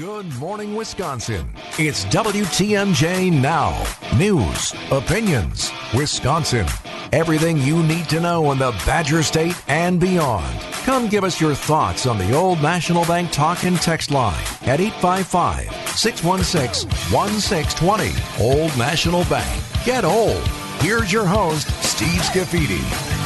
Good 0.00 0.34
morning, 0.38 0.74
Wisconsin. 0.76 1.46
It's 1.78 2.06
WTMJ 2.06 3.30
Now. 3.38 3.84
News, 4.16 4.72
opinions, 4.90 5.70
Wisconsin. 5.94 6.66
Everything 7.12 7.58
you 7.58 7.82
need 7.82 8.08
to 8.08 8.18
know 8.18 8.50
in 8.52 8.58
the 8.58 8.70
Badger 8.86 9.22
State 9.22 9.62
and 9.68 10.00
beyond. 10.00 10.58
Come 10.84 11.08
give 11.08 11.22
us 11.22 11.38
your 11.38 11.54
thoughts 11.54 12.06
on 12.06 12.16
the 12.16 12.34
Old 12.34 12.62
National 12.62 13.04
Bank 13.04 13.30
talk 13.30 13.64
and 13.64 13.76
text 13.76 14.10
line 14.10 14.42
at 14.62 14.80
855 14.80 15.70
616 15.90 16.88
1620. 17.12 18.42
Old 18.42 18.74
National 18.78 19.24
Bank. 19.26 19.62
Get 19.84 20.06
old. 20.06 20.48
Here's 20.80 21.12
your 21.12 21.26
host, 21.26 21.68
Steve 21.84 22.22
Scafidi. 22.22 23.19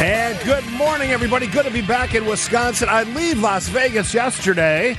And 0.00 0.38
good 0.44 0.64
morning, 0.72 1.10
everybody. 1.10 1.48
Good 1.48 1.64
to 1.64 1.72
be 1.72 1.82
back 1.82 2.14
in 2.14 2.24
Wisconsin. 2.24 2.88
I 2.88 3.02
leave 3.02 3.40
Las 3.40 3.66
Vegas 3.68 4.14
yesterday. 4.14 4.96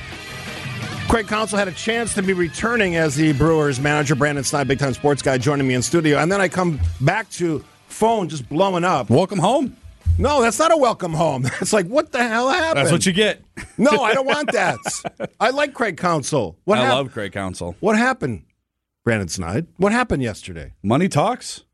Craig 1.08 1.26
Counsell 1.26 1.58
had 1.58 1.68
a 1.68 1.72
chance 1.72 2.12
to 2.14 2.22
be 2.22 2.34
returning 2.34 2.96
as 2.96 3.16
the 3.16 3.32
Brewers 3.32 3.80
manager. 3.80 4.14
Brandon 4.14 4.44
Sny, 4.44 4.66
big 4.68 4.78
time 4.78 4.92
sports 4.92 5.22
guy, 5.22 5.38
joining 5.38 5.66
me 5.66 5.72
in 5.74 5.80
studio. 5.80 6.18
And 6.18 6.30
then 6.30 6.40
I 6.42 6.48
come 6.48 6.78
back 7.00 7.30
to 7.32 7.64
phone 7.88 8.28
just 8.28 8.46
blowing 8.50 8.84
up. 8.84 9.08
Welcome 9.08 9.38
home. 9.38 9.74
No, 10.18 10.42
that's 10.42 10.58
not 10.58 10.70
a 10.70 10.76
welcome 10.76 11.14
home. 11.14 11.46
It's 11.62 11.72
like, 11.72 11.86
what 11.86 12.12
the 12.12 12.22
hell 12.22 12.50
happened? 12.50 12.76
That's 12.76 12.92
what 12.92 13.06
you 13.06 13.12
get. 13.12 13.42
No, 13.78 14.02
I 14.02 14.12
don't 14.12 14.26
want 14.26 14.52
that. 14.52 14.76
I 15.40 15.48
like 15.50 15.72
Craig 15.72 15.96
Counsell. 15.96 16.58
What 16.64 16.78
I 16.78 16.82
hap- 16.84 16.92
love 16.94 17.12
Craig 17.12 17.32
Counsell. 17.32 17.76
What 17.80 17.96
happened, 17.96 18.42
Brandon 19.04 19.28
Snide? 19.28 19.66
What 19.78 19.92
happened 19.92 20.22
yesterday? 20.22 20.74
Money 20.82 21.08
talks. 21.08 21.64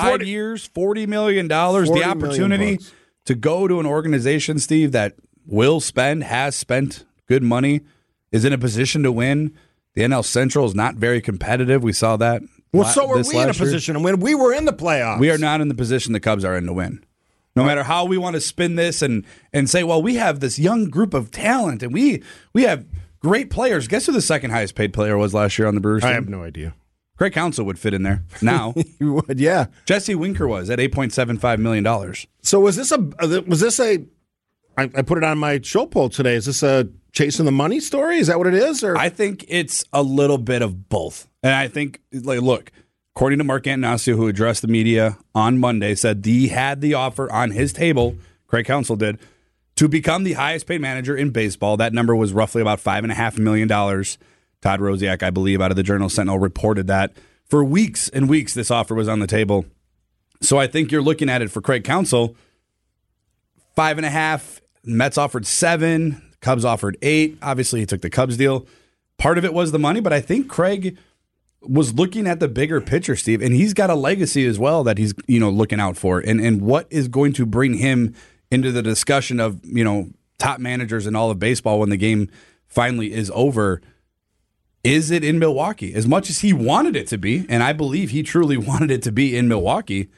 Five 0.00 0.10
40 0.10 0.26
years, 0.28 0.66
forty 0.66 1.06
million 1.06 1.48
dollars. 1.48 1.90
The 1.90 2.04
opportunity 2.04 2.78
to 3.24 3.34
go 3.34 3.68
to 3.68 3.80
an 3.80 3.86
organization, 3.86 4.58
Steve, 4.58 4.92
that 4.92 5.14
will 5.46 5.80
spend, 5.80 6.24
has 6.24 6.56
spent 6.56 7.04
good 7.26 7.42
money, 7.42 7.80
is 8.32 8.44
in 8.44 8.52
a 8.52 8.58
position 8.58 9.02
to 9.02 9.12
win. 9.12 9.54
The 9.94 10.02
NL 10.02 10.24
Central 10.24 10.64
is 10.66 10.74
not 10.74 10.94
very 10.94 11.20
competitive. 11.20 11.82
We 11.82 11.92
saw 11.92 12.16
that. 12.16 12.42
Well, 12.72 12.82
la- 12.84 12.90
so 12.90 13.06
were 13.06 13.16
this 13.18 13.28
we 13.28 13.36
in 13.36 13.42
a 13.42 13.46
last 13.46 13.58
year. 13.58 13.66
position 13.66 13.94
to 13.94 14.00
win. 14.00 14.20
We 14.20 14.34
were 14.34 14.52
in 14.52 14.64
the 14.64 14.72
playoffs. 14.72 15.18
We 15.20 15.30
are 15.30 15.38
not 15.38 15.60
in 15.60 15.68
the 15.68 15.74
position 15.74 16.12
the 16.12 16.20
Cubs 16.20 16.44
are 16.44 16.56
in 16.56 16.66
to 16.66 16.72
win. 16.72 17.04
No 17.56 17.64
matter 17.64 17.82
how 17.82 18.04
we 18.04 18.16
want 18.16 18.34
to 18.34 18.40
spin 18.40 18.76
this 18.76 19.02
and 19.02 19.24
and 19.52 19.68
say, 19.68 19.82
well, 19.82 20.00
we 20.00 20.14
have 20.14 20.38
this 20.38 20.60
young 20.60 20.88
group 20.90 21.12
of 21.12 21.32
talent 21.32 21.82
and 21.82 21.92
we 21.92 22.22
we 22.52 22.62
have 22.62 22.86
great 23.18 23.50
players. 23.50 23.88
Guess 23.88 24.06
who 24.06 24.12
the 24.12 24.22
second 24.22 24.52
highest 24.52 24.76
paid 24.76 24.92
player 24.92 25.18
was 25.18 25.34
last 25.34 25.58
year 25.58 25.66
on 25.66 25.74
the 25.74 25.80
Brewers? 25.80 26.04
I 26.04 26.08
team? 26.08 26.14
have 26.14 26.28
no 26.28 26.44
idea. 26.44 26.74
Craig 27.18 27.32
Counsell 27.32 27.66
would 27.66 27.78
fit 27.78 27.92
in 27.94 28.04
there 28.04 28.22
now. 28.40 28.74
You 29.00 29.14
would, 29.14 29.38
yeah. 29.38 29.66
Jesse 29.84 30.14
Winker 30.14 30.48
was 30.48 30.70
at 30.70 30.80
eight 30.80 30.92
point 30.92 31.12
seven 31.12 31.38
five 31.38 31.60
million 31.60 31.84
dollars. 31.84 32.26
So 32.42 32.60
was 32.60 32.76
this 32.76 32.90
a 32.90 32.98
was 33.46 33.60
this 33.60 33.78
a? 33.78 34.04
I, 34.76 34.84
I 34.94 35.02
put 35.02 35.18
it 35.18 35.24
on 35.24 35.38
my 35.38 35.60
show 35.60 35.86
poll 35.86 36.08
today. 36.08 36.34
Is 36.34 36.46
this 36.46 36.62
a 36.62 36.88
chasing 37.12 37.44
the 37.44 37.52
money 37.52 37.80
story? 37.80 38.18
Is 38.18 38.26
that 38.28 38.38
what 38.38 38.46
it 38.46 38.54
is? 38.54 38.82
Or 38.82 38.96
I 38.96 39.08
think 39.08 39.44
it's 39.48 39.84
a 39.92 40.02
little 40.02 40.38
bit 40.38 40.62
of 40.62 40.88
both, 40.88 41.28
and 41.42 41.52
I 41.54 41.68
think 41.68 42.00
like 42.12 42.40
look, 42.40 42.72
according 43.14 43.38
to 43.38 43.44
Mark 43.44 43.64
Attanasio, 43.64 44.16
who 44.16 44.26
addressed 44.26 44.62
the 44.62 44.68
media 44.68 45.18
on 45.34 45.58
Monday, 45.58 45.94
said 45.94 46.24
he 46.24 46.48
had 46.48 46.80
the 46.80 46.94
offer 46.94 47.30
on 47.30 47.52
his 47.52 47.72
table. 47.72 48.16
Craig 48.48 48.66
Counsell 48.66 48.96
did 48.96 49.18
to 49.76 49.86
become 49.88 50.24
the 50.24 50.32
highest 50.32 50.66
paid 50.66 50.80
manager 50.80 51.16
in 51.16 51.30
baseball. 51.30 51.76
That 51.76 51.92
number 51.92 52.16
was 52.16 52.32
roughly 52.32 52.62
about 52.62 52.80
five 52.80 53.04
and 53.04 53.12
a 53.12 53.14
half 53.14 53.38
million 53.38 53.68
dollars. 53.68 54.18
Todd 54.60 54.80
Rosiak, 54.80 55.22
I 55.22 55.30
believe, 55.30 55.60
out 55.60 55.70
of 55.70 55.76
the 55.76 55.82
Journal 55.82 56.08
Sentinel, 56.08 56.38
reported 56.38 56.86
that 56.88 57.12
for 57.44 57.64
weeks 57.64 58.08
and 58.08 58.28
weeks 58.28 58.54
this 58.54 58.70
offer 58.70 58.94
was 58.94 59.08
on 59.08 59.20
the 59.20 59.26
table. 59.26 59.64
So 60.40 60.58
I 60.58 60.66
think 60.66 60.92
you're 60.92 61.02
looking 61.02 61.28
at 61.28 61.42
it 61.42 61.50
for 61.50 61.60
Craig 61.60 61.84
Counsell. 61.84 62.36
Five 63.74 63.98
and 63.98 64.06
a 64.06 64.10
half. 64.10 64.60
Mets 64.84 65.18
offered 65.18 65.46
seven. 65.46 66.22
Cubs 66.40 66.64
offered 66.64 66.96
eight. 67.02 67.38
Obviously, 67.42 67.80
he 67.80 67.86
took 67.86 68.00
the 68.00 68.10
Cubs 68.10 68.36
deal. 68.36 68.66
Part 69.16 69.38
of 69.38 69.44
it 69.44 69.52
was 69.52 69.72
the 69.72 69.78
money, 69.78 70.00
but 70.00 70.12
I 70.12 70.20
think 70.20 70.48
Craig 70.48 70.96
was 71.60 71.94
looking 71.94 72.26
at 72.26 72.38
the 72.38 72.46
bigger 72.46 72.80
picture, 72.80 73.16
Steve, 73.16 73.42
and 73.42 73.52
he's 73.52 73.74
got 73.74 73.90
a 73.90 73.94
legacy 73.94 74.46
as 74.46 74.58
well 74.58 74.84
that 74.84 74.98
he's 74.98 75.12
you 75.26 75.40
know 75.40 75.50
looking 75.50 75.80
out 75.80 75.96
for, 75.96 76.20
and 76.20 76.40
and 76.40 76.62
what 76.62 76.86
is 76.90 77.08
going 77.08 77.32
to 77.34 77.44
bring 77.44 77.74
him 77.74 78.14
into 78.50 78.70
the 78.70 78.82
discussion 78.82 79.40
of 79.40 79.60
you 79.64 79.82
know 79.82 80.10
top 80.38 80.60
managers 80.60 81.06
in 81.06 81.16
all 81.16 81.30
of 81.30 81.38
baseball 81.38 81.80
when 81.80 81.90
the 81.90 81.96
game 81.96 82.30
finally 82.66 83.12
is 83.12 83.30
over. 83.34 83.82
Is 84.84 85.10
it 85.10 85.24
in 85.24 85.38
Milwaukee? 85.38 85.94
As 85.94 86.06
much 86.06 86.30
as 86.30 86.40
he 86.40 86.52
wanted 86.52 86.96
it 86.96 87.08
to 87.08 87.18
be, 87.18 87.44
and 87.48 87.62
I 87.62 87.72
believe 87.72 88.10
he 88.10 88.22
truly 88.22 88.56
wanted 88.58 88.90
it 88.90 89.02
to 89.02 89.12
be 89.12 89.36
in 89.36 89.48
Milwaukee, 89.48 90.08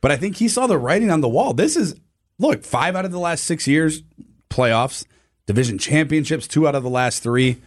but 0.00 0.10
I 0.10 0.16
think 0.16 0.36
he 0.36 0.48
saw 0.48 0.66
the 0.66 0.78
writing 0.78 1.10
on 1.10 1.20
the 1.20 1.28
wall. 1.28 1.54
This 1.54 1.76
is 1.76 1.94
look 2.38 2.64
five 2.64 2.96
out 2.96 3.04
of 3.04 3.12
the 3.12 3.18
last 3.18 3.44
six 3.44 3.66
years 3.66 4.02
playoffs, 4.50 5.04
division 5.46 5.78
championships, 5.78 6.46
two 6.46 6.66
out 6.66 6.74
of 6.74 6.82
the 6.82 6.90
last 6.90 7.22
three 7.22 7.60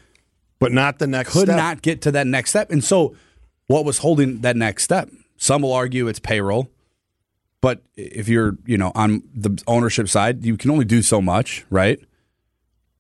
but 0.62 0.72
not 0.72 1.00
the 1.00 1.08
next. 1.08 1.34
could 1.34 1.48
step. 1.48 1.58
not 1.58 1.82
get 1.82 2.04
to 2.04 2.12
that 2.12 2.28
next 2.28 2.52
step. 2.52 2.72
And 2.72 2.84
so, 2.84 3.16
what 3.66 3.84
was 3.84 3.98
holding 3.98 4.42
that 4.42 4.56
next 4.56 4.84
step? 4.84 5.10
Some 5.36 5.64
will 5.64 5.74
argue 5.74 6.08
it's 6.08 6.20
payroll, 6.20 6.70
but 7.62 7.82
if 7.96 8.30
you're, 8.30 8.58
you 8.66 8.78
know, 8.78 8.92
on 8.94 9.24
the 9.34 9.62
ownership 9.66 10.08
side, 10.08 10.46
you 10.46 10.56
can 10.56 10.70
only 10.70 10.86
do 10.86 11.02
so 11.02 11.20
much, 11.20 11.66
right? 11.72 12.00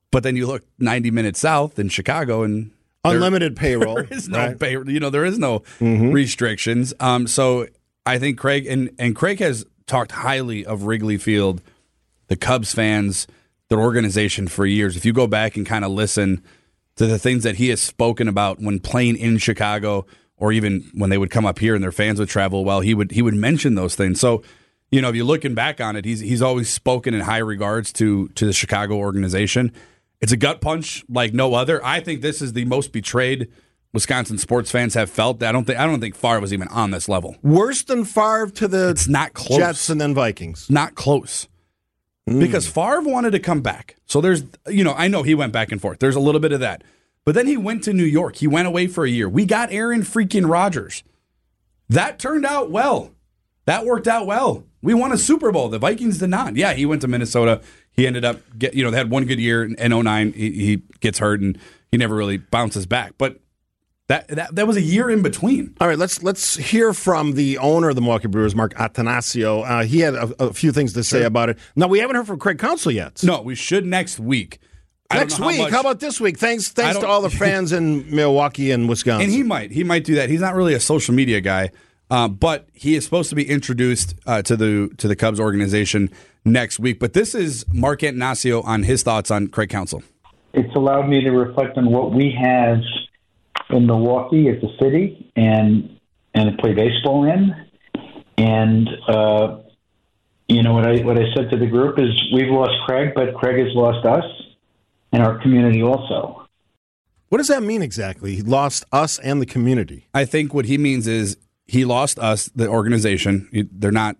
But 0.09 0.23
then 0.23 0.35
you 0.35 0.47
look 0.47 0.63
90 0.79 1.11
minutes 1.11 1.39
south 1.39 1.77
in 1.77 1.89
Chicago, 1.89 2.41
and 2.41 2.71
there- 3.03 3.15
unlimited 3.15 3.55
payroll. 3.55 3.95
there 3.95 4.07
is 4.11 4.29
no 4.29 4.37
right? 4.37 4.59
pay, 4.59 4.71
you 4.71 4.99
know, 4.99 5.09
there 5.09 5.25
is 5.25 5.39
no 5.39 5.63
restrictions. 5.79 6.93
Um, 6.99 7.27
so 7.27 7.67
I 8.05 8.19
think 8.19 8.37
Craig 8.37 8.65
and 8.67 8.91
and 8.99 9.15
Craig 9.15 9.39
has 9.39 9.65
talked 9.87 10.11
highly 10.11 10.65
of 10.65 10.83
Wrigley 10.83 11.17
Field, 11.17 11.61
the 12.27 12.35
Cubs 12.35 12.73
fans, 12.73 13.27
their 13.69 13.79
organization 13.79 14.47
for 14.47 14.65
years. 14.65 14.95
If 14.95 15.05
you 15.05 15.13
go 15.13 15.27
back 15.27 15.57
and 15.57 15.65
kind 15.65 15.83
of 15.83 15.91
listen 15.91 16.43
to 16.95 17.07
the 17.07 17.19
things 17.19 17.43
that 17.43 17.55
he 17.55 17.69
has 17.69 17.81
spoken 17.81 18.27
about 18.27 18.59
when 18.59 18.79
playing 18.79 19.17
in 19.17 19.37
Chicago, 19.37 20.05
or 20.37 20.51
even 20.51 20.89
when 20.93 21.09
they 21.09 21.17
would 21.17 21.31
come 21.31 21.45
up 21.45 21.59
here 21.59 21.73
and 21.75 21.83
their 21.83 21.91
fans 21.91 22.19
would 22.19 22.29
travel, 22.29 22.63
well, 22.65 22.81
he 22.81 22.93
would 22.93 23.11
he 23.11 23.21
would 23.21 23.35
mention 23.35 23.75
those 23.75 23.95
things. 23.95 24.19
So. 24.19 24.43
You 24.93 25.01
know, 25.01 25.07
if 25.07 25.15
you're 25.15 25.23
looking 25.23 25.53
back 25.53 25.79
on 25.79 25.95
it, 25.95 26.03
he's 26.03 26.19
he's 26.19 26.41
always 26.41 26.69
spoken 26.69 27.13
in 27.13 27.21
high 27.21 27.37
regards 27.37 27.93
to 27.93 28.27
to 28.35 28.45
the 28.45 28.51
Chicago 28.51 28.97
organization. 28.97 29.71
It's 30.21 30.31
a 30.31 30.37
gut 30.37 30.61
punch 30.61 31.03
like 31.09 31.33
no 31.33 31.53
other. 31.55 31.83
I 31.83 31.99
think 31.99 32.21
this 32.21 32.41
is 32.41 32.53
the 32.53 32.65
most 32.65 32.91
betrayed 32.91 33.49
Wisconsin 33.93 34.37
sports 34.37 34.71
fans 34.71 34.93
have 34.93 35.09
felt. 35.09 35.41
I 35.43 35.51
don't 35.51 35.65
think 35.65 35.79
I 35.79 35.85
don't 35.85 35.99
think 35.99 36.15
Favre 36.15 36.39
was 36.39 36.53
even 36.53 36.67
on 36.69 36.91
this 36.91 37.09
level. 37.09 37.35
Worse 37.41 37.83
than 37.83 38.05
Favre 38.05 38.49
to 38.51 38.67
the 38.67 38.89
It's 38.89 39.07
not 39.07 39.33
close. 39.33 39.57
Jets 39.57 39.89
and 39.89 39.99
then 39.99 40.13
Vikings. 40.13 40.69
Not 40.69 40.95
close. 40.95 41.47
Mm. 42.29 42.39
Because 42.39 42.67
Favre 42.67 43.01
wanted 43.01 43.31
to 43.31 43.39
come 43.39 43.61
back. 43.61 43.95
So 44.05 44.21
there's 44.21 44.43
you 44.67 44.83
know, 44.83 44.93
I 44.93 45.07
know 45.07 45.23
he 45.23 45.35
went 45.35 45.53
back 45.53 45.71
and 45.71 45.81
forth. 45.81 45.99
There's 45.99 46.15
a 46.15 46.21
little 46.21 46.41
bit 46.41 46.51
of 46.51 46.59
that. 46.59 46.83
But 47.25 47.35
then 47.35 47.47
he 47.47 47.57
went 47.57 47.83
to 47.83 47.93
New 47.93 48.03
York. 48.03 48.37
He 48.37 48.47
went 48.47 48.67
away 48.67 48.87
for 48.87 49.05
a 49.05 49.09
year. 49.09 49.29
We 49.29 49.45
got 49.45 49.71
Aaron 49.71 50.01
freaking 50.01 50.49
Rodgers. 50.49 51.03
That 51.89 52.17
turned 52.19 52.45
out 52.45 52.71
well. 52.71 53.11
That 53.65 53.85
worked 53.85 54.07
out 54.07 54.25
well. 54.25 54.63
We 54.81 54.93
won 54.93 55.11
a 55.11 55.17
Super 55.17 55.51
Bowl. 55.51 55.69
The 55.69 55.77
Vikings 55.77 56.17
did 56.17 56.29
not. 56.29 56.55
Yeah, 56.55 56.73
he 56.73 56.85
went 56.85 57.01
to 57.01 57.07
Minnesota. 57.07 57.61
He 57.93 58.07
ended 58.07 58.25
up 58.25 58.39
get 58.57 58.73
you 58.73 58.83
know, 58.83 58.91
they 58.91 58.97
had 58.97 59.09
one 59.09 59.25
good 59.25 59.39
year 59.39 59.63
in 59.63 60.03
09. 60.03 60.33
He, 60.33 60.51
he 60.51 60.81
gets 60.99 61.19
hurt 61.19 61.41
and 61.41 61.57
he 61.91 61.97
never 61.97 62.15
really 62.15 62.37
bounces 62.37 62.85
back. 62.85 63.13
But 63.17 63.39
that, 64.07 64.27
that 64.27 64.55
that 64.55 64.67
was 64.67 64.75
a 64.75 64.81
year 64.81 65.09
in 65.09 65.21
between. 65.21 65.75
All 65.79 65.87
right, 65.87 65.97
let's 65.97 66.21
let's 66.21 66.57
hear 66.57 66.93
from 66.93 67.33
the 67.33 67.57
owner 67.59 67.89
of 67.89 67.95
the 67.95 68.01
Milwaukee 68.01 68.27
Brewers, 68.27 68.55
Mark 68.55 68.73
Attanasio. 68.73 69.65
Uh, 69.65 69.83
he 69.83 69.99
had 69.99 70.15
a, 70.15 70.43
a 70.43 70.53
few 70.53 70.71
things 70.73 70.93
to 70.93 71.03
say 71.03 71.23
about 71.23 71.49
it. 71.49 71.57
Now 71.75 71.87
we 71.87 71.99
haven't 71.99 72.17
heard 72.17 72.27
from 72.27 72.39
Craig 72.39 72.59
Counsell 72.59 72.91
yet. 72.91 73.23
No, 73.23 73.41
we 73.41 73.55
should 73.55 73.85
next 73.85 74.19
week. 74.19 74.59
Next 75.13 75.37
how 75.37 75.47
week, 75.47 75.59
much- 75.59 75.71
how 75.71 75.81
about 75.81 75.99
this 75.99 76.19
week? 76.19 76.37
Thanks, 76.37 76.69
thanks 76.69 76.99
to 76.99 77.07
all 77.07 77.21
the 77.21 77.29
fans 77.43 77.71
in 77.71 78.13
Milwaukee 78.13 78.71
and 78.71 78.87
Wisconsin. 78.87 79.25
and 79.25 79.31
he 79.31 79.43
might 79.43 79.71
he 79.71 79.83
might 79.83 80.03
do 80.03 80.15
that. 80.15 80.29
He's 80.29 80.41
not 80.41 80.55
really 80.55 80.73
a 80.73 80.79
social 80.79 81.13
media 81.13 81.39
guy, 81.41 81.71
uh, 82.09 82.27
but 82.27 82.67
he 82.73 82.95
is 82.95 83.05
supposed 83.05 83.29
to 83.29 83.35
be 83.35 83.47
introduced 83.49 84.15
uh, 84.25 84.41
to 84.41 84.57
the 84.57 84.89
to 84.97 85.07
the 85.07 85.15
Cubs 85.15 85.39
organization 85.39 86.09
next 86.45 86.79
week. 86.79 86.99
But 86.99 87.13
this 87.13 87.35
is 87.35 87.65
Mark 87.71 88.01
Attanasio 88.01 88.63
on 88.65 88.83
his 88.83 89.03
thoughts 89.03 89.31
on 89.31 89.47
Craig 89.47 89.69
Counsell. 89.69 90.03
it's 90.53 90.75
allowed 90.75 91.07
me 91.07 91.21
to 91.21 91.31
reflect 91.31 91.77
on 91.77 91.91
what 91.91 92.13
we 92.13 92.31
have 92.31 92.81
in 93.69 93.85
Milwaukee 93.85 94.49
as 94.49 94.61
a 94.63 94.83
city 94.83 95.31
and 95.35 95.97
and 96.33 96.51
to 96.51 96.57
play 96.61 96.73
baseball 96.73 97.25
in. 97.25 97.53
And 98.37 98.89
uh, 99.07 99.59
you 100.47 100.63
know 100.63 100.73
what 100.73 100.87
I 100.87 101.01
what 101.01 101.17
I 101.17 101.25
said 101.35 101.49
to 101.51 101.57
the 101.57 101.67
group 101.67 101.99
is 101.99 102.09
we've 102.33 102.49
lost 102.49 102.73
Craig, 102.85 103.13
but 103.15 103.33
Craig 103.35 103.65
has 103.65 103.75
lost 103.75 104.05
us 104.05 104.23
and 105.11 105.21
our 105.23 105.39
community 105.41 105.83
also. 105.83 106.47
what 107.29 107.37
does 107.37 107.47
that 107.47 107.63
mean 107.63 107.81
exactly? 107.81 108.35
He 108.35 108.41
lost 108.41 108.83
us 108.91 109.19
and 109.19 109.41
the 109.41 109.45
community. 109.45 110.07
I 110.13 110.25
think 110.25 110.53
what 110.53 110.65
he 110.65 110.77
means 110.77 111.07
is 111.07 111.37
he 111.65 111.85
lost 111.85 112.19
us, 112.19 112.49
the 112.55 112.67
organization. 112.67 113.49
They're 113.71 113.91
not. 113.91 114.17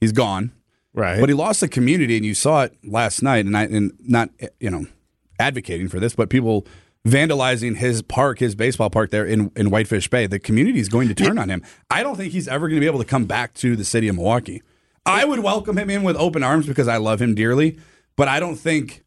He's 0.00 0.12
gone. 0.12 0.52
Right. 0.98 1.20
But 1.20 1.28
he 1.28 1.34
lost 1.34 1.60
the 1.60 1.68
community, 1.68 2.16
and 2.16 2.26
you 2.26 2.34
saw 2.34 2.64
it 2.64 2.76
last 2.84 3.22
night. 3.22 3.46
And 3.46 3.56
I 3.56 3.62
and 3.64 3.92
not 4.00 4.30
you 4.58 4.68
know 4.68 4.86
advocating 5.38 5.88
for 5.88 6.00
this, 6.00 6.16
but 6.16 6.28
people 6.28 6.66
vandalizing 7.06 7.76
his 7.76 8.02
park, 8.02 8.40
his 8.40 8.56
baseball 8.56 8.90
park 8.90 9.10
there 9.10 9.24
in, 9.24 9.52
in 9.54 9.70
Whitefish 9.70 10.08
Bay. 10.08 10.26
The 10.26 10.40
community 10.40 10.80
is 10.80 10.88
going 10.88 11.06
to 11.06 11.14
turn 11.14 11.38
on 11.38 11.48
him. 11.48 11.62
I 11.88 12.02
don't 12.02 12.16
think 12.16 12.32
he's 12.32 12.48
ever 12.48 12.66
going 12.66 12.78
to 12.78 12.80
be 12.80 12.86
able 12.88 12.98
to 12.98 13.04
come 13.04 13.26
back 13.26 13.54
to 13.54 13.76
the 13.76 13.84
city 13.84 14.08
of 14.08 14.16
Milwaukee. 14.16 14.60
I 15.06 15.24
would 15.24 15.38
welcome 15.38 15.78
him 15.78 15.88
in 15.88 16.02
with 16.02 16.16
open 16.16 16.42
arms 16.42 16.66
because 16.66 16.88
I 16.88 16.96
love 16.96 17.22
him 17.22 17.36
dearly, 17.36 17.78
but 18.16 18.26
I 18.26 18.40
don't 18.40 18.56
think 18.56 19.04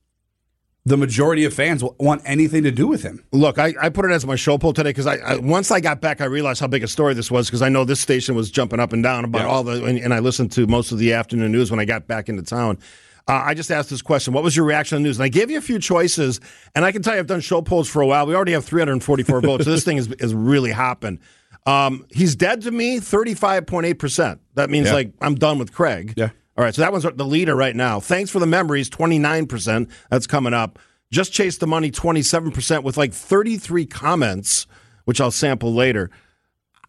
the 0.86 0.98
majority 0.98 1.46
of 1.46 1.54
fans 1.54 1.84
want 2.00 2.22
anything 2.26 2.64
to 2.64 2.72
do 2.72 2.88
with 2.88 3.04
him. 3.04 3.24
Look, 3.32 3.60
I, 3.60 3.74
I 3.80 3.90
put 3.90 4.06
it 4.06 4.12
as 4.12 4.26
my 4.26 4.36
show 4.36 4.58
poll 4.58 4.74
today 4.74 4.90
because 4.90 5.06
I, 5.06 5.18
I, 5.18 5.38
once 5.38 5.70
I 5.70 5.80
got 5.80 6.02
back, 6.02 6.22
I 6.22 6.26
realized 6.26 6.60
how 6.60 6.66
big 6.68 6.84
a 6.84 6.88
story 6.88 7.14
this 7.14 7.30
was 7.30 7.48
because 7.48 7.62
I 7.62 7.70
know 7.70 7.86
this 7.86 8.00
station 8.00 8.34
was 8.34 8.50
jumping 8.50 8.80
up 8.80 8.92
and 8.92 9.04
down 9.04 9.24
about 9.24 9.42
Yeah. 9.42 9.48
all 9.48 9.64
the, 9.64 9.84
and, 9.86 10.00
and 10.00 10.12
I 10.14 10.20
listened 10.20 10.52
to 10.54 10.66
most 10.66 10.92
of 10.92 10.98
the 10.98 11.14
afternoon 11.14 11.52
news 11.52 11.70
when 11.70 11.80
I 11.80 11.86
got 11.86 12.08
back 12.08 12.30
into 12.30 12.42
town. 12.42 12.80
Uh, 13.28 13.34
I 13.46 13.54
just 13.54 13.70
asked 13.70 13.92
this 13.92 14.02
question: 14.02 14.34
What 14.34 14.44
was 14.44 14.56
your 14.56 14.66
reaction 14.66 14.96
to 14.98 15.00
the 15.04 15.08
news? 15.08 15.18
And 15.20 15.24
I 15.24 15.30
gave 15.30 15.52
you 15.52 15.60
a 15.60 15.62
few 15.62 15.78
choices, 15.78 16.42
and 16.74 16.84
I 16.84 16.92
can 16.92 17.04
tell 17.04 17.14
you 17.14 17.20
I've 17.20 17.28
done 17.28 17.42
show 17.42 17.62
polls 17.62 17.88
for 17.88 18.02
a 18.02 18.08
while. 18.08 18.26
We 18.26 18.34
already 18.34 18.54
have 18.54 18.66
344 18.66 19.42
votes, 19.42 19.66
so 19.66 19.70
this 19.72 19.84
thing 19.84 19.98
is 19.98 20.08
is 20.14 20.34
really 20.34 20.72
hopping. 20.72 21.20
Um, 21.68 22.08
he's 22.10 22.36
dead 22.36 22.64
to 22.64 22.72
me, 22.72 23.00
35.8 23.00 24.00
percent. 24.00 24.42
That 24.56 24.72
means 24.72 24.88
Yeah. 24.88 24.94
like 24.96 25.14
I'm 25.22 25.36
done 25.36 25.60
with 25.60 25.72
Craig. 25.72 26.16
Yeah. 26.18 26.32
All 26.62 26.66
right, 26.66 26.76
so 26.76 26.84
that 26.84 26.92
one's 26.92 27.04
the 27.04 27.26
leader 27.26 27.56
right 27.56 27.76
now. 27.76 28.00
Thanks 28.00 28.30
for 28.30 28.38
the 28.38 28.46
memories, 28.46 28.88
29%. 28.88 29.90
That's 30.12 30.28
coming 30.28 30.54
up. 30.54 30.78
Just 31.12 31.34
Chase 31.34 31.58
the 31.58 31.66
Money, 31.66 31.90
27%, 31.90 32.84
with 32.84 32.98
like 32.98 33.14
33 33.14 33.88
comments, 33.88 34.68
which 35.06 35.20
I'll 35.20 35.32
sample 35.32 35.74
later. 35.74 36.12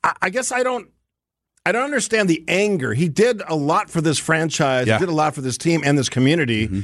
I, 0.04 0.12
I 0.20 0.28
guess 0.28 0.52
I 0.52 0.62
don't. 0.62 0.90
I 1.64 1.72
don't 1.72 1.84
understand 1.84 2.28
the 2.28 2.44
anger. 2.48 2.92
He 2.92 3.08
did 3.08 3.40
a 3.48 3.54
lot 3.54 3.88
for 3.88 4.02
this 4.02 4.18
franchise. 4.18 4.88
Yeah. 4.88 4.98
He 4.98 5.06
did 5.06 5.08
a 5.08 5.14
lot 5.14 5.34
for 5.34 5.40
this 5.40 5.56
team 5.56 5.80
and 5.82 5.96
this 5.96 6.10
community. 6.10 6.68
Mm-hmm. 6.68 6.80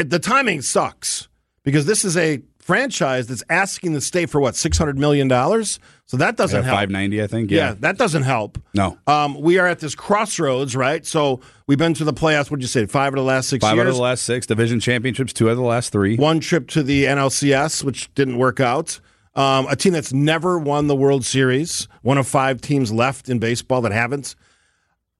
Uh, 0.00 0.02
The 0.04 0.18
timing 0.18 0.62
sucks 0.62 1.28
because 1.62 1.86
this 1.86 2.04
is 2.04 2.16
a 2.16 2.42
franchise 2.66 3.28
that's 3.28 3.44
asking 3.48 3.92
the 3.92 4.00
state 4.00 4.28
for 4.28 4.40
what 4.40 4.56
six 4.56 4.76
hundred 4.76 4.98
million 4.98 5.28
dollars. 5.28 5.78
So 6.06 6.16
that 6.16 6.36
doesn't 6.36 6.64
help. 6.64 6.76
Five 6.76 6.90
ninety, 6.90 7.22
I 7.22 7.28
think. 7.28 7.50
Yeah. 7.50 7.68
Yeah. 7.68 7.74
that 7.80 7.96
doesn't 7.96 8.24
help. 8.24 8.58
No. 8.74 8.98
Um, 9.06 9.40
we 9.40 9.58
are 9.58 9.66
at 9.68 9.78
this 9.78 9.94
crossroads, 9.94 10.74
right? 10.74 11.06
So 11.06 11.40
we've 11.68 11.78
been 11.78 11.94
to 11.94 12.04
the 12.04 12.12
playoffs. 12.12 12.50
What 12.50 12.58
did 12.58 12.62
you 12.64 12.68
say? 12.68 12.86
Five 12.86 13.12
of 13.12 13.18
the 13.18 13.22
last 13.22 13.48
six 13.48 13.62
Five 13.62 13.76
years. 13.76 13.86
out 13.86 13.90
of 13.90 13.94
the 13.94 14.02
last 14.02 14.24
six 14.24 14.46
division 14.46 14.80
championships. 14.80 15.32
Two 15.32 15.46
out 15.48 15.52
of 15.52 15.58
the 15.58 15.62
last 15.62 15.92
three. 15.92 16.16
One 16.16 16.40
trip 16.40 16.66
to 16.70 16.82
the 16.82 17.04
NLCS, 17.04 17.84
which 17.84 18.12
didn't 18.14 18.36
work 18.36 18.58
out. 18.58 19.00
Um, 19.36 19.66
a 19.68 19.76
team 19.76 19.92
that's 19.92 20.12
never 20.12 20.58
won 20.58 20.88
the 20.88 20.96
World 20.96 21.24
Series. 21.24 21.86
One 22.02 22.18
of 22.18 22.26
five 22.26 22.60
teams 22.60 22.90
left 22.90 23.28
in 23.28 23.38
baseball 23.38 23.80
that 23.82 23.92
haven't. 23.92 24.34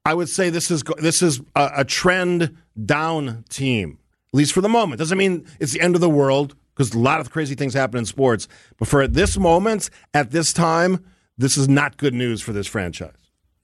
I 0.05 0.15
would 0.15 0.29
say 0.29 0.51
this 0.51 0.71
is 0.71 0.83
this 0.99 1.23
is 1.23 1.41
a, 1.55 1.71
a 1.79 1.85
trend 1.85 2.57
down 2.85 3.45
team, 3.51 3.99
at 4.33 4.37
least 4.37 4.53
for 4.53 4.61
the 4.63 4.69
moment. 4.69 4.99
Doesn't 4.99 5.19
mean 5.19 5.47
it's 5.61 5.73
the 5.73 5.81
end 5.81 5.95
of 5.95 6.01
the 6.01 6.11
world 6.11 6.57
because 6.77 6.93
a 6.95 6.99
lot 6.99 7.21
of 7.21 7.31
crazy 7.31 7.55
things 7.55 7.73
happen 7.75 7.99
in 7.99 8.05
sports. 8.05 8.47
But 8.79 8.89
for 8.89 9.01
at 9.03 9.15
this 9.15 9.39
moment, 9.39 9.89
at 10.13 10.31
this 10.31 10.53
time, 10.53 11.05
this 11.39 11.57
is 11.57 11.69
not 11.69 11.97
good 11.97 12.15
news 12.15 12.43
for 12.43 12.53
this 12.53 12.67
franchise. 12.67 13.15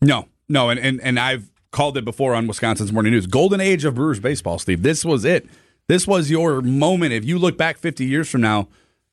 No, 0.01 0.29
no, 0.49 0.71
and, 0.71 0.81
and 0.81 1.01
and 1.03 1.19
I've 1.21 1.51
called 1.71 1.97
it 1.97 2.05
before 2.05 2.35
on 2.35 2.47
Wisconsin's 2.47 2.93
Morning 2.93 3.13
News. 3.13 3.27
Golden 3.27 3.61
age 3.61 3.85
of 3.85 3.95
Brewers 3.95 4.21
baseball, 4.21 4.59
Steve. 4.59 4.83
This 4.83 5.05
was 5.05 5.25
it. 5.25 5.47
This 5.89 6.07
was 6.07 6.31
your 6.31 6.61
moment. 6.63 7.13
If 7.13 7.25
you 7.25 7.39
look 7.39 7.57
back 7.59 7.77
50 7.79 8.05
years 8.05 8.29
from 8.29 8.41
now, 8.41 8.69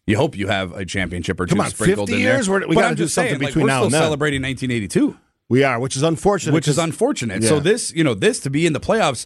you 0.07 0.17
hope 0.17 0.35
you 0.37 0.47
have 0.47 0.71
a 0.73 0.85
championship 0.85 1.39
or 1.39 1.45
two 1.45 1.55
Come 1.55 1.61
on, 1.65 1.69
sprinkled 1.71 2.09
50 2.09 2.21
in 2.21 2.25
there. 2.25 2.35
years? 2.37 2.49
We're- 2.49 2.65
we 2.65 2.75
gotta 2.75 2.95
do 2.95 3.07
something 3.07 3.29
saying, 3.31 3.41
like, 3.41 3.49
between 3.49 3.63
we're 3.63 3.67
now 3.67 3.77
still 3.79 3.85
and 3.85 3.93
then. 3.93 4.01
celebrating 4.01 4.41
1982, 4.41 5.17
We 5.49 5.63
are, 5.63 5.79
which 5.79 5.95
is 5.95 6.03
unfortunate. 6.03 6.53
which 6.53 6.67
is 6.67 6.77
unfortunate. 6.77 7.43
Yeah. 7.43 7.49
So 7.49 7.59
this, 7.59 7.91
you 7.93 8.03
know, 8.03 8.13
this 8.13 8.39
to 8.41 8.49
be 8.49 8.65
in 8.65 8.73
the 8.73 8.79
playoffs, 8.79 9.25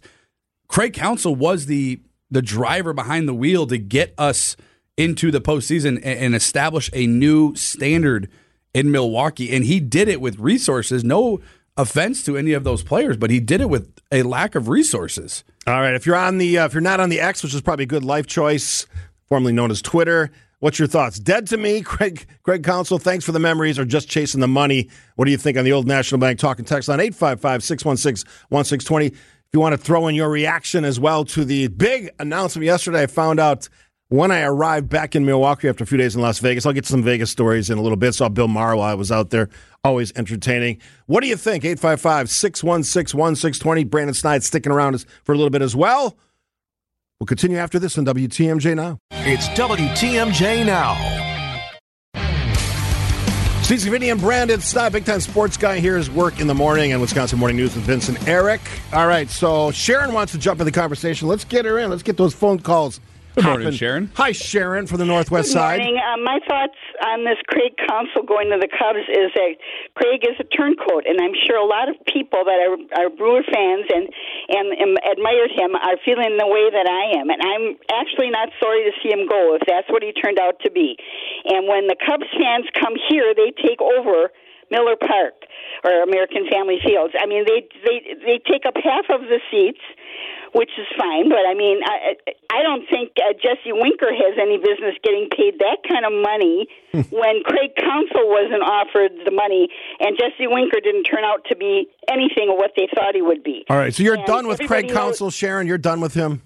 Craig 0.68 0.94
Counsell 0.94 1.36
was 1.36 1.66
the 1.68 2.00
the 2.34 2.42
driver 2.42 2.94
behind 2.94 3.28
the 3.28 3.34
wheel 3.34 3.68
to 3.68 3.78
get 3.78 4.14
us 4.18 4.58
into 4.98 5.32
the 5.32 5.40
postseason 5.40 5.98
and, 5.98 6.06
and 6.06 6.36
establish 6.36 6.90
a 6.94 7.08
new 7.08 7.56
standard 7.56 8.30
in 8.74 8.92
Milwaukee, 8.92 9.56
and 9.56 9.64
he 9.64 9.80
did 9.80 10.08
it 10.08 10.20
with 10.20 10.40
resources. 10.40 11.04
No 11.04 11.40
offense 11.78 12.24
to 12.24 12.36
any 12.36 12.54
of 12.54 12.64
those 12.64 12.82
players, 12.84 13.18
but 13.18 13.30
he 13.30 13.40
did 13.40 13.62
it 13.62 13.70
with 13.70 14.00
a 14.12 14.24
lack 14.24 14.56
of 14.56 14.68
resources. 14.68 15.44
All 15.68 15.80
right. 15.80 15.94
If 15.94 16.08
you're 16.08 16.16
on 16.16 16.40
the, 16.40 16.58
uh, 16.58 16.66
if 16.66 16.74
you're 16.74 16.82
not 16.82 17.00
on 17.00 17.10
the 17.10 17.22
X, 17.22 17.44
which 17.44 17.54
is 17.54 17.62
probably 17.62 17.84
a 17.84 17.88
good 17.88 18.04
life 18.04 18.26
choice, 18.26 18.88
formerly 19.28 19.54
known 19.54 19.70
as 19.70 19.80
Twitter, 19.82 20.32
what's 20.60 20.80
your 20.80 20.88
thoughts? 20.88 21.20
Dead 21.20 21.46
to 21.48 21.58
me, 21.58 21.82
Craig. 21.82 22.26
Craig 22.42 22.64
Counsell. 22.64 23.00
Thanks 23.00 23.26
for 23.26 23.32
the 23.32 23.40
memories, 23.40 23.78
or 23.78 23.86
just 23.86 24.10
chasing 24.10 24.42
the 24.42 24.48
money. 24.48 24.90
What 25.16 25.26
do 25.26 25.32
you 25.32 25.38
think 25.38 25.56
on 25.58 25.66
the 25.66 25.74
old 25.74 25.88
National 25.88 26.20
Bank 26.20 26.40
talking 26.40 26.66
text 26.66 26.90
line 26.90 27.00
855-616-1620. 27.00 29.16
You 29.54 29.60
want 29.60 29.74
to 29.74 29.78
throw 29.78 30.08
in 30.08 30.16
your 30.16 30.32
reaction 30.32 30.84
as 30.84 31.00
well 31.00 31.24
to 31.26 31.46
the 31.46 31.68
big 31.68 32.10
announcement 32.18 32.66
yesterday, 32.66 33.04
I 33.04 33.06
found 33.06 33.40
out 33.40 33.70
when 34.10 34.32
I 34.32 34.42
arrived 34.42 34.90
back 34.90 35.16
in 35.16 35.28
Milwaukee 35.28 35.70
after 35.70 35.84
a 35.84 35.88
few 35.88 36.00
days 36.00 36.16
in 36.16 36.24
Las 36.24 36.40
Vegas. 36.40 36.66
I'll 36.66 36.74
get 36.74 36.88
some 36.88 37.04
Vegas 37.04 37.30
stories 37.30 37.70
in 37.70 37.78
a 37.78 37.82
little 37.84 37.96
bit. 37.96 38.16
Saw 38.16 38.30
Bill 38.30 38.48
Maher 38.48 38.76
while 38.76 38.90
I 38.90 38.96
was 38.96 39.12
out 39.12 39.30
there. 39.30 39.50
Always 39.84 40.12
entertaining. 40.16 40.82
What 41.06 41.22
do 41.22 41.28
you 41.28 41.38
think? 41.38 41.66
855 41.66 42.32
616 42.32 43.20
1620. 43.20 43.84
Brandon 43.84 44.16
Snide 44.16 44.44
sticking 44.44 44.72
around 44.72 45.06
for 45.24 45.34
a 45.34 45.36
little 45.36 45.52
bit 45.52 45.62
as 45.62 45.76
well. 45.76 46.18
We'll 47.20 47.28
continue 47.28 47.58
after 47.58 47.78
this 47.78 47.96
on 47.96 48.08
WTMJ 48.08 48.76
Now. 48.76 48.98
It's 49.12 49.48
WTMJ 49.50 50.66
Now. 50.66 51.33
Steve 53.64 53.80
Scafidi 53.80 54.12
and 54.12 54.20
Brandon 54.20 54.60
Snide, 54.60 54.92
big 54.92 55.06
time 55.06 55.22
sports 55.22 55.56
guy 55.56 55.80
Here's 55.80 56.12
work 56.12 56.42
in 56.42 56.48
the 56.48 56.54
morning 56.54 56.92
and 56.92 57.00
Wisconsin 57.00 57.40
Morning 57.40 57.56
News 57.56 57.74
with 57.74 57.86
Vincent 57.86 58.28
Eric. 58.28 58.60
All 58.92 59.08
right, 59.08 59.30
so 59.30 59.72
Sharon 59.72 60.14
wants 60.14 60.34
to 60.34 60.38
jump 60.38 60.60
in 60.60 60.66
the 60.66 60.72
conversation. 60.72 61.30
Let's 61.30 61.46
get 61.46 61.64
her 61.64 61.80
in. 61.80 61.90
Let's 61.90 62.04
get 62.04 62.18
those 62.18 62.34
phone 62.34 62.60
calls. 62.60 63.00
Good 63.34 63.50
morning, 63.50 63.66
hopping. 63.66 63.82
Sharon. 63.82 64.12
Hi, 64.14 64.30
Sharon 64.30 64.86
from 64.86 65.02
the 65.02 65.10
Northwest 65.10 65.50
Good 65.50 65.58
Side. 65.58 65.82
morning. 65.82 65.98
Um, 65.98 66.22
my 66.22 66.38
thoughts 66.46 66.78
on 67.02 67.26
this 67.26 67.42
Craig 67.50 67.74
Counsell 67.82 68.30
going 68.30 68.54
to 68.54 68.62
the 68.62 68.70
Cubs 68.70 69.02
is 69.10 69.34
that 69.34 69.58
Craig 69.98 70.22
is 70.22 70.38
a 70.38 70.46
turncoat, 70.54 71.10
and 71.10 71.18
I'm 71.18 71.34
sure 71.50 71.58
a 71.58 71.66
lot 71.66 71.90
of 71.90 71.98
people 72.06 72.46
that 72.46 72.62
are, 72.62 72.78
are 72.94 73.10
Brewer 73.10 73.42
fans 73.42 73.90
and 73.90 74.06
and 74.54 74.66
um, 74.78 74.94
admired 75.02 75.50
him 75.50 75.74
are 75.74 75.98
feeling 76.06 76.38
the 76.38 76.46
way 76.46 76.70
that 76.78 76.86
I 76.86 77.18
am, 77.18 77.34
and 77.34 77.42
I'm 77.42 77.66
actually 77.90 78.30
not 78.30 78.54
sorry 78.62 78.86
to 78.86 78.94
see 79.02 79.10
him 79.10 79.26
go 79.26 79.58
if 79.58 79.66
that's 79.66 79.90
what 79.90 80.06
he 80.06 80.14
turned 80.14 80.38
out 80.38 80.62
to 80.62 80.70
be. 80.70 80.94
And 81.50 81.66
when 81.66 81.90
the 81.90 81.98
Cubs 81.98 82.30
fans 82.38 82.70
come 82.78 82.94
here, 83.10 83.34
they 83.34 83.50
take 83.50 83.82
over. 83.82 84.30
Miller 84.72 84.96
Park 84.96 85.38
or 85.84 86.02
American 86.02 86.50
Family 86.50 86.80
Fields. 86.82 87.14
I 87.14 87.28
mean, 87.28 87.46
they 87.46 87.62
they 87.86 87.98
they 88.26 88.38
take 88.42 88.66
up 88.66 88.74
half 88.74 89.06
of 89.14 89.22
the 89.30 89.38
seats, 89.52 89.84
which 90.54 90.70
is 90.78 90.88
fine. 90.98 91.30
But 91.30 91.46
I 91.50 91.54
mean, 91.54 91.82
I 91.84 92.16
I 92.50 92.64
don't 92.64 92.86
think 92.90 93.12
uh, 93.18 93.34
Jesse 93.34 93.74
Winker 93.74 94.10
has 94.14 94.38
any 94.40 94.58
business 94.58 94.96
getting 95.04 95.28
paid 95.36 95.60
that 95.60 95.82
kind 95.88 96.06
of 96.06 96.14
money 96.14 96.68
when 97.12 97.44
Craig 97.44 97.74
Counsell 97.78 98.30
wasn't 98.30 98.64
offered 98.64 99.12
the 99.26 99.32
money, 99.32 99.70
and 100.00 100.18
Jesse 100.18 100.48
Winker 100.48 100.80
didn't 100.80 101.04
turn 101.06 101.24
out 101.24 101.46
to 101.50 101.56
be 101.56 101.90
anything 102.08 102.50
of 102.50 102.58
what 102.58 102.72
they 102.78 102.88
thought 102.96 103.16
he 103.16 103.22
would 103.22 103.44
be. 103.44 103.66
All 103.70 103.78
right, 103.78 103.94
so 103.94 104.04
you're 104.04 104.16
And 104.16 104.26
done 104.26 104.48
with 104.48 104.60
Craig 104.60 104.86
everybody 104.86 104.88
knows- 104.88 105.20
Counsell, 105.20 105.30
Sharon. 105.32 105.68
You're 105.68 105.78
done 105.82 106.02
with 106.02 106.14
him. 106.14 106.42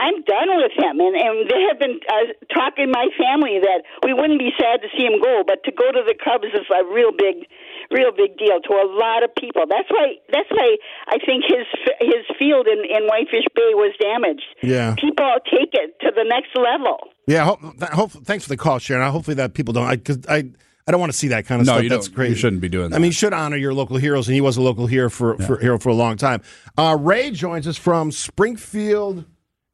I'm 0.00 0.22
done 0.22 0.46
with 0.62 0.70
him, 0.78 1.00
and 1.00 1.16
and 1.16 1.50
they 1.50 1.62
have 1.68 1.78
been 1.80 1.98
uh, 2.06 2.30
talking 2.54 2.90
my 2.90 3.08
family 3.18 3.58
that 3.58 3.82
we 4.04 4.12
wouldn't 4.14 4.38
be 4.38 4.50
sad 4.54 4.80
to 4.82 4.88
see 4.96 5.02
him 5.04 5.18
go, 5.20 5.42
but 5.44 5.64
to 5.64 5.72
go 5.72 5.90
to 5.90 6.02
the 6.06 6.14
Cubs 6.14 6.46
is 6.54 6.66
a 6.70 6.84
real 6.94 7.10
big, 7.10 7.48
real 7.90 8.10
big 8.16 8.36
deal 8.38 8.60
to 8.60 8.72
a 8.74 8.86
lot 8.88 9.22
of 9.24 9.34
people. 9.34 9.62
That's 9.68 9.88
why 9.90 10.14
that's 10.32 10.50
why 10.50 10.76
I 11.08 11.18
think 11.24 11.44
his 11.46 11.66
his 12.00 12.24
field 12.38 12.66
in 12.66 12.78
in 12.84 13.06
Whitefish 13.06 13.46
Bay 13.54 13.72
was 13.74 13.94
damaged. 14.00 14.44
Yeah. 14.62 14.94
people 14.98 15.30
take 15.50 15.70
it 15.72 15.98
to 16.00 16.10
the 16.14 16.24
next 16.24 16.50
level. 16.56 16.98
Yeah. 17.26 17.44
Hope, 17.44 17.60
hope, 17.92 18.10
thanks 18.24 18.44
for 18.44 18.48
the 18.50 18.56
call, 18.56 18.78
Sharon. 18.78 19.10
Hopefully 19.10 19.34
that 19.36 19.54
people 19.54 19.72
don't. 19.74 19.88
Because 19.90 20.18
I, 20.28 20.44
I, 20.86 20.90
don't 20.90 21.00
want 21.00 21.12
to 21.12 21.18
see 21.18 21.28
that 21.28 21.44
kind 21.46 21.60
of 21.60 21.66
No, 21.66 21.74
stuff. 21.74 21.82
you 21.84 21.88
That's 21.90 22.08
don't- 22.08 22.14
crazy. 22.14 22.30
you 22.30 22.36
shouldn't 22.36 22.62
be 22.62 22.68
doing 22.70 22.90
that. 22.90 22.96
I 22.96 22.98
mean, 22.98 23.06
you 23.08 23.12
should 23.12 23.34
honor 23.34 23.56
your 23.58 23.74
local 23.74 23.98
heroes, 23.98 24.26
and 24.28 24.34
he 24.34 24.40
was 24.40 24.56
a 24.56 24.62
local 24.62 24.86
hero 24.86 25.10
for, 25.10 25.36
for 25.38 25.58
hero 25.58 25.78
for 25.78 25.90
a 25.90 25.94
long 25.94 26.16
time. 26.16 26.40
Uh, 26.78 26.96
Ray 26.98 27.30
joins 27.30 27.66
us 27.68 27.76
from 27.76 28.10
Springfield, 28.10 29.24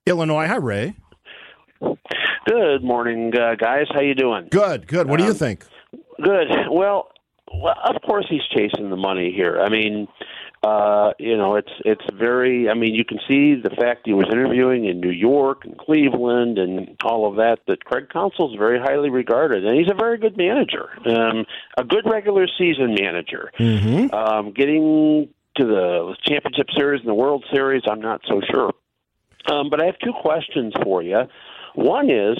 Illinois. 0.06 0.46
Hi, 0.48 0.56
Ray. 0.56 0.94
Good 2.46 2.82
morning, 2.82 3.32
uh, 3.36 3.54
guys. 3.54 3.86
How 3.92 4.00
you 4.00 4.14
doing? 4.14 4.48
Good. 4.50 4.86
Good. 4.86 5.08
What 5.08 5.18
do 5.18 5.24
you 5.24 5.30
Um, 5.30 5.36
think? 5.36 5.64
Good. 6.22 6.48
Well, 6.70 7.08
well, 7.54 7.74
of 7.84 8.00
course 8.02 8.26
he's 8.28 8.44
chasing 8.50 8.90
the 8.90 8.96
money 8.96 9.32
here. 9.34 9.60
I 9.60 9.68
mean, 9.68 10.08
uh, 10.62 11.12
you 11.18 11.36
know, 11.36 11.56
it's 11.56 11.72
it's 11.84 12.04
very. 12.14 12.70
I 12.70 12.74
mean, 12.74 12.94
you 12.94 13.04
can 13.04 13.18
see 13.28 13.54
the 13.54 13.70
fact 13.70 14.02
he 14.04 14.14
was 14.14 14.26
interviewing 14.32 14.86
in 14.86 15.00
New 15.00 15.10
York 15.10 15.64
and 15.64 15.76
Cleveland 15.76 16.58
and 16.58 16.96
all 17.04 17.28
of 17.28 17.36
that. 17.36 17.58
That 17.66 17.84
Craig 17.84 18.08
Counsell's 18.10 18.56
very 18.56 18.78
highly 18.78 19.10
regarded, 19.10 19.66
and 19.66 19.78
he's 19.78 19.90
a 19.90 19.94
very 19.94 20.16
good 20.18 20.36
manager, 20.36 20.88
um, 21.06 21.44
a 21.76 21.84
good 21.84 22.04
regular 22.06 22.46
season 22.58 22.94
manager. 22.98 23.50
Mm-hmm. 23.58 24.14
Um, 24.14 24.52
getting 24.52 25.28
to 25.56 25.66
the 25.66 26.16
championship 26.24 26.68
series 26.76 27.00
and 27.00 27.08
the 27.08 27.14
World 27.14 27.44
Series, 27.52 27.82
I'm 27.88 28.00
not 28.00 28.22
so 28.26 28.40
sure. 28.50 28.72
Um, 29.46 29.68
but 29.68 29.82
I 29.82 29.86
have 29.86 29.98
two 30.02 30.12
questions 30.22 30.72
for 30.82 31.02
you. 31.02 31.22
One 31.74 32.10
is, 32.10 32.38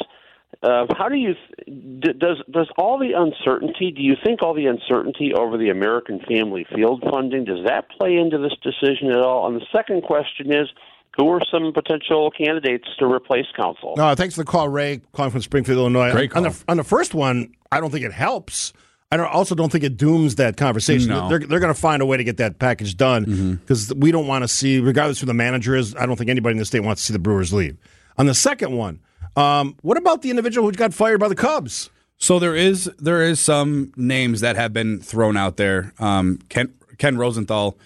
uh, 0.63 0.87
how 0.97 1.09
do 1.09 1.17
you 1.17 1.35
d- 1.67 2.13
does 2.19 2.43
does 2.51 2.69
all 2.77 2.99
the 2.99 3.13
uncertainty? 3.17 3.93
Do 3.95 4.03
you 4.03 4.15
think 4.25 4.43
all 4.43 4.55
the 4.55 4.67
uncertainty 4.67 5.33
over 5.35 5.57
the 5.59 5.71
American 5.71 6.21
Family 6.29 6.67
Field 6.75 7.03
funding 7.11 7.45
does 7.45 7.65
that 7.67 7.89
play 7.91 8.17
into 8.17 8.39
this 8.39 8.53
decision 8.63 9.11
at 9.11 9.19
all? 9.19 9.47
And 9.47 9.57
the 9.57 9.67
second 9.73 10.03
question 10.03 10.53
is, 10.53 10.69
who 11.17 11.29
are 11.31 11.41
some 11.51 11.73
potential 11.73 12.31
candidates 12.31 12.89
to 12.99 13.07
replace 13.07 13.47
Counsell? 13.57 13.95
No, 13.97 14.15
thanks 14.15 14.35
for 14.35 14.43
the 14.43 14.51
call, 14.51 14.69
Ray, 14.69 15.01
calling 15.13 15.31
from 15.31 15.43
Springfield, 15.43 15.79
Illinois. 15.79 16.13
Great 16.13 16.35
On 16.35 16.43
the, 16.43 16.65
on 16.69 16.77
the 16.77 16.85
first 16.85 17.15
one, 17.15 17.55
I 17.71 17.81
don't 17.81 17.91
think 17.91 18.05
it 18.05 18.13
helps. 18.13 18.73
I 19.13 19.17
don't, 19.17 19.27
also 19.27 19.55
don't 19.55 19.71
think 19.71 19.85
it 19.85 19.97
dooms 19.97 20.37
that 20.37 20.57
conversation. 20.57 21.11
No. 21.11 21.29
They're, 21.29 21.39
they're 21.39 21.61
going 21.61 21.73
to 21.73 21.81
find 21.81 22.03
a 22.03 22.07
way 22.07 22.17
to 22.17 22.25
get 22.25 22.39
that 22.39 22.59
package 22.59 22.97
done 22.97 23.61
because 23.61 23.95
we 23.95 24.11
don't 24.11 24.27
want 24.27 24.43
to 24.43 24.49
see, 24.49 24.81
regardless 24.81 25.21
who 25.21 25.27
the 25.27 25.35
manager 25.35 25.77
is, 25.77 25.95
I 25.95 26.07
don't 26.07 26.17
think 26.17 26.31
anybody 26.31 26.55
in 26.55 26.59
the 26.59 26.65
state 26.65 26.81
wants 26.81 27.03
to 27.03 27.07
see 27.07 27.13
the 27.13 27.21
Brewers 27.21 27.53
leave. 27.53 27.77
On 28.19 28.27
the 28.27 28.35
second 28.35 28.73
one, 28.77 28.99
Um, 29.37 29.77
what 29.83 29.97
about 29.97 30.23
the 30.23 30.31
individual 30.31 30.67
who 30.69 30.73
got 30.73 30.95
fired 30.95 31.19
by 31.21 31.29
the 31.29 31.35
Cubs? 31.35 31.91
So 32.17 32.39
there 32.39 32.55
is 32.55 32.85
there 32.99 33.23
is 33.23 33.41
some 33.41 33.93
names 33.97 34.41
that 34.41 34.57
have 34.57 34.73
been 34.73 35.01
thrown 35.01 35.37
out 35.37 35.57
there. 35.57 35.93
Um, 35.99 36.39
Ken 36.49 36.73
Ken 36.99 37.17
Rosenthal 37.19 37.77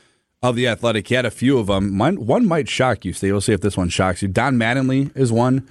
of 0.43 0.55
the 0.55 0.69
Athletic, 0.69 1.09
he 1.09 1.15
had 1.15 1.25
a 1.27 1.31
few 1.31 1.59
of 1.59 1.67
them. 1.67 1.99
One, 1.99 2.25
one 2.27 2.47
might 2.47 2.69
shock 2.69 3.05
you, 3.05 3.13
Steve. 3.13 3.33
We'll 3.33 3.41
see 3.41 3.53
if 3.55 3.61
this 3.61 3.77
one 3.77 3.89
shocks 3.89 4.23
you. 4.23 4.29
Don 4.29 4.57
Mattingly 4.57 5.11
is 5.17 5.33
one. 5.33 5.69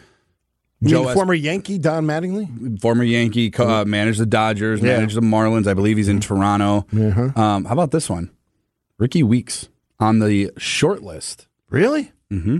Joe 0.83 1.11
former 1.13 1.33
Yankee 1.33 1.77
Don 1.77 2.05
Mattingly. 2.05 2.79
former 2.81 3.03
Yankee, 3.03 3.51
uh, 3.57 3.85
managed 3.85 4.19
the 4.19 4.25
Dodgers, 4.25 4.79
Yeah. 4.81 4.97
managed 4.97 5.15
the 5.15 5.21
Marlins. 5.21 5.67
I 5.67 5.73
believe 5.73 5.97
he's 5.97 6.09
in 6.09 6.19
Toronto. 6.19 6.85
Uh-huh. 6.95 7.39
Um, 7.41 7.65
how 7.65 7.73
about 7.73 7.91
this 7.91 8.09
one? 8.09 8.29
Rickie 8.99 9.23
Weeks 9.23 9.69
on 9.99 10.19
the 10.19 10.51
short 10.57 11.01
list. 11.01 11.47
Really? 11.69 12.11
Hmm. 12.29 12.57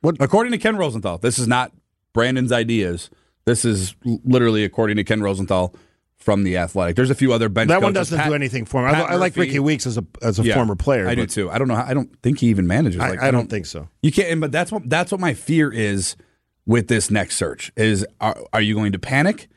What 0.00 0.16
According 0.20 0.52
to 0.52 0.58
Ken 0.58 0.76
Rosenthal, 0.76 1.18
this 1.18 1.38
is 1.38 1.48
not 1.48 1.72
Brandon's 2.14 2.52
ideas. 2.52 3.10
This 3.44 3.66
is 3.66 3.94
literally 4.04 4.64
according 4.64 4.96
to 4.96 5.04
Ken 5.04 5.22
Rosenthal 5.22 5.74
from 6.16 6.44
the 6.44 6.56
Athletic. 6.56 6.96
There's 6.96 7.10
a 7.10 7.14
few 7.14 7.34
other 7.34 7.50
bench. 7.50 7.68
That 7.68 7.82
one 7.82 7.92
doesn't 7.92 8.16
Pat- 8.16 8.28
do 8.28 8.34
anything 8.34 8.64
for 8.64 8.80
me. 8.80 8.88
I, 8.88 9.02
I 9.02 9.14
like 9.16 9.36
Rickie 9.36 9.58
Weeks 9.58 9.86
as 9.86 9.98
a 9.98 10.06
as 10.22 10.38
a 10.38 10.42
Yeah, 10.42 10.54
former 10.54 10.74
player. 10.76 11.06
I 11.06 11.14
do 11.14 11.26
too. 11.26 11.50
I 11.50 11.58
don't 11.58 11.68
know. 11.68 11.74
I 11.74 11.92
don't 11.92 12.10
think 12.22 12.38
he 12.38 12.46
even 12.46 12.66
manages. 12.66 12.98
I, 12.98 13.10
Like, 13.10 13.22
I 13.22 13.30
don't 13.30 13.50
think 13.50 13.66
so. 13.66 13.88
You 14.02 14.10
can't. 14.10 14.40
But 14.40 14.50
that's 14.50 14.72
what 14.72 14.88
that's 14.88 15.12
what 15.12 15.20
my 15.20 15.34
fear 15.34 15.70
is 15.70 16.16
with 16.64 16.88
this 16.88 17.10
next 17.10 17.36
search. 17.36 17.70
Is 17.76 18.06
are, 18.22 18.36
are 18.54 18.62
you 18.62 18.74
going 18.74 18.92
to 18.92 18.98
panic? 18.98 19.48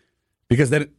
Because 0.49 0.69
then 0.69 0.89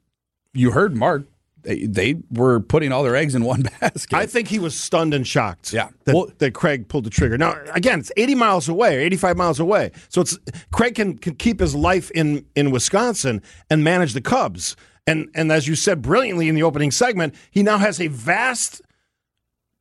you 0.55 0.71
heard 0.71 0.97
Mark. 0.97 1.27
They, 1.69 1.85
they 1.85 2.15
were 2.31 2.61
putting 2.61 2.93
all 2.93 3.03
their 3.03 3.15
eggs 3.15 3.35
in 3.35 3.45
one 3.45 3.63
basket. 3.81 4.15
I 4.17 4.25
think 4.25 4.49
he 4.49 4.59
was 4.59 4.75
stunned 4.75 5.13
and 5.13 5.27
shocked. 5.27 5.71
Yeah. 5.71 5.91
that, 6.05 6.15
Well- 6.15 6.31
that 6.39 6.55
Craig 6.55 6.89
pulled 6.89 7.05
the 7.05 7.11
trigger. 7.11 7.37
Now, 7.37 7.61
again, 7.75 8.01
it's 8.01 8.11
80 8.17 8.35
miles 8.37 8.69
away, 8.71 8.97
or 8.97 9.01
85 9.01 9.37
miles 9.37 9.61
away. 9.61 9.93
So 10.09 10.23
it's 10.23 10.39
Craig 10.73 10.95
can, 10.95 11.19
can 11.19 11.35
keep 11.35 11.61
his 11.61 11.75
life 11.75 12.11
in 12.13 12.47
in 12.57 12.71
Wisconsin 12.71 13.43
and 13.69 13.85
manage 13.85 14.15
the 14.15 14.23
Cubs. 14.23 14.77
And 15.07 15.29
and 15.35 15.53
as 15.53 15.69
you 15.69 15.75
said 15.75 16.01
brilliantly 16.01 16.49
in 16.49 16.55
the 16.55 16.63
opening 16.63 16.91
segment, 16.91 17.35
he 17.51 17.63
now 17.63 17.77
has 17.77 18.01
a 18.01 18.07
vast 18.09 18.81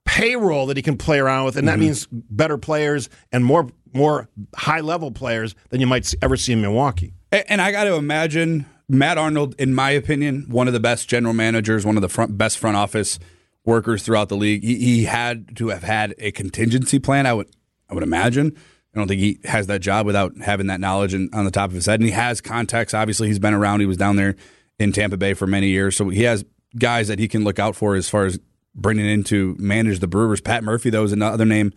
payroll 0.06 0.65
that 0.67 0.77
he 0.77 0.84
can 0.84 0.98
play 0.98 1.20
around 1.20 1.46
with, 1.46 1.56
and 1.56 1.67
that 1.67 1.74
mm-hmm. 1.74 1.82
means 1.82 2.08
better 2.12 2.58
players 2.58 3.10
and 3.32 3.46
more 3.46 3.70
more 3.94 4.27
high 4.56 4.82
level 4.82 5.12
players 5.12 5.56
than 5.70 5.79
you 5.79 5.88
might 5.88 6.13
ever 6.22 6.36
see 6.38 6.51
in 6.53 6.62
Milwaukee. 6.62 7.13
A- 7.32 7.50
And 7.50 7.62
I 7.62 7.72
got 7.72 7.86
to 7.86 7.96
imagine 7.96 8.65
Matt 8.89 9.17
Arnold, 9.17 9.56
in 9.60 9.74
my 9.75 9.91
opinion, 9.91 10.46
one 10.48 10.67
of 10.67 10.74
the 10.74 10.79
best 10.79 11.10
general 11.10 11.34
managers, 11.34 11.86
one 11.86 11.98
of 11.98 12.01
the 12.01 12.10
front, 12.10 12.38
best 12.38 12.58
front 12.58 12.77
office 12.77 13.20
workers 13.65 14.03
throughout 14.03 14.29
the 14.29 14.38
league. 14.38 14.63
He, 14.63 14.75
he 14.75 15.03
had 15.03 15.56
to 15.58 15.70
have 15.70 15.84
had 15.84 16.15
a 16.17 16.32
contingency 16.32 17.00
plan. 17.00 17.25
I 17.25 17.34
would, 17.34 17.50
I 17.89 17.94
would 17.94 18.03
imagine. 18.03 18.56
I 18.96 18.98
don't 18.98 19.08
think 19.08 19.20
he 19.20 19.39
has 19.44 19.67
that 19.67 19.82
job 19.82 20.06
without 20.06 20.38
having 20.38 20.67
that 20.67 20.79
knowledge 20.79 21.13
in, 21.13 21.29
on 21.34 21.46
the 21.46 21.51
top 21.51 21.70
of 21.70 21.75
his 21.75 21.86
head. 21.86 22.00
And 22.00 22.08
he 22.08 22.15
has 22.15 22.39
contacts. 22.39 22.94
Obviously, 22.94 23.27
he's 23.27 23.39
been 23.39 23.53
around. 23.53 23.82
He 23.82 23.86
was 23.86 23.98
down 23.98 24.15
there 24.15 24.36
in 24.79 24.94
Tampa 24.94 25.17
Bay 25.17 25.34
for 25.34 25.48
many 25.48 25.67
years, 25.67 25.96
so 25.96 26.10
he 26.10 26.24
has 26.24 26.46
guys 26.77 27.08
that 27.08 27.20
he 27.20 27.27
can 27.27 27.44
look 27.44 27.60
out 27.60 27.75
for 27.75 27.96
as 27.96 28.10
far 28.10 28.25
as 28.25 28.39
bringing 28.74 29.06
in 29.06 29.24
to 29.25 29.56
manage 29.60 30.00
the 30.00 30.08
Brewers. 30.08 30.39
Pat 30.39 30.63
Murphy, 30.63 30.89
though, 30.89 31.03
is 31.03 31.12
another 31.12 31.46
name 31.46 31.74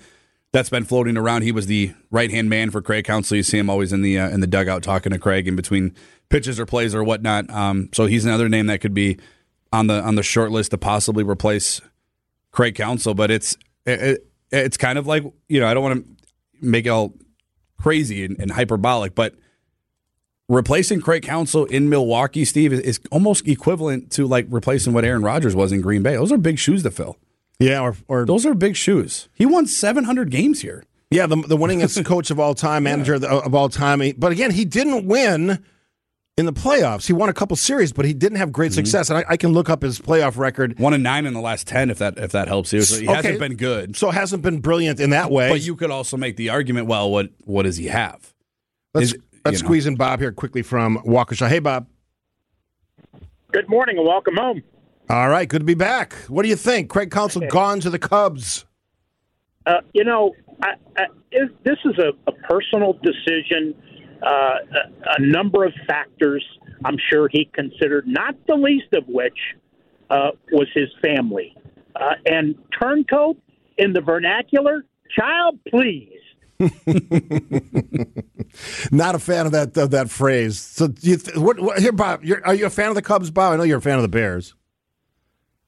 that's 0.52 0.70
been 0.70 0.84
floating 0.84 1.16
around. 1.16 1.42
He 1.42 1.52
was 1.52 1.66
the 1.66 1.94
right 2.10 2.30
hand 2.30 2.50
man 2.50 2.70
for 2.70 2.82
Craig 2.82 3.04
Counsell. 3.04 3.36
You 3.36 3.42
see 3.42 3.58
him 3.58 3.70
always 3.70 3.92
in 3.92 4.02
the 4.02 4.18
uh, 4.18 4.28
in 4.28 4.40
the 4.40 4.46
dugout 4.46 4.82
talking 4.82 5.12
to 5.12 5.18
Craig 5.18 5.48
in 5.48 5.56
between 5.56 5.94
pitches 6.30 6.58
or 6.58 6.64
plays 6.64 6.94
or 6.94 7.04
whatnot. 7.04 7.50
Um, 7.50 7.90
so 7.92 8.06
he's 8.06 8.24
another 8.24 8.48
name 8.48 8.66
that 8.66 8.80
could 8.80 8.94
be 8.94 9.18
on 9.72 9.86
the 9.88 10.00
on 10.02 10.14
the 10.14 10.22
short 10.22 10.50
list 10.50 10.70
to 10.70 10.78
possibly 10.78 11.22
replace 11.22 11.80
Craig 12.52 12.74
Counsell. 12.74 13.14
But 13.14 13.30
it's 13.30 13.56
it, 13.84 14.00
it- 14.02 14.26
it's 14.52 14.76
kind 14.76 14.98
of 14.98 15.06
like 15.06 15.22
you 15.48 15.60
know 15.60 15.68
I 15.68 15.74
don't 15.74 15.82
want 15.84 16.04
to 16.04 16.26
make 16.60 16.84
it 16.86 16.88
all 16.88 17.14
crazy 17.80 18.24
and, 18.24 18.36
and 18.40 18.50
hyperbolic, 18.50 19.14
but 19.14 19.36
replacing 20.48 21.00
Craig 21.00 21.22
Counsell 21.22 21.66
in 21.66 21.88
Milwaukee, 21.88 22.44
Steve, 22.44 22.72
is, 22.72 22.80
is 22.80 23.00
almost 23.12 23.46
equivalent 23.46 24.10
to 24.12 24.26
like 24.26 24.46
replacing 24.48 24.92
what 24.92 25.04
Aaron 25.04 25.22
Rodgers 25.22 25.54
was 25.54 25.70
in 25.72 25.80
Green 25.80 26.02
Bay. 26.02 26.14
Those 26.16 26.32
are 26.32 26.36
big 26.38 26.58
shoes 26.58 26.82
to 26.82 26.90
fill. 26.90 27.16
Yeah, 27.60 27.80
or, 27.80 27.96
or 28.08 28.24
Those 28.24 28.44
are 28.46 28.54
big 28.54 28.74
shoes. 28.74 29.28
He 29.34 29.46
won 29.46 29.66
700 29.66 30.30
games 30.30 30.62
here. 30.62 30.82
Yeah, 31.10 31.26
the, 31.26 31.36
the 31.36 31.56
winningest 31.56 32.04
coach 32.06 32.30
of 32.30 32.40
all 32.40 32.54
time, 32.54 32.84
manager 32.84 33.14
of, 33.14 33.20
the, 33.20 33.28
of 33.28 33.54
all 33.54 33.68
time. 33.68 34.02
But 34.16 34.32
again, 34.32 34.50
he 34.50 34.64
didn't 34.64 35.06
win 35.06 35.62
in 36.40 36.46
the 36.46 36.52
playoffs. 36.52 37.06
He 37.06 37.12
won 37.12 37.28
a 37.28 37.32
couple 37.32 37.54
series, 37.56 37.92
but 37.92 38.04
he 38.04 38.12
didn't 38.12 38.38
have 38.38 38.50
great 38.50 38.72
success. 38.72 39.10
And 39.10 39.18
I, 39.18 39.24
I 39.28 39.36
can 39.36 39.52
look 39.52 39.70
up 39.70 39.82
his 39.82 40.00
playoff 40.00 40.36
record. 40.36 40.78
One 40.78 40.94
and 40.94 41.02
nine 41.04 41.26
in 41.26 41.34
the 41.34 41.40
last 41.40 41.68
10, 41.68 41.90
if 41.90 41.98
that 41.98 42.18
if 42.18 42.32
that 42.32 42.48
helps 42.48 42.72
you. 42.72 42.82
So 42.82 42.98
he 43.00 43.06
Okay. 43.06 43.14
hasn't 43.14 43.38
been 43.38 43.54
good. 43.56 43.96
So 43.96 44.08
it 44.08 44.14
hasn't 44.14 44.42
been 44.42 44.58
brilliant 44.60 44.98
in 44.98 45.10
that 45.10 45.30
way. 45.30 45.48
But 45.50 45.60
you 45.60 45.76
could 45.76 45.90
also 45.90 46.16
make 46.16 46.36
the 46.36 46.48
argument, 46.48 46.86
well, 46.88 47.10
what 47.10 47.28
what 47.44 47.62
does 47.62 47.76
he 47.76 47.86
have? 47.86 48.34
let's 48.94 49.12
is- 49.12 49.18
let's 49.44 49.58
you 49.58 49.62
know. 49.62 49.66
squeeze 49.68 49.86
in 49.86 49.94
Bob 49.94 50.18
here 50.18 50.32
quickly 50.32 50.62
from 50.62 50.98
Waukesha. 51.04 51.46
Hey, 51.48 51.60
Bob. 51.60 51.86
Good 53.52 53.68
morning 53.68 53.98
and 53.98 54.06
welcome 54.06 54.36
home. 54.36 54.62
All 55.08 55.28
right, 55.28 55.48
good 55.48 55.58
to 55.60 55.64
be 55.64 55.74
back. 55.74 56.14
What 56.28 56.42
do 56.44 56.48
you 56.48 56.56
think? 56.56 56.88
Craig 56.88 57.10
Counsell 57.10 57.42
gone 57.48 57.80
to 57.80 57.90
the 57.90 57.98
Cubs. 57.98 58.64
Uh, 59.66 59.80
you 59.92 60.04
know, 60.04 60.34
I, 60.62 60.74
I, 60.96 61.04
is, 61.32 61.48
this 61.64 61.78
is 61.84 61.98
a, 61.98 62.12
a 62.28 62.32
personal 62.32 62.92
decision. 63.02 63.74
Uh, 64.22 64.54
a, 65.16 65.20
number 65.20 65.64
of 65.64 65.72
factors 65.86 66.44
I'm 66.84 66.96
sure 67.10 67.28
he 67.30 67.50
considered, 67.54 68.06
not 68.06 68.34
the 68.46 68.54
least 68.54 68.92
of 68.92 69.04
which 69.08 69.38
uh, 70.10 70.30
was 70.52 70.68
his 70.74 70.88
family. 71.02 71.56
Uh, 71.96 72.14
and 72.26 72.54
turncoat 72.80 73.36
in 73.78 73.92
the 73.92 74.00
vernacular, 74.00 74.84
child, 75.16 75.58
please. 75.68 76.12
Not 78.92 79.14
a 79.14 79.18
fan 79.18 79.46
of 79.46 79.52
that 79.52 79.74
of 79.78 79.92
that 79.92 80.10
phrase. 80.10 80.60
So 80.60 80.88
you 81.00 81.16
th- 81.16 81.36
what, 81.38 81.58
what 81.58 81.78
here, 81.78 81.92
Bob? 81.92 82.22
Are 82.44 82.54
you 82.54 82.66
a 82.66 82.70
fan 82.70 82.90
of 82.90 82.94
the 82.94 83.02
Cubs, 83.02 83.30
Bob? 83.30 83.54
I 83.54 83.56
know 83.56 83.62
you're 83.62 83.78
a 83.78 83.82
fan 83.82 83.96
of 83.96 84.02
the 84.02 84.08
Bears. 84.08 84.54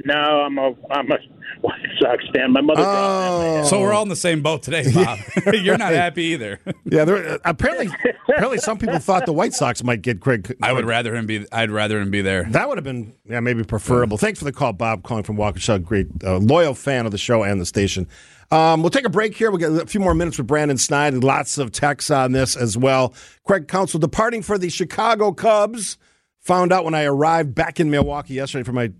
No, 0.04 0.14
I'm 0.14 0.58
a 0.58 0.74
I'm 0.90 1.10
a 1.10 1.16
White 1.60 1.80
Sox 2.00 2.24
fan. 2.34 2.52
My 2.52 2.60
mother. 2.60 2.82
Oh, 2.84 3.64
So 3.64 3.80
we're 3.80 3.92
all 3.92 4.02
in 4.02 4.08
the 4.08 4.16
same 4.16 4.42
boat 4.42 4.62
today, 4.62 4.90
Bob. 4.92 5.18
You're 5.52 5.78
not 5.78 5.92
happy 5.92 6.24
either. 6.24 6.58
yeah. 6.84 7.04
There, 7.04 7.38
apparently, 7.44 7.88
apparently, 8.28 8.58
some 8.58 8.78
people 8.78 8.98
thought 8.98 9.26
the 9.26 9.32
White 9.32 9.52
Sox 9.52 9.82
might 9.84 10.02
get 10.02 10.20
Craig. 10.20 10.56
I 10.62 10.72
would 10.72 10.86
rather 10.86 11.14
him 11.14 11.26
be. 11.26 11.46
I'd 11.52 11.70
rather 11.70 12.00
him 12.00 12.10
be 12.10 12.20
there. 12.22 12.44
That 12.44 12.68
would 12.68 12.78
have 12.78 12.84
been, 12.84 13.14
yeah, 13.24 13.40
maybe 13.40 13.62
preferable. 13.64 14.18
Thanks 14.18 14.38
for 14.38 14.44
the 14.44 14.52
call, 14.52 14.72
Bob, 14.72 15.02
calling 15.04 15.24
from 15.24 15.36
Waukesha. 15.36 15.82
Great, 15.82 16.08
uh, 16.24 16.38
loyal 16.38 16.74
fan 16.74 17.06
of 17.06 17.12
the 17.12 17.18
show 17.18 17.42
and 17.42 17.60
the 17.60 17.66
station. 17.66 18.08
Um, 18.50 18.82
we'll 18.82 18.90
take 18.90 19.06
a 19.06 19.10
break 19.10 19.34
here. 19.34 19.50
We'll 19.50 19.58
get 19.58 19.72
a 19.72 19.86
few 19.86 20.00
more 20.00 20.14
minutes 20.14 20.36
with 20.36 20.46
Brandon 20.46 20.76
Snide. 20.76 21.14
Lots 21.14 21.56
of 21.56 21.72
texts 21.72 22.10
on 22.10 22.32
this 22.32 22.54
as 22.54 22.76
well. 22.76 23.14
Craig 23.44 23.66
Counsell 23.66 23.98
departing 24.00 24.42
for 24.42 24.58
the 24.58 24.68
Chicago 24.68 25.32
Cubs. 25.32 25.96
Found 26.40 26.72
out 26.72 26.84
when 26.84 26.92
I 26.94 27.04
arrived 27.04 27.54
back 27.54 27.78
in 27.80 27.90
Milwaukee 27.90 28.34
yesterday 28.34 28.64
for 28.64 28.72
my 28.72 28.92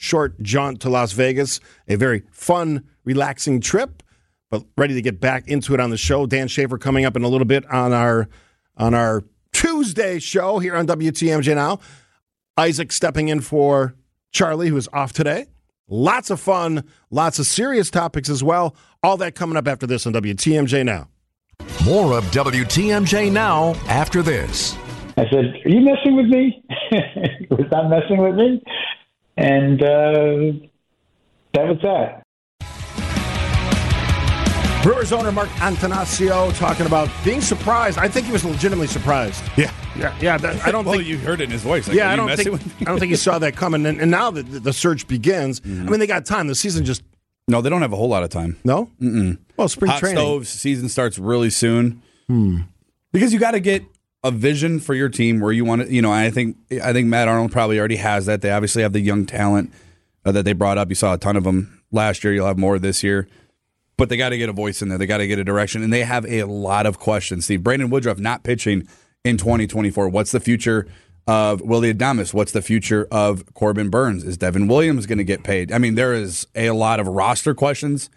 short 0.00 0.42
jaunt 0.42 0.80
to 0.80 0.88
Las 0.88 1.12
Vegas. 1.12 1.60
A 1.86 1.94
very 1.94 2.22
fun, 2.32 2.84
relaxing 3.04 3.60
trip, 3.60 4.02
but 4.50 4.64
ready 4.76 4.94
to 4.94 5.02
get 5.02 5.20
back 5.20 5.46
into 5.46 5.74
it 5.74 5.80
on 5.80 5.90
the 5.90 5.98
show. 5.98 6.26
Dan 6.26 6.48
Shafer 6.48 6.78
coming 6.78 7.04
up 7.04 7.16
in 7.16 7.22
a 7.22 7.28
little 7.28 7.44
bit 7.44 7.70
on 7.70 7.92
our 7.92 8.28
on 8.76 8.94
our 8.94 9.22
Tuesday 9.52 10.18
show 10.18 10.58
here 10.58 10.74
on 10.74 10.86
WTMJ 10.86 11.54
now. 11.54 11.80
Isaac 12.56 12.92
stepping 12.92 13.28
in 13.28 13.42
for 13.42 13.94
Charlie, 14.32 14.68
who 14.68 14.76
is 14.76 14.88
off 14.92 15.12
today. 15.12 15.46
Lots 15.86 16.30
of 16.30 16.40
fun, 16.40 16.84
lots 17.10 17.38
of 17.38 17.46
serious 17.46 17.90
topics 17.90 18.30
as 18.30 18.42
well. 18.42 18.74
All 19.02 19.18
that 19.18 19.34
coming 19.34 19.56
up 19.56 19.68
after 19.68 19.86
this 19.86 20.06
on 20.06 20.14
WTMJ 20.14 20.84
now. 20.84 21.08
More 21.84 22.16
of 22.16 22.24
WTMJ 22.26 23.30
now 23.30 23.74
after 23.86 24.22
this. 24.22 24.74
I 25.18 25.28
said, 25.30 25.54
"Are 25.66 25.68
you 25.68 25.80
messing 25.80 26.16
with 26.16 26.26
me? 26.26 26.64
was 27.50 27.68
that 27.70 27.90
messing 27.90 28.18
with 28.18 28.36
me?" 28.36 28.62
And 29.40 29.82
uh, 29.82 30.66
that 31.54 31.66
was 31.66 31.78
that. 31.82 32.22
Brewers 34.82 35.12
owner 35.12 35.30
Mark 35.30 35.48
Attanasio 35.60 36.56
talking 36.58 36.86
about 36.86 37.08
being 37.24 37.40
surprised. 37.42 37.98
I 37.98 38.08
think 38.08 38.26
he 38.26 38.32
was 38.32 38.44
legitimately 38.44 38.86
surprised. 38.86 39.42
Yeah. 39.56 39.72
Yeah, 39.96 40.16
yeah. 40.20 40.36
that- 40.38 40.66
I 40.66 40.70
don't 40.70 40.84
well, 40.86 40.96
think. 40.96 41.06
you 41.08 41.18
heard 41.18 41.40
it 41.40 41.44
in 41.44 41.50
his 41.50 41.62
voice. 41.62 41.86
Like, 41.88 41.96
yeah, 41.96 42.10
I 42.10 42.16
don't 42.16 42.34
think. 42.34 42.50
with? 42.50 42.74
I 42.80 42.84
don't 42.84 42.98
think 42.98 43.10
he 43.10 43.16
saw 43.16 43.38
that 43.38 43.56
coming. 43.56 43.84
And, 43.84 44.00
and 44.00 44.10
now 44.10 44.30
that 44.30 44.44
the, 44.50 44.60
the 44.60 44.72
search 44.72 45.06
begins, 45.06 45.60
Mm-hmm. 45.60 45.86
I 45.86 45.90
mean, 45.90 46.00
they 46.00 46.06
got 46.06 46.24
time. 46.24 46.46
The 46.46 46.54
season 46.54 46.84
just 46.86 47.02
No, 47.48 47.60
they 47.60 47.68
don't 47.68 47.82
have 47.82 47.92
a 47.92 47.96
whole 47.96 48.08
lot 48.08 48.22
of 48.22 48.30
time. 48.30 48.56
no. 48.64 48.88
Mm-mm. 49.00 49.38
Well, 49.56 49.68
spring 49.68 49.90
Hot 49.90 50.00
training. 50.00 50.16
stoves 50.18 50.48
season 50.48 50.88
starts 50.88 51.18
really 51.18 51.50
soon. 51.50 52.02
Because 53.12 53.32
you 53.32 53.38
got 53.38 53.50
to 53.52 53.60
get 53.60 53.82
a 54.22 54.30
vision 54.30 54.80
for 54.80 54.94
your 54.94 55.08
team 55.08 55.40
where 55.40 55.52
you 55.52 55.64
want 55.64 55.82
to. 55.82 55.92
You 55.92 56.02
know, 56.02 56.12
I 56.12 56.30
think 56.30 56.56
I 56.82 56.92
think 56.92 57.08
Matt 57.08 57.28
Arnold 57.28 57.52
probably 57.52 57.78
already 57.78 57.96
has 57.96 58.26
that. 58.26 58.42
They 58.42 58.50
obviously 58.50 58.82
have 58.82 58.92
the 58.92 59.00
young 59.00 59.26
talent 59.26 59.72
uh, 60.24 60.32
that 60.32 60.44
they 60.44 60.52
brought 60.52 60.78
up. 60.78 60.88
You 60.88 60.94
saw 60.94 61.14
a 61.14 61.18
ton 61.18 61.36
of 61.36 61.44
them 61.44 61.82
last 61.90 62.24
year. 62.24 62.32
You'll 62.32 62.46
have 62.46 62.58
more 62.58 62.78
this 62.78 63.02
year. 63.02 63.28
But 63.96 64.08
they 64.08 64.16
got 64.16 64.30
to 64.30 64.38
get 64.38 64.48
a 64.48 64.52
voice 64.54 64.80
in 64.80 64.88
there. 64.88 64.96
They 64.96 65.06
got 65.06 65.18
to 65.18 65.26
get 65.26 65.38
a 65.38 65.44
direction, 65.44 65.82
and 65.82 65.92
they 65.92 66.04
have 66.04 66.24
a 66.24 66.44
lot 66.44 66.86
of 66.86 66.98
questions. 66.98 67.44
Steve 67.44 67.62
Brandon 67.62 67.90
Woodruff 67.90 68.18
not 68.18 68.44
pitching 68.44 68.88
in 69.24 69.36
2024. 69.36 70.08
What's 70.08 70.32
the 70.32 70.40
future 70.40 70.86
of 71.26 71.60
Willy 71.60 71.92
Adames? 71.92 72.32
What's 72.32 72.52
the 72.52 72.62
future 72.62 73.06
of 73.10 73.44
Corbin 73.52 73.90
Burnes? 73.90 74.24
Is 74.24 74.38
Devin 74.38 74.68
Williams 74.68 75.04
going 75.04 75.18
to 75.18 75.24
get 75.24 75.44
paid? 75.44 75.70
I 75.70 75.76
mean, 75.76 75.96
there 75.96 76.14
is 76.14 76.46
a 76.54 76.70
lot 76.70 76.98
of 76.98 77.06
roster 77.08 77.54
questions 77.54 78.08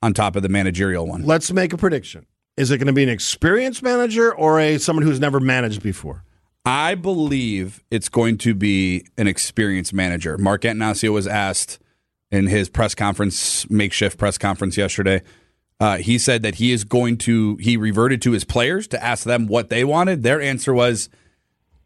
on 0.00 0.14
top 0.14 0.36
of 0.36 0.42
the 0.42 0.48
managerial 0.48 1.06
one. 1.06 1.24
Let's 1.24 1.52
make 1.52 1.72
a 1.72 1.76
prediction. 1.76 2.26
Is 2.56 2.70
it 2.70 2.78
going 2.78 2.86
to 2.86 2.92
be 2.92 3.02
an 3.02 3.08
experienced 3.08 3.82
manager 3.82 4.34
or 4.34 4.60
a 4.60 4.78
someone 4.78 5.04
who's 5.04 5.20
never 5.20 5.40
managed 5.40 5.82
before? 5.82 6.24
I 6.64 6.94
believe 6.94 7.82
it's 7.90 8.08
going 8.08 8.38
to 8.38 8.54
be 8.54 9.06
an 9.16 9.26
experienced 9.26 9.92
manager. 9.92 10.38
Mark 10.38 10.62
Attanasio 10.62 11.12
was 11.12 11.26
asked 11.26 11.78
in 12.30 12.46
his 12.46 12.68
press 12.68 12.94
conference, 12.94 13.68
makeshift 13.70 14.18
press 14.18 14.38
conference 14.38 14.76
yesterday. 14.76 15.22
Uh, 15.80 15.96
he 15.96 16.18
said 16.18 16.42
that 16.42 16.56
he 16.56 16.72
is 16.72 16.84
going 16.84 17.18
to, 17.18 17.56
he 17.56 17.76
reverted 17.76 18.22
to 18.22 18.30
his 18.32 18.44
players 18.44 18.86
to 18.88 19.02
ask 19.02 19.24
them 19.24 19.46
what 19.48 19.68
they 19.68 19.82
wanted. 19.82 20.22
Their 20.22 20.40
answer 20.40 20.72
was 20.72 21.08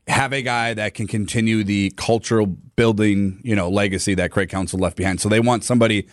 have 0.06 0.32
a 0.32 0.42
guy 0.42 0.75
that 0.75 0.94
can 0.94 1.06
continue 1.06 1.64
the 1.64 1.90
cultural 1.96 2.46
building, 2.46 3.40
you 3.42 3.56
know, 3.56 3.70
legacy 3.70 4.14
that 4.14 4.30
Craig 4.30 4.50
Counsell 4.50 4.78
left 4.78 4.96
behind. 4.96 5.20
So 5.20 5.28
they 5.28 5.40
want 5.40 5.64
somebody 5.64 6.06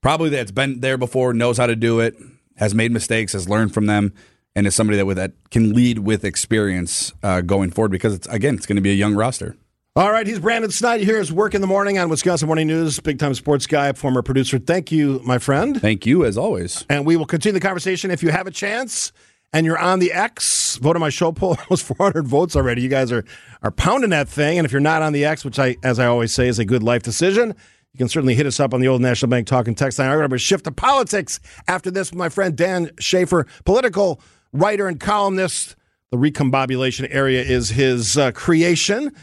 probably 0.00 0.30
that's 0.30 0.52
been 0.52 0.80
there 0.80 0.96
before, 0.96 1.34
knows 1.34 1.58
how 1.58 1.66
to 1.66 1.76
do 1.76 2.00
it, 2.00 2.14
has 2.56 2.74
made 2.74 2.92
mistakes, 2.92 3.32
has 3.32 3.48
learned 3.48 3.72
from 3.72 3.86
them 3.86 4.12
and 4.54 4.66
is 4.66 4.74
somebody 4.74 4.96
that 4.96 5.06
with 5.06 5.18
that 5.18 5.32
can 5.50 5.74
lead 5.74 6.00
with 6.00 6.24
experience 6.24 7.12
uh, 7.22 7.42
going 7.42 7.70
forward 7.70 7.90
because 7.90 8.14
it's 8.14 8.26
again 8.28 8.54
it's 8.54 8.66
going 8.66 8.76
to 8.76 8.82
be 8.82 8.90
a 8.90 8.94
young 8.94 9.14
roster. 9.14 9.56
All 9.94 10.12
right, 10.12 10.26
he's 10.26 10.38
Brandon 10.38 10.70
Snyder 10.70 11.04
here. 11.04 11.18
His 11.18 11.32
work 11.32 11.54
in 11.54 11.62
the 11.62 11.66
morning 11.66 11.98
on 11.98 12.10
Wisconsin 12.10 12.48
Morning 12.48 12.66
News, 12.66 13.00
big 13.00 13.18
time 13.18 13.32
sports 13.32 13.66
guy, 13.66 13.92
former 13.92 14.20
producer. 14.20 14.58
Thank 14.58 14.92
you, 14.92 15.22
my 15.24 15.38
friend. 15.38 15.80
Thank 15.80 16.04
you 16.04 16.24
as 16.24 16.36
always. 16.36 16.84
And 16.90 17.06
we 17.06 17.16
will 17.16 17.24
continue 17.24 17.54
the 17.54 17.66
conversation 17.66 18.10
if 18.10 18.22
you 18.22 18.30
have 18.30 18.46
a 18.46 18.50
chance 18.50 19.12
and 19.54 19.64
you're 19.64 19.78
on 19.78 20.00
the 20.00 20.12
X. 20.12 20.76
Vote 20.76 20.96
on 20.96 21.00
my 21.00 21.08
show 21.08 21.32
poll. 21.32 21.56
Almost 21.70 21.84
400 21.84 22.26
votes 22.26 22.56
already. 22.56 22.82
You 22.82 22.90
guys 22.90 23.10
are 23.10 23.24
are 23.62 23.70
pounding 23.70 24.10
that 24.10 24.28
thing. 24.28 24.58
And 24.58 24.66
if 24.66 24.72
you're 24.72 24.80
not 24.80 25.00
on 25.00 25.14
the 25.14 25.24
X, 25.24 25.44
which 25.44 25.58
I, 25.58 25.76
as 25.82 25.98
I 25.98 26.06
always 26.06 26.32
say, 26.32 26.46
is 26.48 26.58
a 26.58 26.64
good 26.64 26.82
life 26.82 27.02
decision. 27.02 27.54
You 27.96 27.98
can 27.98 28.10
certainly 28.10 28.34
hit 28.34 28.44
us 28.44 28.60
up 28.60 28.74
on 28.74 28.82
the 28.82 28.88
old 28.88 29.00
National 29.00 29.30
Bank 29.30 29.46
talking 29.46 29.74
text 29.74 29.98
line. 29.98 30.10
I'm 30.10 30.18
going 30.18 30.28
to 30.28 30.36
shift 30.36 30.64
to 30.64 30.70
politics 30.70 31.40
after 31.66 31.90
this 31.90 32.10
with 32.10 32.18
my 32.18 32.28
friend 32.28 32.54
Dan 32.54 32.90
Shafer, 33.00 33.46
political 33.64 34.20
writer 34.52 34.86
and 34.86 35.00
columnist. 35.00 35.76
The 36.10 36.18
recombobulation 36.18 37.08
area 37.10 37.40
is 37.42 37.70
his 37.70 38.18
uh, 38.18 38.32
creation. 38.32 39.14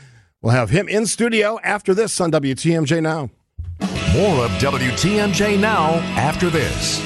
We'll 0.41 0.53
have 0.53 0.71
him 0.71 0.89
in 0.89 1.05
studio 1.05 1.59
after 1.63 1.93
this 1.93 2.19
on 2.19 2.31
WTMJ 2.31 3.03
Now. 3.03 3.29
More 4.11 4.45
of 4.45 4.49
WTMJ 4.53 5.59
Now 5.59 5.91
after 6.17 6.49
this. 6.49 6.99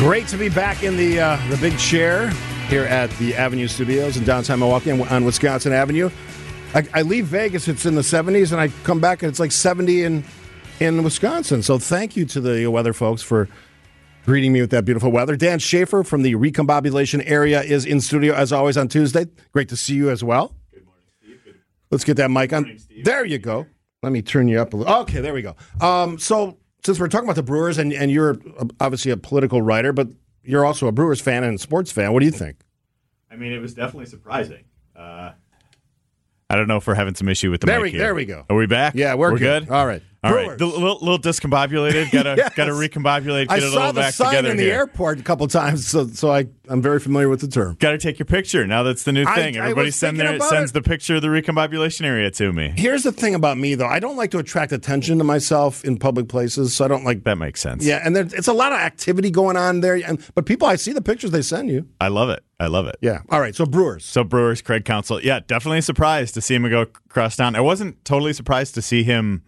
Great 0.00 0.26
to 0.26 0.36
be 0.36 0.48
back 0.48 0.82
in 0.82 0.96
the 0.96 1.20
uh, 1.20 1.48
the 1.48 1.56
big 1.58 1.78
chair 1.78 2.30
here 2.68 2.86
at 2.86 3.08
the 3.18 3.36
Avenue 3.36 3.68
Studios 3.68 4.16
in 4.16 4.24
downtown 4.24 4.58
Milwaukee 4.58 4.90
on 4.90 5.24
Wisconsin 5.24 5.72
Avenue. 5.72 6.10
I, 6.74 6.86
I 6.94 7.02
leave 7.02 7.26
Vegas; 7.26 7.68
it's 7.68 7.86
in 7.86 7.94
the 7.94 8.02
70s, 8.02 8.52
and 8.52 8.60
I 8.60 8.68
come 8.84 9.00
back 9.00 9.22
and 9.22 9.30
it's 9.30 9.40
like 9.40 9.52
70 9.52 10.02
in 10.02 10.24
in 10.80 11.02
Wisconsin. 11.02 11.62
So 11.62 11.78
thank 11.78 12.16
you 12.16 12.24
to 12.26 12.40
the 12.40 12.66
weather 12.68 12.92
folks 12.92 13.22
for 13.22 13.48
greeting 14.24 14.52
me 14.52 14.60
with 14.60 14.70
that 14.70 14.84
beautiful 14.84 15.10
weather. 15.10 15.36
Dan 15.36 15.58
Shafer 15.58 16.02
from 16.02 16.22
the 16.22 16.34
recombobulation 16.34 17.22
area 17.26 17.62
is 17.62 17.84
in 17.84 18.00
studio 18.00 18.34
as 18.34 18.52
always 18.52 18.76
on 18.76 18.88
Tuesday. 18.88 19.26
Great 19.52 19.68
to 19.68 19.76
see 19.76 19.94
you 19.94 20.10
as 20.10 20.24
well. 20.24 20.54
Good 20.72 20.84
morning, 20.84 21.04
Steve. 21.20 21.40
Good. 21.44 21.54
Let's 21.90 22.04
get 22.04 22.16
that 22.16 22.30
mic 22.30 22.52
on. 22.52 22.62
Morning, 22.62 22.80
there 23.04 23.24
you 23.24 23.38
go. 23.38 23.66
Let 24.02 24.12
me 24.12 24.22
turn 24.22 24.48
you 24.48 24.60
up 24.60 24.72
a 24.72 24.76
little. 24.76 24.94
Okay, 25.02 25.20
there 25.20 25.34
we 25.34 25.42
go. 25.42 25.54
Um, 25.80 26.18
so 26.18 26.58
since 26.84 26.98
we're 26.98 27.08
talking 27.08 27.26
about 27.26 27.36
the 27.36 27.42
Brewers, 27.42 27.78
and, 27.78 27.92
and 27.92 28.10
you're 28.10 28.38
obviously 28.80 29.12
a 29.12 29.16
political 29.16 29.62
writer, 29.62 29.92
but 29.92 30.08
you're 30.42 30.64
also 30.64 30.88
a 30.88 30.92
Brewers 30.92 31.20
fan 31.20 31.44
and 31.44 31.60
sports 31.60 31.92
fan. 31.92 32.12
What 32.12 32.20
do 32.20 32.26
you 32.26 32.32
think? 32.32 32.56
I 33.30 33.36
mean, 33.36 33.52
it 33.52 33.60
was 33.60 33.74
definitely 33.74 34.06
surprising. 34.06 34.64
Uh, 34.96 35.32
I 36.52 36.56
don't 36.56 36.68
know 36.68 36.76
if 36.76 36.86
we're 36.86 36.94
having 36.94 37.14
some 37.14 37.30
issue 37.30 37.50
with 37.50 37.62
the 37.62 37.66
there 37.66 37.78
mic 37.78 37.84
we, 37.84 37.90
here. 37.92 38.00
There 38.00 38.14
we 38.14 38.26
go. 38.26 38.44
Are 38.50 38.56
we 38.56 38.66
back? 38.66 38.94
Yeah, 38.94 39.14
we're, 39.14 39.32
we're 39.32 39.38
good. 39.38 39.68
good. 39.68 39.72
All 39.72 39.86
right. 39.86 40.02
All 40.24 40.30
Brewers. 40.30 40.48
right, 40.50 40.60
a 40.60 40.66
little, 40.66 40.98
little 41.00 41.18
discombobulated. 41.18 42.12
Got 42.12 42.22
to 42.22 42.34
yes. 42.36 42.54
got 42.54 42.66
to 42.66 42.72
recombobulate. 42.72 43.48
Get 43.48 43.50
I 43.50 43.56
it 43.56 43.62
a 43.64 43.70
saw 43.70 43.76
little 43.76 43.92
the 43.92 44.00
back 44.02 44.14
sign 44.14 44.28
together 44.30 44.50
in 44.52 44.56
the 44.56 44.62
here. 44.62 44.74
airport 44.74 45.18
a 45.18 45.22
couple 45.22 45.48
times, 45.48 45.86
so 45.88 46.06
so 46.06 46.30
I 46.32 46.46
I'm 46.68 46.80
very 46.80 47.00
familiar 47.00 47.28
with 47.28 47.40
the 47.40 47.48
term. 47.48 47.76
Got 47.80 47.90
to 47.90 47.98
take 47.98 48.18
your 48.20 48.26
picture 48.26 48.64
now. 48.66 48.84
That's 48.84 49.02
the 49.02 49.10
new 49.12 49.24
thing. 49.24 49.56
I 49.56 49.62
Everybody 49.62 49.86
was 49.86 49.96
send 49.96 50.20
their 50.20 50.38
sends 50.38 50.70
it. 50.70 50.74
the 50.74 50.82
picture 50.82 51.16
of 51.16 51.22
the 51.22 51.28
recombobulation 51.28 52.06
area 52.06 52.30
to 52.30 52.52
me. 52.52 52.72
Here's 52.76 53.02
the 53.02 53.10
thing 53.10 53.34
about 53.34 53.58
me, 53.58 53.74
though. 53.74 53.86
I 53.88 53.98
don't 53.98 54.16
like 54.16 54.30
to 54.30 54.38
attract 54.38 54.70
attention 54.70 55.18
to 55.18 55.24
myself 55.24 55.84
in 55.84 55.96
public 55.98 56.28
places, 56.28 56.72
so 56.72 56.84
I 56.84 56.88
don't 56.88 57.04
like. 57.04 57.24
That 57.24 57.38
makes 57.38 57.60
sense. 57.60 57.84
Yeah, 57.84 58.00
and 58.04 58.14
there, 58.14 58.24
it's 58.24 58.48
a 58.48 58.52
lot 58.52 58.70
of 58.72 58.78
activity 58.78 59.30
going 59.30 59.56
on 59.56 59.80
there, 59.80 59.96
and 59.96 60.24
but 60.36 60.46
people, 60.46 60.68
I 60.68 60.76
see 60.76 60.92
the 60.92 61.02
pictures 61.02 61.32
they 61.32 61.42
send 61.42 61.68
you. 61.68 61.88
I 62.00 62.06
love 62.08 62.30
it. 62.30 62.44
I 62.60 62.68
love 62.68 62.86
it. 62.86 62.96
Yeah. 63.00 63.22
All 63.28 63.40
right. 63.40 63.56
So 63.56 63.66
Brewers. 63.66 64.04
So 64.04 64.22
Brewers, 64.22 64.62
Craig 64.62 64.84
Counsell. 64.84 65.20
yeah, 65.20 65.40
definitely 65.44 65.80
surprised 65.80 66.34
to 66.34 66.40
see 66.40 66.54
him 66.54 66.70
go 66.70 66.82
across 66.82 67.34
town. 67.34 67.56
I 67.56 67.60
wasn't 67.60 68.04
totally 68.04 68.32
surprised 68.32 68.74
to 68.76 68.82
see 68.82 69.02
him 69.02 69.42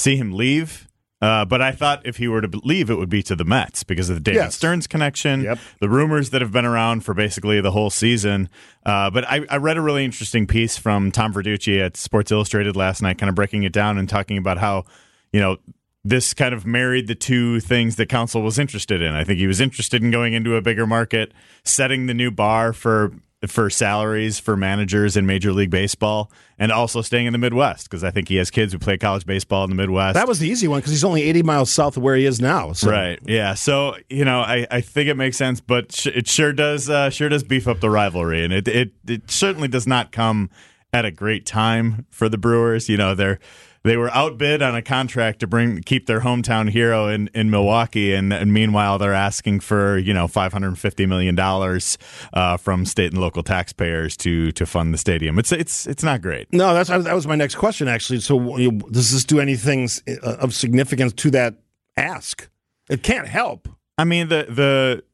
see 0.00 0.16
him 0.16 0.32
leave. 0.32 0.86
Uh, 1.22 1.44
but 1.44 1.60
I 1.60 1.72
thought 1.72 2.06
if 2.06 2.16
he 2.16 2.28
were 2.28 2.40
to 2.40 2.48
leave, 2.64 2.88
it 2.88 2.94
would 2.94 3.10
be 3.10 3.22
to 3.24 3.36
the 3.36 3.44
Mets 3.44 3.84
because 3.84 4.08
of 4.08 4.16
the 4.16 4.20
David 4.22 4.38
Yes. 4.38 4.54
Stearns 4.56 4.86
connection, 4.86 5.42
Yep. 5.42 5.58
the 5.78 5.88
rumors 5.90 6.30
that 6.30 6.40
have 6.40 6.50
been 6.50 6.64
around 6.64 7.04
for 7.04 7.12
basically 7.12 7.60
the 7.60 7.72
whole 7.72 7.90
season. 7.90 8.48
Uh, 8.86 9.10
but 9.10 9.24
I, 9.30 9.44
I 9.50 9.58
read 9.58 9.76
a 9.76 9.82
really 9.82 10.02
interesting 10.02 10.46
piece 10.46 10.78
from 10.78 11.12
Tom 11.12 11.34
Verducci 11.34 11.78
at 11.78 11.98
Sports 11.98 12.32
Illustrated 12.32 12.74
last 12.74 13.02
night, 13.02 13.18
kind 13.18 13.28
of 13.28 13.34
breaking 13.34 13.64
it 13.64 13.72
down 13.74 13.98
and 13.98 14.08
talking 14.08 14.38
about 14.38 14.56
how, 14.56 14.86
you 15.30 15.40
know, 15.40 15.58
this 16.02 16.32
kind 16.32 16.54
of 16.54 16.64
married 16.64 17.06
the 17.06 17.14
two 17.14 17.60
things 17.60 17.96
that 17.96 18.08
Counsell 18.08 18.40
was 18.40 18.58
interested 18.58 19.02
in. 19.02 19.12
I 19.12 19.22
think 19.22 19.38
he 19.38 19.46
was 19.46 19.60
interested 19.60 20.02
in 20.02 20.10
going 20.10 20.32
into 20.32 20.56
a 20.56 20.62
bigger 20.62 20.86
market, 20.86 21.32
setting 21.64 22.06
the 22.06 22.14
new 22.14 22.30
bar 22.30 22.72
for 22.72 23.12
for 23.46 23.70
salaries 23.70 24.38
for 24.38 24.56
managers 24.56 25.16
in 25.16 25.24
Major 25.24 25.52
League 25.52 25.70
Baseball, 25.70 26.30
and 26.58 26.70
also 26.70 27.00
staying 27.00 27.26
in 27.26 27.32
the 27.32 27.38
Midwest 27.38 27.88
because 27.88 28.04
I 28.04 28.10
think 28.10 28.28
he 28.28 28.36
has 28.36 28.50
kids 28.50 28.72
who 28.72 28.78
play 28.78 28.98
college 28.98 29.24
baseball 29.24 29.64
in 29.64 29.70
the 29.70 29.76
Midwest. 29.76 30.14
That 30.14 30.28
was 30.28 30.38
the 30.38 30.48
easy 30.48 30.68
one 30.68 30.80
because 30.80 30.92
he's 30.92 31.04
only 31.04 31.22
80 31.22 31.42
miles 31.42 31.70
south 31.70 31.96
of 31.96 32.02
where 32.02 32.16
he 32.16 32.26
is 32.26 32.40
now. 32.40 32.72
So. 32.72 32.90
Right. 32.90 33.18
Yeah. 33.24 33.54
So 33.54 33.96
you 34.10 34.24
know, 34.24 34.40
I, 34.40 34.66
I 34.70 34.80
think 34.82 35.08
it 35.08 35.14
makes 35.14 35.36
sense, 35.36 35.60
but 35.60 35.92
sh- 35.92 36.08
it 36.08 36.28
sure 36.28 36.52
does 36.52 36.90
uh, 36.90 37.10
sure 37.10 37.28
does 37.28 37.42
beef 37.42 37.66
up 37.66 37.80
the 37.80 37.90
rivalry, 37.90 38.44
and 38.44 38.52
it, 38.52 38.68
it 38.68 38.92
it 39.06 39.30
certainly 39.30 39.68
does 39.68 39.86
not 39.86 40.12
come 40.12 40.50
at 40.92 41.04
a 41.04 41.10
great 41.10 41.46
time 41.46 42.04
for 42.10 42.28
the 42.28 42.38
Brewers. 42.38 42.88
You 42.88 42.98
know, 42.98 43.14
they're 43.14 43.38
they 43.82 43.96
were 43.96 44.10
outbid 44.10 44.62
on 44.62 44.74
a 44.74 44.82
contract 44.82 45.40
to 45.40 45.46
bring 45.46 45.80
keep 45.82 46.06
their 46.06 46.20
hometown 46.20 46.68
hero 46.68 47.08
in, 47.08 47.30
in 47.34 47.50
Milwaukee, 47.50 48.12
and, 48.12 48.32
and 48.32 48.52
meanwhile 48.52 48.98
they're 48.98 49.14
asking 49.14 49.60
for 49.60 49.96
you 49.98 50.12
know 50.12 50.28
five 50.28 50.52
hundred 50.52 50.68
and 50.68 50.78
fifty 50.78 51.06
million 51.06 51.34
dollars 51.34 51.96
uh, 52.32 52.56
from 52.56 52.84
state 52.84 53.12
and 53.12 53.20
local 53.20 53.42
taxpayers 53.42 54.16
to 54.18 54.52
to 54.52 54.66
fund 54.66 54.92
the 54.92 54.98
stadium. 54.98 55.38
It's 55.38 55.52
it's 55.52 55.86
it's 55.86 56.02
not 56.02 56.20
great. 56.20 56.52
No, 56.52 56.74
that's 56.74 56.90
that 56.90 57.14
was 57.14 57.26
my 57.26 57.36
next 57.36 57.54
question 57.54 57.88
actually. 57.88 58.20
So, 58.20 58.56
you 58.58 58.72
does 58.72 59.12
this 59.12 59.24
do 59.24 59.40
anything 59.40 59.88
uh, 60.22 60.36
of 60.36 60.54
significance 60.54 61.12
to 61.14 61.30
that 61.30 61.54
ask? 61.96 62.48
It 62.88 63.02
can't 63.02 63.28
help. 63.28 63.68
I 63.96 64.04
mean 64.04 64.28
the 64.28 64.46
the 64.48 65.04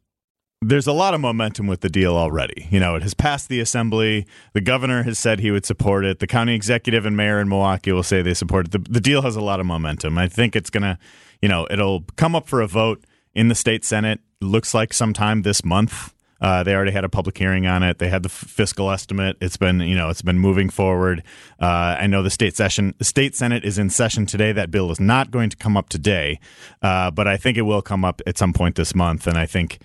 there's 0.63 0.87
a 0.87 0.93
lot 0.93 1.15
of 1.15 1.21
momentum 1.21 1.67
with 1.67 1.81
the 1.81 1.89
deal 1.89 2.17
already. 2.17 2.67
You 2.71 2.81
know, 2.81 2.97
it 2.97 3.03
has 3.03 3.15
passed 3.15 3.49
the 3.49 3.61
assembly. 3.61 4.27
The 4.55 4.61
governor 4.61 5.03
has 5.03 5.19
said 5.19 5.41
he 5.41 5.51
would 5.51 5.67
support 5.67 6.05
it. 6.05 6.19
The 6.19 6.27
county 6.27 6.55
executive 6.55 7.05
and 7.05 7.17
mayor 7.17 7.41
in 7.41 7.49
Milwaukee 7.49 7.93
will 7.93 8.03
say 8.03 8.23
they 8.23 8.35
support 8.35 8.67
it. 8.67 8.73
The, 8.73 8.91
the 8.91 9.01
deal 9.01 9.23
has 9.23 9.37
a 9.37 9.43
lot 9.43 9.61
of 9.61 9.67
momentum. 9.67 10.17
I 10.17 10.29
think 10.29 10.57
it's 10.57 10.71
going 10.71 10.83
to, 10.83 10.99
you 11.43 11.49
know, 11.49 11.67
it'll 11.71 12.05
come 12.17 12.35
up 12.35 12.49
for 12.49 12.63
a 12.63 12.67
vote 12.67 13.05
in 13.35 13.49
the 13.49 13.55
state 13.55 13.85
senate. 13.85 14.21
Looks 14.41 14.73
like 14.73 14.93
sometime 14.95 15.43
this 15.43 15.65
month. 15.65 16.15
Uh, 16.39 16.63
they 16.63 16.75
already 16.75 16.91
had 16.91 17.05
a 17.05 17.09
public 17.09 17.37
hearing 17.39 17.67
on 17.67 17.83
it. 17.83 17.99
They 17.99 18.09
had 18.09 18.23
the 18.23 18.29
f- 18.29 18.33
fiscal 18.33 18.91
estimate. 18.91 19.39
It's 19.41 19.57
been, 19.57 19.81
you 19.81 19.95
know, 19.95 20.11
it's 20.11 20.21
been 20.21 20.39
moving 20.39 20.69
forward. 20.69 21.23
Uh, 21.61 21.97
I 21.99 22.07
know 22.07 22.23
the 22.23 22.29
state 22.31 22.55
session, 22.55 22.95
the 22.99 23.05
state 23.05 23.35
senate 23.35 23.65
is 23.65 23.79
in 23.79 23.89
session 23.89 24.27
today. 24.27 24.53
That 24.53 24.71
bill 24.71 24.91
is 24.91 25.01
not 25.01 25.31
going 25.31 25.49
to 25.49 25.57
come 25.57 25.79
up 25.79 25.89
today, 25.89 26.39
uh, 26.83 27.11
but 27.11 27.27
I 27.27 27.39
think 27.39 27.57
it 27.57 27.63
will 27.63 27.81
come 27.81 28.05
up 28.05 28.21
at 28.27 28.37
some 28.37 28.53
point 28.53 28.77
this 28.77 28.95
month. 28.95 29.27
And 29.27 29.39
I 29.39 29.47
think, 29.47 29.79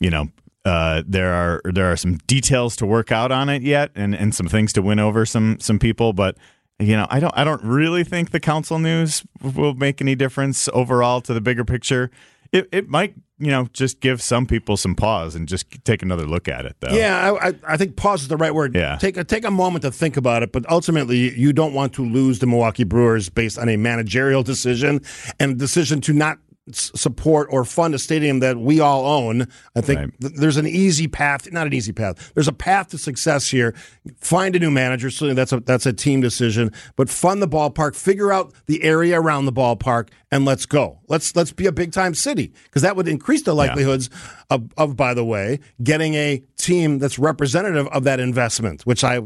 you 0.00 0.10
know, 0.10 0.28
uh, 0.64 1.02
there 1.06 1.32
are 1.32 1.62
there 1.64 1.90
are 1.90 1.96
some 1.96 2.16
details 2.26 2.74
to 2.76 2.86
work 2.86 3.12
out 3.12 3.30
on 3.30 3.48
it 3.48 3.62
yet, 3.62 3.92
and, 3.94 4.14
and 4.14 4.34
some 4.34 4.48
things 4.48 4.72
to 4.72 4.82
win 4.82 4.98
over 4.98 5.24
some 5.24 5.58
some 5.60 5.78
people. 5.78 6.12
But 6.12 6.36
you 6.78 6.96
know, 6.96 7.06
I 7.08 7.20
don't 7.20 7.36
I 7.36 7.44
don't 7.44 7.62
really 7.62 8.04
think 8.04 8.32
the 8.32 8.40
Counsell 8.40 8.78
news 8.78 9.24
will 9.40 9.74
make 9.74 10.00
any 10.00 10.14
difference 10.14 10.68
overall 10.72 11.20
to 11.22 11.32
the 11.32 11.40
bigger 11.40 11.64
picture. 11.64 12.10
It 12.52 12.68
it 12.72 12.88
might 12.88 13.14
you 13.38 13.50
know 13.50 13.68
just 13.72 14.00
give 14.00 14.20
some 14.20 14.44
people 14.44 14.76
some 14.76 14.96
pause 14.96 15.36
and 15.36 15.46
just 15.46 15.66
take 15.84 16.02
another 16.02 16.26
look 16.26 16.48
at 16.48 16.64
it 16.64 16.76
though. 16.80 16.94
Yeah, 16.94 17.32
I, 17.32 17.48
I, 17.48 17.52
I 17.68 17.76
think 17.76 17.96
pause 17.96 18.22
is 18.22 18.28
the 18.28 18.36
right 18.36 18.54
word. 18.54 18.74
Yeah. 18.74 18.96
Take 18.96 19.16
a, 19.16 19.24
take 19.24 19.44
a 19.44 19.50
moment 19.50 19.82
to 19.82 19.92
think 19.92 20.16
about 20.16 20.42
it, 20.42 20.50
but 20.50 20.68
ultimately, 20.68 21.38
you 21.38 21.52
don't 21.52 21.74
want 21.74 21.92
to 21.94 22.04
lose 22.04 22.40
the 22.40 22.46
Milwaukee 22.46 22.84
Brewers 22.84 23.28
based 23.28 23.58
on 23.58 23.68
a 23.68 23.76
managerial 23.76 24.42
decision 24.42 25.00
and 25.38 25.52
a 25.52 25.54
decision 25.54 26.00
to 26.02 26.12
not 26.12 26.38
support 26.72 27.48
or 27.50 27.64
fund 27.64 27.94
a 27.94 27.98
stadium 27.98 28.40
that 28.40 28.56
we 28.58 28.80
all 28.80 29.06
own. 29.06 29.46
I 29.76 29.80
think 29.80 30.00
Right. 30.00 30.20
th- 30.20 30.32
there's 30.34 30.56
an 30.56 30.66
easy 30.66 31.06
path, 31.06 31.50
not 31.52 31.66
an 31.66 31.72
easy 31.72 31.92
path. 31.92 32.32
There's 32.34 32.48
a 32.48 32.52
path 32.52 32.88
to 32.88 32.98
success 32.98 33.48
here. 33.50 33.74
Find 34.20 34.56
a 34.56 34.58
new 34.58 34.70
manager. 34.70 35.10
Certainly, 35.10 35.34
that's 35.34 35.52
a 35.52 35.60
that's 35.60 35.86
a 35.86 35.92
team 35.92 36.20
decision. 36.20 36.72
But 36.96 37.08
fund 37.08 37.40
the 37.40 37.48
ballpark. 37.48 37.94
Figure 37.94 38.32
out 38.32 38.52
the 38.66 38.82
area 38.82 39.20
around 39.20 39.46
the 39.46 39.52
ballpark, 39.52 40.08
and 40.30 40.44
let's 40.44 40.66
go. 40.66 40.98
Let's 41.08 41.36
let's 41.36 41.52
be 41.52 41.66
a 41.66 41.72
big 41.72 41.92
time 41.92 42.14
city 42.14 42.52
because 42.64 42.82
that 42.82 42.96
would 42.96 43.06
increase 43.08 43.42
the 43.42 43.54
likelihoods 43.54 44.10
of, 44.50 44.68
of, 44.76 44.96
by 44.96 45.14
the 45.14 45.24
way, 45.24 45.60
getting 45.82 46.14
a 46.14 46.42
team 46.56 46.98
that's 46.98 47.18
representative 47.18 47.86
of 47.88 48.04
that 48.04 48.18
investment, 48.20 48.82
which 48.86 49.04
I 49.04 49.20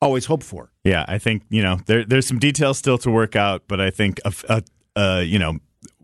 always 0.00 0.26
hope 0.26 0.44
for. 0.44 0.70
Yeah, 0.84 1.04
I 1.08 1.18
think 1.18 1.42
you 1.50 1.62
know 1.62 1.80
there 1.86 2.04
there's 2.04 2.26
some 2.26 2.38
details 2.38 2.78
still 2.78 2.98
to 2.98 3.10
work 3.10 3.34
out, 3.34 3.64
but 3.66 3.80
I 3.80 3.90
think 3.90 4.20
a, 4.24 4.32
a, 4.48 4.62
a 4.94 5.22
you 5.24 5.38
know 5.40 5.58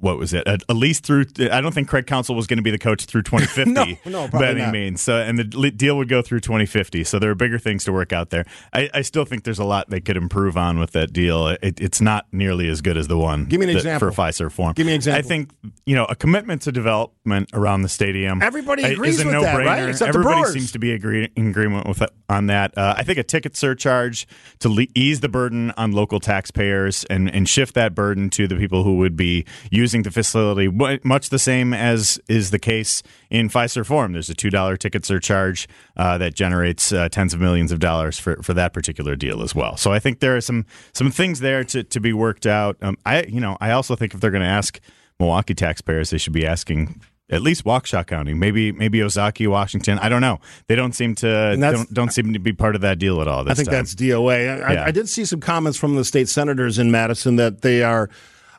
what 0.04 0.18
was 0.18 0.32
it? 0.34 0.46
At, 0.46 0.62
at 0.68 0.76
least 0.76 1.04
through. 1.04 1.24
I 1.50 1.60
don't 1.60 1.72
think 1.72 1.88
Craig 1.88 2.06
Counsell 2.06 2.34
was 2.34 2.46
going 2.46 2.58
to 2.58 2.62
be 2.62 2.70
the 2.70 2.78
coach 2.78 3.06
through 3.06 3.22
2050. 3.22 3.64
No, 3.74 3.84
no, 4.24 4.28
probably 4.28 4.38
by 4.46 4.50
any 4.50 4.60
not. 4.60 4.72
means. 4.72 5.00
So, 5.00 5.16
and 5.16 5.38
the 5.38 5.44
deal 5.44 5.96
would 5.96 6.08
go 6.08 6.20
through 6.22 6.40
2050. 6.40 7.02
So 7.04 7.18
there 7.18 7.30
are 7.30 7.34
bigger 7.34 7.58
things 7.58 7.84
to 7.84 7.92
work 7.92 8.12
out 8.12 8.30
there. 8.30 8.44
I, 8.72 8.90
I 8.92 9.02
still 9.02 9.24
think 9.24 9.44
there's 9.44 9.58
a 9.58 9.64
lot 9.64 9.88
they 9.90 10.00
could 10.00 10.16
improve 10.16 10.56
on 10.56 10.78
with 10.78 10.92
that 10.92 11.12
deal. 11.12 11.48
It, 11.48 11.80
it's 11.80 12.00
not 12.00 12.26
nearly 12.32 12.68
as 12.68 12.80
good 12.82 12.96
as 12.98 13.08
the 13.08 13.16
one. 13.18 13.46
Give 13.46 13.58
me 13.60 13.66
an 13.66 13.72
that- 13.72 13.78
example. 13.78 14.10
for 14.12 14.22
Fiserv 14.22 14.52
Forum. 14.52 14.74
Give 14.74 14.86
me 14.86 14.92
an 14.92 14.96
example. 14.96 15.18
I 15.18 15.22
think 15.22 15.50
you 15.86 15.94
know 15.96 16.04
a 16.04 16.14
commitment 16.14 16.62
to 16.62 16.72
development 16.72 17.48
around 17.54 17.82
the 17.82 17.88
stadium. 17.88 18.42
Everybody 18.42 18.84
uh, 18.84 18.90
agrees 18.92 19.20
is 19.20 19.22
a 19.22 19.26
with 19.28 19.42
that, 19.42 19.56
right? 19.58 19.88
Except 19.88 20.08
Everybody 20.10 20.44
seems 20.52 20.72
to 20.72 20.78
be 20.78 20.92
agree- 20.92 21.30
in 21.34 21.48
agreement 21.48 21.86
with 21.88 22.02
on 22.28 22.46
that. 22.48 22.76
Uh, 22.76 22.94
I 22.96 23.02
think 23.04 23.18
a 23.18 23.22
ticket 23.22 23.56
surcharge 23.56 24.26
to 24.60 24.68
le- 24.68 24.86
ease 24.94 25.20
the 25.20 25.28
burden 25.28 25.70
on 25.76 25.92
local 25.92 26.20
taxpayers 26.20 27.04
and, 27.04 27.30
and 27.30 27.48
shift 27.48 27.74
that 27.74 27.94
burden 27.94 28.30
to 28.30 28.46
the 28.46 28.56
people 28.56 28.82
who 28.82 28.96
would 28.98 29.16
be 29.16 29.44
using 29.70 29.93
the 30.02 30.10
facility, 30.10 30.68
much 31.04 31.30
the 31.30 31.38
same 31.38 31.72
as 31.72 32.20
is 32.28 32.50
the 32.50 32.58
case 32.58 33.02
in 33.30 33.48
Fiserv 33.48 33.86
Forum. 33.86 34.12
There's 34.12 34.28
a 34.28 34.34
two 34.34 34.50
dollar 34.50 34.76
ticket 34.76 35.04
surcharge 35.04 35.68
uh, 35.96 36.18
that 36.18 36.34
generates 36.34 36.92
uh, 36.92 37.08
tens 37.08 37.34
of 37.34 37.40
millions 37.40 37.72
of 37.72 37.78
dollars 37.78 38.18
for, 38.18 38.42
for 38.42 38.54
that 38.54 38.72
particular 38.72 39.16
deal 39.16 39.42
as 39.42 39.54
well. 39.54 39.76
So 39.76 39.92
I 39.92 39.98
think 39.98 40.20
there 40.20 40.36
are 40.36 40.40
some 40.40 40.66
some 40.92 41.10
things 41.10 41.40
there 41.40 41.64
to, 41.64 41.84
to 41.84 42.00
be 42.00 42.12
worked 42.12 42.46
out. 42.46 42.76
Um, 42.82 42.98
I 43.06 43.22
you 43.24 43.40
know 43.40 43.56
I 43.60 43.70
also 43.70 43.96
think 43.96 44.14
if 44.14 44.20
they're 44.20 44.30
going 44.30 44.42
to 44.42 44.48
ask 44.48 44.80
Milwaukee 45.18 45.54
taxpayers, 45.54 46.10
they 46.10 46.18
should 46.18 46.32
be 46.32 46.46
asking 46.46 47.00
at 47.30 47.40
least 47.40 47.64
Waukesha 47.64 48.06
County, 48.06 48.34
maybe 48.34 48.72
maybe 48.72 48.98
Ozaukee, 48.98 49.48
Washington. 49.48 49.98
I 49.98 50.08
don't 50.08 50.20
know. 50.20 50.40
They 50.66 50.74
don't 50.76 50.92
seem 50.92 51.14
to 51.16 51.56
don't, 51.56 51.92
don't 51.92 52.12
seem 52.12 52.32
to 52.32 52.38
be 52.38 52.52
part 52.52 52.74
of 52.74 52.82
that 52.82 52.98
deal 52.98 53.20
at 53.20 53.28
all. 53.28 53.44
This 53.44 53.52
I 53.52 53.54
think 53.54 53.68
time. 53.68 53.78
that's 53.78 53.94
DOA. 53.94 54.62
I, 54.62 54.72
Yeah. 54.74 54.84
I 54.84 54.90
did 54.90 55.08
see 55.08 55.24
some 55.24 55.40
comments 55.40 55.78
from 55.78 55.96
the 55.96 56.04
state 56.04 56.28
senators 56.28 56.78
in 56.78 56.90
Madison 56.90 57.36
that 57.36 57.62
they 57.62 57.82
are 57.82 58.10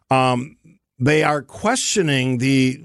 um, 0.09 0.57
they 0.99 1.23
are 1.23 1.41
questioning 1.41 2.37
the 2.37 2.81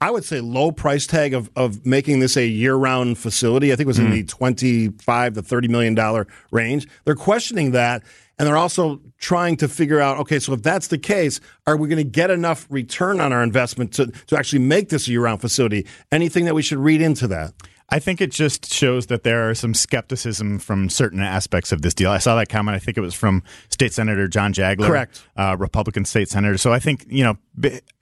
I 0.00 0.12
would 0.12 0.24
say 0.24 0.40
low 0.40 0.70
price 0.70 1.08
tag 1.08 1.34
of, 1.34 1.50
of 1.56 1.84
making 1.84 2.20
this 2.20 2.36
a 2.36 2.46
year 2.46 2.76
round 2.76 3.18
facility. 3.18 3.72
I 3.72 3.76
think 3.76 3.86
it 3.86 3.88
was 3.88 3.98
in 3.98 4.06
hmm. 4.06 4.12
the 4.12 4.24
twenty 4.24 4.88
five 4.88 5.34
to 5.34 5.42
thirty 5.42 5.68
million 5.68 5.94
dollar 5.94 6.28
range. 6.52 6.86
They're 7.04 7.16
questioning 7.16 7.72
that, 7.72 8.04
and 8.38 8.46
they're 8.46 8.56
also 8.56 9.00
trying 9.18 9.56
to 9.56 9.66
figure 9.66 10.00
out 10.00 10.18
okay, 10.18 10.38
so 10.38 10.52
if 10.52 10.62
that's 10.62 10.86
the 10.86 10.98
case, 10.98 11.40
are 11.66 11.76
we 11.76 11.88
going 11.88 11.98
to 11.98 12.04
get 12.04 12.30
enough 12.30 12.66
return 12.70 13.20
on 13.20 13.32
our 13.32 13.42
investment 13.42 13.92
to 13.94 14.06
to 14.28 14.38
actually 14.38 14.60
make 14.60 14.88
this 14.90 15.08
a 15.08 15.10
year 15.10 15.22
round 15.22 15.40
facility? 15.40 15.84
Anything 16.12 16.44
that 16.44 16.54
we 16.54 16.62
should 16.62 16.78
read 16.78 17.02
into 17.02 17.26
that? 17.28 17.54
I 17.90 17.98
think 17.98 18.20
it 18.20 18.30
just 18.30 18.72
shows 18.72 19.06
that 19.06 19.22
there 19.22 19.48
are 19.48 19.54
some 19.54 19.72
skepticism 19.72 20.58
from 20.58 20.90
certain 20.90 21.20
aspects 21.20 21.72
of 21.72 21.80
this 21.80 21.94
deal. 21.94 22.10
I 22.10 22.18
saw 22.18 22.36
that 22.36 22.48
comment. 22.50 22.74
I 22.74 22.78
think 22.78 22.98
it 22.98 23.00
was 23.00 23.14
from 23.14 23.42
State 23.70 23.94
Senator 23.94 24.28
John 24.28 24.52
Jagler, 24.52 24.86
Correct. 24.86 25.24
uh, 25.36 25.56
Republican 25.58 26.04
state 26.04 26.28
senator. 26.28 26.58
So 26.58 26.72
I 26.72 26.80
think 26.80 27.06
you 27.08 27.24
know, 27.24 27.38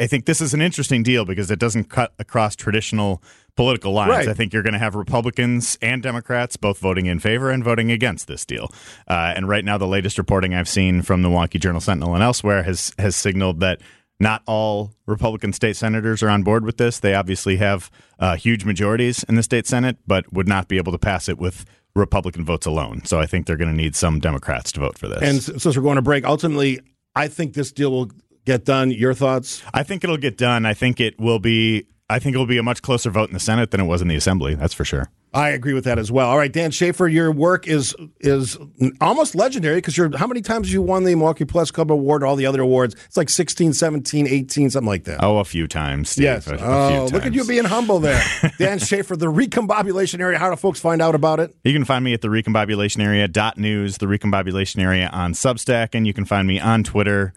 I 0.01 0.07
think 0.07 0.27
this 0.27 0.41
is 0.41 0.55
an 0.55 0.61
interesting 0.61 1.03
deal 1.03 1.25
because 1.25 1.51
it 1.51 1.59
doesn't 1.59 1.85
cut 1.85 2.13
across 2.19 2.57
traditional 2.57 3.23
political 3.55 3.93
lines. 3.93 4.11
Right. 4.11 4.29
I 4.29 4.35
think 4.35 4.53
you're 4.53 4.63
going 4.63 4.75
to 4.75 4.79
have 4.79 4.95
Republicans 4.95 5.79
and 5.81 6.03
Democrats 6.03 6.57
both 6.57 6.79
voting 6.79 7.07
in 7.07 7.21
favor 7.21 7.51
and 7.51 7.65
voting 7.65 7.91
against 7.91 8.27
this 8.27 8.45
deal. 8.45 8.71
Uh, 9.09 9.33
and 9.35 9.49
right 9.49 9.65
now, 9.65 9.79
the 9.79 9.87
latest 9.87 10.19
reporting 10.19 10.53
I've 10.55 10.69
seen 10.69 11.03
from 11.03 11.23
the 11.23 11.29
Milwaukee 11.29 11.59
Journal 11.59 11.81
Sentinel 11.81 12.15
and 12.15 12.23
elsewhere 12.23 12.65
has 12.65 12.93
has 12.99 13.15
signaled 13.15 13.61
that 13.61 13.81
not 14.19 14.43
all 14.47 14.93
Republican 15.07 15.53
state 15.53 15.77
senators 15.77 16.23
are 16.23 16.29
on 16.29 16.43
board 16.43 16.65
with 16.65 16.79
this. 16.79 17.01
They 17.01 17.15
obviously 17.15 17.57
have 17.57 17.91
uh, 18.19 18.37
huge 18.37 18.65
majorities 18.65 19.25
in 19.25 19.35
the 19.35 19.43
state 19.43 19.67
Senate, 19.67 19.99
but 20.07 20.33
would 20.33 20.49
not 20.49 20.69
be 20.69 20.79
able 20.79 20.93
to 20.93 20.99
pass 20.99 21.29
it 21.29 21.39
with 21.39 21.65
Republican 21.95 22.45
votes 22.45 22.67
alone. 22.67 23.05
So 23.05 23.19
I 23.19 23.27
think 23.27 23.47
they're 23.47 23.57
going 23.57 23.71
to 23.71 23.77
need 23.77 23.97
some 23.97 24.21
Democrats 24.21 24.73
to 24.73 24.81
vote 24.81 24.99
for 24.99 25.09
this. 25.09 25.23
And 25.23 25.43
since 25.43 25.77
we're 25.77 25.83
going 25.83 25.97
to 25.97 26.03
break, 26.03 26.25
ultimately, 26.25 26.81
I 27.15 27.29
think 27.29 27.55
this 27.55 27.73
deal 27.73 27.91
will 27.91 28.11
get 28.45 28.65
done. 28.65 28.91
Your 28.91 29.15
thoughts? 29.15 29.63
I 29.75 29.83
think 29.83 30.05
it'll 30.05 30.17
get 30.17 30.37
done. 30.37 30.67
I 30.67 30.75
think 30.75 31.01
it 31.01 31.19
will 31.19 31.39
be. 31.39 31.87
I 32.09 32.19
think 32.21 32.37
it 32.37 32.39
will 32.39 32.47
be 32.47 32.59
a 32.59 32.63
much 32.63 32.83
closer 32.83 33.11
vote 33.11 33.29
in 33.29 33.35
the 33.35 33.41
Senate 33.41 33.73
than 33.73 33.81
it 33.81 33.85
was 33.85 34.01
in 34.01 34.09
the 34.09 34.15
Assembly. 34.15 34.55
That's 34.55 34.75
for 34.75 34.85
sure. 34.85 35.11
I 35.37 35.51
agree 35.51 35.75
with 35.75 35.85
that 35.85 35.99
as 35.99 36.11
well. 36.11 36.29
All 36.31 36.39
right, 36.39 36.53
Dan 36.53 36.71
Shafer, 36.71 37.07
your 37.09 37.31
work 37.31 37.69
is 37.69 37.95
is 38.21 38.57
almost 39.01 39.35
legendary 39.35 39.77
because 39.77 39.97
you're 39.97 40.17
how 40.17 40.27
many 40.27 40.41
times 40.41 40.69
have 40.69 40.73
you 40.75 40.83
won 40.83 41.05
the 41.05 41.15
Milwaukee 41.15 41.45
Press 41.45 41.71
Club 41.71 41.93
Award 41.93 42.23
all 42.25 42.37
the 42.37 42.47
other 42.47 42.63
awards? 42.63 42.95
It's 43.07 43.17
like 43.17 43.29
16, 43.29 43.73
17, 43.75 44.27
18, 44.27 44.71
something 44.71 44.87
like 44.89 45.05
that. 45.05 45.23
Oh, 45.23 45.39
a 45.39 45.45
few 45.45 45.67
times. 45.67 46.11
Steve. 46.11 46.25
yes. 46.25 46.47
A- 46.47 46.55
a 46.55 46.59
Oh, 46.59 47.09
look 47.13 47.27
at 47.27 47.35
you 47.35 47.45
being 47.45 47.65
humble 47.65 47.99
there. 48.01 48.23
Dan 48.59 48.79
Shafer, 48.79 49.17
the 49.17 49.27
recombobulation 49.27 50.21
area. 50.21 50.39
How 50.39 50.51
do 50.51 50.57
folks 50.57 50.81
find 50.81 51.03
out 51.03 51.15
about 51.15 51.41
it? 51.41 51.55
You 51.65 51.73
can 51.73 51.85
find 51.85 52.05
me 52.05 52.15
at 52.15 52.21
the 52.23 52.29
Recombobulation 52.29 53.03
Area 53.03 53.29
dot 53.29 53.59
news, 53.59 53.99
the 53.99 54.07
Recombobulation 54.07 54.81
Area 54.83 55.09
on 55.13 55.33
Substack, 55.35 55.91
and 55.95 56.07
you 56.07 56.13
can 56.15 56.25
find 56.25 56.49
me 56.49 56.59
on 56.59 56.83
Twitter 56.83 57.35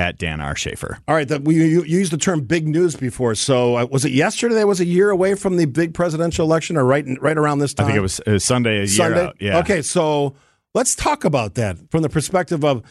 at 0.00 0.16
Dan 0.16 0.40
R. 0.40 0.56
Shafer. 0.56 0.98
All 1.06 1.14
right, 1.14 1.28
that 1.28 1.42
we 1.42 1.54
you, 1.56 1.84
you 1.84 1.98
used 1.98 2.10
the 2.10 2.16
term 2.16 2.40
big 2.40 2.66
news 2.66 2.96
before. 2.96 3.34
So 3.34 3.76
uh, 3.76 3.86
was 3.90 4.06
it 4.06 4.12
yesterday 4.12 4.64
was 4.64 4.80
a 4.80 4.86
year 4.86 5.10
away 5.10 5.34
from 5.34 5.58
the 5.58 5.66
big 5.66 5.92
presidential 5.92 6.46
election 6.46 6.78
or 6.78 6.86
right 6.86 7.04
right 7.20 7.36
around 7.36 7.58
this 7.58 7.74
time? 7.74 7.84
I 7.84 7.88
think 7.90 7.98
it 7.98 8.02
was, 8.02 8.18
it 8.20 8.32
was 8.32 8.44
Sunday 8.44 8.76
a 8.76 8.78
year 8.78 8.86
Sunday. 8.86 9.26
out. 9.26 9.36
Yeah. 9.38 9.58
Okay, 9.58 9.82
so 9.82 10.34
let's 10.74 10.94
talk 10.94 11.24
about 11.24 11.54
that 11.56 11.76
from 11.90 12.00
the 12.00 12.08
perspective 12.08 12.64
of 12.64 12.82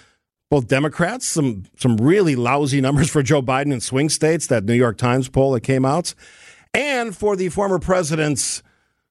both 0.52 0.68
Democrats, 0.68 1.28
some 1.28 1.64
some 1.78 1.98
really 1.98 2.36
lousy 2.36 2.80
numbers 2.80 3.10
for 3.10 3.24
Joe 3.24 3.42
Biden 3.42 3.74
in 3.74 3.82
swing 3.82 4.10
states, 4.10 4.46
that 4.48 4.66
New 4.66 4.76
York 4.76 4.98
Times 4.98 5.30
poll 5.30 5.54
that 5.54 5.62
came 5.62 5.86
out, 5.86 6.14
and 6.76 7.18
for 7.18 7.36
the 7.36 7.50
former 7.50 7.80
presidents 7.80 8.62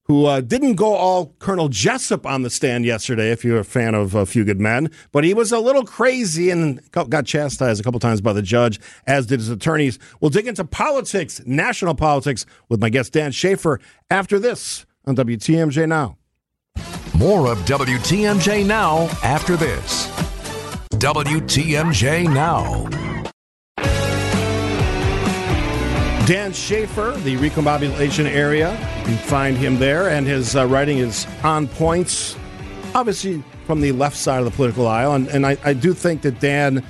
who 0.09 0.25
uh, 0.25 0.41
didn't 0.41 0.75
go 0.75 0.95
all 0.95 1.35
Colonel 1.39 1.69
Jessup 1.69 2.25
on 2.27 2.43
the 2.43 2.49
stand 2.49 2.87
yesterday, 2.87 3.31
if 3.31 3.45
you're 3.45 3.59
a 3.59 3.65
fan 3.65 3.95
of 3.95 4.15
A 4.15 4.25
Few 4.25 4.43
Good 4.43 4.59
Men, 4.59 4.91
but 5.13 5.23
he 5.23 5.35
was 5.35 5.53
a 5.53 5.61
little 5.61 5.85
crazy 5.85 6.49
and 6.49 6.81
got 6.93 7.27
chastised 7.27 7.79
a 7.79 7.85
couple 7.85 8.01
times 8.01 8.23
by 8.23 8.33
the 8.33 8.43
judge, 8.43 8.81
as 9.07 9.27
did 9.27 9.39
his 9.39 9.51
attorneys. 9.51 9.99
We'll 10.21 10.31
dig 10.31 10.47
into 10.47 10.65
politics, 10.65 11.43
national 11.45 11.95
politics, 11.95 12.47
with 12.71 12.81
my 12.81 12.89
guest 12.89 13.13
Dan 13.13 13.33
Shafer 13.33 13.81
after 14.11 14.39
this 14.39 14.87
on 15.05 15.15
WTMJ 15.15 15.87
Now. 15.87 16.17
More 17.15 17.51
of 17.51 17.59
WTMJ 17.61 18.65
Now 18.65 19.09
after 19.23 19.57
this. 19.57 20.07
WTMJ 20.93 22.33
Now. 22.33 23.08
Dan 26.29 26.53
Shafer, 26.53 27.13
the 27.25 27.39
recombobulation 27.39 28.27
area. 28.27 28.73
You 28.99 29.05
can 29.07 29.17
find 29.17 29.57
him 29.57 29.79
there, 29.79 30.11
and 30.11 30.27
his 30.27 30.55
uh, 30.55 30.67
writing 30.67 30.99
is 30.99 31.27
on 31.43 31.67
points, 31.67 32.37
obviously 32.95 33.43
from 33.65 33.81
the 33.81 33.93
left 33.93 34.15
side 34.15 34.41
of 34.41 34.45
the 34.45 34.51
political 34.51 34.87
aisle. 34.87 35.15
And, 35.15 35.27
and 35.29 35.47
I, 35.47 35.57
I 35.65 35.73
do 35.73 35.95
think 35.95 36.21
that 36.21 36.39
Dan, 36.39 36.85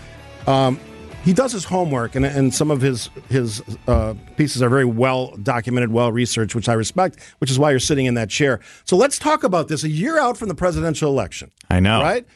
um, 0.48 0.80
he 1.22 1.32
does 1.32 1.52
his 1.52 1.64
homework, 1.64 2.16
and, 2.16 2.26
and 2.26 2.52
some 2.52 2.72
of 2.72 2.80
his 2.80 3.10
his 3.28 3.62
uh, 3.86 4.14
pieces 4.36 4.60
are 4.60 4.68
very 4.68 4.84
well 4.84 5.36
documented, 5.36 5.92
well 5.92 6.10
researched, 6.10 6.56
which 6.56 6.68
I 6.68 6.72
respect. 6.72 7.20
Which 7.38 7.52
is 7.52 7.60
why 7.60 7.70
you're 7.70 7.78
sitting 7.78 8.06
in 8.06 8.14
that 8.14 8.30
chair. 8.30 8.58
So 8.86 8.96
let's 8.96 9.20
talk 9.20 9.44
about 9.44 9.68
this. 9.68 9.84
A 9.84 9.88
year 9.88 10.18
out 10.18 10.36
from 10.36 10.48
the 10.48 10.56
presidential 10.56 11.12
election, 11.12 11.52
I 11.70 11.78
know. 11.78 12.00
right? 12.00 12.26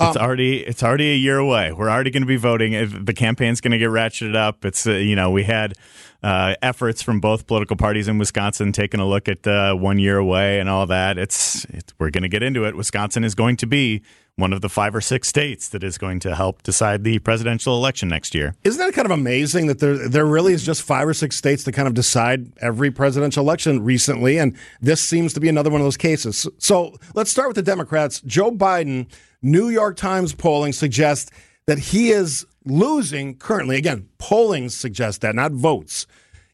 It's 0.00 0.16
already 0.16 0.58
it's 0.60 0.82
already 0.82 1.12
a 1.12 1.16
year 1.16 1.38
away. 1.38 1.72
We're 1.72 1.90
already 1.90 2.10
going 2.10 2.22
to 2.22 2.26
be 2.26 2.36
voting. 2.36 2.72
If 2.72 3.04
the 3.04 3.14
campaign's 3.14 3.60
going 3.60 3.72
to 3.72 3.78
get 3.78 3.90
ratcheted 3.90 4.34
up. 4.34 4.64
It's 4.64 4.86
uh, 4.86 4.92
you 4.92 5.14
know 5.14 5.30
we 5.30 5.44
had 5.44 5.74
uh, 6.22 6.54
efforts 6.62 7.02
from 7.02 7.20
both 7.20 7.46
political 7.46 7.76
parties 7.76 8.08
in 8.08 8.18
Wisconsin 8.18 8.72
taking 8.72 9.00
a 9.00 9.06
look 9.06 9.28
at 9.28 9.46
uh, 9.46 9.74
one 9.74 9.98
year 9.98 10.18
away 10.18 10.60
and 10.60 10.68
all 10.68 10.86
that. 10.86 11.18
It's, 11.18 11.64
it's 11.66 11.92
we're 11.98 12.10
going 12.10 12.22
to 12.22 12.28
get 12.28 12.42
into 12.42 12.64
it. 12.64 12.76
Wisconsin 12.76 13.24
is 13.24 13.34
going 13.34 13.56
to 13.58 13.66
be 13.66 14.02
one 14.36 14.52
of 14.52 14.62
the 14.62 14.68
five 14.68 14.94
or 14.94 15.00
six 15.00 15.28
states 15.28 15.68
that 15.68 15.84
is 15.84 15.98
going 15.98 16.18
to 16.20 16.34
help 16.34 16.62
decide 16.62 17.04
the 17.04 17.18
presidential 17.18 17.76
election 17.76 18.08
next 18.08 18.34
year. 18.34 18.54
Isn't 18.64 18.80
that 18.80 18.94
kind 18.94 19.04
of 19.04 19.12
amazing 19.12 19.66
that 19.66 19.78
there 19.80 20.08
there 20.08 20.24
really 20.24 20.54
is 20.54 20.64
just 20.64 20.82
five 20.82 21.06
or 21.06 21.14
six 21.14 21.36
states 21.36 21.64
that 21.64 21.72
kind 21.72 21.86
of 21.86 21.94
decide 21.94 22.52
every 22.60 22.90
presidential 22.90 23.44
election 23.44 23.84
recently, 23.84 24.38
and 24.38 24.56
this 24.80 25.00
seems 25.00 25.32
to 25.34 25.40
be 25.40 25.48
another 25.48 25.70
one 25.70 25.80
of 25.80 25.84
those 25.84 25.96
cases. 25.98 26.46
So 26.58 26.96
let's 27.14 27.30
start 27.30 27.48
with 27.48 27.56
the 27.56 27.62
Democrats. 27.62 28.20
Joe 28.22 28.50
Biden, 28.50 29.06
New 29.42 29.68
York 29.68 29.96
Times 29.96 30.34
polling 30.34 30.72
suggests 30.72 31.30
that 31.66 31.78
he 31.78 32.10
is 32.10 32.46
losing 32.64 33.36
currently. 33.36 33.76
Again, 33.76 34.08
polling 34.18 34.68
suggests 34.68 35.18
that, 35.18 35.34
not 35.34 35.52
votes. 35.52 36.06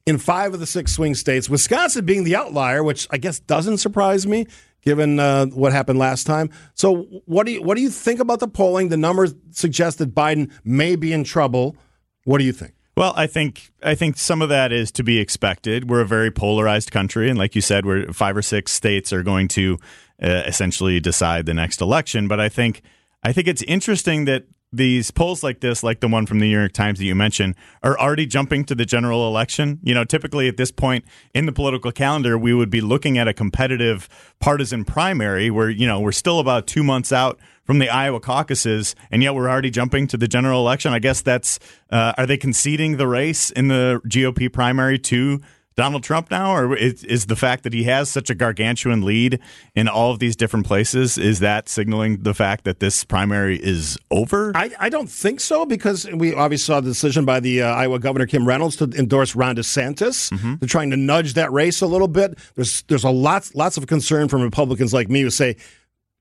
In 0.06 0.16
five 0.16 0.54
of 0.54 0.60
the 0.60 0.66
six 0.66 0.92
swing 0.92 1.14
states, 1.14 1.50
Wisconsin 1.50 2.06
being 2.06 2.24
the 2.24 2.34
outlier, 2.34 2.82
which 2.82 3.06
I 3.10 3.18
guess 3.18 3.40
doesn't 3.40 3.78
surprise 3.78 4.26
me 4.26 4.46
given 4.82 5.20
uh, 5.20 5.46
what 5.46 5.72
happened 5.72 5.98
last 5.98 6.26
time. 6.26 6.50
So, 6.74 7.02
what 7.26 7.44
do 7.44 7.52
you 7.52 7.62
what 7.62 7.76
do 7.76 7.82
you 7.82 7.90
think 7.90 8.20
about 8.20 8.40
the 8.40 8.48
polling? 8.48 8.88
The 8.88 8.96
numbers 8.96 9.34
suggest 9.50 9.98
that 9.98 10.14
Biden 10.14 10.50
may 10.64 10.96
be 10.96 11.12
in 11.12 11.24
trouble. 11.24 11.76
What 12.24 12.38
do 12.38 12.44
you 12.44 12.52
think? 12.52 12.72
Well, 12.96 13.12
I 13.16 13.26
think 13.26 13.70
I 13.82 13.94
think 13.94 14.16
some 14.16 14.40
of 14.40 14.48
that 14.48 14.72
is 14.72 14.90
to 14.92 15.04
be 15.04 15.18
expected. 15.18 15.90
We're 15.90 16.00
a 16.00 16.06
very 16.06 16.30
polarized 16.30 16.90
country, 16.90 17.28
and 17.28 17.38
like 17.38 17.54
you 17.54 17.60
said, 17.60 17.84
we're 17.84 18.12
five 18.12 18.36
or 18.36 18.42
six 18.42 18.72
states 18.72 19.12
are 19.12 19.22
going 19.22 19.48
to 19.48 19.78
uh, 20.22 20.42
essentially 20.46 21.00
decide 21.00 21.46
the 21.46 21.54
next 21.54 21.80
election. 21.80 22.28
But 22.28 22.40
I 22.40 22.48
think 22.48 22.82
I 23.22 23.32
think 23.32 23.48
it's 23.48 23.62
interesting 23.62 24.24
that 24.26 24.44
these 24.72 25.10
polls 25.10 25.42
like 25.42 25.60
this, 25.60 25.82
like 25.82 26.00
the 26.00 26.08
one 26.08 26.26
from 26.26 26.40
the 26.40 26.46
New 26.46 26.58
York 26.58 26.72
Times 26.72 26.98
that 26.98 27.04
you 27.04 27.14
mentioned, 27.14 27.54
are 27.82 27.98
already 27.98 28.26
jumping 28.26 28.64
to 28.66 28.74
the 28.74 28.84
general 28.84 29.26
election. 29.26 29.78
You 29.82 29.94
know, 29.94 30.04
typically 30.04 30.46
at 30.48 30.56
this 30.56 30.70
point 30.70 31.04
in 31.34 31.46
the 31.46 31.52
political 31.52 31.90
calendar, 31.90 32.36
we 32.36 32.52
would 32.52 32.70
be 32.70 32.80
looking 32.80 33.16
at 33.16 33.26
a 33.28 33.32
competitive 33.32 34.08
partisan 34.40 34.84
primary 34.84 35.50
where, 35.50 35.70
you 35.70 35.86
know, 35.86 36.00
we're 36.00 36.12
still 36.12 36.38
about 36.38 36.66
two 36.66 36.84
months 36.84 37.12
out 37.12 37.38
from 37.64 37.78
the 37.78 37.88
Iowa 37.88 38.20
caucuses, 38.20 38.94
and 39.10 39.22
yet 39.22 39.34
we're 39.34 39.48
already 39.48 39.70
jumping 39.70 40.06
to 40.08 40.16
the 40.16 40.28
general 40.28 40.60
election. 40.60 40.92
I 40.92 40.98
guess 40.98 41.20
that's 41.22 41.58
uh, 41.90 42.12
are 42.16 42.26
they 42.26 42.36
conceding 42.36 42.96
the 42.96 43.06
race 43.06 43.50
in 43.50 43.68
the 43.68 44.00
GOP 44.06 44.52
primary 44.52 44.98
to 45.00 45.40
Donald 45.78 46.02
Trump 46.02 46.28
now, 46.28 46.56
or 46.56 46.76
is, 46.76 47.04
is, 47.04 47.26
the 47.26 47.36
fact 47.36 47.62
that 47.62 47.72
he 47.72 47.84
has 47.84 48.10
such 48.10 48.30
a 48.30 48.34
gargantuan 48.34 49.02
lead 49.02 49.38
in 49.76 49.86
all 49.86 50.10
of 50.10 50.18
these 50.18 50.34
different 50.34 50.66
places 50.66 51.16
is 51.16 51.38
that 51.38 51.68
signaling 51.68 52.20
the 52.24 52.34
fact 52.34 52.64
that 52.64 52.80
this 52.80 53.04
primary 53.04 53.56
is 53.62 53.96
over? 54.10 54.50
I, 54.56 54.72
I 54.80 54.88
don't 54.88 55.08
think 55.08 55.38
so 55.38 55.64
because 55.64 56.04
we 56.10 56.34
obviously 56.34 56.64
saw 56.74 56.80
the 56.80 56.88
decision 56.90 57.24
by 57.24 57.38
the 57.38 57.62
uh, 57.62 57.68
Iowa 57.68 58.00
Governor 58.00 58.26
Kim 58.26 58.44
Reynolds 58.44 58.74
to 58.78 58.86
endorse 58.98 59.36
Ron 59.36 59.54
DeSantis. 59.54 60.32
Mm-hmm. 60.32 60.56
They're 60.56 60.68
trying 60.68 60.90
to 60.90 60.96
nudge 60.96 61.34
that 61.34 61.52
race 61.52 61.80
a 61.80 61.86
little 61.86 62.08
bit. 62.08 62.36
There's 62.56 62.82
there's 62.88 63.04
a 63.04 63.10
lots 63.10 63.54
lots 63.54 63.76
of 63.76 63.86
concern 63.86 64.26
from 64.26 64.42
Republicans 64.42 64.92
like 64.92 65.08
me 65.08 65.20
who 65.20 65.30
say 65.30 65.54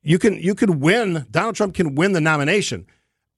you 0.04 0.20
can 0.20 0.36
you 0.36 0.54
could 0.54 0.82
win 0.82 1.26
Donald 1.32 1.56
Trump 1.56 1.74
can 1.74 1.96
win 1.96 2.12
the 2.12 2.22
nomination 2.22 2.86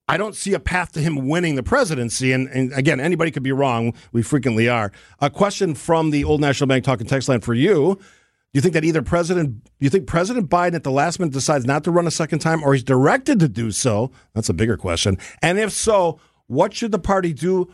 I 0.09 0.17
don't 0.17 0.35
see 0.35 0.55
a 0.55 0.59
path 0.59 0.91
to 0.93 1.01
him 1.01 1.27
winning 1.27 1.53
the 1.53 1.61
presidency. 1.61 2.31
And, 2.31 2.47
and, 2.49 2.73
again, 2.73 2.99
anybody 2.99 3.29
could 3.29 3.43
be 3.43 3.51
wrong. 3.51 3.93
We 4.11 4.23
frequently 4.23 4.67
are. 4.67 4.91
A 5.19 5.29
question 5.29 5.75
from 5.75 6.09
the 6.09 6.23
Old 6.23 6.41
National 6.41 6.67
Bank 6.67 6.83
talking 6.83 7.05
text 7.05 7.29
line 7.29 7.41
for 7.41 7.53
you. 7.53 7.93
Do 7.95 8.57
you 8.57 8.61
think 8.61 8.73
that 8.73 8.83
either 8.83 9.03
President, 9.03 9.63
do 9.63 9.69
you 9.77 9.91
think 9.91 10.07
President 10.07 10.49
Biden 10.49 10.73
at 10.73 10.83
the 10.83 10.89
last 10.89 11.19
minute 11.19 11.31
decides 11.31 11.65
not 11.65 11.83
to 11.83 11.91
run 11.91 12.07
a 12.07 12.11
second 12.11 12.39
time 12.39 12.63
or 12.63 12.73
he's 12.73 12.83
directed 12.83 13.39
to 13.41 13.47
do 13.47 13.69
so? 13.69 14.09
That's 14.33 14.49
a 14.49 14.53
bigger 14.53 14.77
question. 14.77 15.19
And 15.43 15.59
if 15.59 15.71
so, 15.71 16.19
what 16.47 16.73
should 16.73 16.91
the 16.91 16.97
party 16.97 17.31
do? 17.31 17.71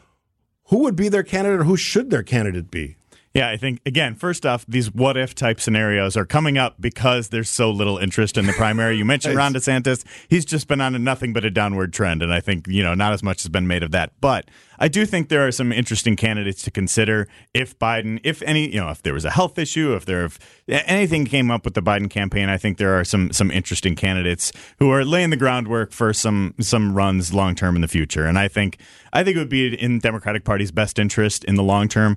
Who 0.65 0.79
would 0.79 0.97
be 0.97 1.07
their 1.07 1.23
candidate 1.23 1.61
or 1.61 1.63
who 1.63 1.77
should 1.77 2.09
their 2.09 2.23
candidate 2.23 2.69
be? 2.69 2.97
Yeah, 3.35 3.49
I 3.49 3.57
think 3.57 3.81
again, 3.85 4.15
first 4.15 4.45
off, 4.45 4.65
these 4.65 4.93
what 4.93 5.17
if 5.17 5.35
type 5.35 5.59
scenarios 5.59 6.15
are 6.15 6.25
coming 6.25 6.57
up 6.57 6.79
because 6.79 7.29
there's 7.29 7.49
so 7.49 7.69
little 7.69 7.97
interest 7.97 8.37
in 8.37 8.45
the 8.45 8.53
primary. 8.53 8.95
You 8.95 9.03
mentioned 9.03 9.35
Ron 9.37 9.53
DeSantis; 9.53 10.05
he's 10.29 10.45
just 10.45 10.69
been 10.69 10.79
on 10.79 10.95
a 10.95 10.99
nothing 10.99 11.33
but 11.33 11.43
a 11.43 11.51
downward 11.51 11.91
trend, 11.91 12.23
and 12.23 12.33
I 12.33 12.39
think 12.39 12.65
you 12.69 12.81
know 12.81 12.93
not 12.93 13.11
as 13.11 13.21
much 13.21 13.43
has 13.43 13.49
been 13.49 13.67
made 13.67 13.83
of 13.83 13.91
that. 13.91 14.13
But 14.21 14.49
I 14.79 14.87
do 14.87 15.05
think 15.05 15.27
there 15.27 15.45
are 15.45 15.51
some 15.51 15.73
interesting 15.73 16.15
candidates 16.15 16.63
to 16.63 16.71
consider 16.71 17.27
if 17.53 17.77
Biden, 17.77 18.21
if 18.23 18.41
any, 18.43 18.73
you 18.73 18.79
know, 18.79 18.89
if 18.89 19.03
there 19.03 19.13
was 19.13 19.25
a 19.25 19.31
health 19.31 19.59
issue, 19.59 19.93
if 19.95 20.05
there 20.05 20.23
if 20.23 20.39
anything 20.69 21.25
came 21.25 21.51
up 21.51 21.65
with 21.65 21.73
the 21.73 21.81
Biden 21.81 22.09
campaign, 22.09 22.47
I 22.47 22.55
think 22.55 22.77
there 22.77 22.97
are 22.97 23.03
some 23.03 23.33
some 23.33 23.51
interesting 23.51 23.97
candidates 23.97 24.53
who 24.79 24.91
are 24.91 25.03
laying 25.03 25.31
the 25.31 25.37
groundwork 25.37 25.91
for 25.91 26.13
some 26.13 26.55
some 26.61 26.93
runs 26.93 27.33
long 27.33 27.53
term 27.53 27.75
in 27.75 27.81
the 27.81 27.89
future. 27.89 28.25
And 28.27 28.39
I 28.39 28.47
think 28.47 28.77
I 29.11 29.25
think 29.25 29.35
it 29.35 29.39
would 29.39 29.49
be 29.49 29.75
in 29.75 29.95
the 29.95 29.99
Democratic 29.99 30.45
Party's 30.45 30.71
best 30.71 30.99
interest 30.99 31.43
in 31.43 31.55
the 31.55 31.63
long 31.63 31.89
term 31.89 32.15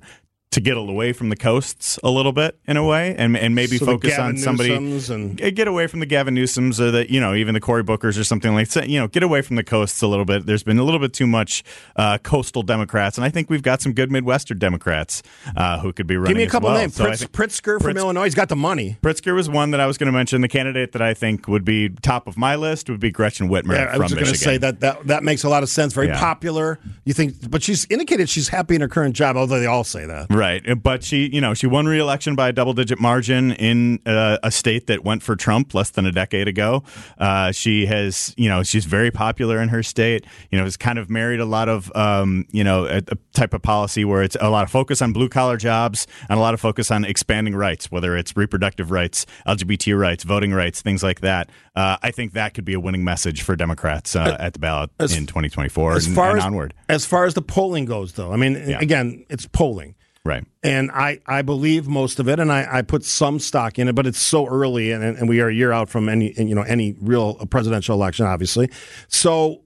to 0.51 0.59
get 0.59 0.77
away 0.77 1.13
from 1.13 1.29
the 1.29 1.35
coasts 1.35 1.99
a 2.03 2.09
little 2.09 2.31
bit 2.31 2.57
in 2.67 2.75
a 2.75 2.83
way 2.83 3.15
and 3.15 3.37
and 3.37 3.53
maybe 3.53 3.77
so 3.77 3.85
focus 3.85 4.17
on 4.17 4.35
somebody 4.35 4.73
and... 4.73 5.37
get 5.37 5.67
away 5.67 5.85
from 5.85 5.99
the 5.99 6.07
Gavin 6.07 6.35
Newsoms 6.35 6.79
or 6.79 6.89
the 6.89 7.11
you 7.11 7.19
know 7.19 7.35
even 7.35 7.53
the 7.53 7.59
Cory 7.59 7.83
Bookers 7.83 8.19
or 8.19 8.23
something 8.23 8.55
like 8.55 8.69
that. 8.69 8.89
You 8.89 8.99
know 8.99 9.07
get 9.07 9.21
away 9.21 9.43
from 9.43 9.57
the 9.57 9.63
coasts 9.63 10.01
a 10.01 10.07
little 10.07 10.25
bit. 10.25 10.47
There's 10.47 10.63
been 10.63 10.79
a 10.79 10.83
little 10.83 10.99
bit 10.99 11.13
too 11.13 11.27
much 11.27 11.63
uh, 11.95 12.17
coastal 12.17 12.63
Democrats 12.63 13.17
and 13.17 13.25
I 13.25 13.29
think 13.29 13.49
we've 13.49 13.61
got 13.61 13.81
some 13.81 13.93
good 13.93 14.11
Midwestern 14.11 14.57
Democrats 14.57 15.21
uh, 15.55 15.79
who 15.79 15.93
could 15.93 16.07
be 16.07 16.17
running 16.17 16.31
give 16.31 16.37
me 16.37 16.43
a 16.43 16.49
couple 16.49 16.69
well. 16.69 16.79
names. 16.79 16.95
So 16.95 17.05
Pritz, 17.05 17.27
Pritzker 17.27 17.79
from 17.79 17.93
Pritz, 17.93 17.99
Illinois 17.99 18.23
he's 18.23 18.35
got 18.35 18.49
the 18.49 18.55
money. 18.55 18.97
Pritzker 19.03 19.35
was 19.35 19.49
one 19.49 19.69
that 19.71 19.79
I 19.79 19.85
was 19.85 19.99
going 19.99 20.07
to 20.07 20.11
mention. 20.11 20.41
The 20.41 20.47
candidate 20.47 20.93
that 20.93 21.01
I 21.01 21.13
think 21.13 21.47
would 21.47 21.63
be 21.63 21.89
top 21.89 22.27
of 22.27 22.37
my 22.37 22.55
list 22.55 22.89
would 22.89 22.99
be 22.99 23.11
Gretchen 23.11 23.49
Whitmer 23.49 23.75
yeah, 23.75 23.91
I 23.93 23.97
was 23.97 24.13
going 24.13 24.25
to 24.25 24.35
say 24.35 24.57
that, 24.57 24.79
that 24.79 25.05
that 25.07 25.23
makes 25.23 25.43
a 25.43 25.49
lot 25.49 25.61
of 25.61 25.69
sense. 25.69 25.93
Very 25.93 26.07
yeah. 26.07 26.19
popular. 26.19 26.79
You 27.05 27.13
think 27.13 27.51
but 27.51 27.61
she's 27.61 27.85
indicated 27.91 28.29
she's 28.29 28.47
happy 28.47 28.73
in 28.73 28.81
her 28.81 28.87
current 28.87 29.15
job 29.15 29.37
although 29.37 29.59
they 29.59 29.67
all 29.67 29.83
say 29.83 30.05
that. 30.05 30.27
right 30.31 30.38
but 30.81 31.03
she 31.03 31.29
you 31.31 31.41
know, 31.41 31.53
she 31.53 31.67
won 31.67 31.85
re-election 31.85 32.35
by 32.35 32.49
a 32.49 32.53
double-digit 32.53 32.99
margin 32.99 33.51
in 33.53 33.99
uh, 34.05 34.37
a 34.43 34.51
state 34.51 34.87
that 34.87 35.03
went 35.03 35.23
for 35.23 35.35
Trump 35.35 35.73
less 35.73 35.89
than 35.91 36.05
a 36.05 36.11
decade 36.11 36.47
ago. 36.47 36.83
Uh, 37.17 37.51
she 37.51 37.85
has, 37.85 38.33
you 38.37 38.49
know, 38.49 38.63
she's 38.63 38.85
very 38.85 39.11
popular 39.11 39.61
in 39.61 39.69
her 39.69 39.83
state. 39.83 40.25
You 40.51 40.57
know, 40.57 40.63
has 40.63 40.77
kind 40.77 40.99
of 40.99 41.09
married 41.09 41.39
a 41.39 41.45
lot 41.45 41.69
of, 41.69 41.91
um, 41.95 42.45
you 42.51 42.63
know, 42.63 42.85
a, 42.85 42.97
a, 42.97 43.17
type 43.33 43.53
of 43.53 43.61
policy 43.61 44.03
where 44.03 44.21
it's 44.21 44.35
a 44.41 44.49
lot 44.49 44.63
of 44.63 44.71
focus 44.71 45.01
on 45.01 45.13
blue-collar 45.13 45.57
jobs 45.57 46.07
and 46.29 46.37
a 46.37 46.41
lot 46.41 46.53
of 46.53 46.59
focus 46.59 46.91
on 46.91 47.05
expanding 47.05 47.55
rights, 47.55 47.91
whether 47.91 48.17
it's 48.17 48.35
reproductive 48.35 48.91
rights, 48.91 49.25
LGBT 49.47 49.97
rights, 49.97 50.23
voting 50.23 50.53
rights, 50.53 50.81
things 50.81 51.03
like 51.03 51.21
that. 51.21 51.49
Uh, 51.75 51.97
I 52.01 52.11
think 52.11 52.33
that 52.33 52.53
could 52.53 52.65
be 52.65 52.73
a 52.73 52.79
winning 52.79 53.03
message 53.03 53.41
for 53.41 53.55
Democrats 53.55 54.15
uh, 54.15 54.35
at 54.39 54.53
the 54.53 54.59
ballot 54.59 54.89
as, 54.99 55.15
in 55.15 55.25
2024 55.25 55.93
as 55.93 56.07
and, 56.07 56.15
far 56.15 56.31
and 56.31 56.39
as, 56.39 56.45
onward. 56.45 56.73
As 56.89 57.05
far 57.05 57.25
as 57.25 57.33
the 57.33 57.41
polling 57.41 57.85
goes, 57.85 58.13
though, 58.13 58.33
I 58.33 58.35
mean, 58.35 58.53
yeah. 58.67 58.79
again, 58.79 59.25
it's 59.29 59.45
polling. 59.45 59.95
Right. 60.29 60.45
And 60.61 60.91
I, 60.91 61.21
I 61.25 61.41
believe 61.41 61.87
most 61.87 62.19
of 62.19 62.29
it, 62.29 62.39
and 62.39 62.51
I, 62.51 62.67
I 62.69 62.81
put 62.83 63.03
some 63.03 63.39
stock 63.39 63.79
in 63.79 63.87
it, 63.87 63.95
but 63.95 64.05
it's 64.05 64.21
so 64.21 64.45
early, 64.45 64.91
and, 64.91 65.03
and 65.03 65.27
we 65.27 65.41
are 65.41 65.47
a 65.47 65.53
year 65.53 65.71
out 65.71 65.89
from 65.89 66.07
any 66.07 66.33
you 66.39 66.53
know 66.53 66.61
any 66.61 66.95
real 67.01 67.33
presidential 67.47 67.95
election, 67.95 68.27
obviously. 68.27 68.69
So, 69.07 69.63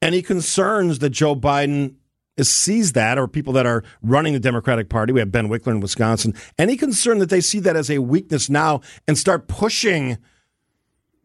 any 0.00 0.22
concerns 0.22 1.00
that 1.00 1.10
Joe 1.10 1.34
Biden 1.34 1.96
sees 2.40 2.92
that, 2.92 3.18
or 3.18 3.26
people 3.26 3.52
that 3.54 3.66
are 3.66 3.82
running 4.02 4.34
the 4.34 4.38
Democratic 4.38 4.88
Party, 4.88 5.12
we 5.12 5.18
have 5.18 5.32
Ben 5.32 5.48
Wickler 5.48 5.72
in 5.72 5.80
Wisconsin. 5.80 6.32
Any 6.56 6.76
concern 6.76 7.18
that 7.18 7.30
they 7.30 7.40
see 7.40 7.58
that 7.58 7.74
as 7.74 7.90
a 7.90 7.98
weakness 7.98 8.48
now 8.48 8.82
and 9.08 9.18
start 9.18 9.48
pushing, 9.48 10.16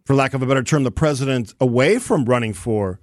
for 0.03 0.15
lack 0.15 0.33
of 0.33 0.41
a 0.41 0.47
better 0.47 0.63
term, 0.63 0.83
the 0.83 0.89
president 0.89 1.53
away 1.59 1.99
from 1.99 2.25
running 2.25 2.53
for 2.53 2.99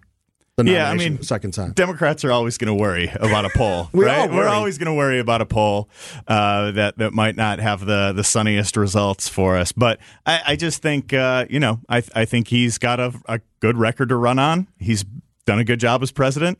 yeah, 0.66 0.90
I 0.90 0.94
mean, 0.94 1.22
second 1.22 1.52
time. 1.52 1.72
Democrats 1.72 2.24
are 2.24 2.32
always 2.32 2.58
going 2.58 2.68
to 2.76 2.80
worry 2.80 3.10
about 3.14 3.44
a 3.44 3.50
poll, 3.50 3.88
we 3.92 4.04
right? 4.04 4.30
We're 4.30 4.48
always 4.48 4.78
going 4.78 4.86
to 4.86 4.94
worry 4.94 5.18
about 5.18 5.40
a 5.40 5.46
poll 5.46 5.88
uh, 6.26 6.72
that 6.72 6.98
that 6.98 7.12
might 7.12 7.36
not 7.36 7.58
have 7.60 7.84
the 7.84 8.12
the 8.14 8.24
sunniest 8.24 8.76
results 8.76 9.28
for 9.28 9.56
us. 9.56 9.72
But 9.72 10.00
I, 10.26 10.40
I 10.48 10.56
just 10.56 10.82
think, 10.82 11.12
uh, 11.12 11.46
you 11.48 11.60
know, 11.60 11.80
I 11.88 12.02
I 12.14 12.24
think 12.24 12.48
he's 12.48 12.78
got 12.78 13.00
a, 13.00 13.12
a 13.26 13.40
good 13.60 13.76
record 13.76 14.08
to 14.08 14.16
run 14.16 14.38
on. 14.38 14.68
He's 14.78 15.04
done 15.46 15.58
a 15.58 15.64
good 15.64 15.80
job 15.80 16.02
as 16.02 16.10
president. 16.10 16.58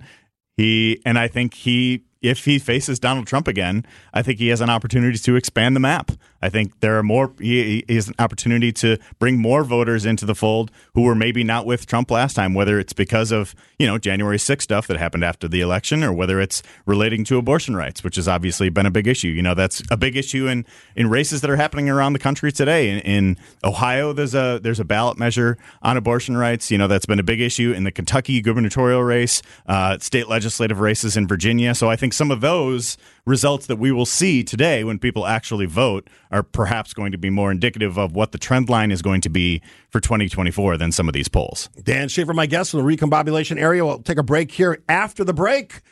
He 0.56 1.00
and 1.04 1.18
I 1.18 1.28
think 1.28 1.54
he 1.54 2.04
if 2.20 2.44
he 2.44 2.58
faces 2.58 2.98
Donald 2.98 3.26
Trump 3.26 3.46
again, 3.46 3.84
I 4.12 4.22
think 4.22 4.38
he 4.38 4.48
has 4.48 4.60
an 4.60 4.70
opportunity 4.70 5.18
to 5.18 5.36
expand 5.36 5.76
the 5.76 5.80
map. 5.80 6.10
I 6.40 6.48
think 6.48 6.80
there 6.80 6.96
are 6.98 7.02
more. 7.02 7.32
He, 7.40 7.84
he, 7.88 7.94
has 7.96 8.08
an 8.08 8.14
opportunity 8.18 8.70
to 8.74 8.98
bring 9.18 9.38
more 9.38 9.64
voters 9.64 10.06
into 10.06 10.24
the 10.24 10.36
fold 10.36 10.70
who 10.94 11.02
were 11.02 11.14
maybe 11.14 11.42
not 11.42 11.66
with 11.66 11.86
Trump 11.86 12.10
last 12.10 12.34
time. 12.34 12.54
Whether 12.54 12.78
it's 12.78 12.92
because 12.92 13.32
of 13.32 13.56
you 13.78 13.86
know 13.86 13.98
January 13.98 14.36
6th 14.36 14.62
stuff 14.62 14.86
that 14.86 14.98
happened 14.98 15.24
after 15.24 15.48
the 15.48 15.60
election, 15.60 16.04
or 16.04 16.12
whether 16.12 16.40
it's 16.40 16.62
relating 16.86 17.24
to 17.24 17.38
abortion 17.38 17.74
rights, 17.74 18.04
which 18.04 18.16
has 18.16 18.28
obviously 18.28 18.68
been 18.68 18.86
a 18.86 18.90
big 18.90 19.08
issue. 19.08 19.28
You 19.28 19.42
know 19.42 19.54
that's 19.54 19.82
a 19.90 19.96
big 19.96 20.16
issue 20.16 20.46
in 20.46 20.64
in 20.94 21.10
races 21.10 21.40
that 21.40 21.50
are 21.50 21.56
happening 21.56 21.88
around 21.88 22.12
the 22.12 22.20
country 22.20 22.52
today. 22.52 22.90
In, 22.90 22.98
in 23.00 23.36
Ohio, 23.64 24.12
there's 24.12 24.34
a 24.34 24.60
there's 24.62 24.80
a 24.80 24.84
ballot 24.84 25.18
measure 25.18 25.58
on 25.82 25.96
abortion 25.96 26.36
rights. 26.36 26.70
You 26.70 26.78
know 26.78 26.86
that's 26.86 27.06
been 27.06 27.18
a 27.18 27.24
big 27.24 27.40
issue 27.40 27.72
in 27.72 27.82
the 27.82 27.90
Kentucky 27.90 28.40
gubernatorial 28.40 29.02
race, 29.02 29.42
uh, 29.66 29.98
state 29.98 30.28
legislative 30.28 30.78
races 30.78 31.16
in 31.16 31.26
Virginia. 31.26 31.74
So 31.74 31.90
I 31.90 31.96
think 31.96 32.07
some 32.12 32.30
of 32.30 32.40
those 32.40 32.96
results 33.26 33.66
that 33.66 33.76
we 33.76 33.92
will 33.92 34.06
see 34.06 34.42
today 34.42 34.84
when 34.84 34.98
people 34.98 35.26
actually 35.26 35.66
vote 35.66 36.08
are 36.30 36.42
perhaps 36.42 36.92
going 36.92 37.12
to 37.12 37.18
be 37.18 37.30
more 37.30 37.50
indicative 37.50 37.98
of 37.98 38.14
what 38.14 38.32
the 38.32 38.38
trend 38.38 38.68
line 38.68 38.90
is 38.90 39.02
going 39.02 39.20
to 39.20 39.28
be 39.28 39.62
for 39.90 40.00
2024 40.00 40.76
than 40.76 40.92
some 40.92 41.08
of 41.08 41.14
these 41.14 41.28
polls. 41.28 41.68
Dan 41.82 42.08
Shafer, 42.08 42.34
my 42.34 42.46
guest 42.46 42.70
from 42.70 42.84
the 42.84 42.96
recombobulation 42.96 43.60
area. 43.60 43.84
We'll 43.84 44.02
take 44.02 44.18
a 44.18 44.22
break 44.22 44.50
here. 44.50 44.82
After 44.88 45.24
the 45.24 45.34
break, 45.34 45.82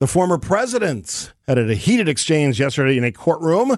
the 0.00 0.06
former 0.06 0.38
president 0.38 1.32
had 1.46 1.58
a 1.58 1.74
heated 1.74 2.08
exchange 2.08 2.60
yesterday 2.60 2.98
in 2.98 3.04
a 3.04 3.12
courtroom, 3.12 3.76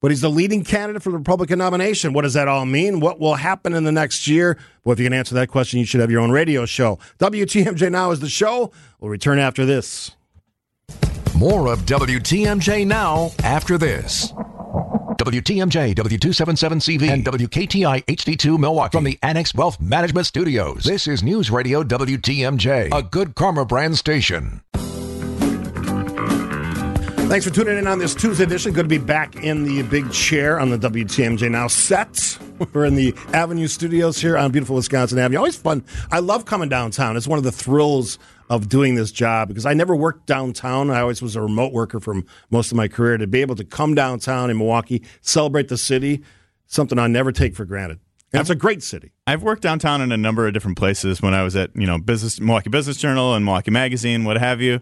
but 0.00 0.10
he's 0.10 0.20
the 0.20 0.28
leading 0.28 0.62
candidate 0.62 1.02
for 1.02 1.10
the 1.10 1.16
Republican 1.16 1.58
nomination. 1.58 2.12
What 2.12 2.22
does 2.22 2.34
that 2.34 2.48
all 2.48 2.66
mean? 2.66 3.00
What 3.00 3.18
will 3.18 3.36
happen 3.36 3.72
in 3.72 3.84
the 3.84 3.92
next 3.92 4.26
year? 4.28 4.58
Well, 4.84 4.92
if 4.92 4.98
you 4.98 5.06
can 5.06 5.14
answer 5.14 5.34
that 5.36 5.48
question, 5.48 5.80
you 5.80 5.86
should 5.86 6.00
have 6.00 6.10
your 6.10 6.20
own 6.20 6.30
radio 6.30 6.66
show. 6.66 6.98
WTMJ 7.18 7.90
Now 7.90 8.10
is 8.10 8.20
the 8.20 8.28
show. 8.28 8.72
We'll 9.00 9.10
return 9.10 9.38
after 9.38 9.64
this. 9.64 10.14
More 11.36 11.66
of 11.66 11.80
WTMJ 11.80 12.86
now 12.86 13.32
after 13.42 13.76
this. 13.76 14.30
WTMJ, 14.32 15.94
W277CV, 15.96 17.10
and 17.10 17.24
WKTI 17.24 18.04
HD2 18.04 18.56
Milwaukee 18.56 18.96
from 18.96 19.02
the 19.02 19.18
Annex 19.20 19.52
Wealth 19.52 19.80
Management 19.80 20.28
Studios. 20.28 20.84
This 20.84 21.08
is 21.08 21.24
News 21.24 21.50
Radio 21.50 21.82
WTMJ, 21.82 22.96
a 22.96 23.02
good 23.02 23.34
karma 23.34 23.64
brand 23.64 23.98
station. 23.98 24.62
Thanks 27.26 27.46
for 27.46 27.52
tuning 27.52 27.78
in 27.78 27.86
on 27.88 27.98
this 27.98 28.14
Tuesday 28.14 28.44
edition. 28.44 28.72
Good 28.72 28.84
to 28.84 28.88
be 28.88 28.98
back 28.98 29.34
in 29.36 29.64
the 29.64 29.82
big 29.82 30.12
chair 30.12 30.60
on 30.60 30.70
the 30.70 30.78
WTMJ 30.78 31.50
Now 31.50 31.66
set. 31.66 32.38
We're 32.72 32.84
in 32.84 32.94
the 32.94 33.12
Avenue 33.32 33.66
Studios 33.66 34.20
here 34.20 34.36
on 34.36 34.52
beautiful 34.52 34.76
Wisconsin 34.76 35.18
Avenue. 35.18 35.38
Always 35.38 35.56
fun. 35.56 35.84
I 36.12 36.20
love 36.20 36.44
coming 36.44 36.68
downtown. 36.68 37.16
It's 37.16 37.26
one 37.26 37.38
of 37.38 37.44
the 37.44 37.50
thrills 37.50 38.18
of 38.50 38.68
doing 38.68 38.94
this 38.94 39.10
job 39.10 39.48
because 39.48 39.66
I 39.66 39.74
never 39.74 39.96
worked 39.96 40.26
downtown. 40.26 40.90
I 40.90 41.00
always 41.00 41.22
was 41.22 41.36
a 41.36 41.40
remote 41.40 41.72
worker 41.72 42.00
from 42.00 42.26
most 42.50 42.70
of 42.70 42.76
my 42.76 42.88
career. 42.88 43.16
To 43.18 43.26
be 43.26 43.40
able 43.40 43.56
to 43.56 43.64
come 43.64 43.94
downtown 43.94 44.50
in 44.50 44.58
Milwaukee, 44.58 45.02
celebrate 45.20 45.68
the 45.68 45.78
city, 45.78 46.22
something 46.66 46.98
I 46.98 47.06
never 47.06 47.32
take 47.32 47.54
for 47.54 47.64
granted. 47.64 48.00
And 48.32 48.40
it's 48.40 48.50
a 48.50 48.56
great 48.56 48.82
city. 48.82 49.12
I've 49.28 49.44
worked 49.44 49.62
downtown 49.62 50.00
in 50.00 50.10
a 50.10 50.16
number 50.16 50.46
of 50.46 50.52
different 50.52 50.76
places 50.76 51.22
when 51.22 51.34
I 51.34 51.44
was 51.44 51.54
at, 51.54 51.70
you 51.76 51.86
know, 51.86 51.98
business 51.98 52.40
Milwaukee 52.40 52.68
Business 52.68 52.96
Journal 52.96 53.34
and 53.34 53.44
Milwaukee 53.44 53.70
Magazine, 53.70 54.24
what 54.24 54.38
have 54.38 54.60
you. 54.60 54.80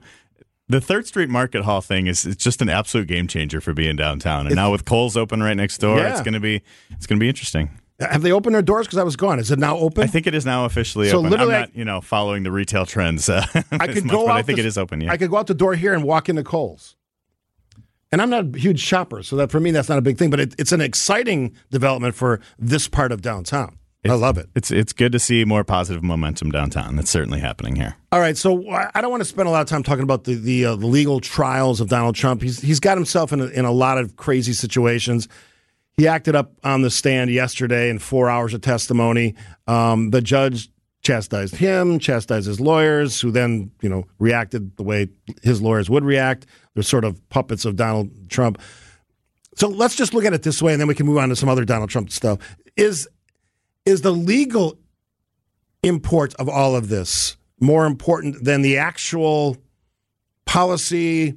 The 0.68 0.80
Third 0.80 1.06
Street 1.06 1.28
Market 1.28 1.64
Hall 1.64 1.82
thing 1.82 2.06
is 2.06 2.24
it's 2.24 2.42
just 2.42 2.62
an 2.62 2.70
absolute 2.70 3.08
game 3.08 3.28
changer 3.28 3.60
for 3.60 3.74
being 3.74 3.94
downtown. 3.94 4.42
And 4.42 4.52
it's, 4.52 4.56
now 4.56 4.72
with 4.72 4.86
Kohl's 4.86 5.18
open 5.18 5.42
right 5.42 5.56
next 5.56 5.78
door, 5.78 5.98
yeah. 5.98 6.12
it's 6.12 6.22
gonna 6.22 6.40
be 6.40 6.62
it's 6.92 7.06
gonna 7.06 7.18
be 7.18 7.28
interesting. 7.28 7.68
Have 8.00 8.22
they 8.22 8.32
opened 8.32 8.54
their 8.54 8.62
doors? 8.62 8.86
Because 8.86 8.98
I 8.98 9.04
was 9.04 9.16
gone. 9.16 9.38
Is 9.38 9.50
it 9.50 9.58
now 9.58 9.76
open? 9.76 10.02
I 10.02 10.06
think 10.08 10.26
it 10.26 10.34
is 10.34 10.44
now 10.44 10.64
officially 10.64 11.08
So 11.08 11.18
open. 11.18 11.30
literally, 11.30 11.54
I'm 11.54 11.60
not, 11.60 11.76
you 11.76 11.84
know, 11.84 12.00
following 12.00 12.42
the 12.42 12.50
retail 12.50 12.84
trends. 12.86 13.28
Uh, 13.28 13.44
I 13.72 13.86
could 13.86 14.04
much, 14.04 14.12
go 14.12 14.26
but 14.26 14.32
out. 14.32 14.36
I 14.38 14.42
think 14.42 14.56
the- 14.56 14.62
it 14.64 14.66
is 14.66 14.76
open. 14.78 15.00
Yeah. 15.02 15.12
I 15.12 15.16
could 15.16 15.30
go 15.30 15.36
out 15.36 15.46
the 15.46 15.54
door 15.54 15.74
here 15.74 15.94
and 15.94 16.02
walk 16.02 16.28
into 16.28 16.42
Kohl's. 16.42 16.96
And 18.10 18.20
I'm 18.20 18.28
not 18.28 18.54
a 18.54 18.58
huge 18.58 18.80
shopper, 18.80 19.22
so 19.22 19.36
that 19.36 19.50
for 19.50 19.58
me 19.60 19.70
that's 19.70 19.88
not 19.88 19.96
a 19.98 20.02
big 20.02 20.18
thing. 20.18 20.28
But 20.30 20.40
it, 20.40 20.54
it's 20.58 20.72
an 20.72 20.80
exciting 20.82 21.54
development 21.70 22.14
for 22.14 22.40
this 22.58 22.86
part 22.88 23.10
of 23.12 23.22
downtown. 23.22 23.78
I 24.04 24.14
love 24.14 24.36
it. 24.36 24.48
It's 24.56 24.70
it's 24.72 24.92
good 24.92 25.12
to 25.12 25.20
see 25.20 25.44
more 25.44 25.62
positive 25.62 26.02
momentum 26.02 26.50
downtown. 26.50 26.96
That's 26.96 27.08
certainly 27.08 27.38
happening 27.38 27.76
here. 27.76 27.94
All 28.10 28.18
right, 28.20 28.36
so 28.36 28.68
I 28.68 28.90
I 28.96 29.00
don't 29.00 29.12
want 29.12 29.22
to 29.22 29.28
spend 29.28 29.46
a 29.48 29.50
lot 29.52 29.62
of 29.62 29.68
time 29.68 29.82
talking 29.84 30.02
about 30.02 30.24
the 30.24 30.34
the, 30.34 30.64
uh, 30.66 30.76
the 30.76 30.86
legal 30.88 31.20
trials 31.20 31.80
of 31.80 31.88
Donald 31.88 32.16
Trump. 32.16 32.42
He's 32.42 32.60
he's 32.60 32.80
got 32.80 32.96
himself 32.98 33.32
in 33.32 33.40
a, 33.40 33.46
in 33.46 33.64
a 33.64 33.70
lot 33.70 33.96
of 33.98 34.16
crazy 34.16 34.52
situations. 34.54 35.28
He 35.96 36.08
acted 36.08 36.34
up 36.34 36.52
on 36.64 36.82
the 36.82 36.90
stand 36.90 37.30
yesterday 37.30 37.90
in 37.90 37.98
four 37.98 38.28
hours 38.28 38.54
of 38.54 38.62
testimony. 38.62 39.34
Um, 39.66 40.10
the 40.10 40.22
judge 40.22 40.70
chastised 41.02 41.56
him, 41.56 41.98
chastised 41.98 42.46
his 42.46 42.60
lawyers, 42.60 43.20
who 43.20 43.30
then 43.30 43.70
you 43.82 43.88
know 43.88 44.04
reacted 44.18 44.76
the 44.76 44.82
way 44.82 45.08
his 45.42 45.60
lawyers 45.60 45.90
would 45.90 46.04
react. 46.04 46.46
They're 46.74 46.82
sort 46.82 47.04
of 47.04 47.28
puppets 47.28 47.64
of 47.64 47.76
Donald 47.76 48.30
Trump. 48.30 48.60
So 49.56 49.68
let's 49.68 49.94
just 49.94 50.14
look 50.14 50.24
at 50.24 50.32
it 50.32 50.42
this 50.42 50.62
way, 50.62 50.72
and 50.72 50.80
then 50.80 50.88
we 50.88 50.94
can 50.94 51.06
move 51.06 51.18
on 51.18 51.28
to 51.28 51.36
some 51.36 51.48
other 51.48 51.64
Donald 51.64 51.90
Trump 51.90 52.10
stuff. 52.10 52.38
Is 52.76 53.08
is 53.84 54.00
the 54.00 54.12
legal 54.12 54.78
import 55.82 56.34
of 56.36 56.48
all 56.48 56.76
of 56.76 56.88
this 56.88 57.36
more 57.60 57.84
important 57.86 58.44
than 58.44 58.62
the 58.62 58.78
actual 58.78 59.56
policy 60.46 61.34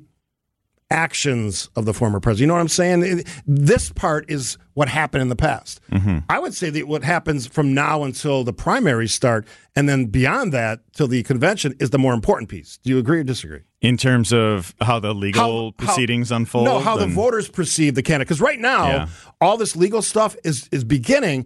actions 0.95 1.69
of 1.75 1.85
the 1.85 1.93
former 1.93 2.19
president. 2.19 2.41
You 2.41 2.47
know 2.47 2.53
what 2.55 2.61
I'm 2.61 2.67
saying? 2.69 3.03
It- 3.03 3.27
This 3.45 3.91
part 3.91 4.25
is 4.29 4.57
what 4.73 4.87
happened 4.89 5.21
in 5.21 5.29
the 5.29 5.35
past. 5.35 5.79
Mm-hmm. 5.91 6.19
I 6.29 6.39
would 6.39 6.53
say 6.53 6.69
that 6.69 6.87
what 6.87 7.03
happens 7.03 7.45
from 7.47 7.73
now 7.73 8.03
until 8.03 8.43
the 8.43 8.53
primaries 8.53 9.13
start, 9.13 9.45
and 9.75 9.87
then 9.87 10.05
beyond 10.07 10.51
that 10.53 10.79
till 10.93 11.07
the 11.07 11.21
convention, 11.23 11.73
is 11.79 11.89
the 11.91 11.97
more 11.99 12.13
important 12.13 12.49
piece. 12.49 12.77
Do 12.83 12.89
you 12.89 12.97
agree 12.97 13.19
or 13.19 13.23
disagree? 13.23 13.61
In 13.81 13.97
terms 13.97 14.33
of 14.33 14.73
how 14.81 14.99
the 14.99 15.13
legal 15.13 15.71
proceedings 15.73 16.31
unfold, 16.31 16.65
No, 16.65 16.79
how 16.79 16.97
the 16.97 17.07
voters 17.07 17.47
perceive 17.49 17.93
the 17.95 18.01
candidate. 18.03 18.27
Because 18.27 18.41
right 18.41 18.59
now, 18.59 18.87
Yeah. 18.87 19.07
all 19.41 19.57
this 19.57 19.75
legal 19.75 20.01
stuff 20.01 20.35
is 20.43 20.67
is 20.71 20.83
beginning. 20.83 21.45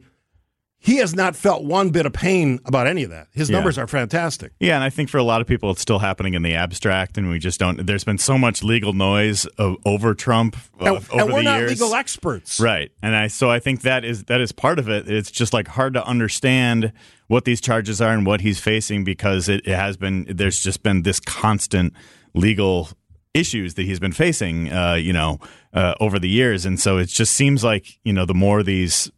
He 0.81 0.95
has 0.97 1.13
not 1.13 1.35
felt 1.35 1.65
one 1.65 1.89
bit 1.89 2.05
of 2.05 2.13
pain 2.13 2.59
about 2.63 2.87
any 2.87 3.03
of 3.03 3.09
that. 3.09 3.27
His 3.33 3.49
Yeah. 3.49 3.57
numbers 3.57 3.77
are 3.77 3.85
fantastic. 3.85 4.53
Yeah, 4.61 4.75
and 4.75 4.83
I 4.83 4.89
think 4.89 5.09
for 5.09 5.17
a 5.17 5.23
lot 5.23 5.41
of 5.41 5.47
people, 5.47 5.69
it's 5.71 5.81
still 5.81 5.99
happening 5.99 6.35
in 6.35 6.41
the 6.41 6.55
abstract, 6.55 7.17
and 7.17 7.29
we 7.29 7.37
just 7.37 7.59
don't. 7.59 7.85
There's 7.85 8.05
been 8.05 8.17
so 8.17 8.37
much 8.37 8.63
legal 8.63 8.93
noise 8.93 9.45
of, 9.57 9.75
over 9.85 10.13
Trump 10.13 10.55
uh, 10.79 10.85
And, 10.85 10.95
over 10.95 11.19
and 11.21 11.33
we're 11.33 11.39
the 11.39 11.43
not 11.43 11.59
years. 11.59 11.71
legal 11.71 11.93
experts. 11.95 12.61
Right. 12.61 12.91
And 13.03 13.13
I 13.13 13.27
so 13.27 13.51
I 13.51 13.59
think 13.59 13.81
that 13.81 14.05
is 14.05 14.23
that 14.25 14.39
is 14.39 14.53
part 14.53 14.79
of 14.79 14.87
it. 14.87 15.09
It's 15.09 15.29
just 15.31 15.51
like 15.53 15.67
hard 15.67 15.93
to 15.95 16.05
understand 16.05 16.93
what 17.27 17.43
these 17.43 17.59
charges 17.59 17.99
are 18.01 18.13
and 18.13 18.25
what 18.25 18.39
he's 18.41 18.59
facing 18.59 19.03
because 19.03 19.49
it, 19.49 19.67
it 19.67 19.75
has 19.75 19.97
been 19.97 20.25
there's 20.29 20.59
just 20.63 20.81
been 20.81 21.03
this 21.03 21.19
constant 21.19 21.93
legal 22.33 22.89
issues 23.33 23.73
that 23.75 23.83
he's 23.83 23.99
been 23.99 24.11
facing 24.13 24.71
uh, 24.71 24.93
you 24.95 25.13
know 25.13 25.39
uh, 25.73 25.93
over 25.99 26.17
the 26.17 26.29
years 26.29 26.65
and 26.65 26.79
so 26.79 26.97
it 26.97 27.05
just 27.07 27.31
seems 27.33 27.63
like 27.63 27.99
you 28.03 28.11
know 28.11 28.25
the 28.25 28.33
more 28.33 28.63
these 28.63 29.11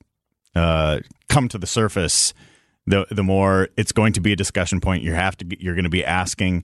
uh, 0.56 1.00
come 1.30 1.48
to 1.48 1.58
the 1.58 1.68
surface 1.68 2.34
the 2.88 3.06
the 3.12 3.24
more 3.24 3.70
it's 3.78 3.92
going 3.92 4.12
to 4.14 4.22
be 4.22 4.34
a 4.34 4.36
discussion 4.36 4.80
point 4.80 5.04
you 5.04 5.14
have 5.14 5.38
to 5.38 5.46
you're 5.64 5.76
going 5.76 5.84
to 5.84 5.90
be 5.90 6.04
asking 6.04 6.64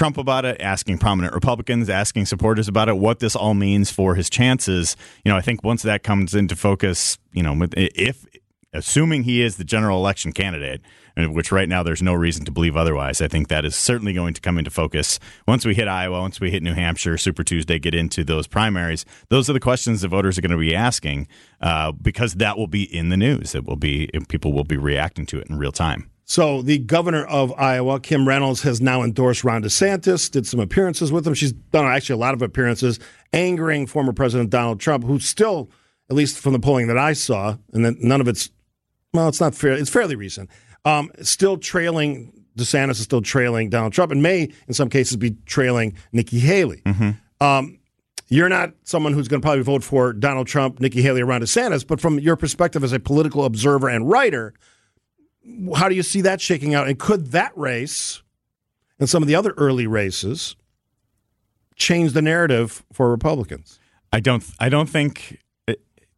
Trump 0.00 0.16
about 0.16 0.46
it, 0.46 0.58
asking 0.62 0.96
prominent 0.96 1.34
Republicans, 1.34 1.90
asking 1.90 2.24
supporters 2.24 2.68
about 2.68 2.88
it, 2.88 2.96
what 2.96 3.18
this 3.18 3.36
all 3.36 3.52
means 3.52 3.90
for 3.90 4.14
his 4.14 4.30
chances. 4.30 4.96
You 5.26 5.30
know, 5.30 5.36
I 5.36 5.42
think 5.42 5.62
once 5.62 5.82
that 5.82 6.02
comes 6.02 6.34
into 6.34 6.56
focus, 6.56 7.18
you 7.32 7.42
know, 7.42 7.68
if 7.76 8.24
assuming 8.72 9.24
he 9.24 9.42
is 9.42 9.56
the 9.58 9.64
general 9.64 9.98
election 9.98 10.32
candidate, 10.32 10.80
and 11.16 11.34
which 11.34 11.52
right 11.52 11.68
now 11.68 11.82
there's 11.82 12.02
no 12.02 12.14
reason 12.14 12.44
to 12.44 12.50
believe 12.50 12.76
otherwise, 12.76 13.20
I 13.20 13.28
think 13.28 13.48
that 13.48 13.64
is 13.64 13.76
certainly 13.76 14.12
going 14.12 14.34
to 14.34 14.40
come 14.40 14.58
into 14.58 14.70
focus 14.70 15.18
once 15.46 15.64
we 15.64 15.74
hit 15.74 15.88
Iowa, 15.88 16.20
once 16.20 16.40
we 16.40 16.50
hit 16.50 16.62
New 16.62 16.74
Hampshire, 16.74 17.16
Super 17.18 17.44
Tuesday, 17.44 17.78
get 17.78 17.94
into 17.94 18.24
those 18.24 18.46
primaries. 18.46 19.04
Those 19.28 19.50
are 19.50 19.52
the 19.52 19.60
questions 19.60 20.00
the 20.00 20.08
voters 20.08 20.38
are 20.38 20.40
going 20.40 20.50
to 20.50 20.56
be 20.56 20.74
asking 20.74 21.28
uh, 21.60 21.92
because 21.92 22.34
that 22.34 22.56
will 22.56 22.66
be 22.66 22.82
in 22.94 23.08
the 23.08 23.16
news. 23.16 23.54
It 23.54 23.64
will 23.64 23.76
be 23.76 24.08
people 24.28 24.52
will 24.52 24.64
be 24.64 24.76
reacting 24.76 25.26
to 25.26 25.38
it 25.38 25.48
in 25.48 25.58
real 25.58 25.72
time. 25.72 26.10
So 26.24 26.62
the 26.62 26.78
governor 26.78 27.24
of 27.24 27.52
Iowa, 27.58 27.98
Kim 27.98 28.28
Reynolds, 28.28 28.62
has 28.62 28.80
now 28.80 29.02
endorsed 29.02 29.42
Ron 29.42 29.64
DeSantis. 29.64 30.30
Did 30.30 30.46
some 30.46 30.60
appearances 30.60 31.10
with 31.10 31.26
him. 31.26 31.34
She's 31.34 31.52
done 31.52 31.86
actually 31.86 32.14
a 32.14 32.18
lot 32.18 32.34
of 32.34 32.42
appearances, 32.42 33.00
angering 33.32 33.88
former 33.88 34.12
President 34.12 34.48
Donald 34.48 34.78
Trump, 34.78 35.02
who's 35.02 35.26
still, 35.26 35.70
at 36.08 36.14
least 36.14 36.38
from 36.38 36.52
the 36.52 36.60
polling 36.60 36.86
that 36.86 36.96
I 36.96 37.14
saw, 37.14 37.56
and 37.72 37.84
then 37.84 37.96
none 38.00 38.20
of 38.20 38.28
it's 38.28 38.50
well, 39.12 39.28
it's 39.28 39.40
not 39.40 39.54
fair. 39.54 39.72
It's 39.72 39.90
fairly 39.90 40.14
recent. 40.14 40.50
Um, 40.84 41.10
still 41.22 41.58
trailing 41.58 42.32
DeSantis 42.56 42.92
is 42.92 43.00
still 43.00 43.22
trailing 43.22 43.70
Donald 43.70 43.92
Trump, 43.92 44.12
and 44.12 44.22
may 44.22 44.50
in 44.66 44.74
some 44.74 44.88
cases 44.88 45.16
be 45.16 45.36
trailing 45.46 45.94
Nikki 46.12 46.38
Haley. 46.38 46.82
Um, 47.40 47.78
you're 48.28 48.48
not 48.48 48.72
someone 48.84 49.12
who's 49.12 49.28
going 49.28 49.40
to 49.40 49.44
probably 49.44 49.62
vote 49.62 49.82
for 49.82 50.12
Donald 50.12 50.46
Trump, 50.46 50.78
Nikki 50.80 51.02
Haley, 51.02 51.22
or 51.22 51.26
Ron 51.26 51.40
DeSantis, 51.40 51.86
but 51.86 52.00
from 52.00 52.18
your 52.18 52.36
perspective 52.36 52.84
as 52.84 52.92
a 52.92 53.00
political 53.00 53.44
observer 53.44 53.88
and 53.88 54.08
writer, 54.08 54.54
how 55.74 55.88
do 55.88 55.94
you 55.94 56.02
see 56.02 56.20
that 56.20 56.40
shaking 56.40 56.74
out? 56.74 56.86
And 56.86 56.98
could 56.98 57.28
that 57.32 57.52
race 57.56 58.22
and 58.98 59.08
some 59.08 59.22
of 59.22 59.26
the 59.26 59.34
other 59.34 59.52
early 59.56 59.86
races 59.86 60.54
change 61.76 62.12
the 62.12 62.22
narrative 62.22 62.84
for 62.92 63.10
Republicans? 63.10 63.80
I 64.12 64.20
don't. 64.20 64.44
I 64.58 64.68
don't 64.68 64.88
think. 64.88 65.40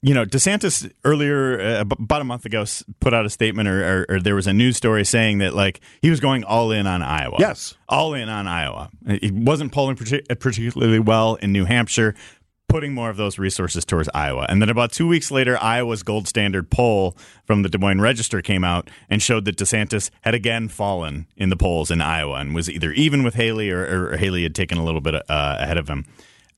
Uh, 0.03 0.07
You 0.09 0.15
know, 0.15 0.25
DeSantis 0.25 0.91
earlier, 1.05 1.61
uh, 1.61 1.81
about 1.81 2.21
a 2.21 2.25
month 2.25 2.45
ago, 2.45 2.65
put 3.01 3.15
out 3.15 3.25
a 3.25 3.31
statement, 3.31 3.69
or, 3.69 4.07
or, 4.09 4.17
or 4.17 4.21
there 4.21 4.35
was 4.35 4.47
a 4.47 4.53
news 4.53 4.77
story 4.77 5.05
saying 5.05 5.39
that 5.39 5.55
like 5.55 5.81
he 6.01 6.11
was 6.11 6.21
going 6.21 6.45
all 6.45 6.73
in 6.73 6.87
on 6.87 7.03
Iowa. 7.03 7.37
Yes. 7.39 7.75
all 7.89 8.15
in 8.15 8.29
on 8.29 8.47
Iowa. 8.47 8.91
He 9.21 9.31
wasn't 9.31 9.73
polling 9.73 9.97
partic- 9.97 10.39
particularly 10.41 10.99
well 10.99 11.37
in 11.37 11.53
New 11.53 11.65
Hampshire, 11.65 12.15
putting 12.69 12.95
more 12.95 13.11
of 13.11 13.19
those 13.19 13.39
resources 13.39 13.85
towards 13.85 14.09
Iowa. 14.15 14.47
And 14.49 14.63
then 14.63 14.71
about 14.71 14.93
two 14.93 15.07
weeks 15.07 15.31
later, 15.31 15.59
Iowa's 15.63 16.03
gold 16.03 16.27
standard 16.27 16.71
poll 16.71 17.15
from 17.45 17.63
the 17.63 17.69
Des 17.69 17.77
Moines 17.77 18.01
Register 18.01 18.41
came 18.41 18.65
out 18.65 18.89
and 19.11 19.21
showed 19.21 19.45
that 19.45 19.57
DeSantis 19.57 20.11
had 20.23 20.35
again 20.35 20.69
fallen 20.69 21.27
in 21.37 21.51
the 21.51 21.57
polls 21.57 21.91
in 21.91 22.01
Iowa 22.01 22.37
and 22.37 22.55
was 22.55 22.71
either 22.71 22.91
even 22.93 23.23
with 23.25 23.35
Haley 23.35 23.71
or, 23.71 24.13
or 24.13 24.17
Haley 24.17 24.43
had 24.43 24.55
taken 24.55 24.79
a 24.79 24.85
little 24.85 25.03
bit 25.03 25.15
uh, 25.15 25.21
ahead 25.29 25.77
of 25.77 25.89
him. 25.89 26.07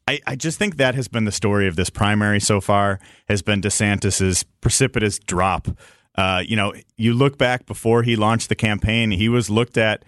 I, 0.06 0.20
I 0.26 0.36
just 0.36 0.58
think 0.58 0.76
that 0.76 0.94
has 0.94 1.08
been 1.08 1.24
the 1.24 1.32
story 1.32 1.66
of 1.66 1.76
this 1.76 1.90
primary 1.90 2.40
so 2.40 2.60
far 2.60 3.00
has 3.28 3.42
been 3.42 3.60
DeSantis's 3.60 4.44
precipitous 4.60 5.18
drop. 5.18 5.68
Uh, 6.14 6.42
you 6.46 6.56
know, 6.56 6.74
you 6.96 7.14
look 7.14 7.38
back 7.38 7.66
before 7.66 8.02
he 8.02 8.14
launched 8.14 8.48
the 8.48 8.54
campaign, 8.54 9.10
he 9.10 9.28
was 9.28 9.50
looked 9.50 9.78
at 9.78 10.04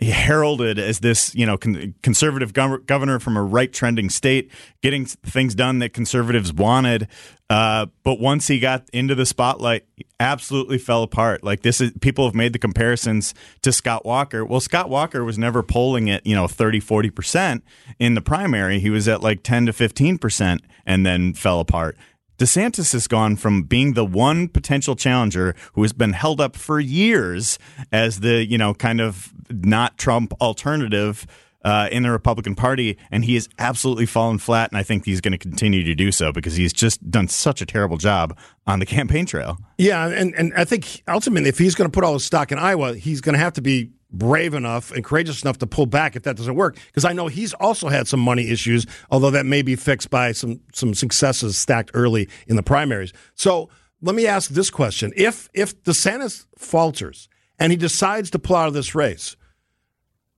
heralded 0.00 0.78
as 0.78 1.00
this, 1.00 1.34
you 1.34 1.46
know, 1.46 1.56
con- 1.56 1.94
conservative 2.02 2.52
gov- 2.52 2.84
governor 2.86 3.18
from 3.18 3.36
a 3.36 3.42
right 3.42 3.72
trending 3.72 4.10
state, 4.10 4.50
getting 4.82 5.06
things 5.06 5.54
done 5.54 5.78
that 5.78 5.92
conservatives 5.92 6.52
wanted. 6.52 7.08
Uh, 7.48 7.86
but 8.02 8.18
once 8.18 8.48
he 8.48 8.58
got 8.58 8.88
into 8.92 9.14
the 9.14 9.26
spotlight, 9.26 9.84
absolutely 10.18 10.78
fell 10.78 11.02
apart. 11.02 11.44
Like 11.44 11.62
this 11.62 11.80
is 11.80 11.92
people 12.00 12.24
have 12.24 12.34
made 12.34 12.52
the 12.52 12.58
comparisons 12.58 13.34
to 13.62 13.72
Scott 13.72 14.04
Walker. 14.04 14.44
Well, 14.44 14.60
Scott 14.60 14.88
Walker 14.88 15.24
was 15.24 15.38
never 15.38 15.62
polling 15.62 16.10
at, 16.10 16.26
you 16.26 16.34
know, 16.34 16.48
30, 16.48 16.80
40% 16.80 17.62
in 17.98 18.14
the 18.14 18.22
primary. 18.22 18.80
He 18.80 18.90
was 18.90 19.06
at 19.08 19.22
like 19.22 19.42
10 19.42 19.66
to 19.66 19.72
15% 19.72 20.60
and 20.86 21.06
then 21.06 21.34
fell 21.34 21.60
apart. 21.60 21.96
DeSantis 22.38 22.92
has 22.92 23.06
gone 23.06 23.36
from 23.36 23.62
being 23.62 23.94
the 23.94 24.04
one 24.04 24.48
potential 24.48 24.96
challenger 24.96 25.54
who 25.74 25.82
has 25.82 25.92
been 25.92 26.12
held 26.12 26.40
up 26.40 26.56
for 26.56 26.80
years 26.80 27.58
as 27.92 28.20
the, 28.20 28.44
you 28.44 28.58
know, 28.58 28.74
kind 28.74 29.00
of 29.00 29.32
not 29.50 29.98
Trump 29.98 30.32
alternative 30.40 31.26
uh, 31.64 31.88
in 31.90 32.02
the 32.02 32.10
Republican 32.10 32.54
Party, 32.54 32.98
and 33.10 33.24
he 33.24 33.34
has 33.34 33.48
absolutely 33.58 34.06
fallen 34.06 34.38
flat. 34.38 34.70
And 34.70 34.78
I 34.78 34.82
think 34.82 35.04
he's 35.06 35.20
going 35.20 35.32
to 35.32 35.38
continue 35.38 35.82
to 35.84 35.94
do 35.94 36.12
so 36.12 36.30
because 36.30 36.56
he's 36.56 36.72
just 36.72 37.10
done 37.10 37.28
such 37.28 37.62
a 37.62 37.66
terrible 37.66 37.96
job 37.96 38.36
on 38.66 38.80
the 38.80 38.86
campaign 38.86 39.26
trail. 39.26 39.56
Yeah, 39.78 40.08
and, 40.08 40.34
and 40.34 40.52
I 40.54 40.64
think 40.64 41.02
ultimately, 41.08 41.48
if 41.48 41.58
he's 41.58 41.74
going 41.74 41.90
to 41.90 41.94
put 41.94 42.04
all 42.04 42.14
his 42.14 42.24
stock 42.24 42.52
in 42.52 42.58
Iowa, 42.58 42.94
he's 42.94 43.20
going 43.20 43.32
to 43.32 43.38
have 43.38 43.54
to 43.54 43.62
be 43.62 43.90
brave 44.18 44.54
enough 44.54 44.90
and 44.92 45.04
courageous 45.04 45.42
enough 45.42 45.58
to 45.58 45.66
pull 45.66 45.86
back 45.86 46.16
if 46.16 46.22
that 46.24 46.36
doesn't 46.36 46.54
work. 46.54 46.76
Because 46.86 47.04
I 47.04 47.12
know 47.12 47.28
he's 47.28 47.54
also 47.54 47.88
had 47.88 48.08
some 48.08 48.20
money 48.20 48.50
issues, 48.50 48.86
although 49.10 49.30
that 49.30 49.46
may 49.46 49.62
be 49.62 49.76
fixed 49.76 50.10
by 50.10 50.32
some 50.32 50.60
some 50.72 50.94
successes 50.94 51.56
stacked 51.56 51.90
early 51.94 52.28
in 52.46 52.56
the 52.56 52.62
primaries. 52.62 53.12
So 53.34 53.68
let 54.00 54.14
me 54.14 54.26
ask 54.26 54.50
this 54.50 54.70
question: 54.70 55.12
If 55.16 55.48
if 55.54 55.82
DeSantis 55.84 56.46
falters 56.56 57.28
and 57.58 57.72
he 57.72 57.76
decides 57.76 58.30
to 58.30 58.38
pull 58.38 58.56
out 58.56 58.68
of 58.68 58.74
this 58.74 58.94
race, 58.94 59.36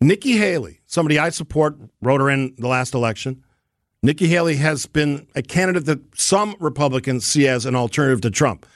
Nikki 0.00 0.32
Haley, 0.32 0.80
somebody 0.86 1.18
I 1.18 1.30
support, 1.30 1.78
wrote 2.02 2.20
her 2.20 2.30
in 2.30 2.54
the 2.58 2.68
last 2.68 2.94
election. 2.94 3.42
Nikki 4.02 4.28
Haley 4.28 4.56
has 4.56 4.86
been 4.86 5.26
a 5.34 5.42
candidate 5.42 5.86
that 5.86 6.18
some 6.18 6.54
Republicans 6.60 7.24
see 7.24 7.48
as 7.48 7.66
an 7.66 7.74
alternative 7.74 8.20
to 8.20 8.30
Trump. 8.30 8.66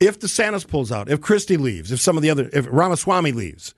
If 0.00 0.18
DeSantis 0.18 0.66
pulls 0.66 0.90
out, 0.90 1.10
if 1.10 1.20
Christie 1.20 1.56
leaves, 1.56 1.92
if 1.92 2.00
some 2.00 2.16
of 2.16 2.22
the 2.22 2.30
other, 2.30 2.50
if 2.52 2.66
Ramaswamy 2.68 3.32
leaves, 3.32 3.74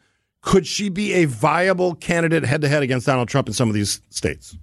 could 0.49 0.67
she 0.67 0.89
be 0.89 1.13
a 1.13 1.27
viable 1.27 1.95
candidate 1.95 2.43
head 2.43 2.63
to 2.63 2.69
head 2.71 2.83
against 2.83 3.05
Donald 3.05 3.29
Trump 3.29 3.49
in 3.49 3.53
some 3.53 3.69
of 3.69 3.75
these 3.75 4.01
states? 4.09 4.57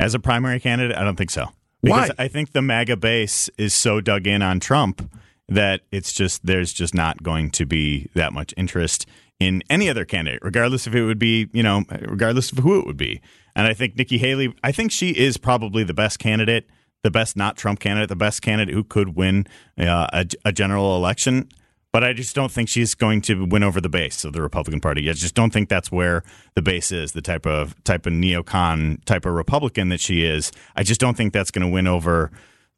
As 0.00 0.12
a 0.12 0.18
primary 0.18 0.58
candidate, 0.58 0.96
I 0.96 1.04
don't 1.04 1.14
think 1.14 1.30
so. 1.30 1.46
Because 1.80 2.08
Why? 2.08 2.24
I 2.24 2.26
think 2.26 2.50
the 2.50 2.60
MAGA 2.60 2.96
base 2.96 3.48
is 3.56 3.72
so 3.72 4.00
dug 4.00 4.26
in 4.26 4.42
on 4.42 4.58
Trump 4.58 5.08
that 5.48 5.82
it's 5.92 6.12
just 6.12 6.44
there's 6.44 6.72
just 6.72 6.92
not 6.92 7.22
going 7.22 7.52
to 7.52 7.66
be 7.66 8.10
that 8.14 8.32
much 8.32 8.52
interest 8.56 9.06
in 9.38 9.62
any 9.70 9.88
other 9.88 10.04
candidate, 10.04 10.40
regardless 10.42 10.88
if 10.88 10.94
it 10.96 11.04
would 11.04 11.20
be, 11.20 11.48
you 11.52 11.62
know, 11.62 11.84
regardless 12.00 12.50
of 12.50 12.58
who 12.58 12.80
it 12.80 12.84
would 12.84 12.96
be. 12.96 13.20
And 13.54 13.68
I 13.68 13.74
think 13.74 13.96
Nikki 13.96 14.18
Haley, 14.18 14.52
I 14.64 14.72
think 14.72 14.90
she 14.90 15.10
is 15.10 15.36
probably 15.36 15.84
the 15.84 15.94
best 15.94 16.18
candidate, 16.18 16.68
the 17.04 17.12
best 17.12 17.36
not 17.36 17.56
Trump 17.56 17.78
candidate, 17.78 18.08
the 18.08 18.16
best 18.16 18.42
candidate 18.42 18.74
who 18.74 18.82
could 18.82 19.14
win 19.14 19.46
uh, 19.78 20.08
a, 20.12 20.26
a 20.46 20.50
general 20.50 20.96
election. 20.96 21.48
But 21.92 22.04
I 22.04 22.12
just 22.12 22.34
don't 22.34 22.52
think 22.52 22.68
she's 22.68 22.94
going 22.94 23.22
to 23.22 23.46
win 23.46 23.62
over 23.62 23.80
the 23.80 23.88
base 23.88 24.24
of 24.24 24.34
the 24.34 24.42
Republican 24.42 24.80
Party. 24.80 25.08
I 25.08 25.14
just 25.14 25.34
don't 25.34 25.52
think 25.52 25.70
that's 25.70 25.90
where 25.90 26.22
the 26.54 26.60
base 26.60 26.92
is. 26.92 27.12
The 27.12 27.22
type 27.22 27.46
of 27.46 27.82
type 27.84 28.04
of 28.04 28.12
neocon 28.12 29.02
type 29.04 29.24
of 29.24 29.32
Republican 29.32 29.88
that 29.88 30.00
she 30.00 30.24
is. 30.24 30.52
I 30.76 30.82
just 30.82 31.00
don't 31.00 31.16
think 31.16 31.32
that's 31.32 31.50
going 31.50 31.66
to 31.66 31.72
win 31.72 31.86
over 31.86 32.30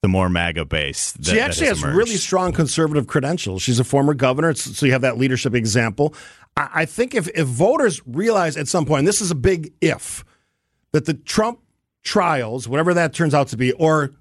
the 0.02 0.08
more 0.08 0.28
MAGA 0.28 0.64
base. 0.64 1.12
That, 1.12 1.26
she 1.26 1.40
actually 1.40 1.66
has, 1.66 1.82
has 1.82 1.92
really 1.92 2.16
strong 2.16 2.52
conservative 2.52 3.06
credentials. 3.06 3.62
She's 3.62 3.78
a 3.78 3.84
former 3.84 4.14
governor, 4.14 4.54
so 4.54 4.86
you 4.86 4.92
have 4.92 5.02
that 5.02 5.18
leadership 5.18 5.54
example. 5.54 6.14
I 6.56 6.84
think 6.84 7.14
if, 7.14 7.28
if 7.28 7.46
voters 7.46 8.02
realize 8.06 8.56
at 8.56 8.68
some 8.68 8.84
point, 8.84 9.00
and 9.00 9.08
this 9.08 9.20
is 9.20 9.30
a 9.30 9.34
big 9.34 9.72
if, 9.80 10.24
that 10.92 11.04
the 11.04 11.14
Trump 11.14 11.60
trials, 12.02 12.66
whatever 12.68 12.94
that 12.94 13.12
turns 13.12 13.34
out 13.34 13.48
to 13.48 13.56
be, 13.56 13.72
or 13.72 14.12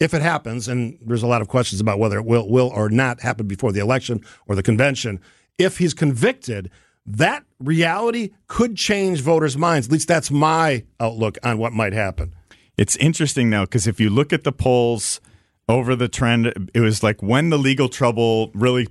if 0.00 0.14
it 0.14 0.22
happens, 0.22 0.66
and 0.66 0.98
there's 1.02 1.22
a 1.22 1.26
lot 1.26 1.42
of 1.42 1.48
questions 1.48 1.80
about 1.80 1.98
whether 1.98 2.18
it 2.18 2.24
will 2.24 2.48
will 2.48 2.68
or 2.74 2.88
not 2.88 3.20
happen 3.20 3.46
before 3.46 3.70
the 3.70 3.80
election 3.80 4.22
or 4.48 4.56
the 4.56 4.62
convention, 4.62 5.20
if 5.58 5.78
he's 5.78 5.94
convicted, 5.94 6.70
that 7.06 7.44
reality 7.58 8.30
could 8.46 8.76
change 8.76 9.20
voters' 9.20 9.56
minds. 9.56 9.86
At 9.86 9.92
least 9.92 10.08
that's 10.08 10.30
my 10.30 10.84
outlook 10.98 11.38
on 11.44 11.58
what 11.58 11.72
might 11.72 11.92
happen. 11.92 12.34
It's 12.76 12.96
interesting 12.96 13.50
now 13.50 13.64
because 13.64 13.86
if 13.86 14.00
you 14.00 14.08
look 14.08 14.32
at 14.32 14.44
the 14.44 14.52
polls 14.52 15.20
over 15.68 15.94
the 15.94 16.08
trend, 16.08 16.70
it 16.74 16.80
was 16.80 17.02
like 17.02 17.22
when 17.22 17.50
the 17.50 17.58
legal 17.58 17.88
trouble 17.90 18.50
really 18.54 18.88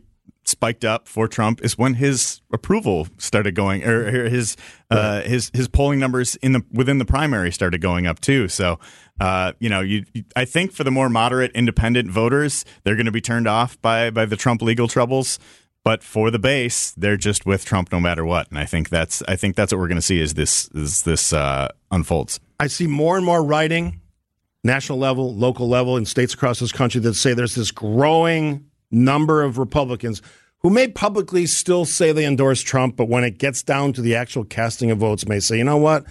spiked 0.49 0.83
up 0.83 1.07
for 1.07 1.27
Trump 1.27 1.63
is 1.63 1.77
when 1.77 1.93
his 1.95 2.41
approval 2.51 3.07
started 3.17 3.55
going, 3.55 3.83
or 3.83 4.29
his 4.29 4.57
uh, 4.89 5.21
his 5.21 5.51
his 5.53 5.67
polling 5.67 5.99
numbers 5.99 6.35
in 6.37 6.53
the 6.53 6.63
within 6.71 6.97
the 6.97 7.05
primary 7.05 7.51
started 7.51 7.81
going 7.81 8.07
up 8.07 8.19
too. 8.19 8.47
So, 8.47 8.79
uh, 9.19 9.53
you 9.59 9.69
know, 9.69 9.81
you, 9.81 10.05
I 10.35 10.45
think 10.45 10.71
for 10.71 10.83
the 10.83 10.91
more 10.91 11.09
moderate 11.09 11.51
independent 11.53 12.09
voters, 12.09 12.65
they're 12.83 12.95
going 12.95 13.05
to 13.05 13.11
be 13.11 13.21
turned 13.21 13.47
off 13.47 13.81
by 13.81 14.09
by 14.09 14.25
the 14.25 14.35
Trump 14.35 14.61
legal 14.61 14.87
troubles. 14.87 15.39
But 15.83 16.03
for 16.03 16.29
the 16.29 16.39
base, 16.39 16.91
they're 16.91 17.17
just 17.17 17.45
with 17.45 17.63
Trump 17.65 17.91
no 17.91 17.99
matter 17.99 18.25
what, 18.25 18.49
and 18.49 18.59
I 18.59 18.65
think 18.65 18.89
that's 18.89 19.23
I 19.27 19.35
think 19.35 19.55
that's 19.55 19.71
what 19.71 19.79
we're 19.79 19.87
going 19.87 19.95
to 19.97 20.01
see 20.01 20.21
as 20.21 20.33
this 20.33 20.69
as 20.75 21.03
this 21.03 21.33
uh, 21.33 21.69
unfolds. 21.91 22.39
I 22.59 22.67
see 22.67 22.87
more 22.87 23.15
and 23.15 23.25
more 23.25 23.43
writing, 23.43 24.01
national 24.63 24.97
level, 24.99 25.33
local 25.33 25.69
level, 25.69 25.95
in 25.95 26.05
states 26.05 26.33
across 26.33 26.59
this 26.59 26.71
country 26.71 26.99
that 27.01 27.13
say 27.13 27.33
there's 27.33 27.55
this 27.55 27.71
growing 27.71 28.65
number 28.91 29.41
of 29.43 29.57
Republicans 29.57 30.21
who 30.61 30.69
may 30.69 30.87
publicly 30.87 31.45
still 31.45 31.85
say 31.85 32.11
they 32.11 32.25
endorse 32.25 32.61
Trump, 32.61 32.97
but 32.97 33.07
when 33.07 33.23
it 33.23 33.37
gets 33.37 33.63
down 33.63 33.93
to 33.93 34.01
the 34.01 34.15
actual 34.15 34.43
casting 34.43 34.91
of 34.91 34.97
votes, 34.97 35.27
may 35.27 35.39
say, 35.39 35.57
you 35.57 35.63
know 35.63 35.77
what? 35.77 36.05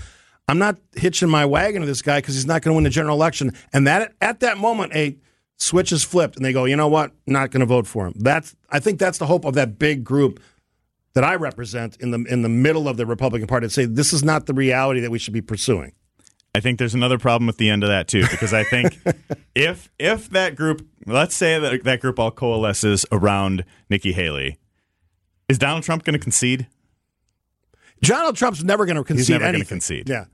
I'm 0.49 0.59
not 0.59 0.79
hitching 0.95 1.29
my 1.29 1.45
wagon 1.45 1.83
to 1.83 1.87
this 1.87 2.03
guy 2.03 2.19
because 2.19 2.35
he's 2.35 2.47
not 2.47 2.63
going 2.63 2.73
to 2.73 2.75
win 2.75 2.85
the 2.85 2.91
general 2.91 3.15
election. 3.15 3.53
And 3.73 3.87
that 3.87 4.15
at 4.21 4.41
that 4.41 4.57
moment, 4.57 4.95
a 4.95 5.17
switch 5.57 5.93
is 5.93 6.03
flipped, 6.03 6.37
and 6.37 6.45
they 6.45 6.53
go, 6.53 6.65
you 6.65 6.75
know 6.75 6.89
what? 6.89 7.13
Not 7.27 7.51
going 7.51 7.61
to 7.61 7.67
vote 7.67 7.87
for 7.87 8.07
him. 8.07 8.15
That's 8.17 8.57
I 8.71 8.81
think 8.81 8.99
that's 8.99 9.19
the 9.19 9.27
hope 9.27 9.45
of 9.45 9.55
that 9.55 9.79
big 9.79 10.05
group 10.05 10.41
that 11.15 11.25
I 11.25 11.35
represent 11.35 11.97
in 12.01 12.11
the 12.11 12.25
in 12.25 12.43
the 12.43 12.49
middle 12.49 12.89
of 12.89 12.97
the 12.97 13.05
Republican 13.05 13.47
Party 13.47 13.67
to 13.67 13.73
say 13.73 13.85
this 13.85 14.13
is 14.13 14.25
not 14.25 14.47
the 14.47 14.55
reality 14.55 15.01
that 15.01 15.11
we 15.11 15.19
should 15.19 15.35
be 15.35 15.43
pursuing. 15.43 15.93
I 16.55 16.61
think 16.61 16.79
there's 16.79 16.95
another 16.95 17.19
problem 17.19 17.49
at 17.51 17.59
the 17.59 17.69
end 17.69 17.83
of 17.85 17.91
that 17.91 18.09
too, 18.09 18.23
because 18.23 18.55
I 18.55 18.65
think 18.65 18.99
if 19.55 19.91
if 19.99 20.31
that 20.31 20.57
group, 20.57 20.87
let's 21.07 21.35
say 21.35 21.59
that 21.59 21.85
that 21.85 22.01
group 22.01 22.19
all 22.19 22.31
coalesces 22.31 23.05
around 23.13 23.65
Nikki 23.91 24.13
Haley, 24.13 24.59
is 25.49 25.59
Donald 25.59 25.85
Trump 25.85 26.05
going 26.05 26.15
to 26.15 26.19
concede? 26.19 26.67
Donald 28.01 28.37
Trump's 28.37 28.63
never 28.63 28.87
going 28.87 28.97
to 28.97 29.05
concede. 29.05 29.19
He's 29.19 29.31
never 29.31 29.45
going 29.53 29.63
to 29.63 29.69
concede. 29.69 30.09
Yeah. 30.09 30.25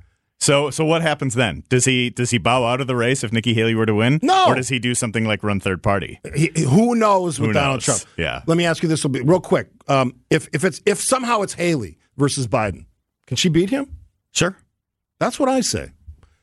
So 0.45 0.69
so 0.69 0.85
what 0.85 1.01
happens 1.01 1.33
then? 1.33 1.65
Does 1.71 1.87
he 1.87 2.11
does 2.11 2.31
he 2.31 2.37
bow 2.37 2.65
out 2.67 2.83
of 2.83 2.87
the 2.87 2.95
race 2.95 3.25
if 3.25 3.33
Nikki 3.33 3.55
Haley 3.55 3.75
were 3.75 3.87
to 3.87 3.95
win? 3.95 4.21
No. 4.23 4.49
Or 4.49 4.55
does 4.55 4.69
he 4.69 4.79
do 4.79 4.95
something 4.95 5.25
like 5.25 5.43
run 5.43 5.59
third 5.59 5.83
party? 5.83 6.21
He, 6.37 6.51
who 6.69 6.95
knows 6.95 7.41
with 7.41 7.49
Who 7.49 7.53
Donald 7.55 7.77
knows? 7.77 7.85
Trump? 7.85 8.03
Yeah. 8.19 8.43
Let 8.47 8.59
me 8.59 8.67
ask 8.67 8.83
you 8.83 8.89
this 8.91 9.03
will 9.03 9.11
be 9.11 9.23
real 9.23 9.41
quick. 9.41 9.69
Um, 9.89 10.15
if 10.29 10.49
if 10.53 10.63
it's 10.63 10.83
if 10.85 11.01
somehow 11.01 11.41
it's 11.41 11.55
Haley 11.55 11.97
versus 12.19 12.47
Biden, 12.47 12.85
can 13.27 13.39
she 13.39 13.49
beat 13.49 13.71
him? 13.71 13.97
Sure. 14.33 14.55
That's 15.19 15.41
what 15.41 15.49
I 15.49 15.63
say. 15.63 15.93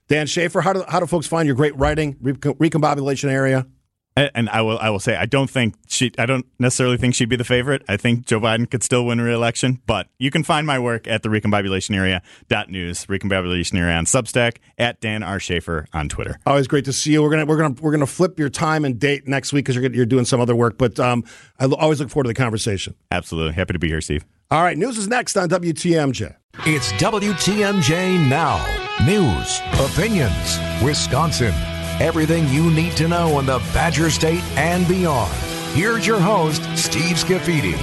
Dan 0.08 0.26
Shafer, 0.26 0.62
how 0.62 0.74
do 0.74 0.84
how 0.88 1.00
do 1.00 1.06
folks 1.06 1.28
find 1.28 1.46
your 1.46 1.56
great 1.56 1.78
writing, 1.78 2.18
recon- 2.22 2.56
recombobulation 2.56 3.30
area? 3.30 3.68
And, 4.16 4.32
and 4.36 4.50
I 4.50 4.62
will 4.62 4.78
I 4.80 4.90
will 4.90 5.00
say 5.00 5.16
I 5.16 5.26
don't 5.26 5.50
think 5.50 5.76
she 5.88 6.12
I 6.18 6.26
don't 6.26 6.46
necessarily 6.60 6.98
think 6.98 7.16
she'd 7.16 7.30
be 7.30 7.36
the 7.36 7.44
favorite. 7.46 7.84
I 7.88 7.98
think 7.98 8.26
Joe 8.26 8.40
Biden 8.40 8.70
could 8.70 8.84
still 8.84 9.06
win 9.06 9.22
re-election, 9.22 9.82
but 9.86 10.08
you 10.20 10.32
can 10.32 10.44
find 10.44 10.68
my 10.68 10.80
work 10.80 11.08
at 11.08 11.24
the 11.24 11.30
recombobulation 11.30 11.96
area 11.96 12.22
dot 12.50 12.70
news, 12.70 13.06
recombobulation 13.06 13.80
area 13.80 13.96
on 13.96 14.06
Substack, 14.06 14.58
at 14.78 15.00
Dan 15.00 15.24
R. 15.24 15.40
Shafer 15.40 15.88
on 15.94 16.10
Twitter. 16.10 16.40
Always 16.46 16.68
great 16.68 16.86
to 16.86 16.94
see 16.94 17.14
you. 17.14 17.24
We're 17.24 17.30
gonna 17.30 17.46
we're 17.46 17.58
gonna 17.58 17.76
we're 17.80 17.92
gonna 17.92 18.06
flip 18.06 18.38
your 18.38 18.50
time 18.50 18.84
and 18.84 19.00
date 19.00 19.28
next 19.28 19.54
week 19.54 19.66
because 19.66 19.76
you're 19.82 19.92
you're 19.94 20.06
doing 20.06 20.26
some 20.26 20.42
other 20.42 20.56
work. 20.56 20.78
But 20.78 21.00
um, 21.00 21.24
I 21.60 21.66
always 21.66 22.00
look 22.00 22.10
forward 22.10 22.26
to 22.26 22.30
the 22.30 22.34
conversation. 22.34 22.96
Absolutely. 23.12 23.54
Happy 23.54 23.74
to 23.74 23.80
be 23.80 23.88
here, 23.88 24.02
Steve. 24.02 24.26
All 24.50 24.62
right, 24.62 24.78
news 24.78 24.98
is 24.98 25.08
next 25.08 25.38
on 25.38 25.48
WTMJ. 25.48 26.36
It's 26.66 26.92
WTMJ 26.94 28.28
Now. 28.30 28.60
News, 29.06 29.62
opinions, 29.80 30.60
Wisconsin. 30.84 31.54
Everything 32.02 32.48
you 32.48 32.72
need 32.72 32.98
to 32.98 33.08
know 33.08 33.38
in 33.38 33.46
the 33.46 33.60
Badger 33.76 34.10
State 34.10 34.42
and 34.58 34.88
beyond. 34.88 35.32
Here's 35.76 36.08
your 36.08 36.20
host, 36.20 36.64
Steve 36.76 37.16
Scafidi. 37.16 37.76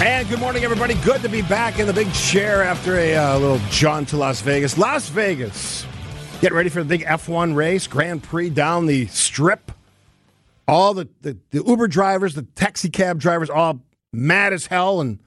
And 0.00 0.28
good 0.28 0.38
morning, 0.38 0.62
everybody. 0.62 0.94
Good 1.02 1.20
to 1.22 1.28
be 1.28 1.42
back 1.42 1.80
in 1.80 1.88
the 1.88 1.92
big 1.92 2.12
chair 2.12 2.62
after 2.62 2.96
a 2.96 3.16
uh, 3.16 3.38
little 3.40 3.60
jaunt 3.70 4.10
to 4.10 4.16
Las 4.16 4.40
Vegas. 4.40 4.78
Las 4.78 5.08
Vegas, 5.08 5.84
get 6.40 6.52
ready 6.52 6.68
for 6.68 6.80
the 6.80 6.88
big 6.88 7.04
F1 7.06 7.56
race, 7.56 7.88
Grand 7.88 8.22
Prix 8.22 8.50
down 8.50 8.86
the 8.86 9.06
strip. 9.06 9.72
All 10.68 10.94
the, 10.94 11.08
the, 11.22 11.36
the 11.50 11.64
Uber 11.64 11.88
drivers, 11.88 12.36
the 12.36 12.42
taxi 12.42 12.88
cab 12.88 13.18
drivers, 13.18 13.50
all 13.50 13.80
mad 14.12 14.52
as 14.52 14.66
hell 14.66 15.00
and 15.00 15.18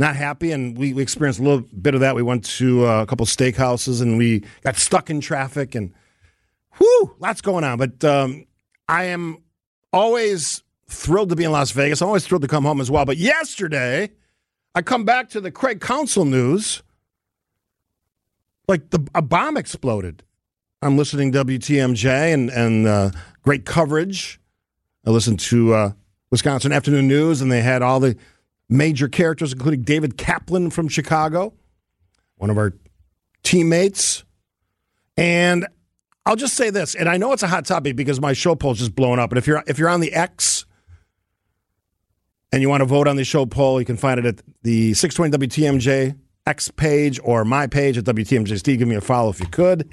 not 0.00 0.16
happy. 0.16 0.50
And 0.50 0.76
we, 0.76 0.92
we 0.94 1.02
experienced 1.02 1.38
a 1.38 1.42
little 1.42 1.60
bit 1.60 1.94
of 1.94 2.00
that. 2.00 2.16
We 2.16 2.22
went 2.22 2.44
to 2.56 2.86
uh, 2.86 3.02
a 3.02 3.06
couple 3.06 3.26
steakhouses 3.26 4.00
and 4.02 4.18
we 4.18 4.44
got 4.62 4.76
stuck 4.76 5.10
in 5.10 5.20
traffic 5.20 5.74
and 5.74 5.92
whoo, 6.80 7.14
lots 7.20 7.40
going 7.42 7.62
on. 7.62 7.78
But 7.78 8.02
um, 8.02 8.46
I 8.88 9.04
am 9.04 9.42
always 9.92 10.62
thrilled 10.88 11.28
to 11.28 11.36
be 11.36 11.44
in 11.44 11.52
Las 11.52 11.70
Vegas. 11.72 12.00
I'm 12.00 12.08
always 12.08 12.26
thrilled 12.26 12.42
to 12.42 12.48
come 12.48 12.64
home 12.64 12.80
as 12.80 12.90
well. 12.90 13.04
But 13.04 13.18
yesterday, 13.18 14.10
I 14.74 14.82
come 14.82 15.04
back 15.04 15.28
to 15.30 15.40
the 15.40 15.50
Craig 15.50 15.80
Counsell 15.80 16.24
news. 16.24 16.82
Like 18.66 18.90
the 18.90 19.06
a 19.14 19.22
bomb 19.22 19.56
exploded. 19.56 20.22
I'm 20.80 20.96
listening 20.96 21.32
to 21.32 21.44
WTMJ 21.44 22.32
and 22.32 22.48
and 22.50 22.86
uh, 22.86 23.10
great 23.42 23.66
coverage. 23.66 24.40
I 25.04 25.10
listened 25.10 25.40
to 25.40 25.74
uh, 25.74 25.92
Wisconsin 26.30 26.72
Afternoon 26.72 27.08
News, 27.08 27.42
and 27.42 27.50
they 27.50 27.62
had 27.62 27.82
all 27.82 27.98
the 27.98 28.16
major 28.70 29.08
characters, 29.08 29.52
including 29.52 29.82
David 29.82 30.16
Kaplan 30.16 30.70
from 30.70 30.88
Chicago, 30.88 31.52
one 32.36 32.48
of 32.48 32.56
our 32.56 32.72
teammates. 33.42 34.24
And 35.16 35.66
I'll 36.24 36.36
just 36.36 36.54
say 36.54 36.70
this, 36.70 36.94
and 36.94 37.08
I 37.08 37.16
know 37.16 37.32
it's 37.32 37.42
a 37.42 37.48
hot 37.48 37.66
topic 37.66 37.96
because 37.96 38.20
my 38.20 38.32
show 38.32 38.54
poll's 38.54 38.78
just 38.78 38.94
blowing 38.94 39.18
up. 39.18 39.30
And 39.30 39.38
if 39.38 39.46
you're 39.46 39.62
if 39.66 39.78
you're 39.78 39.88
on 39.88 40.00
the 40.00 40.12
X 40.12 40.64
and 42.52 42.62
you 42.62 42.68
want 42.68 42.82
to 42.82 42.86
vote 42.86 43.08
on 43.08 43.16
the 43.16 43.24
show 43.24 43.44
poll, 43.44 43.80
you 43.80 43.86
can 43.86 43.96
find 43.96 44.20
it 44.20 44.26
at 44.26 44.42
the 44.62 44.94
620 44.94 45.46
WTMJ 45.46 46.16
X 46.46 46.70
page 46.70 47.20
or 47.22 47.44
my 47.44 47.66
page 47.66 47.98
at 47.98 48.04
WTMJ. 48.04 48.58
Steve, 48.58 48.78
give 48.78 48.88
me 48.88 48.94
a 48.94 49.00
follow 49.00 49.30
if 49.30 49.40
you 49.40 49.46
could. 49.46 49.90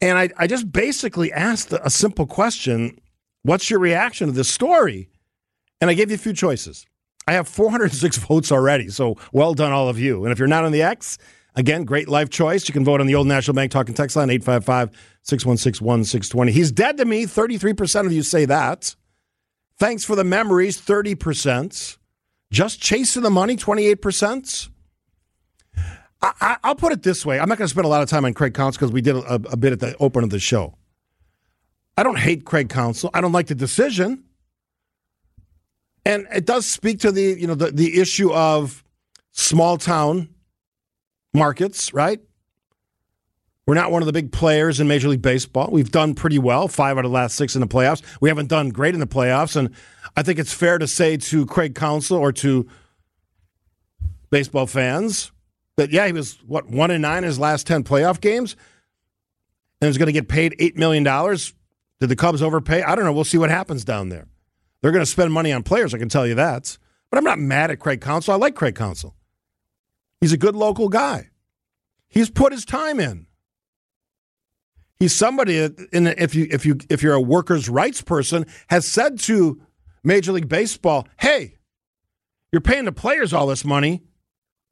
And 0.00 0.16
I, 0.16 0.30
I 0.38 0.46
just 0.46 0.70
basically 0.72 1.32
asked 1.32 1.72
a 1.72 1.90
simple 1.90 2.26
question 2.26 2.98
What's 3.42 3.70
your 3.70 3.80
reaction 3.80 4.26
to 4.26 4.32
this 4.32 4.50
story? 4.50 5.08
And 5.80 5.88
I 5.88 5.94
gave 5.94 6.10
you 6.10 6.14
a 6.14 6.18
few 6.18 6.34
choices. 6.34 6.86
I 7.30 7.34
have 7.34 7.46
406 7.46 8.16
votes 8.28 8.50
already, 8.50 8.88
so 8.88 9.16
well 9.32 9.54
done, 9.54 9.70
all 9.70 9.88
of 9.88 10.00
you. 10.00 10.24
And 10.24 10.32
if 10.32 10.40
you're 10.40 10.48
not 10.48 10.64
on 10.64 10.72
the 10.72 10.82
X, 10.82 11.16
again, 11.54 11.84
great 11.84 12.08
life 12.08 12.28
choice. 12.28 12.68
You 12.68 12.72
can 12.72 12.84
vote 12.84 13.00
on 13.00 13.06
the 13.06 13.14
old 13.14 13.28
National 13.28 13.54
Bank 13.54 13.70
talking 13.70 13.94
text 13.94 14.16
line, 14.16 14.30
855 14.30 14.90
616 15.22 15.86
1620. 15.86 16.50
He's 16.50 16.72
dead 16.72 16.96
to 16.96 17.04
me. 17.04 17.26
33% 17.26 18.06
of 18.06 18.12
you 18.12 18.24
say 18.24 18.46
that. 18.46 18.96
Thanks 19.78 20.04
for 20.04 20.16
the 20.16 20.24
memories, 20.24 20.80
30%. 20.80 21.98
Just 22.50 22.80
chasing 22.80 23.22
the 23.22 23.30
money, 23.30 23.56
28%. 23.56 24.68
I, 25.76 26.32
I, 26.40 26.56
I'll 26.64 26.74
put 26.74 26.92
it 26.92 27.04
this 27.04 27.24
way. 27.24 27.38
I'm 27.38 27.48
not 27.48 27.58
going 27.58 27.66
to 27.66 27.72
spend 27.72 27.84
a 27.84 27.88
lot 27.88 28.02
of 28.02 28.08
time 28.08 28.24
on 28.24 28.34
Craig 28.34 28.54
Counsell 28.54 28.80
because 28.80 28.92
we 28.92 29.02
did 29.02 29.14
a, 29.14 29.34
a 29.34 29.56
bit 29.56 29.72
at 29.72 29.78
the 29.78 29.96
open 30.00 30.24
of 30.24 30.30
the 30.30 30.40
show. 30.40 30.74
I 31.96 32.02
don't 32.02 32.18
hate 32.18 32.44
Craig 32.44 32.68
Counsell. 32.70 33.10
I 33.14 33.20
don't 33.20 33.32
like 33.32 33.46
the 33.46 33.54
decision. 33.54 34.24
And 36.04 36.26
it 36.34 36.46
does 36.46 36.66
speak 36.66 37.00
to 37.00 37.12
the, 37.12 37.22
you 37.38 37.46
know, 37.46 37.54
the, 37.54 37.70
the 37.70 38.00
issue 38.00 38.32
of 38.32 38.82
small 39.32 39.76
town 39.76 40.28
markets, 41.34 41.92
right? 41.92 42.20
We're 43.66 43.74
not 43.74 43.92
one 43.92 44.02
of 44.02 44.06
the 44.06 44.12
big 44.12 44.32
players 44.32 44.80
in 44.80 44.88
Major 44.88 45.08
League 45.08 45.22
Baseball. 45.22 45.68
We've 45.70 45.90
done 45.90 46.14
pretty 46.14 46.38
well, 46.38 46.66
five 46.66 46.98
out 46.98 47.04
of 47.04 47.10
the 47.10 47.14
last 47.14 47.36
six 47.36 47.54
in 47.54 47.60
the 47.60 47.68
playoffs. 47.68 48.02
We 48.20 48.28
haven't 48.28 48.48
done 48.48 48.70
great 48.70 48.94
in 48.94 49.00
the 49.00 49.06
playoffs. 49.06 49.54
And 49.54 49.70
I 50.16 50.22
think 50.22 50.38
it's 50.38 50.52
fair 50.52 50.78
to 50.78 50.88
say 50.88 51.16
to 51.18 51.46
Craig 51.46 51.74
Counsell 51.74 52.16
or 52.16 52.32
to 52.32 52.66
baseball 54.30 54.66
fans 54.66 55.30
that, 55.76 55.90
yeah, 55.90 56.06
he 56.06 56.12
was, 56.12 56.38
what, 56.46 56.68
one 56.68 56.90
and 56.90 57.02
nine 57.02 57.18
in 57.18 57.24
his 57.24 57.38
last 57.38 57.66
10 57.66 57.84
playoff 57.84 58.20
games 58.20 58.56
and 59.80 59.88
is 59.88 59.98
going 59.98 60.06
to 60.06 60.12
get 60.12 60.28
paid 60.28 60.56
$8 60.58 60.76
million. 60.76 61.04
Did 61.04 62.08
the 62.08 62.16
Cubs 62.16 62.42
overpay? 62.42 62.82
I 62.82 62.96
don't 62.96 63.04
know. 63.04 63.12
We'll 63.12 63.24
see 63.24 63.38
what 63.38 63.50
happens 63.50 63.84
down 63.84 64.08
there. 64.08 64.26
They're 64.82 64.92
going 64.92 65.04
to 65.04 65.10
spend 65.10 65.32
money 65.32 65.52
on 65.52 65.62
players, 65.62 65.94
I 65.94 65.98
can 65.98 66.08
tell 66.08 66.26
you 66.26 66.34
that. 66.36 66.78
But 67.10 67.18
I'm 67.18 67.24
not 67.24 67.38
mad 67.38 67.70
at 67.70 67.80
Craig 67.80 68.00
Counsell. 68.00 68.34
I 68.34 68.36
like 68.36 68.54
Craig 68.54 68.74
Counsell. 68.74 69.14
He's 70.20 70.32
a 70.32 70.38
good 70.38 70.54
local 70.54 70.88
guy. 70.88 71.30
He's 72.08 72.30
put 72.30 72.52
his 72.52 72.64
time 72.64 73.00
in. 73.00 73.26
He's 74.98 75.14
somebody 75.14 75.58
in 75.58 76.06
if 76.06 76.34
you 76.34 76.46
if 76.50 76.66
you 76.66 76.78
if 76.90 77.02
you're 77.02 77.14
a 77.14 77.20
workers' 77.20 77.70
rights 77.70 78.02
person, 78.02 78.44
has 78.68 78.86
said 78.86 79.18
to 79.20 79.62
Major 80.04 80.32
League 80.32 80.48
Baseball, 80.48 81.08
"Hey, 81.18 81.56
you're 82.52 82.60
paying 82.60 82.84
the 82.84 82.92
players 82.92 83.32
all 83.32 83.46
this 83.46 83.64
money. 83.64 84.02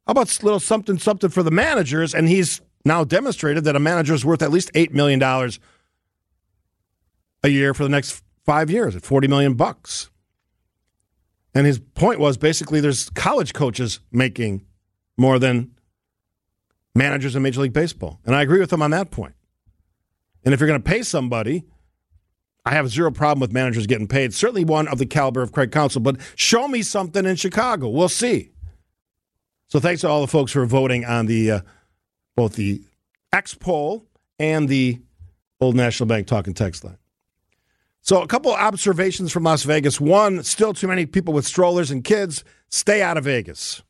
How 0.05 0.11
about 0.11 0.39
a 0.39 0.45
little 0.45 0.59
something 0.59 0.99
something 0.99 1.31
for 1.31 1.41
the 1.41 1.49
managers?" 1.49 2.13
And 2.13 2.29
he's 2.29 2.61
now 2.85 3.03
demonstrated 3.03 3.63
that 3.63 3.75
a 3.75 3.79
manager 3.79 4.13
is 4.13 4.23
worth 4.23 4.43
at 4.43 4.51
least 4.51 4.69
eight 4.75 4.93
million 4.93 5.17
dollars 5.17 5.59
a 7.43 7.49
year 7.49 7.73
for 7.73 7.83
the 7.83 7.89
next 7.89 8.23
five 8.45 8.69
years 8.69 8.95
at 8.95 9.03
forty 9.03 9.27
million 9.27 9.53
bucks. 9.53 10.09
And 11.53 11.65
his 11.65 11.79
point 11.79 12.19
was 12.19 12.37
basically 12.37 12.79
there's 12.79 13.09
college 13.09 13.53
coaches 13.53 13.99
making 14.11 14.65
more 15.17 15.39
than 15.39 15.71
managers 16.93 17.35
in 17.35 17.41
Major 17.41 17.61
League 17.61 17.73
Baseball. 17.73 18.19
And 18.25 18.35
I 18.35 18.43
agree 18.43 18.59
with 18.59 18.71
him 18.71 18.81
on 18.81 18.91
that 18.91 19.09
point. 19.09 19.33
And 20.45 20.53
if 20.53 20.59
you're 20.59 20.67
going 20.67 20.81
to 20.81 20.89
pay 20.89 21.01
somebody, 21.01 21.65
I 22.65 22.71
have 22.71 22.89
zero 22.89 23.11
problem 23.11 23.39
with 23.39 23.51
managers 23.51 23.87
getting 23.87 24.07
paid. 24.07 24.33
Certainly 24.33 24.65
one 24.65 24.87
of 24.87 24.99
the 24.99 25.05
caliber 25.05 25.41
of 25.41 25.51
Craig 25.51 25.71
Counsell, 25.71 26.01
but 26.01 26.17
show 26.35 26.67
me 26.67 26.83
something 26.83 27.25
in 27.25 27.35
Chicago. 27.35 27.89
We'll 27.89 28.09
see. 28.09 28.51
So 29.67 29.79
thanks 29.79 30.01
to 30.01 30.07
all 30.07 30.21
the 30.21 30.27
folks 30.27 30.53
who 30.53 30.61
are 30.61 30.65
voting 30.65 31.03
on 31.03 31.25
the 31.25 31.51
uh, 31.51 31.61
both 32.35 32.55
the 32.55 32.81
X 33.33 33.53
poll 33.53 34.05
and 34.37 34.69
the 34.69 34.99
Old 35.59 35.75
National 35.75 36.07
Bank 36.07 36.27
talking 36.27 36.53
text 36.53 36.83
line. 36.83 36.97
So 38.01 38.21
a 38.21 38.27
couple 38.27 38.53
observations 38.53 39.31
from 39.31 39.43
Las 39.43 39.63
Vegas. 39.63 39.99
One, 39.99 40.43
still 40.43 40.73
too 40.73 40.87
many 40.87 41.05
people 41.05 41.33
with 41.33 41.45
strollers 41.45 41.91
and 41.91 42.03
kids. 42.03 42.43
Stay 42.69 43.01
out 43.01 43.17
of 43.17 43.25
Vegas. 43.25 43.83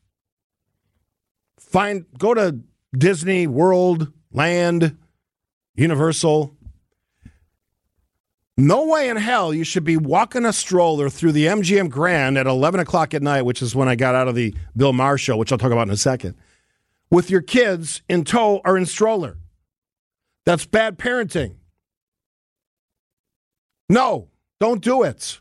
Find 1.58 2.04
go 2.18 2.34
to 2.34 2.58
Disney 2.96 3.46
World, 3.46 4.12
Land, 4.32 4.96
Universal. 5.74 6.56
No 8.56 8.86
way 8.86 9.08
in 9.08 9.16
hell 9.16 9.54
you 9.54 9.64
should 9.64 9.84
be 9.84 9.96
walking 9.96 10.44
a 10.44 10.52
stroller 10.52 11.08
through 11.08 11.32
the 11.32 11.46
MGM 11.46 11.88
Grand 11.88 12.36
at 12.36 12.46
11 12.46 12.80
o'clock 12.80 13.14
at 13.14 13.22
night, 13.22 13.42
which 13.42 13.62
is 13.62 13.74
when 13.74 13.88
I 13.88 13.94
got 13.94 14.14
out 14.14 14.28
of 14.28 14.34
the 14.34 14.54
Bill 14.76 14.92
Maher 14.92 15.16
show, 15.16 15.36
which 15.36 15.50
I'll 15.50 15.58
talk 15.58 15.72
about 15.72 15.88
in 15.88 15.94
a 15.94 15.96
second, 15.96 16.34
with 17.10 17.30
your 17.30 17.40
kids 17.40 18.02
in 18.08 18.24
tow 18.24 18.60
or 18.64 18.76
in 18.76 18.84
stroller. 18.84 19.38
That's 20.44 20.66
bad 20.66 20.98
parenting. 20.98 21.54
No, 23.90 24.28
don't 24.60 24.80
do 24.80 25.02
it. 25.02 25.40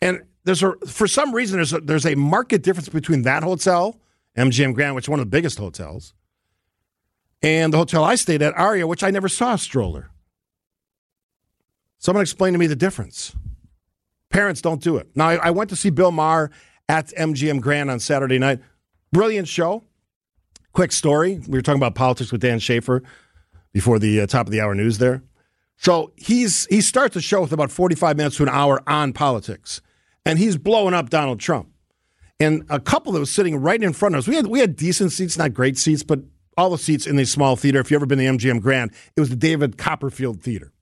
And 0.00 0.24
there's 0.42 0.60
a 0.60 0.72
for 0.88 1.06
some 1.06 1.32
reason 1.32 1.58
there's 1.58 1.72
a, 1.72 1.80
there's 1.80 2.04
a 2.04 2.16
market 2.16 2.64
difference 2.64 2.88
between 2.88 3.22
that 3.22 3.44
hotel, 3.44 4.00
MGM 4.36 4.74
Grand, 4.74 4.96
which 4.96 5.04
is 5.04 5.08
one 5.08 5.20
of 5.20 5.26
the 5.26 5.30
biggest 5.30 5.56
hotels, 5.56 6.14
and 7.42 7.72
the 7.72 7.78
hotel 7.78 8.02
I 8.02 8.16
stayed 8.16 8.42
at, 8.42 8.58
Aria, 8.58 8.88
which 8.88 9.04
I 9.04 9.10
never 9.10 9.28
saw 9.28 9.54
a 9.54 9.58
stroller. 9.58 10.10
Someone 11.98 12.22
explain 12.22 12.54
to 12.54 12.58
me 12.58 12.66
the 12.66 12.76
difference. 12.76 13.36
Parents 14.30 14.60
don't 14.60 14.82
do 14.82 14.96
it. 14.96 15.08
Now, 15.14 15.28
I, 15.28 15.34
I 15.36 15.50
went 15.50 15.70
to 15.70 15.76
see 15.76 15.90
Bill 15.90 16.10
Maher 16.10 16.50
at 16.88 17.08
MGM 17.10 17.60
Grand 17.60 17.88
on 17.88 18.00
Saturday 18.00 18.38
night. 18.38 18.58
Brilliant 19.12 19.46
show. 19.46 19.84
Quick 20.72 20.90
story. 20.90 21.40
We 21.46 21.56
were 21.56 21.62
talking 21.62 21.80
about 21.80 21.94
politics 21.94 22.32
with 22.32 22.40
Dan 22.40 22.58
Shafer 22.58 23.04
before 23.72 24.00
the 24.00 24.22
uh, 24.22 24.26
top 24.26 24.46
of 24.46 24.52
the 24.52 24.60
hour 24.60 24.74
news 24.74 24.98
there. 24.98 25.22
So 25.78 26.12
he's 26.16 26.66
he 26.66 26.80
starts 26.80 27.14
the 27.14 27.20
show 27.20 27.40
with 27.40 27.52
about 27.52 27.70
45 27.70 28.16
minutes 28.16 28.36
to 28.36 28.42
an 28.42 28.48
hour 28.48 28.82
on 28.86 29.12
politics. 29.12 29.80
And 30.26 30.38
he's 30.38 30.58
blowing 30.58 30.92
up 30.92 31.08
Donald 31.08 31.40
Trump. 31.40 31.70
And 32.40 32.64
a 32.68 32.78
couple 32.78 33.12
that 33.12 33.20
was 33.20 33.30
sitting 33.30 33.56
right 33.56 33.82
in 33.82 33.92
front 33.92 34.14
of 34.14 34.20
us, 34.20 34.28
we 34.28 34.34
had 34.36 34.48
we 34.48 34.60
had 34.60 34.76
decent 34.76 35.12
seats, 35.12 35.38
not 35.38 35.54
great 35.54 35.78
seats, 35.78 36.02
but 36.02 36.20
all 36.56 36.70
the 36.70 36.78
seats 36.78 37.06
in 37.06 37.16
the 37.16 37.24
small 37.24 37.56
theater. 37.56 37.78
If 37.80 37.90
you've 37.90 37.98
ever 37.98 38.06
been 38.06 38.18
to 38.18 38.24
the 38.24 38.38
MGM 38.38 38.60
Grand, 38.60 38.92
it 39.16 39.20
was 39.20 39.30
the 39.30 39.36
David 39.36 39.78
Copperfield 39.78 40.42
Theater. 40.42 40.72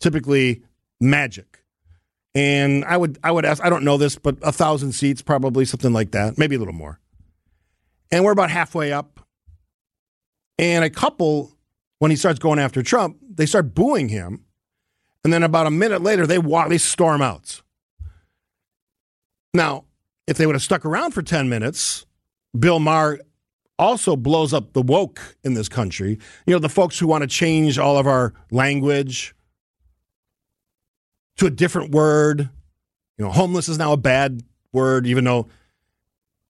Typically 0.00 0.62
magic. 1.00 1.62
And 2.34 2.84
I 2.86 2.96
would 2.96 3.18
I 3.22 3.30
would 3.30 3.44
ask, 3.44 3.62
I 3.62 3.68
don't 3.68 3.84
know 3.84 3.98
this, 3.98 4.16
but 4.16 4.38
a 4.42 4.52
thousand 4.52 4.92
seats, 4.92 5.20
probably 5.20 5.66
something 5.66 5.92
like 5.92 6.12
that, 6.12 6.38
maybe 6.38 6.56
a 6.56 6.58
little 6.58 6.72
more. 6.72 6.98
And 8.10 8.24
we're 8.24 8.32
about 8.32 8.50
halfway 8.50 8.92
up. 8.92 9.20
And 10.58 10.84
a 10.84 10.90
couple, 10.90 11.52
when 12.02 12.10
he 12.10 12.16
starts 12.16 12.40
going 12.40 12.58
after 12.58 12.82
Trump, 12.82 13.16
they 13.32 13.46
start 13.46 13.76
booing 13.76 14.08
him. 14.08 14.44
And 15.22 15.32
then 15.32 15.44
about 15.44 15.68
a 15.68 15.70
minute 15.70 16.02
later, 16.02 16.26
they 16.26 16.36
walk, 16.36 16.68
they 16.68 16.76
storm 16.76 17.22
out. 17.22 17.62
Now, 19.54 19.84
if 20.26 20.36
they 20.36 20.44
would 20.44 20.56
have 20.56 20.64
stuck 20.64 20.84
around 20.84 21.12
for 21.12 21.22
10 21.22 21.48
minutes, 21.48 22.04
Bill 22.58 22.80
Maher 22.80 23.20
also 23.78 24.16
blows 24.16 24.52
up 24.52 24.72
the 24.72 24.82
woke 24.82 25.36
in 25.44 25.54
this 25.54 25.68
country. 25.68 26.18
You 26.44 26.54
know, 26.54 26.58
the 26.58 26.68
folks 26.68 26.98
who 26.98 27.06
want 27.06 27.22
to 27.22 27.28
change 27.28 27.78
all 27.78 27.96
of 27.96 28.08
our 28.08 28.34
language 28.50 29.36
to 31.36 31.46
a 31.46 31.50
different 31.50 31.92
word. 31.92 32.50
You 33.16 33.26
know, 33.26 33.30
homeless 33.30 33.68
is 33.68 33.78
now 33.78 33.92
a 33.92 33.96
bad 33.96 34.42
word, 34.72 35.06
even 35.06 35.22
though 35.22 35.46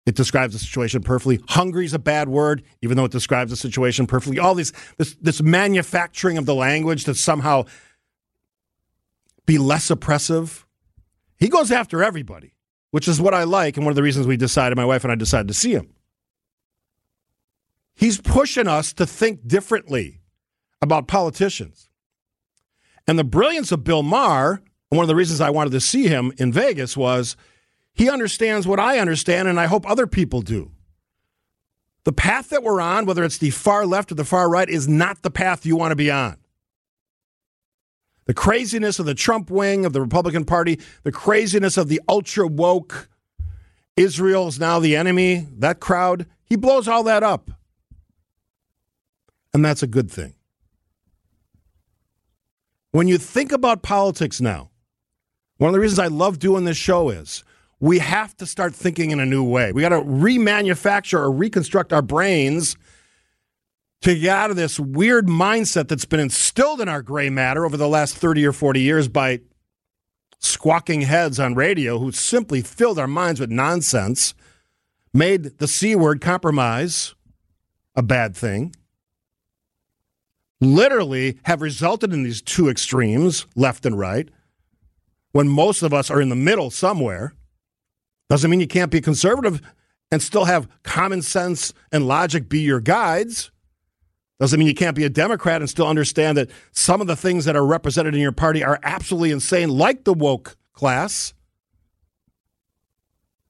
it 0.04 0.16
describes 0.16 0.52
the 0.52 0.58
situation 0.58 1.02
perfectly. 1.02 1.40
Hungry 1.48 1.84
is 1.84 1.94
a 1.94 1.98
bad 1.98 2.28
word, 2.28 2.62
even 2.80 2.96
though 2.96 3.04
it 3.04 3.12
describes 3.12 3.50
the 3.50 3.56
situation 3.56 4.06
perfectly. 4.06 4.38
All 4.38 4.54
these 4.54 4.72
this 4.98 5.16
this 5.20 5.42
manufacturing 5.42 6.38
of 6.38 6.46
the 6.46 6.54
language 6.54 7.04
to 7.04 7.14
somehow 7.14 7.64
be 9.46 9.58
less 9.58 9.90
oppressive. 9.90 10.66
He 11.38 11.48
goes 11.48 11.70
after 11.70 12.02
everybody, 12.02 12.54
which 12.90 13.08
is 13.08 13.20
what 13.20 13.34
I 13.34 13.44
like, 13.44 13.76
and 13.76 13.84
one 13.84 13.92
of 13.92 13.96
the 13.96 14.02
reasons 14.02 14.26
we 14.26 14.36
decided, 14.36 14.76
my 14.76 14.84
wife 14.84 15.04
and 15.04 15.12
I 15.12 15.16
decided 15.16 15.48
to 15.48 15.54
see 15.54 15.72
him. 15.72 15.94
He's 17.94 18.20
pushing 18.20 18.68
us 18.68 18.92
to 18.94 19.06
think 19.06 19.46
differently 19.46 20.20
about 20.80 21.06
politicians. 21.06 21.88
And 23.06 23.18
the 23.18 23.24
brilliance 23.24 23.72
of 23.72 23.84
Bill 23.84 24.02
Maher, 24.02 24.62
one 24.88 25.02
of 25.02 25.08
the 25.08 25.16
reasons 25.16 25.40
I 25.40 25.50
wanted 25.50 25.70
to 25.70 25.80
see 25.80 26.06
him 26.06 26.32
in 26.38 26.52
Vegas 26.52 26.96
was 26.96 27.36
he 27.94 28.10
understands 28.10 28.66
what 28.66 28.80
I 28.80 28.98
understand, 28.98 29.48
and 29.48 29.60
I 29.60 29.66
hope 29.66 29.88
other 29.88 30.06
people 30.06 30.42
do. 30.42 30.70
The 32.04 32.12
path 32.12 32.48
that 32.50 32.62
we're 32.62 32.80
on, 32.80 33.06
whether 33.06 33.22
it's 33.22 33.38
the 33.38 33.50
far 33.50 33.86
left 33.86 34.10
or 34.10 34.16
the 34.16 34.24
far 34.24 34.50
right, 34.50 34.68
is 34.68 34.88
not 34.88 35.22
the 35.22 35.30
path 35.30 35.64
you 35.64 35.76
want 35.76 35.92
to 35.92 35.96
be 35.96 36.10
on. 36.10 36.36
The 38.24 38.34
craziness 38.34 38.98
of 38.98 39.06
the 39.06 39.14
Trump 39.14 39.50
wing 39.50 39.84
of 39.84 39.92
the 39.92 40.00
Republican 40.00 40.44
Party, 40.44 40.80
the 41.02 41.12
craziness 41.12 41.76
of 41.76 41.88
the 41.88 42.00
ultra 42.08 42.46
woke 42.46 43.08
Israel 43.96 44.48
is 44.48 44.58
now 44.58 44.78
the 44.78 44.96
enemy, 44.96 45.46
that 45.58 45.80
crowd, 45.80 46.26
he 46.44 46.56
blows 46.56 46.88
all 46.88 47.02
that 47.04 47.22
up. 47.22 47.50
And 49.52 49.64
that's 49.64 49.82
a 49.82 49.86
good 49.86 50.10
thing. 50.10 50.34
When 52.90 53.08
you 53.08 53.18
think 53.18 53.52
about 53.52 53.82
politics 53.82 54.40
now, 54.40 54.70
one 55.58 55.68
of 55.68 55.74
the 55.74 55.80
reasons 55.80 55.98
I 55.98 56.06
love 56.06 56.38
doing 56.38 56.64
this 56.64 56.76
show 56.76 57.10
is 57.10 57.44
we 57.82 57.98
have 57.98 58.36
to 58.36 58.46
start 58.46 58.72
thinking 58.72 59.10
in 59.10 59.18
a 59.18 59.26
new 59.26 59.42
way. 59.42 59.72
We 59.72 59.82
got 59.82 59.88
to 59.88 60.02
remanufacture 60.02 61.18
or 61.18 61.32
reconstruct 61.32 61.92
our 61.92 62.00
brains 62.00 62.76
to 64.02 64.16
get 64.16 64.36
out 64.36 64.50
of 64.50 64.56
this 64.56 64.78
weird 64.78 65.26
mindset 65.26 65.88
that's 65.88 66.04
been 66.04 66.20
instilled 66.20 66.80
in 66.80 66.88
our 66.88 67.02
gray 67.02 67.28
matter 67.28 67.66
over 67.66 67.76
the 67.76 67.88
last 67.88 68.16
30 68.16 68.46
or 68.46 68.52
40 68.52 68.80
years 68.80 69.08
by 69.08 69.40
squawking 70.38 71.00
heads 71.00 71.40
on 71.40 71.56
radio 71.56 71.98
who 71.98 72.12
simply 72.12 72.62
filled 72.62 73.00
our 73.00 73.08
minds 73.08 73.40
with 73.40 73.50
nonsense, 73.50 74.32
made 75.12 75.58
the 75.58 75.66
C 75.66 75.96
word 75.96 76.20
compromise 76.20 77.16
a 77.96 78.02
bad 78.02 78.36
thing 78.36 78.72
literally 80.60 81.40
have 81.46 81.60
resulted 81.60 82.12
in 82.12 82.22
these 82.22 82.40
two 82.40 82.68
extremes, 82.68 83.44
left 83.56 83.84
and 83.84 83.98
right, 83.98 84.28
when 85.32 85.48
most 85.48 85.82
of 85.82 85.92
us 85.92 86.12
are 86.12 86.20
in 86.20 86.28
the 86.28 86.36
middle 86.36 86.70
somewhere. 86.70 87.34
Doesn't 88.32 88.50
mean 88.50 88.60
you 88.60 88.66
can't 88.66 88.90
be 88.90 89.02
conservative 89.02 89.60
and 90.10 90.22
still 90.22 90.46
have 90.46 90.66
common 90.84 91.20
sense 91.20 91.74
and 91.92 92.08
logic 92.08 92.48
be 92.48 92.60
your 92.60 92.80
guides. 92.80 93.50
Doesn't 94.40 94.58
mean 94.58 94.66
you 94.66 94.74
can't 94.74 94.96
be 94.96 95.04
a 95.04 95.10
Democrat 95.10 95.60
and 95.60 95.68
still 95.68 95.86
understand 95.86 96.38
that 96.38 96.48
some 96.70 97.02
of 97.02 97.08
the 97.08 97.14
things 97.14 97.44
that 97.44 97.56
are 97.56 97.66
represented 97.66 98.14
in 98.14 98.22
your 98.22 98.32
party 98.32 98.64
are 98.64 98.80
absolutely 98.84 99.32
insane, 99.32 99.68
like 99.68 100.04
the 100.04 100.14
woke 100.14 100.56
class. 100.72 101.34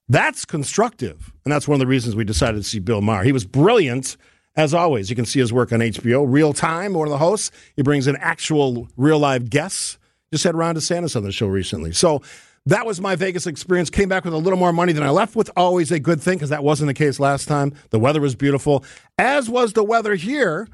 That's 0.09 0.45
constructive. 0.45 1.33
And 1.45 1.53
that's 1.53 1.69
one 1.69 1.77
of 1.77 1.79
the 1.79 1.87
reasons 1.87 2.17
we 2.17 2.25
decided 2.25 2.57
to 2.57 2.69
see 2.69 2.81
Bill 2.81 3.03
Maher. 3.03 3.23
He 3.23 3.31
was 3.31 3.45
brilliant 3.45 4.17
As 4.55 4.75
always, 4.75 5.09
you 5.09 5.17
can 5.17 5.25
see 5.25 5.41
his 5.41 5.53
work 5.53 5.73
on 5.73 5.79
HBO, 5.79 6.27
real 6.29 6.53
time. 6.53 6.93
One 6.93 7.07
of 7.07 7.13
the 7.13 7.19
hosts, 7.19 7.51
he 7.75 7.83
brings 7.83 8.07
in 8.07 8.17
actual 8.17 8.89
real 8.97 9.19
live 9.19 9.49
guests. 9.49 9.97
Just 10.31 10.45
had 10.45 10.55
Ron 10.55 10.75
DeSantis 10.75 11.17
on 11.17 11.23
the 11.23 11.33
show 11.33 11.47
recently. 11.47 11.93
So 11.93 12.21
that 12.67 12.87
was 12.87 13.01
my 13.01 13.17
Vegas 13.17 13.47
experience. 13.47 13.91
Came 13.91 14.09
back 14.09 14.25
with 14.25 14.35
a 14.35 14.39
little 14.39 14.59
more 14.59 14.73
money 14.73 14.93
than 14.93 15.03
I 15.03 15.11
left 15.11 15.35
with. 15.35 15.51
Always 15.57 15.91
a 15.91 15.99
good 15.99 16.21
thing 16.21 16.37
because 16.37 16.51
that 16.51 16.63
wasn't 16.63 16.89
the 16.89 16.95
case 16.95 17.19
last 17.19 17.49
time. 17.49 17.75
The 17.91 17.99
weather 17.99 18.21
was 18.21 18.35
beautiful, 18.35 18.85
as 19.19 19.51
was 19.51 19.73
the 19.73 19.83
weather 19.83 20.15
here 20.15 20.69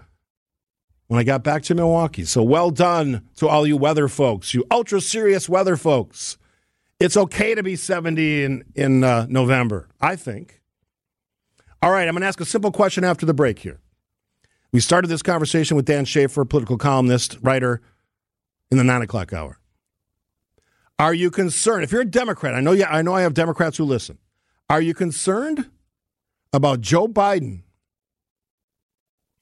when 1.06 1.18
I 1.18 1.24
got 1.24 1.42
back 1.42 1.62
to 1.64 1.74
Milwaukee. 1.74 2.24
So 2.24 2.42
well 2.42 2.70
done 2.70 3.22
to 3.36 3.48
all 3.48 3.66
you 3.66 3.76
weather 3.76 4.08
folks, 4.08 4.52
you 4.52 4.64
ultra 4.70 5.00
serious 5.00 5.48
weather 5.48 5.76
folks. 5.76 6.36
It's 7.00 7.16
okay 7.16 7.54
to 7.54 7.62
be 7.62 7.76
70 7.76 8.44
in, 8.44 8.64
in 8.74 9.04
uh, 9.04 9.26
November, 9.28 9.88
I 10.00 10.16
think. 10.16 10.60
All 11.80 11.90
right, 11.92 12.08
I'm 12.08 12.14
going 12.14 12.22
to 12.22 12.26
ask 12.26 12.40
a 12.40 12.44
simple 12.44 12.72
question 12.72 13.04
after 13.04 13.24
the 13.24 13.34
break 13.34 13.60
here. 13.60 13.80
We 14.72 14.80
started 14.80 15.06
this 15.06 15.22
conversation 15.22 15.76
with 15.76 15.86
Dan 15.86 16.04
Shafer, 16.04 16.44
political 16.44 16.76
columnist, 16.76 17.38
writer, 17.40 17.80
in 18.70 18.78
the 18.78 18.84
nine 18.84 19.00
o'clock 19.00 19.32
hour. 19.32 19.58
Are 20.98 21.14
you 21.14 21.30
concerned? 21.30 21.84
If 21.84 21.92
you're 21.92 22.02
a 22.02 22.06
Democrat, 22.06 22.54
I 22.54 22.60
know, 22.60 22.72
you, 22.72 22.84
I 22.84 23.02
know 23.02 23.14
I 23.14 23.22
have 23.22 23.34
Democrats 23.34 23.76
who 23.76 23.84
listen. 23.84 24.18
Are 24.68 24.80
you 24.80 24.94
concerned 24.94 25.70
about 26.52 26.80
Joe 26.80 27.06
Biden 27.06 27.62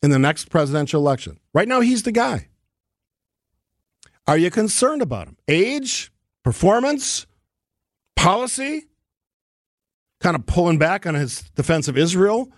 in 0.03 0.11
the 0.11 0.19
next 0.19 0.51
presidential 0.51 1.01
election? 1.01 1.41
Right 1.55 1.67
now, 1.67 1.81
he's 1.81 2.03
the 2.03 2.13
guy. 2.13 2.49
Are 4.27 4.37
you 4.37 4.51
concerned 4.51 5.03
about 5.03 5.29
him? 5.29 5.37
Age, 5.49 6.13
performance, 6.43 7.27
policy? 8.17 8.87
Kind 10.21 10.37
of 10.37 10.47
pulling 10.47 10.79
back 10.79 11.07
on 11.07 11.15
his 11.15 11.43
defense 11.55 11.89
of 11.89 11.97
Israel, 11.97 12.51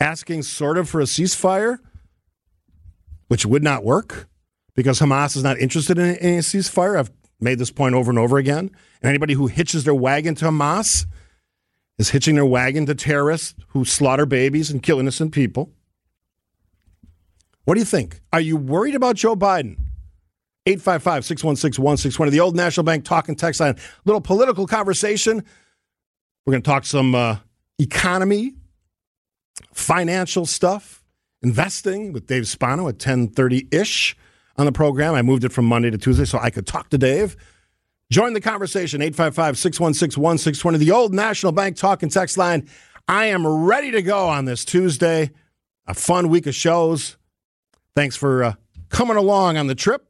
asking 0.00 0.42
sort 0.42 0.78
of 0.78 0.88
for 0.88 1.00
a 1.00 1.04
ceasefire, 1.04 1.78
which 3.28 3.46
would 3.46 3.62
not 3.62 3.84
work 3.84 4.28
because 4.74 5.00
Hamas 5.00 5.36
is 5.36 5.44
not 5.44 5.58
interested 5.58 5.98
in 5.98 6.10
a 6.10 6.38
ceasefire. 6.38 6.98
I've 6.98 7.10
made 7.42 7.58
this 7.58 7.70
point 7.70 7.94
over 7.94 8.10
and 8.10 8.18
over 8.18 8.38
again. 8.38 8.70
And 9.02 9.08
anybody 9.08 9.34
who 9.34 9.46
hitches 9.46 9.84
their 9.84 9.94
wagon 9.94 10.34
to 10.36 10.46
Hamas 10.46 11.06
is 11.98 12.10
hitching 12.10 12.34
their 12.34 12.46
wagon 12.46 12.86
to 12.86 12.94
terrorists 12.94 13.54
who 13.68 13.84
slaughter 13.84 14.26
babies 14.26 14.70
and 14.70 14.82
kill 14.82 14.98
innocent 14.98 15.32
people. 15.32 15.70
What 17.64 17.74
do 17.74 17.80
you 17.80 17.86
think? 17.86 18.20
Are 18.32 18.40
you 18.40 18.56
worried 18.56 18.94
about 18.94 19.16
Joe 19.16 19.36
Biden? 19.36 19.76
855 20.64 21.24
616 21.24 21.82
1620, 21.82 22.30
the 22.30 22.40
old 22.40 22.54
National 22.54 22.84
Bank 22.84 23.04
talking 23.04 23.34
text 23.34 23.60
line. 23.60 23.76
Little 24.04 24.20
political 24.20 24.66
conversation. 24.66 25.44
We're 26.44 26.52
going 26.52 26.62
to 26.62 26.70
talk 26.70 26.84
some 26.84 27.14
uh, 27.14 27.36
economy, 27.78 28.54
financial 29.72 30.46
stuff, 30.46 31.02
investing 31.42 32.12
with 32.12 32.26
Dave 32.26 32.46
Spano 32.46 32.82
at 32.82 32.94
1030 32.94 33.68
ish 33.72 34.16
on 34.56 34.66
the 34.66 34.72
program. 34.72 35.14
I 35.14 35.22
moved 35.22 35.44
it 35.44 35.52
from 35.52 35.66
Monday 35.66 35.90
to 35.90 35.98
Tuesday 35.98 36.24
so 36.24 36.38
I 36.38 36.50
could 36.50 36.66
talk 36.66 36.90
to 36.90 36.98
Dave. 36.98 37.36
Join 38.10 38.34
the 38.34 38.40
conversation, 38.40 39.00
855 39.00 39.56
616 39.56 40.22
1620, 40.22 40.78
the 40.78 40.90
old 40.90 41.14
National 41.14 41.52
Bank 41.52 41.76
talk 41.76 42.02
and 42.02 42.12
text 42.12 42.36
line. 42.36 42.68
I 43.08 43.26
am 43.26 43.46
ready 43.46 43.90
to 43.92 44.02
go 44.02 44.28
on 44.28 44.44
this 44.44 44.64
Tuesday. 44.64 45.30
A 45.86 45.94
fun 45.94 46.28
week 46.28 46.46
of 46.46 46.54
shows. 46.54 47.16
Thanks 47.96 48.16
for 48.16 48.44
uh, 48.44 48.54
coming 48.90 49.16
along 49.16 49.56
on 49.56 49.66
the 49.66 49.74
trip. 49.74 50.06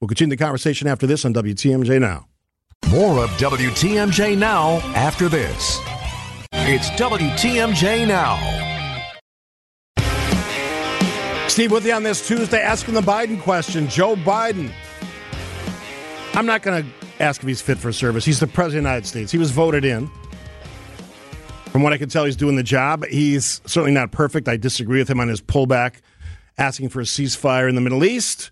We'll 0.00 0.08
continue 0.08 0.36
the 0.36 0.42
conversation 0.42 0.88
after 0.88 1.06
this 1.06 1.24
on 1.24 1.34
WTMJ 1.34 2.00
Now. 2.00 2.26
More 2.90 3.24
of 3.24 3.30
WTMJ 3.32 4.36
Now 4.36 4.76
after 4.94 5.28
this. 5.28 5.78
It's 6.52 6.90
WTMJ 6.90 8.06
Now. 8.08 8.75
Steve 11.56 11.72
with 11.72 11.86
you 11.86 11.92
on 11.94 12.02
this 12.02 12.28
Tuesday, 12.28 12.60
asking 12.60 12.92
the 12.92 13.00
Biden 13.00 13.40
question. 13.40 13.88
Joe 13.88 14.14
Biden. 14.14 14.70
I'm 16.34 16.44
not 16.44 16.60
going 16.60 16.84
to 16.84 16.90
ask 17.18 17.40
if 17.40 17.48
he's 17.48 17.62
fit 17.62 17.78
for 17.78 17.94
service. 17.94 18.26
He's 18.26 18.40
the 18.40 18.46
president 18.46 18.80
of 18.80 18.84
the 18.84 18.90
United 18.90 19.06
States. 19.06 19.32
He 19.32 19.38
was 19.38 19.52
voted 19.52 19.82
in. 19.82 20.10
From 21.70 21.82
what 21.82 21.94
I 21.94 21.96
can 21.96 22.10
tell, 22.10 22.26
he's 22.26 22.36
doing 22.36 22.56
the 22.56 22.62
job. 22.62 23.06
He's 23.06 23.62
certainly 23.64 23.92
not 23.92 24.12
perfect. 24.12 24.50
I 24.50 24.58
disagree 24.58 24.98
with 24.98 25.08
him 25.08 25.18
on 25.18 25.28
his 25.28 25.40
pullback, 25.40 26.02
asking 26.58 26.90
for 26.90 27.00
a 27.00 27.04
ceasefire 27.04 27.70
in 27.70 27.74
the 27.74 27.80
Middle 27.80 28.04
East. 28.04 28.50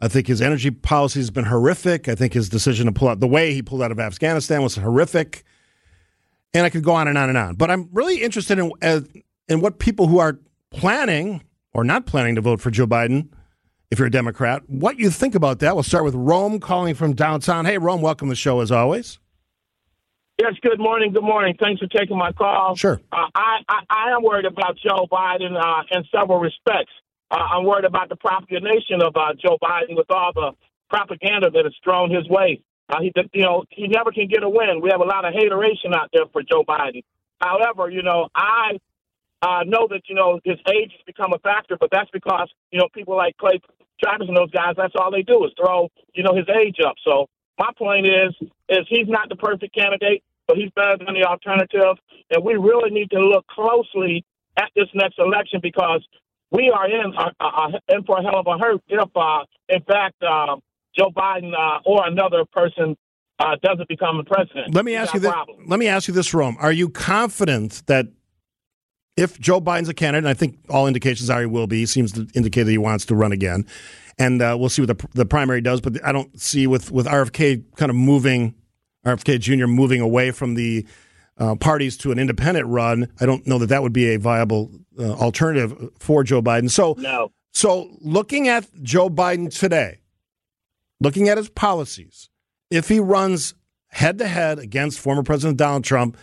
I 0.00 0.06
think 0.06 0.28
his 0.28 0.40
energy 0.40 0.70
policy 0.70 1.18
has 1.18 1.32
been 1.32 1.46
horrific. 1.46 2.08
I 2.08 2.14
think 2.14 2.32
his 2.32 2.48
decision 2.48 2.86
to 2.86 2.92
pull 2.92 3.08
out, 3.08 3.18
the 3.18 3.26
way 3.26 3.54
he 3.54 3.60
pulled 3.60 3.82
out 3.82 3.90
of 3.90 3.98
Afghanistan 3.98 4.62
was 4.62 4.76
horrific. 4.76 5.42
And 6.54 6.64
I 6.64 6.70
could 6.70 6.84
go 6.84 6.92
on 6.92 7.08
and 7.08 7.18
on 7.18 7.28
and 7.28 7.36
on. 7.36 7.56
But 7.56 7.72
I'm 7.72 7.88
really 7.90 8.22
interested 8.22 8.60
in, 8.60 8.70
uh, 8.82 9.00
in 9.48 9.60
what 9.60 9.80
people 9.80 10.06
who 10.06 10.20
are 10.20 10.38
planning 10.70 11.42
or 11.72 11.84
not 11.84 12.06
planning 12.06 12.34
to 12.34 12.40
vote 12.40 12.60
for 12.60 12.70
Joe 12.70 12.86
Biden, 12.86 13.28
if 13.90 13.98
you're 13.98 14.08
a 14.08 14.10
Democrat, 14.10 14.62
what 14.68 14.98
you 14.98 15.10
think 15.10 15.34
about 15.34 15.58
that. 15.60 15.74
We'll 15.74 15.82
start 15.82 16.04
with 16.04 16.14
Rome 16.14 16.60
calling 16.60 16.94
from 16.94 17.14
downtown. 17.14 17.64
Hey, 17.64 17.78
Rome, 17.78 18.00
welcome 18.00 18.28
to 18.28 18.32
the 18.32 18.36
show 18.36 18.60
as 18.60 18.70
always. 18.70 19.18
Yes, 20.40 20.54
good 20.62 20.78
morning. 20.78 21.12
Good 21.12 21.22
morning. 21.22 21.54
Thanks 21.60 21.80
for 21.82 21.88
taking 21.88 22.16
my 22.16 22.32
call. 22.32 22.74
Sure. 22.74 23.00
Uh, 23.12 23.26
I, 23.34 23.58
I, 23.68 23.80
I 23.90 24.10
am 24.16 24.22
worried 24.22 24.46
about 24.46 24.78
Joe 24.82 25.06
Biden 25.10 25.54
uh, 25.54 25.82
in 25.90 26.02
several 26.10 26.38
respects. 26.38 26.92
Uh, 27.30 27.34
I'm 27.34 27.64
worried 27.64 27.84
about 27.84 28.08
the 28.08 28.16
propagation 28.16 29.02
of 29.02 29.14
uh, 29.16 29.34
Joe 29.38 29.58
Biden 29.62 29.96
with 29.96 30.10
all 30.10 30.32
the 30.34 30.52
propaganda 30.88 31.50
that 31.50 31.66
is 31.66 31.74
thrown 31.84 32.10
his 32.10 32.26
way. 32.28 32.62
Uh, 32.88 33.00
he, 33.02 33.12
you 33.34 33.42
know, 33.42 33.64
he 33.68 33.86
never 33.86 34.10
can 34.12 34.28
get 34.28 34.42
a 34.42 34.48
win. 34.48 34.80
We 34.82 34.90
have 34.90 35.00
a 35.00 35.04
lot 35.04 35.24
of 35.24 35.34
hateration 35.34 35.94
out 35.94 36.08
there 36.12 36.24
for 36.32 36.42
Joe 36.42 36.64
Biden. 36.66 37.04
However, 37.40 37.90
you 37.90 38.02
know, 38.02 38.28
I 38.34 38.80
uh, 39.42 39.62
know 39.66 39.86
that 39.88 40.02
you 40.06 40.14
know 40.14 40.40
his 40.44 40.58
age 40.68 40.92
has 40.92 41.02
become 41.06 41.32
a 41.32 41.38
factor, 41.38 41.76
but 41.78 41.90
that's 41.90 42.10
because 42.10 42.48
you 42.70 42.78
know 42.78 42.88
people 42.92 43.16
like 43.16 43.36
Clay 43.36 43.60
Travis 44.02 44.28
and 44.28 44.36
those 44.36 44.50
guys. 44.50 44.74
That's 44.76 44.94
all 44.98 45.10
they 45.10 45.22
do 45.22 45.44
is 45.44 45.52
throw 45.56 45.88
you 46.14 46.22
know 46.22 46.34
his 46.34 46.46
age 46.48 46.76
up. 46.86 46.94
So 47.04 47.26
my 47.58 47.70
point 47.76 48.06
is, 48.06 48.34
is 48.68 48.86
he's 48.88 49.08
not 49.08 49.28
the 49.28 49.36
perfect 49.36 49.74
candidate, 49.74 50.22
but 50.46 50.56
he's 50.56 50.70
better 50.74 50.96
than 50.98 51.14
the 51.14 51.24
alternative, 51.24 51.96
and 52.30 52.44
we 52.44 52.54
really 52.54 52.90
need 52.90 53.10
to 53.10 53.20
look 53.20 53.46
closely 53.46 54.24
at 54.56 54.70
this 54.74 54.88
next 54.94 55.18
election 55.18 55.60
because 55.62 56.04
we 56.50 56.70
are 56.70 56.86
in 56.88 57.12
uh, 57.16 57.30
uh, 57.40 57.68
in 57.88 58.04
for 58.04 58.18
a 58.18 58.22
hell 58.22 58.40
of 58.40 58.46
a 58.46 58.58
hurt 58.58 58.82
if, 58.88 59.16
uh, 59.16 59.44
in 59.68 59.82
fact, 59.82 60.16
uh, 60.22 60.56
Joe 60.98 61.10
Biden 61.16 61.52
uh, 61.54 61.80
or 61.84 62.06
another 62.06 62.44
person 62.52 62.96
uh, 63.38 63.56
doesn't 63.62 63.88
become 63.88 64.18
the 64.18 64.24
president. 64.24 64.74
Let 64.74 64.84
me 64.84 64.94
ask 64.94 65.14
you 65.14 65.20
this. 65.20 65.32
Let 65.66 65.78
me 65.78 65.86
ask 65.86 66.08
you 66.08 66.14
this, 66.14 66.34
Rome. 66.34 66.56
Are 66.60 66.72
you 66.72 66.88
confident 66.88 67.82
that 67.86 68.08
if 69.16 69.38
Joe 69.38 69.60
Biden's 69.60 69.88
a 69.88 69.94
candidate, 69.94 70.24
and 70.24 70.28
I 70.28 70.34
think 70.34 70.58
all 70.68 70.86
indications 70.86 71.30
are 71.30 71.40
he 71.40 71.46
will 71.46 71.66
be, 71.66 71.80
he 71.80 71.86
seems 71.86 72.12
to 72.12 72.26
indicate 72.34 72.64
that 72.64 72.70
he 72.70 72.78
wants 72.78 73.04
to 73.06 73.14
run 73.14 73.32
again, 73.32 73.66
and 74.18 74.40
uh, 74.40 74.56
we'll 74.58 74.68
see 74.68 74.82
what 74.82 74.98
the, 74.98 75.08
the 75.14 75.26
primary 75.26 75.60
does. 75.60 75.80
But 75.80 76.04
I 76.04 76.12
don't 76.12 76.38
see 76.40 76.66
with 76.66 76.90
with 76.90 77.06
RFK 77.06 77.64
kind 77.76 77.90
of 77.90 77.96
moving, 77.96 78.54
RFK 79.04 79.40
Jr. 79.40 79.66
moving 79.66 80.00
away 80.00 80.30
from 80.30 80.54
the 80.54 80.86
uh, 81.38 81.54
parties 81.56 81.96
to 81.98 82.12
an 82.12 82.18
independent 82.18 82.66
run. 82.68 83.10
I 83.20 83.26
don't 83.26 83.46
know 83.46 83.58
that 83.58 83.66
that 83.68 83.82
would 83.82 83.92
be 83.92 84.14
a 84.14 84.18
viable 84.18 84.70
uh, 84.98 85.12
alternative 85.14 85.90
for 85.98 86.22
Joe 86.22 86.42
Biden. 86.42 86.70
So, 86.70 86.94
no. 86.98 87.32
so 87.52 87.90
looking 88.00 88.48
at 88.48 88.68
Joe 88.82 89.08
Biden 89.08 89.56
today, 89.56 90.00
looking 91.00 91.28
at 91.28 91.38
his 91.38 91.48
policies, 91.48 92.28
if 92.70 92.88
he 92.88 93.00
runs 93.00 93.54
head 93.88 94.18
to 94.18 94.28
head 94.28 94.58
against 94.58 95.00
former 95.00 95.22
President 95.22 95.56
Donald 95.56 95.84
Trump, 95.84 96.16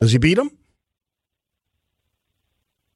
does 0.00 0.12
he 0.12 0.18
beat 0.18 0.38
him? 0.38 0.50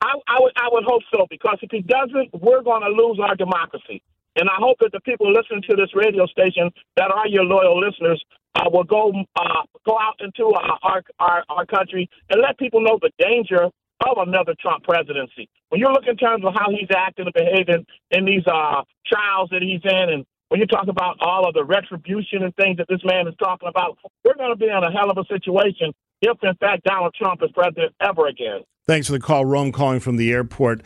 I, 0.00 0.14
I 0.28 0.38
would 0.40 0.52
I 0.56 0.68
would 0.70 0.84
hope 0.84 1.02
so 1.14 1.26
because 1.28 1.58
if 1.62 1.70
he 1.70 1.82
doesn't, 1.82 2.30
we're 2.40 2.62
going 2.62 2.82
to 2.82 2.88
lose 2.88 3.18
our 3.22 3.34
democracy. 3.34 4.02
And 4.36 4.48
I 4.48 4.54
hope 4.58 4.78
that 4.80 4.92
the 4.92 5.00
people 5.00 5.32
listening 5.32 5.62
to 5.68 5.74
this 5.74 5.90
radio 5.94 6.26
station 6.26 6.70
that 6.96 7.10
are 7.10 7.26
your 7.26 7.44
loyal 7.44 7.80
listeners 7.80 8.22
uh, 8.54 8.70
will 8.70 8.84
go 8.84 9.12
uh, 9.36 9.62
go 9.84 9.98
out 9.98 10.14
into 10.20 10.46
uh, 10.54 10.76
our, 10.82 11.02
our 11.18 11.44
our 11.48 11.66
country 11.66 12.08
and 12.30 12.40
let 12.40 12.58
people 12.58 12.80
know 12.80 12.98
the 13.02 13.10
danger 13.18 13.64
of 13.64 14.16
another 14.16 14.54
Trump 14.60 14.84
presidency. 14.84 15.48
When 15.70 15.80
you 15.80 15.88
look 15.88 16.06
in 16.06 16.16
terms 16.16 16.44
of 16.44 16.54
how 16.54 16.70
he's 16.70 16.88
acting 16.94 17.26
and 17.26 17.34
behaving 17.34 17.84
in 18.12 18.24
these 18.24 18.46
uh, 18.46 18.82
trials 19.06 19.48
that 19.50 19.62
he's 19.62 19.80
in, 19.84 20.10
and 20.10 20.24
when 20.48 20.60
you 20.60 20.66
talk 20.66 20.86
about 20.88 21.16
all 21.20 21.48
of 21.48 21.54
the 21.54 21.64
retribution 21.64 22.42
and 22.44 22.54
things 22.54 22.76
that 22.78 22.86
this 22.88 23.00
man 23.04 23.26
is 23.26 23.34
talking 23.38 23.68
about, 23.68 23.98
we're 24.24 24.34
going 24.34 24.50
to 24.50 24.56
be 24.56 24.66
in 24.66 24.84
a 24.84 24.92
hell 24.92 25.10
of 25.10 25.18
a 25.18 25.24
situation 25.26 25.92
if, 26.22 26.36
in 26.42 26.54
fact, 26.54 26.84
Donald 26.84 27.14
Trump 27.14 27.42
is 27.42 27.50
president 27.52 27.92
ever 28.00 28.26
again. 28.28 28.62
Thanks 28.88 29.06
for 29.06 29.12
the 29.12 29.20
call, 29.20 29.44
Rome, 29.44 29.70
calling 29.70 30.00
from 30.00 30.16
the 30.16 30.32
airport. 30.32 30.80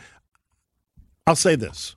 I'll 1.25 1.37
say 1.37 1.55
this. 1.55 1.95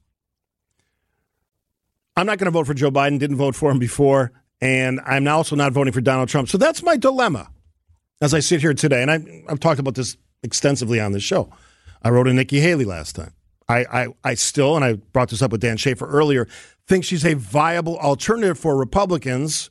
I'm 2.16 2.26
not 2.26 2.38
going 2.38 2.46
to 2.46 2.52
vote 2.52 2.68
for 2.68 2.74
Joe 2.74 2.92
Biden, 2.92 3.18
didn't 3.18 3.36
vote 3.36 3.56
for 3.56 3.72
him 3.72 3.80
before, 3.80 4.30
and 4.60 5.00
I'm 5.04 5.26
also 5.26 5.56
not 5.56 5.72
voting 5.72 5.92
for 5.92 6.00
Donald 6.00 6.28
Trump. 6.28 6.48
So 6.48 6.58
that's 6.58 6.80
my 6.84 6.96
dilemma 6.96 7.50
as 8.20 8.32
I 8.32 8.38
sit 8.38 8.60
here 8.60 8.72
today. 8.72 9.02
And 9.02 9.10
I, 9.10 9.18
have 9.48 9.58
talked 9.58 9.80
about 9.80 9.96
this 9.96 10.16
extensively 10.44 11.00
on 11.00 11.10
this 11.10 11.24
show. 11.24 11.50
I 12.02 12.10
wrote 12.10 12.28
a 12.28 12.32
Nikki 12.32 12.60
Haley 12.60 12.84
last 12.84 13.16
time. 13.16 13.32
I, 13.68 13.84
I, 13.92 14.06
I 14.22 14.34
still, 14.34 14.76
and 14.76 14.84
I 14.84 14.92
brought 14.92 15.30
this 15.30 15.42
up 15.42 15.50
with 15.50 15.60
Dan 15.60 15.76
Shafer 15.76 16.06
earlier, 16.06 16.46
think 16.86 17.04
she's 17.04 17.26
a 17.26 17.34
viable 17.34 17.98
alternative 17.98 18.60
for 18.60 18.76
Republicans. 18.76 19.70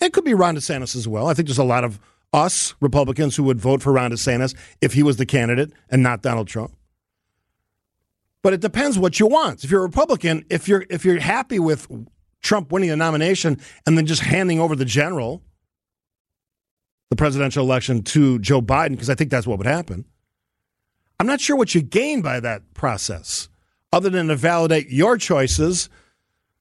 It 0.00 0.12
could 0.12 0.24
be 0.24 0.34
Ron 0.34 0.56
DeSantis 0.56 0.96
as 0.96 1.06
well. 1.06 1.28
I 1.28 1.34
think 1.34 1.46
there's 1.46 1.58
a 1.58 1.64
lot 1.64 1.84
of 1.84 2.00
us 2.32 2.74
Republicans 2.80 3.36
who 3.36 3.44
would 3.44 3.60
vote 3.60 3.82
for 3.82 3.92
Ron 3.92 4.10
DeSantis 4.10 4.54
if 4.80 4.92
he 4.92 5.02
was 5.02 5.16
the 5.16 5.26
candidate 5.26 5.72
and 5.88 6.02
not 6.02 6.22
Donald 6.22 6.48
Trump. 6.48 6.76
But 8.42 8.52
it 8.52 8.60
depends 8.60 8.98
what 8.98 9.18
you 9.18 9.26
want. 9.26 9.64
If 9.64 9.70
you're 9.70 9.80
a 9.80 9.86
Republican, 9.86 10.44
if 10.50 10.68
you're 10.68 10.84
if 10.88 11.04
you're 11.04 11.18
happy 11.18 11.58
with 11.58 11.88
Trump 12.42 12.70
winning 12.70 12.90
the 12.90 12.96
nomination 12.96 13.58
and 13.86 13.98
then 13.98 14.06
just 14.06 14.22
handing 14.22 14.60
over 14.60 14.76
the 14.76 14.84
general, 14.84 15.42
the 17.10 17.16
presidential 17.16 17.64
election 17.64 18.02
to 18.02 18.38
Joe 18.38 18.62
Biden, 18.62 18.90
because 18.90 19.10
I 19.10 19.16
think 19.16 19.30
that's 19.30 19.48
what 19.48 19.58
would 19.58 19.66
happen. 19.66 20.04
I'm 21.18 21.26
not 21.26 21.40
sure 21.40 21.56
what 21.56 21.74
you 21.74 21.82
gain 21.82 22.22
by 22.22 22.38
that 22.38 22.72
process, 22.72 23.48
other 23.92 24.10
than 24.10 24.28
to 24.28 24.36
validate 24.36 24.90
your 24.90 25.16
choices, 25.16 25.88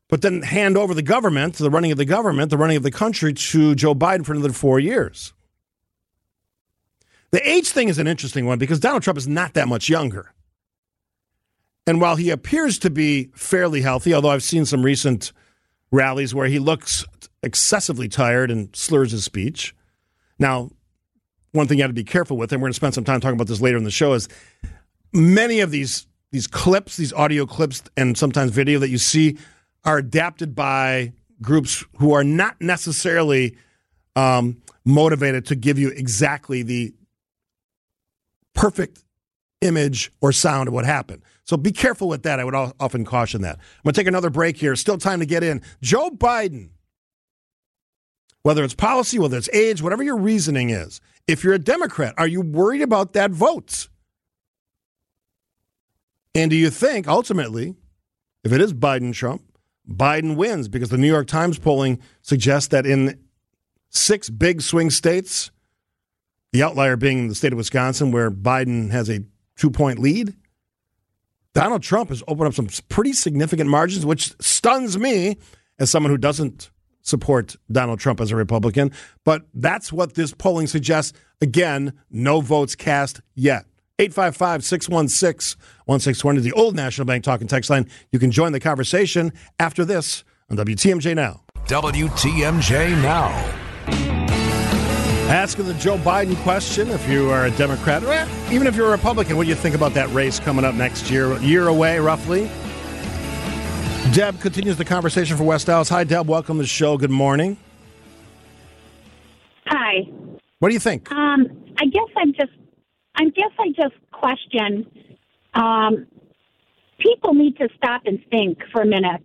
but 0.10 0.24
then 0.24 0.42
hand 0.42 0.78
over 0.78 0.96
the 0.96 1.04
government, 1.04 1.56
the 1.56 1.70
running 1.70 1.92
of 1.92 2.00
the 2.00 2.06
government, 2.06 2.50
the 2.50 2.58
running 2.58 2.78
of 2.78 2.84
the 2.84 2.90
country 2.90 3.34
to 3.34 3.76
Joe 3.76 3.94
Biden 3.94 4.26
for 4.26 4.34
another 4.34 4.54
four 4.54 4.80
years. 4.80 5.35
The 7.36 7.46
age 7.46 7.72
thing 7.72 7.90
is 7.90 7.98
an 7.98 8.08
interesting 8.08 8.46
one 8.46 8.60
because 8.60 8.80
Donald 8.80 9.04
Trump 9.04 9.18
is 9.18 9.28
not 9.28 9.56
that 9.56 9.68
much 9.68 9.90
younger. 9.90 10.34
And 11.86 12.00
while 12.00 12.16
he 12.16 12.30
appears 12.30 12.80
to 12.80 12.90
be 12.90 13.30
fairly 13.36 13.82
healthy, 13.82 14.14
although 14.14 14.30
I've 14.30 14.42
seen 14.42 14.64
some 14.64 14.82
recent 14.82 15.34
rallies 15.92 16.34
where 16.34 16.48
he 16.48 16.60
looks 16.60 17.04
excessively 17.44 18.08
tired 18.08 18.52
and 18.52 18.74
slurs 18.74 19.12
his 19.12 19.26
speech. 19.26 19.76
Now, 20.40 20.70
one 21.52 21.68
thing 21.68 21.78
you 21.78 21.84
have 21.84 21.90
to 21.90 21.94
be 21.94 22.06
careful 22.06 22.38
with, 22.38 22.54
and 22.54 22.62
we're 22.62 22.68
going 22.68 22.72
to 22.72 22.78
spend 22.78 22.94
some 22.94 23.04
time 23.04 23.20
talking 23.20 23.36
about 23.36 23.48
this 23.48 23.60
later 23.60 23.76
in 23.76 23.84
the 23.84 23.92
show, 23.92 24.14
is 24.14 24.30
many 25.12 25.60
of 25.60 25.72
these 25.72 26.08
these 26.32 26.48
clips, 26.48 26.96
these 26.96 27.12
audio 27.12 27.46
clips, 27.46 27.84
and 27.98 28.18
sometimes 28.18 28.52
video 28.52 28.80
that 28.80 28.88
you 28.88 28.98
see 28.98 29.38
are 29.84 29.98
adapted 29.98 30.56
by 30.56 31.12
groups 31.42 31.84
who 31.98 32.14
are 32.14 32.24
not 32.24 32.56
necessarily 32.62 33.58
um, 34.16 34.62
motivated 34.86 35.46
to 35.48 35.56
give 35.58 35.78
you 35.78 35.90
exactly 35.90 36.64
the 36.64 36.94
perfect 38.66 39.04
image 39.62 40.12
or 40.22 40.32
sound 40.32 40.68
of 40.68 40.74
what 40.74 40.86
happened. 40.86 41.22
So 41.44 41.56
be 41.56 41.72
careful 41.72 42.08
with 42.08 42.24
that. 42.24 42.40
I 42.40 42.44
would 42.44 42.56
often 42.56 43.06
caution 43.06 43.42
that. 43.42 43.58
I'm 43.58 43.84
going 43.84 43.94
to 43.94 44.00
take 44.02 44.08
another 44.08 44.32
break 44.32 44.58
here. 44.58 44.76
Still 44.76 44.98
time 44.98 45.20
to 45.20 45.26
get 45.28 45.44
in. 45.44 45.62
Joe 45.84 46.10
Biden, 46.10 46.70
whether 48.42 48.64
it's 48.64 48.74
policy, 48.74 49.20
whether 49.20 49.38
it's 49.38 49.50
age, 49.50 49.84
whatever 49.84 50.02
your 50.02 50.18
reasoning 50.18 50.72
is, 50.72 51.00
if 51.28 51.44
you're 51.44 51.54
a 51.54 51.60
Democrat, 51.60 52.16
are 52.18 52.28
you 52.28 52.42
worried 52.42 52.82
about 52.82 53.14
that 53.14 53.30
vote? 53.30 53.88
And 56.34 56.50
do 56.50 56.58
you 56.58 56.72
think 56.72 57.08
ultimately, 57.08 57.76
if 58.44 58.52
it 58.52 58.62
is 58.62 58.74
Biden 58.74 59.14
Trump, 59.14 59.44
Biden 59.88 60.36
wins? 60.36 60.70
Because 60.70 60.90
the 60.90 60.98
New 60.98 61.08
York 61.08 61.28
Times 61.28 61.60
polling 61.60 62.00
suggests 62.24 62.70
that 62.70 62.88
in 62.88 63.20
six 63.90 64.32
big 64.32 64.64
swing 64.64 64.90
states, 64.90 65.52
the 66.56 66.64
outlier 66.64 66.96
being 66.96 67.28
the 67.28 67.36
state 67.36 67.52
of 67.52 67.58
Wisconsin, 67.58 68.12
where 68.12 68.32
Biden 68.32 68.90
has 68.90 69.10
a 69.10 69.20
two 69.58 69.70
point 69.70 70.00
lead, 70.00 70.34
Donald 71.54 71.84
Trump 71.84 72.10
has 72.10 72.24
opened 72.30 72.48
up 72.48 72.54
some 72.54 72.70
pretty 72.88 73.12
significant 73.12 73.70
margins, 73.70 74.06
which 74.06 74.34
stuns 74.40 74.98
me 74.98 75.38
as 75.80 75.90
someone 75.90 76.12
who 76.12 76.18
doesn't 76.18 76.72
support 77.02 77.58
Donald 77.70 78.00
Trump 78.00 78.22
as 78.22 78.32
a 78.32 78.38
Republican. 78.38 78.94
But 79.26 79.44
that's 79.54 79.92
what 79.92 80.14
this 80.14 80.34
polling 80.34 80.68
suggests. 80.68 81.12
Again, 81.42 81.92
no 82.10 82.40
votes 82.40 82.74
cast 82.74 83.20
yet. 83.34 83.66
855 84.00 84.64
616 84.64 85.60
1620, 85.86 86.40
the 86.40 86.54
old 86.54 86.74
National 86.74 87.06
Bank 87.06 87.26
talking 87.26 87.48
text 87.48 87.70
line. 87.70 87.90
You 88.14 88.20
can 88.20 88.32
join 88.32 88.54
the 88.54 88.62
conversation 88.62 89.34
after 89.60 89.84
this 89.84 90.24
on 90.50 90.56
WTMJ 90.56 91.16
Now. 91.16 91.42
WTMJ 91.68 93.02
Now. 93.02 93.65
Asking 95.28 95.66
the 95.66 95.74
Joe 95.74 95.98
Biden 95.98 96.36
question 96.44 96.88
if 96.90 97.10
you 97.10 97.32
are 97.32 97.46
a 97.46 97.52
Democrat, 97.52 98.04
even 98.52 98.68
if 98.68 98.76
you're 98.76 98.90
a 98.90 98.92
Republican, 98.92 99.38
what 99.38 99.46
do 99.46 99.50
you 99.50 99.56
think 99.56 99.74
about 99.74 99.96
that 99.96 100.08
race 100.14 100.40
coming 100.40 100.64
up 100.64 100.76
next 100.76 101.10
year? 101.10 101.36
Year 101.40 101.68
away, 101.68 101.98
roughly. 101.98 102.48
Deb 104.14 104.40
continues 104.40 104.78
the 104.78 104.86
conversation 104.86 105.36
for 105.36 105.44
West 105.44 105.68
Allis. 105.68 105.90
Hi, 105.90 106.04
Deb. 106.04 106.28
Welcome 106.28 106.58
to 106.58 106.64
the 106.64 106.68
show. 106.68 106.96
Good 106.96 107.10
morning. 107.10 107.58
Hi. 109.66 110.08
What 110.60 110.70
do 110.70 110.76
you 110.76 110.80
think? 110.80 111.12
Um, 111.12 111.48
I 111.80 111.86
guess 111.88 112.10
I'm 112.16 112.32
just, 112.32 112.54
I 113.16 113.26
guess 113.30 113.52
I 113.58 113.70
just 113.70 113.96
question. 114.12 114.86
Um, 115.56 116.06
people 117.00 117.34
need 117.34 117.58
to 117.58 117.68
stop 117.76 118.04
and 118.06 118.24
think 118.30 118.60
for 118.72 118.84
a 118.84 118.86
minute. 118.86 119.24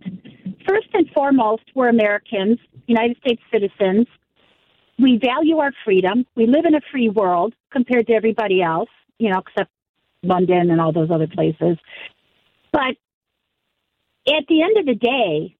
First 0.67 0.87
and 0.93 1.07
foremost, 1.11 1.61
we're 1.75 1.89
Americans, 1.89 2.57
United 2.87 3.17
States 3.17 3.41
citizens 3.53 4.07
we 5.01 5.17
value 5.17 5.57
our 5.57 5.71
freedom. 5.83 6.25
We 6.35 6.45
live 6.45 6.65
in 6.65 6.75
a 6.75 6.81
free 6.91 7.09
world 7.09 7.53
compared 7.71 8.07
to 8.07 8.13
everybody 8.13 8.61
else, 8.61 8.89
you 9.17 9.29
know, 9.29 9.39
except 9.39 9.71
London 10.23 10.71
and 10.71 10.79
all 10.79 10.91
those 10.91 11.09
other 11.11 11.27
places. 11.27 11.77
But 12.71 12.95
at 14.27 14.45
the 14.47 14.61
end 14.61 14.77
of 14.77 14.85
the 14.85 14.95
day, 14.95 15.55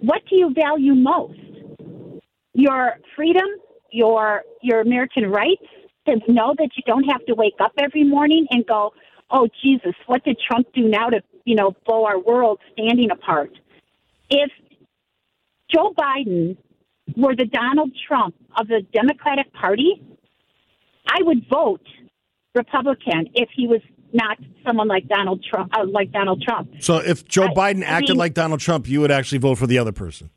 what 0.00 0.22
do 0.28 0.36
you 0.36 0.52
value 0.54 0.94
most? 0.94 1.38
Your 2.54 2.94
freedom, 3.16 3.46
your 3.90 4.42
your 4.62 4.80
American 4.80 5.30
rights 5.30 5.64
to 6.06 6.16
know 6.28 6.54
that 6.58 6.70
you 6.76 6.82
don't 6.86 7.04
have 7.04 7.24
to 7.26 7.34
wake 7.34 7.54
up 7.60 7.72
every 7.78 8.04
morning 8.04 8.46
and 8.50 8.66
go, 8.66 8.92
"Oh 9.30 9.48
Jesus, 9.62 9.94
what 10.06 10.24
did 10.24 10.38
Trump 10.46 10.66
do 10.74 10.88
now 10.88 11.08
to, 11.08 11.22
you 11.44 11.54
know, 11.54 11.74
blow 11.86 12.04
our 12.04 12.18
world 12.18 12.58
standing 12.72 13.10
apart?" 13.10 13.52
If 14.30 14.50
Joe 15.72 15.94
Biden 15.96 16.56
were 17.16 17.34
the 17.34 17.46
Donald 17.46 17.90
Trump 18.06 18.34
of 18.56 18.68
the 18.68 18.82
Democratic 18.92 19.52
Party, 19.52 20.02
I 21.06 21.18
would 21.22 21.48
vote 21.48 21.86
Republican 22.54 23.28
if 23.34 23.48
he 23.54 23.66
was 23.66 23.80
not 24.12 24.38
someone 24.64 24.88
like 24.88 25.08
Donald 25.08 25.42
Trump. 25.42 25.72
Uh, 25.76 25.86
like 25.86 26.12
Donald 26.12 26.42
Trump. 26.42 26.70
So, 26.80 26.98
if 26.98 27.26
Joe 27.26 27.44
I, 27.44 27.54
Biden 27.54 27.82
acted 27.82 28.10
I 28.10 28.12
mean, 28.12 28.18
like 28.18 28.34
Donald 28.34 28.60
Trump, 28.60 28.88
you 28.88 29.00
would 29.00 29.10
actually 29.10 29.38
vote 29.38 29.56
for 29.56 29.66
the 29.66 29.78
other 29.78 29.92
person. 29.92 30.30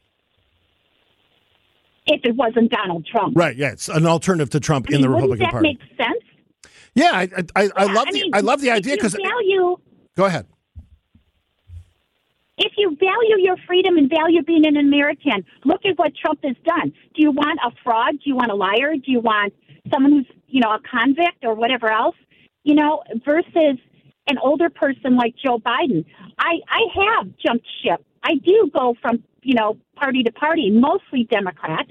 If 2.07 2.21
it 2.23 2.35
wasn't 2.35 2.71
Donald 2.71 3.05
Trump, 3.05 3.35
right? 3.35 3.55
Yeah, 3.55 3.71
it's 3.71 3.89
an 3.89 4.05
alternative 4.05 4.51
to 4.51 4.59
Trump 4.59 4.87
I 4.87 4.91
mean, 4.91 4.95
in 4.97 5.01
the 5.01 5.09
Republican 5.09 5.45
that 5.45 5.51
Party. 5.51 5.69
Make 5.69 5.97
sense? 5.97 6.71
Yeah, 6.93 7.11
I 7.11 7.23
I, 7.23 7.63
I, 7.63 7.69
I 7.75 7.85
love 7.91 8.07
the 8.07 8.21
mean, 8.21 8.31
I 8.33 8.41
love 8.41 8.61
the 8.61 8.69
idea 8.69 8.95
because 8.95 9.15
value. 9.15 9.75
Go 10.15 10.25
ahead 10.25 10.45
if 12.57 12.73
you 12.77 12.95
value 12.99 13.37
your 13.43 13.57
freedom 13.67 13.97
and 13.97 14.09
value 14.09 14.41
being 14.43 14.65
an 14.65 14.77
American, 14.77 15.45
look 15.65 15.85
at 15.85 15.97
what 15.97 16.15
Trump 16.15 16.39
has 16.43 16.55
done. 16.65 16.93
Do 17.13 17.21
you 17.21 17.31
want 17.31 17.59
a 17.65 17.71
fraud? 17.83 18.13
Do 18.13 18.29
you 18.29 18.35
want 18.35 18.51
a 18.51 18.55
liar? 18.55 18.95
Do 18.95 19.11
you 19.11 19.19
want 19.19 19.53
someone 19.91 20.11
who's, 20.11 20.27
you 20.47 20.61
know, 20.61 20.69
a 20.69 20.79
convict 20.79 21.43
or 21.43 21.53
whatever 21.53 21.91
else? 21.91 22.15
You 22.63 22.75
know, 22.75 23.03
versus 23.25 23.77
an 24.27 24.37
older 24.41 24.69
person 24.69 25.15
like 25.15 25.35
Joe 25.43 25.59
Biden. 25.59 26.05
I, 26.39 26.55
I 26.67 26.81
have 26.95 27.27
jumped 27.45 27.67
ship. 27.83 28.03
I 28.23 28.35
do 28.35 28.71
go 28.73 28.95
from, 29.01 29.23
you 29.43 29.53
know, 29.53 29.77
party 29.95 30.23
to 30.23 30.31
party, 30.31 30.71
mostly 30.71 31.25
Democrat. 31.25 31.85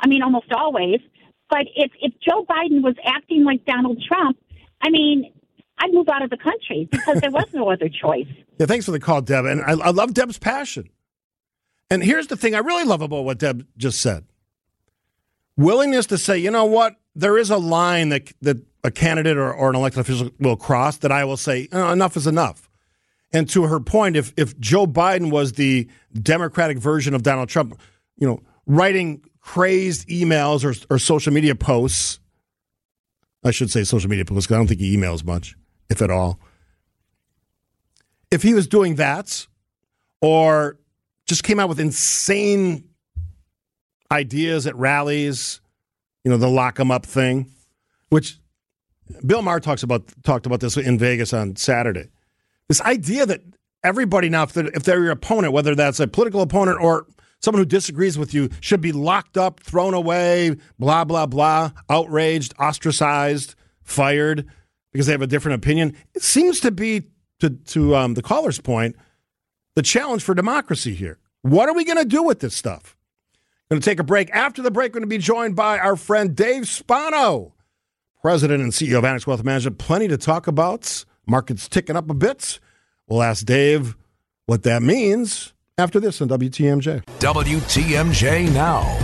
I 0.00 0.08
mean, 0.08 0.22
almost 0.22 0.52
always. 0.52 1.00
But 1.48 1.66
if, 1.76 1.92
if 2.00 2.12
Joe 2.20 2.44
Biden 2.44 2.82
was 2.82 2.96
acting 3.04 3.44
like 3.44 3.64
Donald 3.66 4.02
Trump, 4.06 4.36
I 4.82 4.90
mean, 4.90 5.32
I'd 5.78 5.92
move 5.92 6.08
out 6.08 6.22
of 6.22 6.30
the 6.30 6.36
country 6.36 6.88
because 6.90 7.20
there 7.20 7.30
was 7.30 7.46
no 7.52 7.70
other 7.72 7.88
choice. 7.88 8.28
Yeah, 8.58 8.66
thanks 8.66 8.86
for 8.86 8.92
the 8.92 9.00
call, 9.00 9.20
Deb. 9.20 9.44
And 9.44 9.60
I, 9.62 9.72
I 9.72 9.90
love 9.90 10.14
Deb's 10.14 10.38
passion. 10.38 10.88
And 11.90 12.02
here's 12.02 12.26
the 12.26 12.36
thing 12.36 12.54
I 12.54 12.58
really 12.58 12.84
love 12.84 13.02
about 13.02 13.24
what 13.24 13.38
Deb 13.38 13.66
just 13.76 14.00
said 14.00 14.24
willingness 15.56 16.06
to 16.06 16.18
say, 16.18 16.38
you 16.38 16.50
know 16.50 16.64
what, 16.64 16.96
there 17.14 17.38
is 17.38 17.50
a 17.50 17.56
line 17.56 18.10
that, 18.10 18.32
that 18.42 18.58
a 18.84 18.90
candidate 18.90 19.36
or, 19.36 19.52
or 19.52 19.70
an 19.70 19.76
elected 19.76 20.00
official 20.00 20.30
will 20.38 20.56
cross 20.56 20.98
that 20.98 21.10
I 21.10 21.24
will 21.24 21.36
say, 21.36 21.68
oh, 21.72 21.90
enough 21.90 22.16
is 22.16 22.26
enough. 22.26 22.68
And 23.32 23.48
to 23.50 23.64
her 23.64 23.80
point, 23.80 24.16
if, 24.16 24.32
if 24.36 24.58
Joe 24.60 24.86
Biden 24.86 25.30
was 25.30 25.52
the 25.52 25.88
Democratic 26.12 26.78
version 26.78 27.14
of 27.14 27.22
Donald 27.22 27.48
Trump, 27.48 27.78
you 28.16 28.26
know, 28.26 28.42
writing 28.66 29.22
crazed 29.40 30.08
emails 30.08 30.64
or, 30.64 30.74
or 30.94 30.98
social 30.98 31.32
media 31.32 31.54
posts, 31.54 32.20
I 33.44 33.50
should 33.50 33.70
say 33.70 33.84
social 33.84 34.10
media 34.10 34.24
posts 34.24 34.46
because 34.46 34.56
I 34.56 34.58
don't 34.58 34.66
think 34.66 34.80
he 34.80 34.96
emails 34.96 35.24
much 35.24 35.56
if 35.88 36.02
at 36.02 36.10
all. 36.10 36.38
If 38.30 38.42
he 38.42 38.54
was 38.54 38.66
doing 38.66 38.96
that 38.96 39.46
or 40.20 40.78
just 41.26 41.42
came 41.42 41.60
out 41.60 41.68
with 41.68 41.80
insane 41.80 42.88
ideas 44.10 44.66
at 44.66 44.76
rallies, 44.76 45.60
you 46.24 46.30
know, 46.30 46.36
the 46.36 46.48
lock 46.48 46.78
'em 46.80 46.90
up 46.90 47.06
thing, 47.06 47.50
which 48.08 48.38
Bill 49.24 49.42
Maher 49.42 49.60
talks 49.60 49.82
about 49.82 50.04
talked 50.24 50.46
about 50.46 50.60
this 50.60 50.76
in 50.76 50.98
Vegas 50.98 51.32
on 51.32 51.56
Saturday. 51.56 52.08
This 52.68 52.80
idea 52.80 53.26
that 53.26 53.42
everybody 53.84 54.28
now, 54.28 54.42
if 54.42 54.52
they're, 54.52 54.66
if 54.68 54.82
they're 54.82 55.02
your 55.02 55.12
opponent, 55.12 55.52
whether 55.52 55.74
that's 55.74 56.00
a 56.00 56.08
political 56.08 56.40
opponent 56.40 56.80
or 56.80 57.06
someone 57.40 57.60
who 57.60 57.66
disagrees 57.66 58.18
with 58.18 58.34
you, 58.34 58.48
should 58.60 58.80
be 58.80 58.90
locked 58.92 59.36
up, 59.36 59.60
thrown 59.60 59.94
away, 59.94 60.56
blah 60.78 61.04
blah 61.04 61.26
blah, 61.26 61.70
outraged, 61.88 62.54
ostracized, 62.58 63.54
fired 63.82 64.46
because 64.96 65.06
they 65.06 65.12
have 65.12 65.20
a 65.20 65.26
different 65.26 65.62
opinion. 65.62 65.94
It 66.14 66.22
seems 66.22 66.58
to 66.60 66.70
be, 66.70 67.02
to, 67.40 67.50
to 67.50 67.94
um, 67.94 68.14
the 68.14 68.22
caller's 68.22 68.58
point, 68.58 68.96
the 69.74 69.82
challenge 69.82 70.22
for 70.22 70.34
democracy 70.34 70.94
here. 70.94 71.18
What 71.42 71.68
are 71.68 71.74
we 71.74 71.84
going 71.84 71.98
to 71.98 72.06
do 72.06 72.22
with 72.22 72.40
this 72.40 72.54
stuff? 72.54 72.96
Going 73.70 73.82
to 73.82 73.84
take 73.84 74.00
a 74.00 74.04
break. 74.04 74.30
After 74.30 74.62
the 74.62 74.70
break, 74.70 74.92
we're 74.94 75.00
going 75.00 75.10
to 75.10 75.14
be 75.14 75.18
joined 75.18 75.54
by 75.54 75.78
our 75.78 75.96
friend 75.96 76.34
Dave 76.34 76.66
Spano, 76.66 77.52
president 78.22 78.62
and 78.62 78.72
CEO 78.72 78.96
of 78.96 79.04
Annex 79.04 79.26
Wealth 79.26 79.44
Management. 79.44 79.76
Plenty 79.76 80.08
to 80.08 80.16
talk 80.16 80.46
about. 80.46 81.04
Markets 81.26 81.68
ticking 81.68 81.94
up 81.96 82.08
a 82.08 82.14
bit. 82.14 82.58
We'll 83.06 83.22
ask 83.22 83.44
Dave 83.44 83.96
what 84.46 84.62
that 84.62 84.82
means 84.82 85.52
after 85.76 86.00
this 86.00 86.22
on 86.22 86.30
WTMJ. 86.30 87.04
WTMJ 87.18 88.54
Now. 88.54 88.96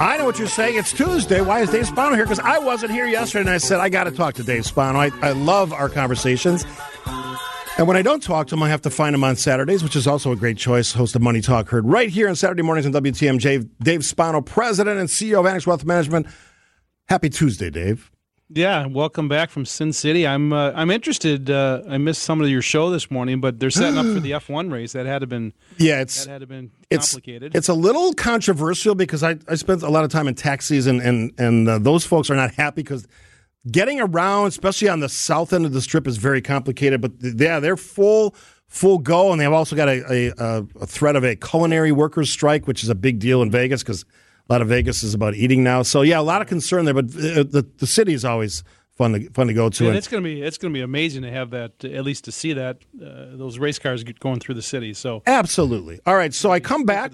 I 0.00 0.16
know 0.18 0.24
what 0.24 0.38
you're 0.38 0.48
saying. 0.48 0.76
It's 0.76 0.92
Tuesday. 0.92 1.40
Why 1.40 1.60
is 1.60 1.70
Dave 1.70 1.86
Spano 1.86 2.14
here? 2.16 2.24
Because 2.24 2.40
I 2.40 2.58
wasn't 2.58 2.92
here 2.92 3.06
yesterday, 3.06 3.42
and 3.42 3.50
I 3.50 3.58
said, 3.58 3.78
I 3.80 3.88
got 3.88 4.04
to 4.04 4.10
talk 4.10 4.34
to 4.34 4.42
Dave 4.42 4.66
Spano. 4.66 4.98
I, 4.98 5.10
I 5.22 5.32
love 5.32 5.72
our 5.72 5.88
conversations. 5.88 6.64
And 7.76 7.86
when 7.88 7.96
I 7.96 8.02
don't 8.02 8.22
talk 8.22 8.48
to 8.48 8.54
him, 8.54 8.62
I 8.62 8.68
have 8.68 8.82
to 8.82 8.90
find 8.90 9.14
him 9.14 9.24
on 9.24 9.36
Saturdays, 9.36 9.82
which 9.82 9.96
is 9.96 10.06
also 10.06 10.32
a 10.32 10.36
great 10.36 10.56
choice. 10.56 10.92
Host 10.92 11.14
of 11.16 11.22
Money 11.22 11.40
Talk, 11.40 11.68
heard 11.68 11.86
right 11.86 12.08
here 12.08 12.28
on 12.28 12.36
Saturday 12.36 12.62
mornings 12.62 12.86
on 12.86 12.92
WTMJ. 12.92 13.68
Dave 13.82 14.04
Spano, 14.04 14.40
President 14.40 14.98
and 14.98 15.08
CEO 15.08 15.40
of 15.40 15.46
Annex 15.46 15.66
Wealth 15.66 15.84
Management. 15.84 16.26
Happy 17.08 17.30
Tuesday, 17.30 17.70
Dave. 17.70 18.10
Yeah, 18.50 18.86
welcome 18.86 19.26
back 19.26 19.48
from 19.48 19.64
Sin 19.64 19.92
City. 19.94 20.26
I'm 20.26 20.52
uh, 20.52 20.72
I'm 20.74 20.90
interested. 20.90 21.48
Uh, 21.48 21.82
I 21.88 21.96
missed 21.96 22.22
some 22.22 22.42
of 22.42 22.48
your 22.48 22.60
show 22.60 22.90
this 22.90 23.10
morning, 23.10 23.40
but 23.40 23.58
they're 23.58 23.70
setting 23.70 23.96
up 23.96 24.04
for 24.04 24.20
the 24.20 24.30
F1 24.32 24.70
race. 24.70 24.92
That 24.92 25.06
had 25.06 25.20
to 25.20 25.26
been 25.26 25.54
yeah, 25.78 26.02
it's 26.02 26.26
that 26.26 26.30
had 26.30 26.40
to 26.42 26.46
been 26.46 26.70
it's 26.90 27.12
complicated. 27.12 27.56
it's 27.56 27.68
a 27.68 27.74
little 27.74 28.12
controversial 28.12 28.94
because 28.94 29.22
I, 29.22 29.38
I 29.48 29.54
spent 29.54 29.82
a 29.82 29.88
lot 29.88 30.04
of 30.04 30.10
time 30.10 30.28
in 30.28 30.34
taxis 30.34 30.68
season, 30.68 31.00
and 31.00 31.32
and 31.38 31.68
uh, 31.68 31.78
those 31.78 32.04
folks 32.04 32.28
are 32.28 32.36
not 32.36 32.52
happy 32.54 32.82
because 32.82 33.08
getting 33.70 33.98
around, 33.98 34.48
especially 34.48 34.90
on 34.90 35.00
the 35.00 35.08
south 35.08 35.54
end 35.54 35.64
of 35.64 35.72
the 35.72 35.80
strip, 35.80 36.06
is 36.06 36.18
very 36.18 36.42
complicated. 36.42 37.00
But 37.00 37.12
yeah, 37.22 37.60
they're 37.60 37.78
full 37.78 38.36
full 38.68 38.98
go, 38.98 39.32
and 39.32 39.40
they've 39.40 39.50
also 39.50 39.74
got 39.74 39.88
a, 39.88 40.34
a, 40.38 40.66
a 40.82 40.86
threat 40.86 41.16
of 41.16 41.24
a 41.24 41.34
culinary 41.34 41.92
workers 41.92 42.28
strike, 42.28 42.66
which 42.66 42.82
is 42.82 42.90
a 42.90 42.94
big 42.94 43.20
deal 43.20 43.40
in 43.40 43.50
Vegas 43.50 43.82
because 43.82 44.04
a 44.48 44.52
lot 44.52 44.62
of 44.62 44.68
Vegas 44.68 45.02
is 45.02 45.14
about 45.14 45.34
eating 45.34 45.62
now. 45.64 45.82
So 45.82 46.02
yeah, 46.02 46.20
a 46.20 46.22
lot 46.22 46.42
of 46.42 46.48
concern 46.48 46.84
there. 46.84 46.94
But 46.94 47.06
uh, 47.06 47.44
the 47.44 47.66
the 47.78 47.86
city 47.86 48.12
is 48.12 48.24
always 48.24 48.62
fun 48.96 49.12
to 49.12 49.30
fun 49.30 49.46
to 49.46 49.54
go 49.54 49.68
to. 49.70 49.84
and 49.84 49.88
And 49.88 49.98
it's 49.98 50.08
gonna 50.08 50.22
be 50.22 50.42
it's 50.42 50.58
gonna 50.58 50.74
be 50.74 50.82
amazing 50.82 51.22
to 51.22 51.30
have 51.30 51.50
that 51.50 51.84
at 51.84 52.04
least 52.04 52.24
to 52.24 52.32
see 52.32 52.52
that 52.52 52.78
uh, 53.02 53.36
those 53.36 53.58
race 53.58 53.78
cars 53.78 54.04
going 54.04 54.40
through 54.40 54.54
the 54.54 54.62
city. 54.62 54.94
So 54.94 55.22
absolutely. 55.26 56.00
All 56.06 56.16
right, 56.16 56.34
so 56.34 56.50
I 56.50 56.60
come 56.60 56.84
back. 56.84 57.12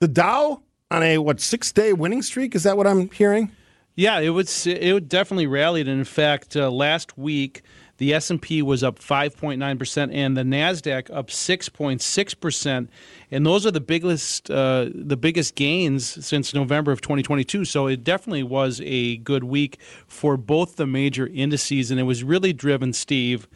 The 0.00 0.08
Dow 0.08 0.62
on 0.90 1.02
a 1.02 1.18
what 1.18 1.40
six 1.40 1.72
day 1.72 1.92
winning 1.92 2.22
streak? 2.22 2.54
Is 2.54 2.64
that 2.64 2.76
what 2.76 2.86
I'm 2.86 3.10
hearing? 3.10 3.52
Yeah, 3.94 4.18
it 4.20 4.30
would 4.30 4.50
it 4.66 4.92
would 4.92 5.08
definitely 5.08 5.46
rallied. 5.46 5.86
And 5.86 5.98
in 5.98 6.04
fact, 6.04 6.56
uh, 6.56 6.70
last 6.70 7.16
week 7.18 7.62
the 8.02 8.12
S 8.12 8.30
and 8.30 8.42
P 8.42 8.62
was 8.62 8.82
up 8.82 8.98
5.9 8.98 9.78
percent, 9.78 10.10
and 10.10 10.36
the 10.36 10.42
Nasdaq 10.42 11.08
up 11.14 11.28
6.6 11.28 12.40
percent. 12.40 12.90
And 13.30 13.46
those 13.46 13.64
are 13.64 13.70
the 13.70 13.80
biggest 13.80 14.50
uh, 14.50 14.88
the 14.92 15.16
biggest 15.16 15.54
gains 15.54 16.26
since 16.26 16.52
November 16.52 16.90
of 16.90 17.00
2022. 17.00 17.64
So 17.64 17.86
it 17.86 18.02
definitely 18.02 18.42
was 18.42 18.80
a 18.84 19.18
good 19.18 19.44
week 19.44 19.78
for 20.08 20.36
both 20.36 20.74
the 20.74 20.86
major 20.86 21.28
indices, 21.28 21.92
and 21.92 22.00
it 22.00 22.02
was 22.02 22.24
really 22.24 22.52
driven, 22.52 22.92
Steve, 22.92 23.46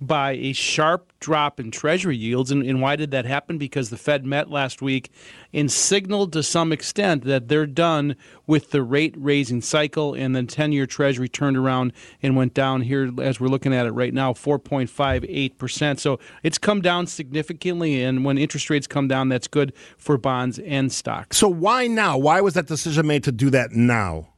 by 0.00 0.32
a 0.32 0.52
sharp 0.52 1.12
drop 1.20 1.58
in 1.58 1.70
treasury 1.70 2.16
yields. 2.16 2.50
And, 2.50 2.62
and, 2.62 2.80
why 2.80 2.96
did 2.96 3.10
that 3.10 3.24
happen? 3.24 3.58
Because 3.58 3.90
the 3.90 3.96
Fed 3.96 4.24
met 4.24 4.50
last 4.50 4.80
week 4.80 5.10
and 5.52 5.70
signaled 5.70 6.32
to 6.34 6.42
some 6.42 6.72
extent 6.72 7.24
that 7.24 7.48
they're 7.48 7.66
done 7.66 8.14
with 8.46 8.70
the 8.70 8.82
rate 8.82 9.14
raising 9.18 9.60
cycle. 9.60 10.14
And 10.14 10.36
then 10.36 10.46
10 10.46 10.72
year 10.72 10.86
treasury 10.86 11.28
turned 11.28 11.56
around 11.56 11.92
and 12.22 12.36
went 12.36 12.54
down 12.54 12.82
here 12.82 13.10
as 13.20 13.40
we're 13.40 13.48
looking 13.48 13.74
at 13.74 13.86
it 13.86 13.92
right 13.92 14.14
now 14.14 14.32
4.58%. 14.32 15.98
So 15.98 16.20
it's 16.42 16.58
come 16.58 16.80
down 16.80 17.06
significantly. 17.06 18.02
And 18.02 18.24
when 18.24 18.38
interest 18.38 18.70
rates 18.70 18.86
come 18.86 19.08
down, 19.08 19.28
that's 19.28 19.48
good 19.48 19.72
for 19.96 20.16
bonds 20.16 20.58
and 20.60 20.92
stocks. 20.92 21.36
So 21.36 21.48
why 21.48 21.86
now? 21.88 22.16
Why 22.16 22.40
was 22.40 22.54
that 22.54 22.66
decision 22.66 23.06
made 23.06 23.24
to 23.24 23.32
do 23.32 23.50
that 23.50 23.72
now? 23.72 24.28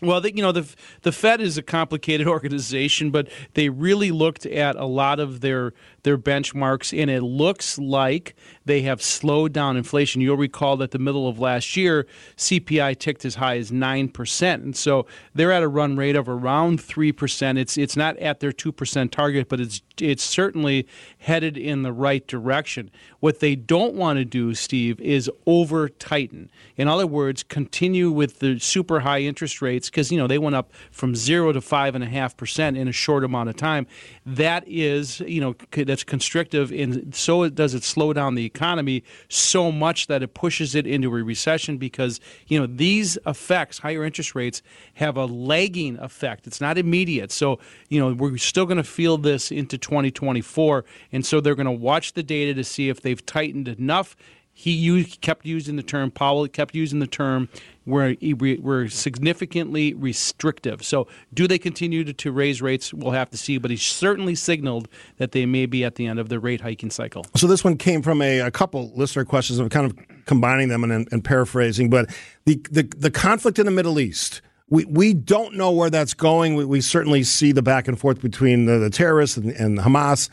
Well, 0.00 0.20
the, 0.20 0.34
you 0.34 0.42
know 0.42 0.52
the 0.52 0.68
the 1.02 1.12
Fed 1.12 1.40
is 1.40 1.58
a 1.58 1.62
complicated 1.62 2.26
organization, 2.28 3.10
but 3.10 3.28
they 3.54 3.68
really 3.68 4.10
looked 4.10 4.46
at 4.46 4.76
a 4.76 4.84
lot 4.84 5.18
of 5.18 5.40
their 5.40 5.72
their 6.02 6.18
benchmarks, 6.18 6.96
and 6.98 7.10
it 7.10 7.22
looks 7.22 7.78
like 7.78 8.34
they 8.64 8.82
have 8.82 9.02
slowed 9.02 9.52
down 9.52 9.76
inflation. 9.76 10.20
You'll 10.20 10.36
recall 10.36 10.76
that 10.78 10.90
the 10.90 10.98
middle 10.98 11.28
of 11.28 11.38
last 11.38 11.76
year, 11.76 12.06
CPI 12.36 12.98
ticked 12.98 13.24
as 13.24 13.36
high 13.36 13.58
as 13.58 13.72
nine 13.72 14.08
percent, 14.08 14.62
and 14.62 14.76
so 14.76 15.06
they're 15.34 15.52
at 15.52 15.62
a 15.62 15.68
run 15.68 15.96
rate 15.96 16.16
of 16.16 16.28
around 16.28 16.80
three 16.80 17.12
percent. 17.12 17.58
It's 17.58 17.76
it's 17.76 17.96
not 17.96 18.16
at 18.18 18.40
their 18.40 18.52
two 18.52 18.72
percent 18.72 19.12
target, 19.12 19.48
but 19.48 19.60
it's 19.60 19.82
it's 20.00 20.22
certainly 20.22 20.86
headed 21.18 21.56
in 21.56 21.82
the 21.82 21.92
right 21.92 22.26
direction. 22.26 22.90
What 23.20 23.40
they 23.40 23.56
don't 23.56 23.94
want 23.94 24.18
to 24.18 24.24
do, 24.24 24.54
Steve, 24.54 25.00
is 25.00 25.30
over 25.46 25.88
tighten. 25.88 26.50
In 26.76 26.88
other 26.88 27.06
words, 27.06 27.42
continue 27.42 28.10
with 28.10 28.38
the 28.38 28.58
super 28.58 29.00
high 29.00 29.20
interest 29.20 29.60
rates 29.60 29.90
because 29.90 30.12
you 30.12 30.18
know 30.18 30.26
they 30.26 30.38
went 30.38 30.56
up 30.56 30.72
from 30.90 31.14
zero 31.14 31.52
to 31.52 31.60
five 31.60 31.94
and 31.94 32.04
a 32.04 32.08
half 32.08 32.36
percent 32.36 32.76
in 32.76 32.88
a 32.88 32.92
short 32.92 33.24
amount 33.24 33.48
of 33.48 33.56
time. 33.56 33.86
That 34.34 34.64
is, 34.66 35.20
you 35.20 35.40
know, 35.40 35.56
that's 35.72 36.04
constrictive, 36.04 36.70
and 36.70 37.14
so 37.14 37.48
does 37.48 37.72
it 37.72 37.82
slow 37.82 38.12
down 38.12 38.34
the 38.34 38.44
economy 38.44 39.02
so 39.30 39.72
much 39.72 40.06
that 40.08 40.22
it 40.22 40.34
pushes 40.34 40.74
it 40.74 40.86
into 40.86 41.08
a 41.08 41.22
recession 41.22 41.78
because 41.78 42.20
you 42.46 42.60
know 42.60 42.66
these 42.66 43.16
effects, 43.26 43.78
higher 43.78 44.04
interest 44.04 44.34
rates, 44.34 44.60
have 44.94 45.16
a 45.16 45.24
lagging 45.24 45.96
effect. 45.96 46.46
It's 46.46 46.60
not 46.60 46.76
immediate, 46.76 47.32
so 47.32 47.58
you 47.88 47.98
know 47.98 48.12
we're 48.12 48.36
still 48.36 48.66
going 48.66 48.76
to 48.76 48.84
feel 48.84 49.16
this 49.16 49.50
into 49.50 49.78
2024, 49.78 50.84
and 51.10 51.24
so 51.24 51.40
they're 51.40 51.54
going 51.54 51.64
to 51.64 51.72
watch 51.72 52.12
the 52.12 52.22
data 52.22 52.52
to 52.52 52.64
see 52.64 52.90
if 52.90 53.00
they've 53.00 53.24
tightened 53.24 53.66
enough 53.66 54.14
he 54.58 54.72
used, 54.72 55.20
kept 55.20 55.46
using 55.46 55.76
the 55.76 55.84
term, 55.84 56.10
Powell 56.10 56.48
kept 56.48 56.74
using 56.74 56.98
the 56.98 57.06
term, 57.06 57.48
we're, 57.86 58.16
we're 58.20 58.88
significantly 58.88 59.94
restrictive. 59.94 60.82
So, 60.82 61.06
do 61.32 61.46
they 61.46 61.58
continue 61.58 62.02
to, 62.02 62.12
to, 62.12 62.32
raise 62.32 62.60
rates? 62.60 62.92
We'll 62.92 63.12
have 63.12 63.30
to 63.30 63.36
see, 63.36 63.58
but 63.58 63.70
he 63.70 63.76
certainly 63.76 64.34
signaled 64.34 64.88
that 65.18 65.30
they 65.30 65.46
may 65.46 65.66
be 65.66 65.84
at 65.84 65.94
the 65.94 66.08
end 66.08 66.18
of 66.18 66.28
the 66.28 66.40
rate 66.40 66.60
hiking 66.60 66.90
cycle. 66.90 67.24
So, 67.36 67.46
this 67.46 67.62
one 67.62 67.76
came 67.76 68.02
from 68.02 68.20
a, 68.20 68.40
a 68.40 68.50
couple 68.50 68.90
listener 68.96 69.24
questions. 69.24 69.60
I'm 69.60 69.68
kind 69.68 69.86
of 69.86 69.96
combining 70.26 70.70
them 70.70 70.82
and, 70.82 71.06
and 71.12 71.24
paraphrasing, 71.24 71.88
but 71.88 72.10
the, 72.44 72.60
the, 72.68 72.82
the 72.82 73.12
conflict 73.12 73.60
in 73.60 73.64
the 73.64 73.70
Middle 73.70 74.00
East. 74.00 74.42
We, 74.70 74.84
we 74.86 75.14
don't 75.14 75.54
know 75.54 75.70
where 75.70 75.88
that's 75.88 76.14
going. 76.14 76.56
We, 76.56 76.64
we 76.64 76.80
certainly 76.80 77.22
see 77.22 77.52
the 77.52 77.62
back 77.62 77.86
and 77.86 77.98
forth 77.98 78.20
between 78.20 78.66
the, 78.66 78.78
the 78.78 78.90
terrorists 78.90 79.36
and, 79.36 79.52
and 79.52 79.78
Hamas 79.78 80.28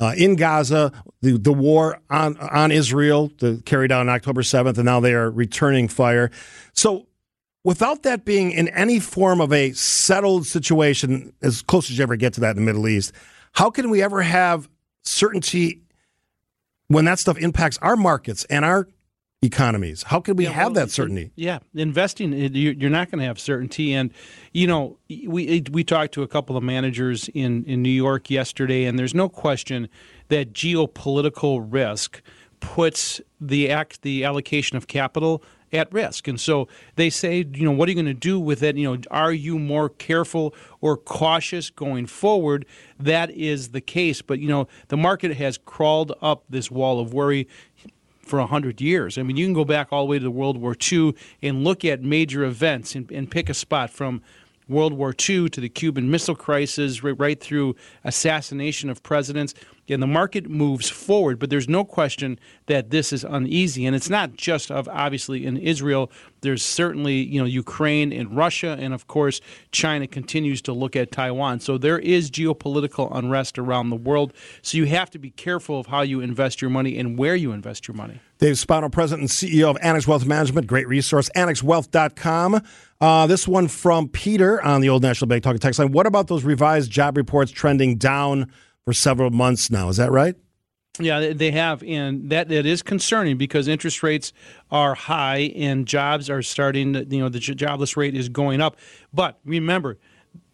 uh, 0.00 0.14
in 0.16 0.34
Gaza, 0.34 0.92
the, 1.20 1.38
the 1.38 1.52
war 1.52 2.00
on, 2.08 2.36
on 2.38 2.72
Israel, 2.72 3.30
the, 3.38 3.62
carried 3.66 3.92
out 3.92 4.00
on 4.00 4.08
October 4.08 4.42
7th, 4.42 4.76
and 4.76 4.86
now 4.86 4.98
they 4.98 5.12
are 5.12 5.30
returning 5.30 5.86
fire. 5.88 6.30
So, 6.72 7.06
without 7.62 8.02
that 8.04 8.24
being 8.24 8.50
in 8.50 8.68
any 8.68 8.98
form 8.98 9.40
of 9.40 9.52
a 9.52 9.72
settled 9.72 10.46
situation, 10.46 11.34
as 11.42 11.60
close 11.60 11.90
as 11.90 11.98
you 11.98 12.02
ever 12.02 12.16
get 12.16 12.32
to 12.34 12.40
that 12.40 12.50
in 12.50 12.56
the 12.56 12.62
Middle 12.62 12.88
East, 12.88 13.12
how 13.52 13.70
can 13.70 13.90
we 13.90 14.02
ever 14.02 14.22
have 14.22 14.68
certainty 15.02 15.82
when 16.88 17.04
that 17.04 17.18
stuff 17.18 17.38
impacts 17.38 17.78
our 17.82 17.96
markets 17.96 18.44
and 18.44 18.64
our 18.64 18.88
economies. 19.42 20.04
How 20.04 20.20
can 20.20 20.36
we 20.36 20.44
yeah, 20.44 20.50
have 20.50 20.74
well, 20.74 20.86
that 20.86 20.90
certainty? 20.90 21.32
Yeah, 21.34 21.60
investing 21.74 22.32
you're 22.32 22.90
not 22.90 23.10
going 23.10 23.20
to 23.20 23.24
have 23.24 23.38
certainty, 23.38 23.92
and 23.94 24.12
you 24.52 24.66
know 24.66 24.98
we 25.08 25.64
we 25.70 25.84
talked 25.84 26.12
to 26.14 26.22
a 26.22 26.28
couple 26.28 26.56
of 26.56 26.62
managers 26.62 27.28
in 27.28 27.64
in 27.64 27.82
New 27.82 27.90
York 27.90 28.30
yesterday, 28.30 28.84
and 28.84 28.98
there's 28.98 29.14
no 29.14 29.28
question 29.28 29.88
that 30.28 30.52
geopolitical 30.52 31.64
risk 31.66 32.22
puts 32.60 33.20
the 33.40 33.70
act 33.70 34.02
the 34.02 34.24
allocation 34.24 34.76
of 34.76 34.86
capital 34.86 35.42
at 35.72 35.92
risk. 35.92 36.26
And 36.28 36.40
so 36.40 36.68
they 36.96 37.10
say, 37.10 37.44
you 37.52 37.64
know, 37.64 37.70
what 37.72 37.88
are 37.88 37.92
you 37.92 37.94
going 37.94 38.06
to 38.06 38.14
do 38.14 38.40
with 38.40 38.62
it? 38.62 38.76
You 38.76 38.96
know, 38.96 39.00
are 39.10 39.32
you 39.32 39.58
more 39.58 39.88
careful 39.88 40.54
or 40.80 40.96
cautious 40.96 41.70
going 41.70 42.06
forward? 42.06 42.66
That 42.98 43.30
is 43.30 43.68
the 43.68 43.80
case. 43.80 44.22
But, 44.22 44.40
you 44.40 44.48
know, 44.48 44.68
the 44.88 44.96
market 44.96 45.36
has 45.36 45.58
crawled 45.58 46.12
up 46.20 46.44
this 46.48 46.70
wall 46.70 47.00
of 47.00 47.12
worry 47.14 47.46
for 48.30 48.38
100 48.38 48.80
years. 48.80 49.18
I 49.18 49.22
mean, 49.22 49.36
you 49.36 49.44
can 49.44 49.52
go 49.52 49.64
back 49.64 49.88
all 49.90 50.06
the 50.06 50.10
way 50.10 50.18
to 50.20 50.30
World 50.30 50.56
War 50.56 50.76
II 50.90 51.14
and 51.42 51.64
look 51.64 51.84
at 51.84 52.02
major 52.02 52.44
events 52.44 52.94
and, 52.94 53.10
and 53.10 53.30
pick 53.30 53.50
a 53.50 53.54
spot 53.54 53.90
from 53.90 54.22
World 54.68 54.92
War 54.92 55.10
II 55.10 55.48
to 55.50 55.60
the 55.60 55.68
Cuban 55.68 56.10
Missile 56.10 56.36
Crisis, 56.36 57.02
right, 57.02 57.18
right 57.18 57.40
through 57.40 57.74
assassination 58.04 58.88
of 58.88 59.02
presidents 59.02 59.52
and 59.90 60.02
the 60.02 60.06
market 60.06 60.48
moves 60.48 60.88
forward. 60.88 61.38
But 61.38 61.50
there's 61.50 61.68
no 61.68 61.84
question 61.84 62.38
that 62.66 62.90
this 62.90 63.12
is 63.12 63.24
uneasy, 63.24 63.86
and 63.86 63.94
it's 63.96 64.10
not 64.10 64.34
just 64.34 64.70
of 64.70 64.88
obviously 64.88 65.46
in 65.46 65.56
Israel. 65.56 66.10
There's 66.42 66.64
certainly 66.64 67.14
you 67.16 67.40
know 67.40 67.46
Ukraine 67.46 68.12
and 68.12 68.36
Russia, 68.36 68.76
and 68.78 68.94
of 68.94 69.06
course 69.06 69.40
China 69.72 70.06
continues 70.06 70.62
to 70.62 70.72
look 70.72 70.96
at 70.96 71.12
Taiwan. 71.12 71.60
So 71.60 71.78
there 71.78 71.98
is 71.98 72.30
geopolitical 72.30 73.14
unrest 73.16 73.58
around 73.58 73.90
the 73.90 73.96
world. 73.96 74.32
So 74.62 74.78
you 74.78 74.86
have 74.86 75.10
to 75.10 75.18
be 75.18 75.30
careful 75.30 75.80
of 75.80 75.86
how 75.86 76.02
you 76.02 76.20
invest 76.20 76.60
your 76.60 76.70
money 76.70 76.98
and 76.98 77.18
where 77.18 77.36
you 77.36 77.52
invest 77.52 77.88
your 77.88 77.96
money. 77.96 78.20
Dave 78.38 78.58
Spano, 78.58 78.88
President 78.88 79.20
and 79.20 79.30
CEO 79.30 79.68
of 79.68 79.76
Annex 79.82 80.06
Wealth 80.06 80.24
Management. 80.24 80.66
Great 80.66 80.88
resource, 80.88 81.28
annexwealth.com. 81.36 82.62
Uh, 82.98 83.26
this 83.26 83.46
one 83.46 83.68
from 83.68 84.08
Peter 84.08 84.62
on 84.62 84.80
the 84.80 84.88
Old 84.88 85.02
National 85.02 85.28
Bank 85.28 85.42
Talking 85.42 85.58
Text 85.58 85.78
line. 85.78 85.92
What 85.92 86.06
about 86.06 86.28
those 86.28 86.42
revised 86.42 86.90
job 86.90 87.18
reports 87.18 87.50
trending 87.50 87.96
down 87.96 88.50
for 88.84 88.92
several 88.92 89.30
months 89.30 89.70
now. 89.70 89.88
Is 89.88 89.96
that 89.96 90.10
right? 90.10 90.34
Yeah, 90.98 91.32
they 91.32 91.52
have, 91.52 91.82
and 91.84 92.30
that 92.30 92.48
that 92.48 92.66
is 92.66 92.82
concerning 92.82 93.38
because 93.38 93.68
interest 93.68 94.02
rates 94.02 94.32
are 94.70 94.94
high 94.94 95.52
and 95.54 95.86
jobs 95.86 96.28
are 96.28 96.42
starting. 96.42 96.94
You 96.94 97.20
know, 97.20 97.28
the 97.28 97.38
jobless 97.38 97.96
rate 97.96 98.14
is 98.14 98.28
going 98.28 98.60
up. 98.60 98.76
But 99.12 99.38
remember, 99.44 99.98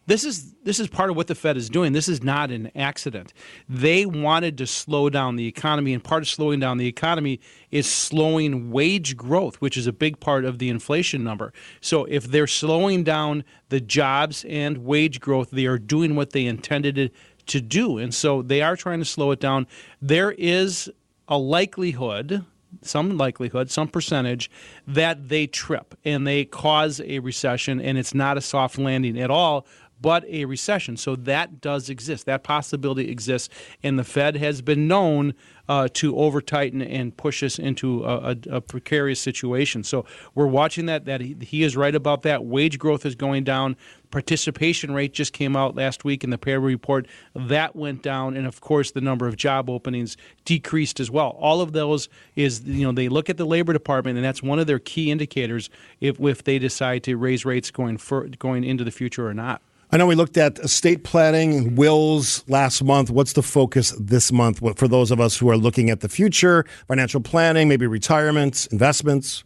this 0.07 0.25
is 0.25 0.55
this 0.63 0.79
is 0.79 0.89
part 0.89 1.11
of 1.11 1.17
what 1.17 1.27
the 1.27 1.35
Fed 1.35 1.57
is 1.57 1.69
doing. 1.69 1.93
This 1.93 2.09
is 2.09 2.23
not 2.23 2.51
an 2.51 2.71
accident. 2.77 3.33
They 3.69 4.07
wanted 4.07 4.59
to 4.59 4.67
slow 4.67 5.11
down 5.11 5.37
the 5.37 5.49
economy, 5.49 5.95
and 5.95 6.05
part 6.05 6.23
of 6.23 6.29
slowing 6.29 6.61
down 6.61 6.79
the 6.79 6.87
economy 6.87 7.41
is 7.71 7.91
slowing 7.91 8.71
wage 8.71 9.17
growth, 9.17 9.57
which 9.57 9.77
is 9.77 9.87
a 9.87 9.93
big 9.93 10.21
part 10.21 10.45
of 10.45 10.59
the 10.59 10.69
inflation 10.69 11.25
number. 11.25 11.53
So 11.81 12.05
if 12.05 12.25
they're 12.25 12.47
slowing 12.47 13.03
down 13.03 13.43
the 13.71 13.81
jobs 13.81 14.45
and 14.49 14.79
wage 14.79 15.19
growth, 15.19 15.51
they 15.51 15.67
are 15.67 15.79
doing 15.79 16.15
what 16.15 16.31
they 16.31 16.47
intended 16.47 17.11
to 17.47 17.61
do, 17.61 17.99
and 17.99 18.15
so 18.15 18.43
they 18.43 18.63
are 18.63 18.77
trying 18.77 18.99
to 18.99 19.05
slow 19.05 19.31
it 19.31 19.41
down. 19.41 19.67
There 20.01 20.33
is 20.33 20.91
a 21.29 21.39
likelihood 21.39 22.45
some 22.83 23.17
likelihood, 23.17 23.71
some 23.71 23.89
percentage, 23.89 24.51
that 24.87 25.29
they 25.29 25.47
trip 25.47 25.95
and 26.05 26.27
they 26.27 26.45
cause 26.45 27.01
a 27.05 27.19
recession, 27.21 27.81
and 27.81 27.99
it's 27.99 28.15
not 28.15 28.37
a 28.37 28.41
soft 28.41 28.79
landing 28.79 29.19
at 29.19 29.31
all, 29.31 29.67
but 30.01 30.25
a 30.29 30.45
recession. 30.45 30.97
So 30.97 31.17
that 31.17 31.61
does 31.61 31.89
exist. 31.89 32.27
That 32.27 32.43
possibility 32.43 33.11
exists, 33.11 33.49
and 33.83 33.99
the 33.99 34.05
Fed 34.05 34.37
has 34.37 34.63
been 34.63 34.89
known 34.89 35.35
uh, 35.69 35.89
to 35.95 36.17
over 36.17 36.41
tighten 36.41 36.81
and 36.81 37.17
push 37.17 37.43
us 37.43 37.59
into 37.59 38.05
a, 38.05 38.31
a, 38.31 38.37
a, 38.51 38.61
precarious 38.61 39.19
situation. 39.19 39.83
So 39.83 40.05
we're 40.35 40.47
watching 40.47 40.87
that. 40.87 41.07
That 41.07 41.21
he, 41.21 41.37
he, 41.41 41.63
is 41.65 41.77
right 41.77 41.95
about 41.95 42.23
that. 42.23 42.45
Wage 42.45 42.79
growth 42.79 43.05
is 43.05 43.17
going 43.17 43.43
down. 43.45 43.77
Participation 44.13 44.95
rate 44.95 45.13
just 45.13 45.33
came 45.33 45.57
out 45.57 45.75
last 45.75 46.05
week 46.05 46.23
in 46.23 46.31
the 46.31 46.39
payroll 46.39 46.67
report. 46.67 47.09
That 47.35 47.75
went 47.75 48.03
down, 48.03 48.37
and 48.37 48.47
of 48.47 48.61
course 48.61 48.93
the 48.93 49.01
number 49.01 49.27
of 49.27 49.37
job 49.37 49.69
openings 49.69 50.17
decreased 50.45 51.01
as 51.01 51.11
well. 51.11 51.31
All 51.41 51.61
of 51.61 51.73
those 51.73 52.09
is 52.37 52.63
you 52.63 52.87
know 52.87 52.93
they 52.93 53.09
look 53.09 53.29
at 53.29 53.37
the 53.37 53.47
labor 53.47 53.73
department, 53.73 54.17
and 54.17 54.25
that's 54.25 54.43
one 54.43 54.61
of 54.61 54.69
their 54.69 54.79
key 54.79 55.11
indicators 55.11 55.69
if 56.01 56.21
if 56.21 56.45
they 56.45 56.59
decide 56.59 57.03
to 57.05 57.17
raise 57.17 57.45
rates 57.45 57.71
going 57.73 57.97
for, 57.97 58.29
going 58.39 58.63
into 58.63 58.85
the 58.85 58.93
future 58.93 59.27
or 59.27 59.35
not. 59.35 59.63
I 59.97 59.99
know 59.99 60.07
we 60.07 60.15
looked 60.15 60.37
at 60.37 60.59
estate 60.59 61.05
planning, 61.05 61.75
wills 61.75 62.45
last 62.51 62.85
month. 62.85 63.09
What's 63.09 63.33
the 63.33 63.43
focus 63.43 63.95
this 63.99 64.31
month 64.31 64.61
for 64.79 64.87
those 64.87 65.11
of 65.11 65.23
us 65.23 65.39
who 65.39 65.49
are 65.49 65.57
looking 65.57 65.89
at 65.89 66.01
the 66.01 66.09
future, 66.11 66.67
financial 66.87 67.23
planning, 67.23 67.67
maybe 67.67 67.87
retirements, 67.87 68.67
investments? 68.67 69.43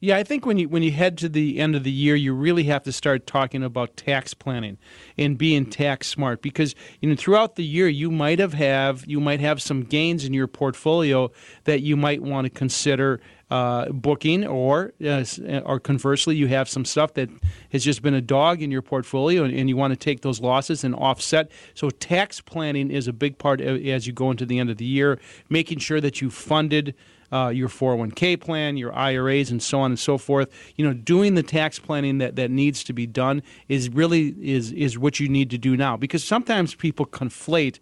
Yeah, 0.00 0.16
I 0.16 0.24
think 0.24 0.44
when 0.44 0.58
you 0.58 0.68
when 0.68 0.82
you 0.82 0.90
head 0.90 1.16
to 1.18 1.28
the 1.28 1.60
end 1.60 1.76
of 1.76 1.84
the 1.84 1.92
year, 1.92 2.16
you 2.16 2.34
really 2.34 2.64
have 2.64 2.82
to 2.82 2.90
start 2.90 3.28
talking 3.28 3.62
about 3.62 3.96
tax 3.96 4.34
planning 4.34 4.76
and 5.16 5.38
being 5.38 5.66
tax 5.66 6.08
smart 6.08 6.42
because 6.42 6.74
you 7.00 7.08
know 7.08 7.14
throughout 7.14 7.54
the 7.54 7.64
year 7.64 7.88
you 7.88 8.10
might 8.10 8.40
have 8.40 8.54
have 8.54 9.04
you 9.06 9.20
might 9.20 9.38
have 9.38 9.62
some 9.62 9.84
gains 9.84 10.24
in 10.24 10.34
your 10.34 10.48
portfolio 10.48 11.30
that 11.62 11.82
you 11.82 11.96
might 11.96 12.22
want 12.22 12.44
to 12.44 12.50
consider 12.50 13.20
uh, 13.50 13.88
booking, 13.90 14.44
or 14.44 14.92
uh, 15.04 15.24
or 15.64 15.78
conversely, 15.78 16.34
you 16.34 16.48
have 16.48 16.68
some 16.68 16.84
stuff 16.84 17.14
that 17.14 17.30
has 17.70 17.84
just 17.84 18.02
been 18.02 18.14
a 18.14 18.20
dog 18.20 18.60
in 18.60 18.72
your 18.72 18.82
portfolio, 18.82 19.44
and, 19.44 19.54
and, 19.54 19.68
you 19.68 19.76
want 19.76 19.92
to 19.92 19.96
take 19.96 20.22
those 20.22 20.40
losses 20.40 20.82
and 20.82 20.96
offset. 20.96 21.50
So 21.74 21.90
tax 21.90 22.40
planning 22.40 22.90
is 22.90 23.06
a 23.06 23.12
big 23.12 23.38
part 23.38 23.60
as 23.60 24.06
you 24.06 24.12
go 24.12 24.32
into 24.32 24.46
the 24.46 24.58
end 24.58 24.70
of 24.70 24.78
the 24.78 24.84
year, 24.84 25.20
making 25.48 25.78
sure 25.78 26.00
that 26.00 26.20
you 26.20 26.30
funded. 26.30 26.94
Uh, 27.32 27.48
your 27.48 27.68
401k 27.68 28.40
plan, 28.40 28.76
your 28.76 28.94
IRAs, 28.94 29.50
and 29.50 29.60
so 29.60 29.80
on 29.80 29.90
and 29.90 29.98
so 29.98 30.16
forth. 30.16 30.48
You 30.76 30.86
know, 30.86 30.94
doing 30.94 31.34
the 31.34 31.42
tax 31.42 31.76
planning 31.76 32.18
that, 32.18 32.36
that 32.36 32.52
needs 32.52 32.84
to 32.84 32.92
be 32.92 33.04
done 33.04 33.42
is 33.68 33.88
really 33.88 34.28
is 34.40 34.70
is 34.70 34.96
what 34.96 35.18
you 35.18 35.28
need 35.28 35.50
to 35.50 35.58
do 35.58 35.76
now 35.76 35.96
because 35.96 36.22
sometimes 36.22 36.76
people 36.76 37.04
conflate 37.04 37.80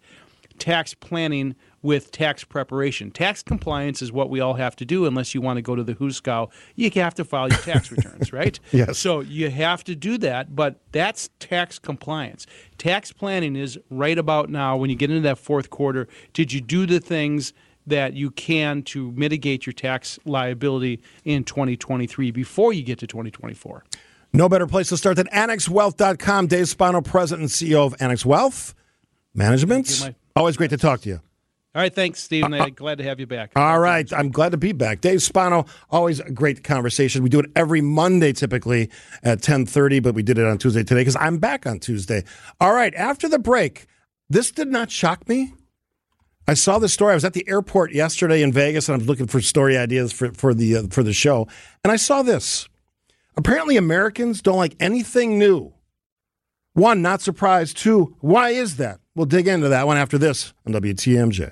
tax 0.57 0.95
planning 0.95 1.55
with 1.85 2.11
tax 2.11 2.43
preparation. 2.43 3.11
Tax 3.11 3.43
compliance 3.43 4.01
is 4.01 4.11
what 4.11 4.27
we 4.27 4.39
all 4.39 4.55
have 4.55 4.75
to 4.77 4.85
do 4.85 5.05
unless 5.05 5.35
you 5.35 5.39
want 5.39 5.57
to 5.57 5.61
go 5.61 5.75
to 5.75 5.83
the 5.83 5.93
Hooskow. 5.93 6.49
You 6.73 6.89
have 6.95 7.13
to 7.13 7.23
file 7.23 7.47
your 7.47 7.59
tax 7.59 7.91
returns, 7.91 8.33
right? 8.33 8.59
Yes. 8.71 8.97
So 8.97 9.19
you 9.19 9.51
have 9.51 9.83
to 9.83 9.95
do 9.95 10.17
that, 10.17 10.55
but 10.55 10.79
that's 10.91 11.29
tax 11.39 11.77
compliance. 11.77 12.47
Tax 12.77 13.11
planning 13.11 13.55
is 13.55 13.77
right 13.91 14.17
about 14.17 14.49
now 14.49 14.75
when 14.75 14.89
you 14.89 14.95
get 14.95 15.11
into 15.11 15.21
that 15.21 15.37
fourth 15.37 15.69
quarter. 15.69 16.07
Did 16.33 16.51
you 16.51 16.61
do 16.61 16.87
the 16.87 16.99
things 16.99 17.53
that 17.85 18.13
you 18.13 18.31
can 18.31 18.81
to 18.83 19.11
mitigate 19.11 19.65
your 19.65 19.73
tax 19.73 20.17
liability 20.25 20.99
in 21.23 21.43
2023 21.43 22.31
before 22.31 22.73
you 22.73 22.81
get 22.81 22.97
to 22.99 23.07
2024? 23.07 23.85
No 24.33 24.49
better 24.49 24.65
place 24.67 24.89
to 24.89 24.97
start 24.97 25.17
than 25.17 25.27
AnnexWealth.com. 25.27 26.47
Dave 26.47 26.67
Spano, 26.67 27.01
President 27.01 27.43
and 27.43 27.49
CEO 27.49 27.85
of 27.85 27.95
Annex 27.99 28.25
Wealth 28.25 28.73
Management. 29.35 30.15
Always 30.35 30.57
great 30.57 30.71
to 30.71 30.77
talk 30.77 31.01
to 31.01 31.09
you. 31.09 31.21
All 31.75 31.81
right, 31.81 31.93
thanks, 31.93 32.23
Stephen. 32.23 32.53
Uh, 32.53 32.69
glad 32.69 32.99
to 32.99 33.03
have 33.03 33.19
you 33.19 33.27
back. 33.27 33.51
All 33.57 33.81
right, 33.81 34.11
I'm 34.13 34.31
glad 34.31 34.53
to 34.53 34.57
be 34.57 34.71
back. 34.71 35.01
Dave 35.01 35.21
Spano, 35.21 35.65
always 35.89 36.21
a 36.21 36.31
great 36.31 36.63
conversation. 36.63 37.21
We 37.21 37.27
do 37.27 37.41
it 37.41 37.51
every 37.53 37.81
Monday, 37.81 38.31
typically 38.31 38.89
at 39.23 39.41
10:30, 39.41 39.99
but 40.01 40.15
we 40.15 40.23
did 40.23 40.37
it 40.37 40.45
on 40.45 40.57
Tuesday 40.57 40.85
today 40.85 41.01
because 41.01 41.17
I'm 41.17 41.37
back 41.37 41.67
on 41.67 41.79
Tuesday. 41.79 42.23
All 42.61 42.71
right, 42.71 42.95
after 42.95 43.27
the 43.27 43.39
break, 43.39 43.87
this 44.29 44.51
did 44.51 44.69
not 44.69 44.89
shock 44.89 45.27
me. 45.27 45.53
I 46.47 46.53
saw 46.53 46.79
this 46.79 46.93
story. 46.93 47.11
I 47.11 47.15
was 47.15 47.25
at 47.25 47.33
the 47.33 47.45
airport 47.45 47.91
yesterday 47.91 48.41
in 48.41 48.53
Vegas, 48.53 48.87
and 48.87 48.95
I 48.95 48.97
was 48.99 49.07
looking 49.09 49.27
for 49.27 49.41
story 49.41 49.77
ideas 49.77 50.13
for 50.13 50.31
for 50.31 50.53
the 50.53 50.77
uh, 50.77 50.83
for 50.91 51.03
the 51.03 51.11
show, 51.11 51.45
and 51.83 51.91
I 51.91 51.97
saw 51.97 52.21
this. 52.21 52.69
Apparently, 53.35 53.75
Americans 53.75 54.41
don't 54.41 54.55
like 54.55 54.77
anything 54.79 55.37
new. 55.37 55.73
One, 56.71 57.01
not 57.01 57.21
surprised. 57.21 57.75
Two, 57.75 58.15
why 58.21 58.51
is 58.51 58.77
that? 58.77 59.01
We'll 59.13 59.25
dig 59.25 59.49
into 59.49 59.67
that 59.67 59.87
one 59.87 59.97
after 59.97 60.17
this 60.17 60.53
on 60.65 60.71
WTMJ. 60.71 61.51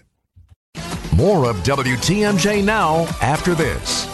More 1.16 1.46
of 1.50 1.58
WTMJ 1.58 2.64
now 2.64 3.06
after 3.22 3.54
this. 3.54 4.08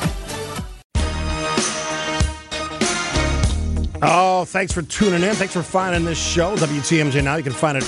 Oh, 4.01 4.45
thanks 4.45 4.71
for 4.71 4.81
tuning 4.81 5.23
in. 5.23 5.35
Thanks 5.35 5.53
for 5.53 5.61
finding 5.63 6.05
this 6.05 6.17
show, 6.17 6.55
WTMJ 6.55 7.23
Now. 7.23 7.35
You 7.35 7.43
can 7.43 7.51
find 7.51 7.77
it 7.77 7.83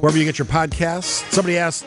wherever 0.00 0.16
you 0.16 0.24
get 0.24 0.38
your 0.38 0.46
podcasts. 0.46 1.28
Somebody 1.32 1.58
asked, 1.58 1.84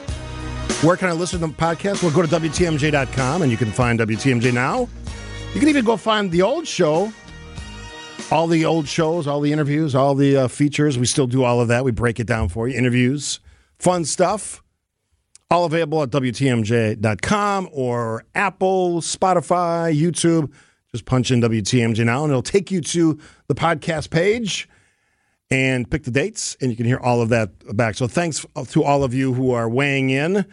where 0.84 0.98
can 0.98 1.08
I 1.10 1.14
listen 1.14 1.40
to 1.40 1.48
the 1.48 1.54
podcast? 1.54 2.04
Well, 2.04 2.12
go 2.12 2.22
to 2.22 2.28
WTMJ.com 2.28 3.42
and 3.42 3.52
you 3.52 3.58
can 3.58 3.72
find 3.72 4.00
WTMJ 4.00 4.54
Now. 4.54 4.90
You 5.54 5.60
can 5.60 5.70
even 5.70 5.86
go 5.86 5.96
find 5.96 6.30
the 6.32 6.42
old 6.42 6.68
show, 6.68 7.14
all 8.32 8.48
the 8.48 8.66
old 8.66 8.88
shows, 8.88 9.28
all 9.28 9.40
the 9.40 9.54
interviews, 9.54 9.96
all 9.96 10.14
the 10.14 10.36
uh, 10.36 10.48
features. 10.50 10.98
We 10.98 11.06
still 11.06 11.28
do 11.28 11.44
all 11.46 11.62
of 11.62 11.70
that. 11.70 11.86
We 11.86 11.92
break 11.92 12.20
it 12.20 12.28
down 12.28 12.50
for 12.50 12.68
you. 12.68 12.78
Interviews, 12.78 13.40
fun 13.80 14.04
stuff. 14.04 14.62
All 15.56 15.64
available 15.64 16.04
at 16.04 16.10
WTMJ.com 16.10 17.70
or 17.72 18.26
Apple, 18.36 19.00
Spotify, 19.00 19.98
YouTube. 19.98 20.52
Just 20.92 21.06
punch 21.06 21.32
in 21.32 21.40
WTMJ 21.40 22.04
now 22.04 22.26
and 22.26 22.32
it'll 22.32 22.42
take 22.42 22.72
you 22.72 22.82
to 22.82 23.18
the 23.48 23.56
podcast 23.56 24.10
page 24.10 24.68
and 25.50 25.90
pick 25.90 26.04
the 26.04 26.12
dates 26.12 26.58
and 26.60 26.72
you 26.72 26.76
can 26.76 26.86
hear 26.86 27.00
all 27.00 27.22
of 27.22 27.30
that 27.30 27.52
back. 27.74 27.96
So 27.96 28.06
thanks 28.06 28.46
to 28.68 28.84
all 28.84 29.06
of 29.06 29.14
you 29.14 29.34
who 29.34 29.52
are 29.52 29.70
weighing 29.70 30.10
in, 30.10 30.46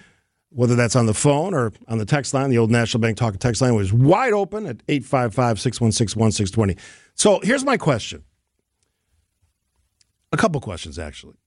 whether 0.50 0.76
that's 0.76 0.94
on 0.94 1.06
the 1.06 1.14
phone 1.14 1.52
or 1.52 1.72
on 1.88 1.98
the 1.98 2.06
text 2.06 2.32
line. 2.32 2.50
The 2.50 2.58
old 2.58 2.70
National 2.70 3.00
Bank 3.00 3.16
Talk 3.16 3.36
text 3.38 3.60
line 3.60 3.74
was 3.74 3.92
wide 3.92 4.32
open 4.32 4.66
at 4.66 4.84
855 4.86 5.58
616 5.58 6.20
1620. 6.20 6.76
So 7.16 7.40
here's 7.42 7.64
my 7.64 7.76
question. 7.76 8.22
A 10.30 10.36
couple 10.36 10.60
questions, 10.60 10.96
actually. 10.96 11.41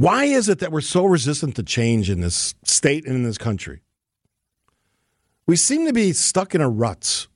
Why 0.00 0.24
is 0.24 0.48
it 0.48 0.60
that 0.60 0.72
we're 0.72 0.80
so 0.80 1.04
resistant 1.04 1.56
to 1.56 1.62
change 1.62 2.08
in 2.08 2.22
this 2.22 2.54
state 2.64 3.04
and 3.04 3.14
in 3.14 3.22
this 3.22 3.36
country? 3.36 3.82
We 5.46 5.56
seem 5.56 5.84
to 5.84 5.92
be 5.92 6.14
stuck 6.14 6.54
in 6.54 6.62
a 6.62 6.70
rut, 6.70 7.26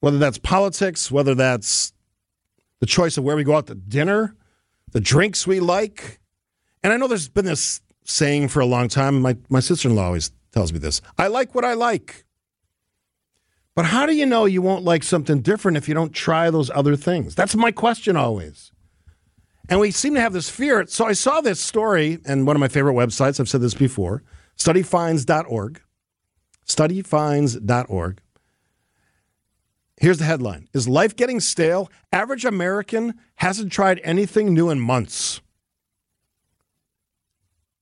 whether 0.00 0.18
that's 0.18 0.36
politics, 0.36 1.10
whether 1.10 1.34
that's 1.34 1.94
the 2.80 2.84
choice 2.84 3.16
of 3.16 3.24
where 3.24 3.36
we 3.36 3.42
go 3.42 3.56
out 3.56 3.68
to 3.68 3.74
dinner, 3.74 4.36
the 4.92 5.00
drinks 5.00 5.46
we 5.46 5.60
like. 5.60 6.20
And 6.82 6.92
I 6.92 6.98
know 6.98 7.08
there's 7.08 7.30
been 7.30 7.46
this 7.46 7.80
saying 8.04 8.48
for 8.48 8.60
a 8.60 8.66
long 8.66 8.88
time. 8.88 9.22
My, 9.22 9.38
my 9.48 9.60
sister 9.60 9.88
in 9.88 9.94
law 9.94 10.08
always 10.08 10.30
tells 10.52 10.74
me 10.74 10.78
this 10.78 11.00
I 11.16 11.28
like 11.28 11.54
what 11.54 11.64
I 11.64 11.72
like. 11.72 12.26
But 13.74 13.86
how 13.86 14.04
do 14.04 14.14
you 14.14 14.26
know 14.26 14.44
you 14.44 14.60
won't 14.60 14.84
like 14.84 15.04
something 15.04 15.40
different 15.40 15.78
if 15.78 15.88
you 15.88 15.94
don't 15.94 16.12
try 16.12 16.50
those 16.50 16.68
other 16.68 16.96
things? 16.96 17.34
That's 17.34 17.56
my 17.56 17.72
question 17.72 18.14
always. 18.14 18.72
And 19.70 19.78
we 19.78 19.92
seem 19.92 20.14
to 20.14 20.20
have 20.20 20.32
this 20.32 20.50
fear. 20.50 20.84
So 20.88 21.06
I 21.06 21.12
saw 21.12 21.40
this 21.40 21.60
story 21.60 22.18
in 22.26 22.44
one 22.44 22.56
of 22.56 22.60
my 22.60 22.66
favorite 22.68 22.94
websites. 22.94 23.38
I've 23.38 23.48
said 23.48 23.60
this 23.60 23.72
before 23.72 24.24
studyfinds.org. 24.58 25.80
Studyfinds.org. 26.66 28.20
Here's 29.96 30.18
the 30.18 30.24
headline 30.24 30.68
Is 30.74 30.88
life 30.88 31.14
getting 31.14 31.38
stale? 31.40 31.90
Average 32.12 32.44
American 32.44 33.14
hasn't 33.36 33.70
tried 33.70 34.00
anything 34.02 34.52
new 34.52 34.70
in 34.70 34.80
months. 34.80 35.40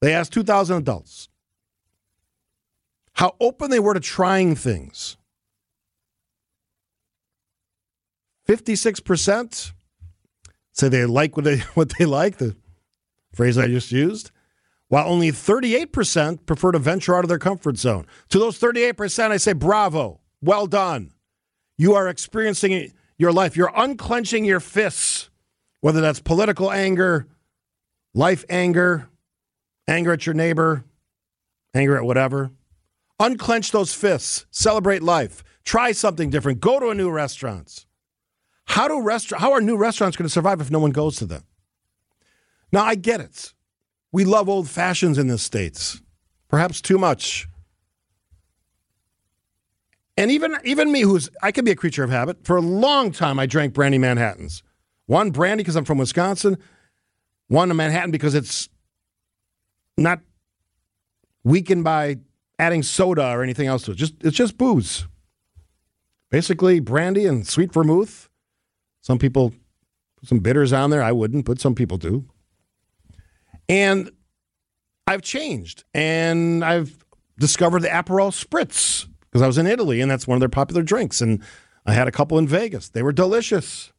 They 0.01 0.13
asked 0.15 0.33
2,000 0.33 0.77
adults 0.77 1.29
how 3.15 3.35
open 3.41 3.71
they 3.71 3.81
were 3.81 3.95
to 3.95 4.01
trying 4.01 4.55
things. 4.55 5.17
56% 8.47 9.73
say 10.79 10.89
they 10.89 11.05
like 11.07 11.37
what 11.37 11.45
they 11.45 11.59
what 11.75 11.93
they 11.99 12.05
like, 12.05 12.39
the 12.39 12.57
phrase 13.35 13.59
I 13.59 13.67
just 13.67 13.93
used, 13.93 14.31
while 14.89 15.09
only 15.09 15.31
38% 15.31 16.47
prefer 16.47 16.73
to 16.73 16.79
venture 16.79 17.17
out 17.17 17.25
of 17.25 17.29
their 17.29 17.39
comfort 17.39 17.77
zone. 17.77 18.07
To 18.31 18.39
those 18.39 18.59
38%, 18.59 19.31
I 19.31 19.37
say 19.37 19.53
bravo. 19.53 20.21
Well 20.41 20.67
done. 20.67 21.13
You 21.77 21.95
are 21.95 22.09
experiencing 22.09 22.93
your 23.19 23.33
life. 23.33 23.57
You're 23.57 23.73
unclenching 23.75 24.45
your 24.45 24.61
fists. 24.61 25.31
whether 25.81 26.01
that's 26.01 26.21
political 26.21 26.73
anger, 26.73 27.29
life 28.15 28.45
anger, 28.51 29.09
anger 29.87 30.13
at 30.13 30.27
your 30.27 30.35
neighbor, 30.35 30.85
anger 31.73 31.97
at 31.97 32.03
whatever. 32.05 32.51
Unclench 33.21 33.71
those 33.71 33.95
fists, 33.95 34.47
celebrate 34.51 35.03
life, 35.03 35.43
try 35.65 35.93
something 35.93 36.31
different, 36.31 36.61
go 36.61 36.81
to 36.81 36.89
a 36.89 36.95
new 36.95 37.11
restaurant. 37.11 37.87
How 38.69 38.87
do 38.87 39.01
restaurant 39.01 39.43
how 39.43 39.53
are 39.53 39.61
new 39.61 39.77
restaurants 39.77 40.17
going 40.17 40.27
to 40.27 40.33
survive 40.33 40.61
if 40.61 40.71
no 40.71 40.79
one 40.79 40.91
goes 40.91 41.17
to 41.17 41.27
them? 41.27 41.45
Now 42.71 42.85
I 42.85 42.95
get 42.95 43.21
it. 43.21 43.55
We 44.13 44.25
love 44.25 44.49
old 44.49 44.69
fashions 44.69 45.19
in 45.19 45.27
the 45.27 45.39
states. 45.39 46.01
Perhaps 46.49 46.81
too 46.81 46.99
much. 46.99 47.49
And 50.17 50.31
even 50.31 50.57
even 50.65 50.93
me 50.93 51.01
who's 51.01 51.31
I 51.43 51.51
can 51.51 51.65
be 51.65 51.71
a 51.71 51.77
creature 51.77 52.05
of 52.05 52.11
habit. 52.11 52.45
For 52.45 52.57
a 52.57 52.61
long 52.61 53.11
time 53.11 53.39
I 53.39 53.47
drank 53.47 53.73
brandy 53.73 53.99
Manhattans. 53.99 54.63
One 55.07 55.31
brandy 55.31 55.63
because 55.63 55.77
I'm 55.77 55.87
from 55.87 55.99
Wisconsin, 55.99 56.59
one 57.49 57.71
a 57.71 57.75
Manhattan 57.75 58.11
because 58.11 58.35
it's 58.35 58.69
not 59.97 60.21
weakened 61.43 61.85
by 61.85 62.17
adding 62.59 62.83
soda 62.83 63.29
or 63.31 63.43
anything 63.43 63.67
else 63.67 63.85
to 63.85 63.93
it. 63.93 63.97
Just 63.97 64.15
it's 64.21 64.37
just 64.37 64.59
booze. 64.59 65.09
Basically, 66.31 66.81
brandy 66.81 67.25
and 67.25 67.47
sweet 67.47 67.73
vermouth. 67.73 68.28
Some 69.09 69.19
people 69.19 69.55
put 70.19 70.29
some 70.29 70.41
bitters 70.41 70.71
on 70.71 70.91
there. 70.91 71.03
I 71.03 71.13
wouldn't, 71.13 71.47
but 71.47 71.59
some 71.59 71.75
people 71.75 71.97
do. 71.97 72.27
And 73.67 74.11
I've 75.07 75.23
changed, 75.23 75.85
and 75.95 76.63
I've 76.63 76.95
discovered 77.39 77.81
the 77.81 77.89
Aperol 77.89 78.31
Spritz 78.31 79.09
because 79.23 79.41
I 79.41 79.47
was 79.47 79.57
in 79.57 79.67
Italy, 79.67 80.03
and 80.03 80.11
that's 80.11 80.27
one 80.27 80.37
of 80.37 80.41
their 80.41 80.51
popular 80.51 80.83
drinks. 80.83 81.23
And 81.23 81.43
I 81.87 81.95
had 81.95 82.07
a 82.07 82.13
couple 82.13 82.37
in 82.37 82.47
Vegas. 82.47 82.91
They 82.91 83.03
were 83.03 83.15
delicious. 83.15 83.95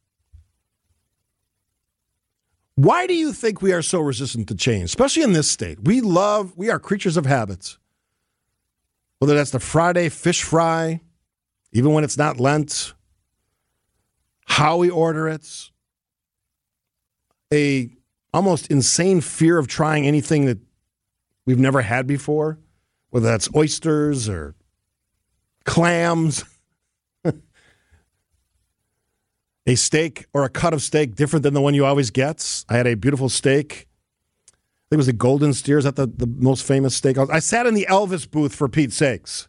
Why 2.76 3.08
do 3.08 3.14
you 3.14 3.32
think 3.32 3.60
we 3.60 3.72
are 3.72 3.82
so 3.82 3.98
resistant 3.98 4.46
to 4.46 4.54
change, 4.54 4.84
especially 4.84 5.24
in 5.24 5.32
this 5.32 5.50
state? 5.50 5.80
We 5.82 6.00
love, 6.00 6.56
we 6.56 6.70
are 6.70 6.78
creatures 6.78 7.16
of 7.16 7.26
habits. 7.26 7.78
Whether 9.18 9.34
that's 9.34 9.50
the 9.50 9.58
Friday 9.58 10.08
fish 10.08 10.44
fry, 10.44 11.00
even 11.72 11.94
when 11.94 12.04
it's 12.04 12.16
not 12.16 12.38
Lent, 12.38 12.94
how 14.50 14.76
we 14.76 14.90
order 14.90 15.28
it, 15.28 15.70
a 17.52 17.88
almost 18.34 18.66
insane 18.66 19.20
fear 19.20 19.58
of 19.58 19.68
trying 19.68 20.06
anything 20.06 20.46
that 20.46 20.58
we've 21.46 21.58
never 21.58 21.82
had 21.82 22.04
before, 22.04 22.58
whether 23.10 23.28
that's 23.28 23.48
oysters 23.54 24.28
or 24.28 24.56
clams, 25.64 26.44
a 29.66 29.74
steak 29.76 30.26
or 30.34 30.42
a 30.42 30.48
cut 30.48 30.74
of 30.74 30.82
steak 30.82 31.14
different 31.14 31.44
than 31.44 31.54
the 31.54 31.60
one 31.60 31.74
you 31.74 31.86
always 31.86 32.10
get. 32.10 32.64
I 32.68 32.76
had 32.76 32.88
a 32.88 32.96
beautiful 32.96 33.28
steak. 33.28 33.86
I 34.48 34.90
think 34.90 34.96
it 34.96 34.96
was 34.96 35.06
the 35.06 35.12
Golden 35.12 35.54
Steer. 35.54 35.78
Is 35.78 35.84
that 35.84 35.94
the, 35.94 36.08
the 36.08 36.26
most 36.26 36.64
famous 36.64 36.96
steak? 36.96 37.16
I 37.18 37.38
sat 37.38 37.66
in 37.66 37.74
the 37.74 37.86
Elvis 37.88 38.28
booth 38.28 38.52
for 38.52 38.68
Pete's 38.68 38.96
sakes. 38.96 39.46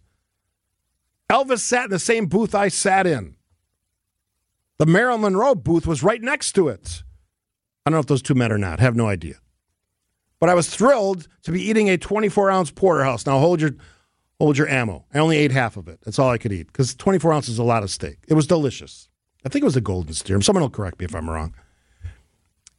Elvis 1.27 1.61
sat 1.61 1.85
in 1.85 1.89
the 1.89 1.97
same 1.97 2.27
booth 2.27 2.53
I 2.53 2.67
sat 2.67 3.07
in. 3.07 3.35
The 4.81 4.87
Marilyn 4.87 5.21
Monroe 5.21 5.53
booth 5.53 5.85
was 5.85 6.01
right 6.01 6.19
next 6.19 6.53
to 6.53 6.67
it. 6.67 7.03
I 7.85 7.91
don't 7.91 7.97
know 7.97 7.99
if 7.99 8.07
those 8.07 8.23
two 8.23 8.33
met 8.33 8.51
or 8.51 8.57
not. 8.57 8.79
have 8.79 8.95
no 8.95 9.05
idea. 9.05 9.35
But 10.39 10.49
I 10.49 10.55
was 10.55 10.75
thrilled 10.75 11.27
to 11.43 11.51
be 11.51 11.61
eating 11.61 11.87
a 11.87 11.99
24 11.99 12.49
ounce 12.49 12.71
porterhouse. 12.71 13.27
Now 13.27 13.37
hold 13.37 13.61
your 13.61 13.75
hold 14.39 14.57
your 14.57 14.67
ammo. 14.67 15.05
I 15.13 15.19
only 15.19 15.37
ate 15.37 15.51
half 15.51 15.77
of 15.77 15.87
it. 15.87 15.99
That's 16.03 16.17
all 16.17 16.31
I 16.31 16.39
could 16.39 16.51
eat 16.51 16.65
because 16.65 16.95
24 16.95 17.31
ounces 17.31 17.53
is 17.53 17.59
a 17.59 17.63
lot 17.63 17.83
of 17.83 17.91
steak. 17.91 18.17
It 18.27 18.33
was 18.33 18.47
delicious. 18.47 19.07
I 19.45 19.49
think 19.49 19.61
it 19.61 19.65
was 19.65 19.77
a 19.77 19.81
golden 19.81 20.15
steer. 20.15 20.41
Someone 20.41 20.63
will 20.63 20.69
correct 20.71 20.97
me 20.97 21.05
if 21.05 21.13
I'm 21.13 21.29
wrong. 21.29 21.53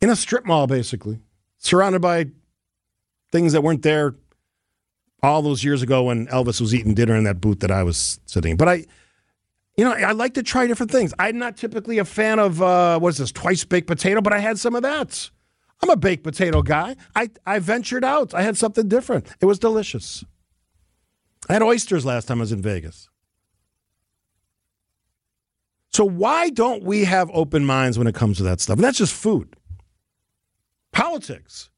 In 0.01 0.11
a 0.11 0.17
strip 0.17 0.45
mall, 0.45 0.67
basically, 0.67 1.21
surrounded 1.59 2.03
by 2.03 2.27
things 3.31 3.53
that 3.53 3.63
weren't 3.63 3.83
there 3.83 4.17
all 5.23 5.41
those 5.41 5.63
years 5.63 5.83
ago 5.83 6.03
when 6.03 6.27
Elvis 6.27 6.61
was 6.61 6.75
eating 6.75 6.95
dinner 6.95 7.15
in 7.15 7.23
that 7.23 7.41
booth 7.41 7.61
that 7.61 7.71
I 7.71 7.85
was 7.85 8.19
sitting. 8.27 8.57
But 8.57 8.69
I, 8.69 8.87
you 9.77 9.85
know, 9.85 9.93
I 9.93 10.13
like 10.13 10.35
to 10.35 10.43
try 10.43 10.67
different 10.67 10.93
things. 10.93 11.15
I'm 11.19 11.39
not 11.39 11.57
typically 11.57 11.99
a 11.99 12.05
fan 12.05 12.39
of 12.39 12.61
uh, 12.61 12.99
what 12.99 13.11
is 13.11 13.19
this 13.19 13.33
twice 13.33 13.65
baked 13.65 13.87
potato, 13.87 14.21
but 14.21 14.33
I 14.33 14.39
had 14.39 14.59
some 14.59 14.75
of 14.75 14.83
that. 14.83 15.31
I'm 15.83 15.91
a 15.91 15.97
baked 15.97 16.23
potato 16.23 16.63
guy. 16.63 16.97
I 17.17 17.31
I 17.45 17.59
ventured 17.59 18.05
out. 18.05 18.35
I 18.35 18.43
had 18.43 18.57
something 18.57 18.89
different. 18.89 19.27
It 19.41 19.47
was 19.47 19.59
delicious. 19.59 20.25
I 21.49 21.55
had 21.55 21.63
oysters 21.63 22.05
last 22.05 22.27
time 22.27 22.39
I 22.39 22.43
was 22.43 22.53
in 22.53 22.63
Vegas. 22.63 23.09
So 25.93 26.05
why 26.05 26.51
don't 26.51 26.85
we 26.85 27.05
have 27.05 27.31
open 27.35 27.67
minds 27.67 27.99
when 27.99 28.07
it 28.07 28.15
comes 28.15 28.39
to 28.39 28.43
that 28.45 28.61
stuff? 28.61 28.77
And 28.77 28.85
that's 28.85 28.97
just 28.97 29.13
food. 29.13 29.57
Politics. 30.93 31.69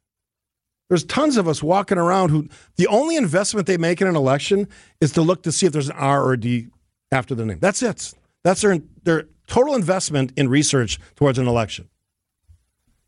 There's 0.88 1.04
tons 1.04 1.36
of 1.36 1.48
us 1.48 1.62
walking 1.62 1.98
around 1.98 2.28
who 2.28 2.48
the 2.76 2.86
only 2.86 3.16
investment 3.16 3.66
they 3.66 3.78
make 3.78 4.00
in 4.00 4.06
an 4.06 4.16
election 4.16 4.68
is 5.00 5.12
to 5.12 5.22
look 5.22 5.42
to 5.44 5.52
see 5.52 5.66
if 5.66 5.72
there's 5.72 5.88
an 5.88 5.96
R 5.96 6.22
or 6.22 6.34
a 6.34 6.40
D 6.40 6.68
after 7.14 7.34
their 7.34 7.46
name. 7.46 7.58
That's 7.60 7.82
it. 7.82 8.12
That's 8.42 8.60
their 8.60 8.78
their 9.04 9.24
total 9.46 9.74
investment 9.74 10.32
in 10.36 10.48
research 10.48 10.98
towards 11.16 11.38
an 11.38 11.46
election. 11.46 11.88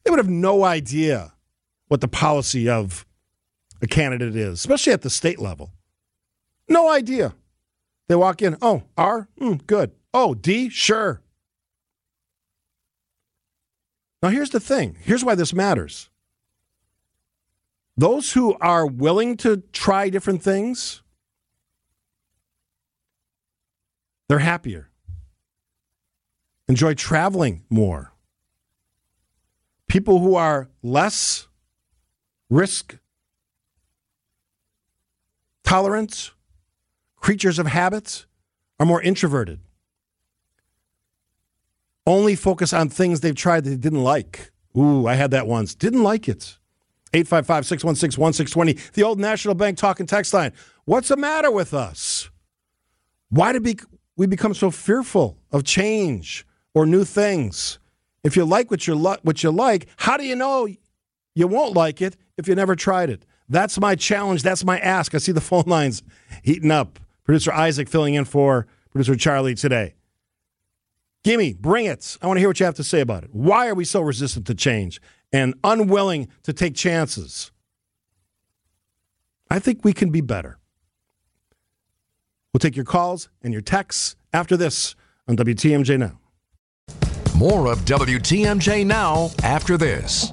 They 0.04 0.10
would 0.10 0.18
have 0.18 0.28
no 0.28 0.64
idea 0.64 1.32
what 1.88 2.00
the 2.00 2.08
policy 2.08 2.68
of 2.68 3.04
a 3.82 3.86
candidate 3.86 4.36
is, 4.36 4.54
especially 4.54 4.92
at 4.92 5.02
the 5.02 5.10
state 5.10 5.40
level. 5.40 5.72
No 6.68 6.90
idea. 6.90 7.34
They 8.08 8.14
walk 8.14 8.40
in, 8.40 8.56
oh, 8.62 8.84
R, 8.96 9.28
mm, 9.40 9.66
good. 9.66 9.92
Oh, 10.14 10.34
D, 10.34 10.68
sure. 10.68 11.20
Now, 14.22 14.28
here's 14.28 14.50
the 14.50 14.60
thing 14.60 14.96
here's 15.00 15.24
why 15.24 15.34
this 15.34 15.52
matters. 15.52 16.08
Those 17.96 18.32
who 18.32 18.54
are 18.60 18.86
willing 18.86 19.36
to 19.38 19.62
try 19.72 20.10
different 20.10 20.42
things, 20.42 21.02
they're 24.28 24.38
happier, 24.40 24.90
enjoy 26.68 26.94
traveling 26.94 27.62
more. 27.70 28.12
People 29.88 30.18
who 30.18 30.34
are 30.34 30.68
less 30.82 31.46
risk 32.50 32.98
tolerant, 35.62 36.32
creatures 37.16 37.58
of 37.58 37.66
habits, 37.66 38.26
are 38.78 38.86
more 38.86 39.02
introverted. 39.02 39.60
Only 42.06 42.36
focus 42.36 42.72
on 42.72 42.88
things 42.88 43.20
they've 43.20 43.34
tried 43.34 43.64
that 43.64 43.70
they 43.70 43.76
didn't 43.76 44.04
like. 44.04 44.52
Ooh, 44.76 45.06
I 45.06 45.14
had 45.14 45.32
that 45.32 45.46
once. 45.46 45.74
Didn't 45.74 46.02
like 46.02 46.28
it. 46.28 46.58
855 47.12 47.66
616 47.66 48.20
1620. 48.20 48.92
The 48.92 49.02
old 49.02 49.18
National 49.18 49.54
Bank 49.54 49.76
talking 49.76 50.06
text 50.06 50.32
line. 50.32 50.52
What's 50.84 51.08
the 51.08 51.16
matter 51.16 51.50
with 51.50 51.74
us? 51.74 52.30
Why 53.28 53.52
did 53.52 53.64
we 54.16 54.26
become 54.26 54.54
so 54.54 54.70
fearful 54.70 55.38
of 55.52 55.64
change 55.64 56.46
or 56.74 56.86
new 56.86 57.04
things? 57.04 57.78
If 58.24 58.36
you 58.36 58.44
like 58.44 58.70
what 58.70 58.86
you, 58.86 58.98
what 58.98 59.42
you 59.42 59.50
like, 59.50 59.86
how 59.96 60.16
do 60.16 60.24
you 60.24 60.34
know 60.34 60.68
you 61.34 61.46
won't 61.46 61.74
like 61.74 62.02
it 62.02 62.16
if 62.36 62.48
you 62.48 62.54
never 62.54 62.74
tried 62.74 63.10
it? 63.10 63.24
That's 63.48 63.78
my 63.78 63.94
challenge. 63.94 64.42
That's 64.42 64.64
my 64.64 64.78
ask. 64.80 65.14
I 65.14 65.18
see 65.18 65.32
the 65.32 65.40
phone 65.40 65.64
lines 65.66 66.02
heating 66.42 66.70
up. 66.70 66.98
Producer 67.24 67.52
Isaac 67.52 67.88
filling 67.88 68.14
in 68.14 68.24
for 68.24 68.66
producer 68.90 69.16
Charlie 69.16 69.54
today. 69.54 69.94
Gimme, 71.24 71.54
bring 71.54 71.86
it. 71.86 72.16
I 72.22 72.26
want 72.28 72.36
to 72.36 72.40
hear 72.40 72.48
what 72.48 72.60
you 72.60 72.66
have 72.66 72.76
to 72.76 72.84
say 72.84 73.00
about 73.00 73.24
it. 73.24 73.30
Why 73.32 73.68
are 73.68 73.74
we 73.74 73.84
so 73.84 74.00
resistant 74.00 74.46
to 74.46 74.54
change 74.54 75.00
and 75.32 75.54
unwilling 75.64 76.28
to 76.44 76.52
take 76.52 76.74
chances? 76.76 77.50
I 79.50 79.58
think 79.58 79.84
we 79.84 79.92
can 79.92 80.10
be 80.10 80.20
better. 80.20 80.58
We'll 82.56 82.60
take 82.60 82.74
your 82.74 82.86
calls 82.86 83.28
and 83.42 83.52
your 83.52 83.60
texts 83.60 84.16
after 84.32 84.56
this 84.56 84.94
on 85.28 85.36
WTMJ 85.36 85.98
Now. 85.98 86.18
More 87.36 87.70
of 87.70 87.80
WTMJ 87.80 88.86
Now 88.86 89.28
after 89.42 89.76
this. 89.76 90.32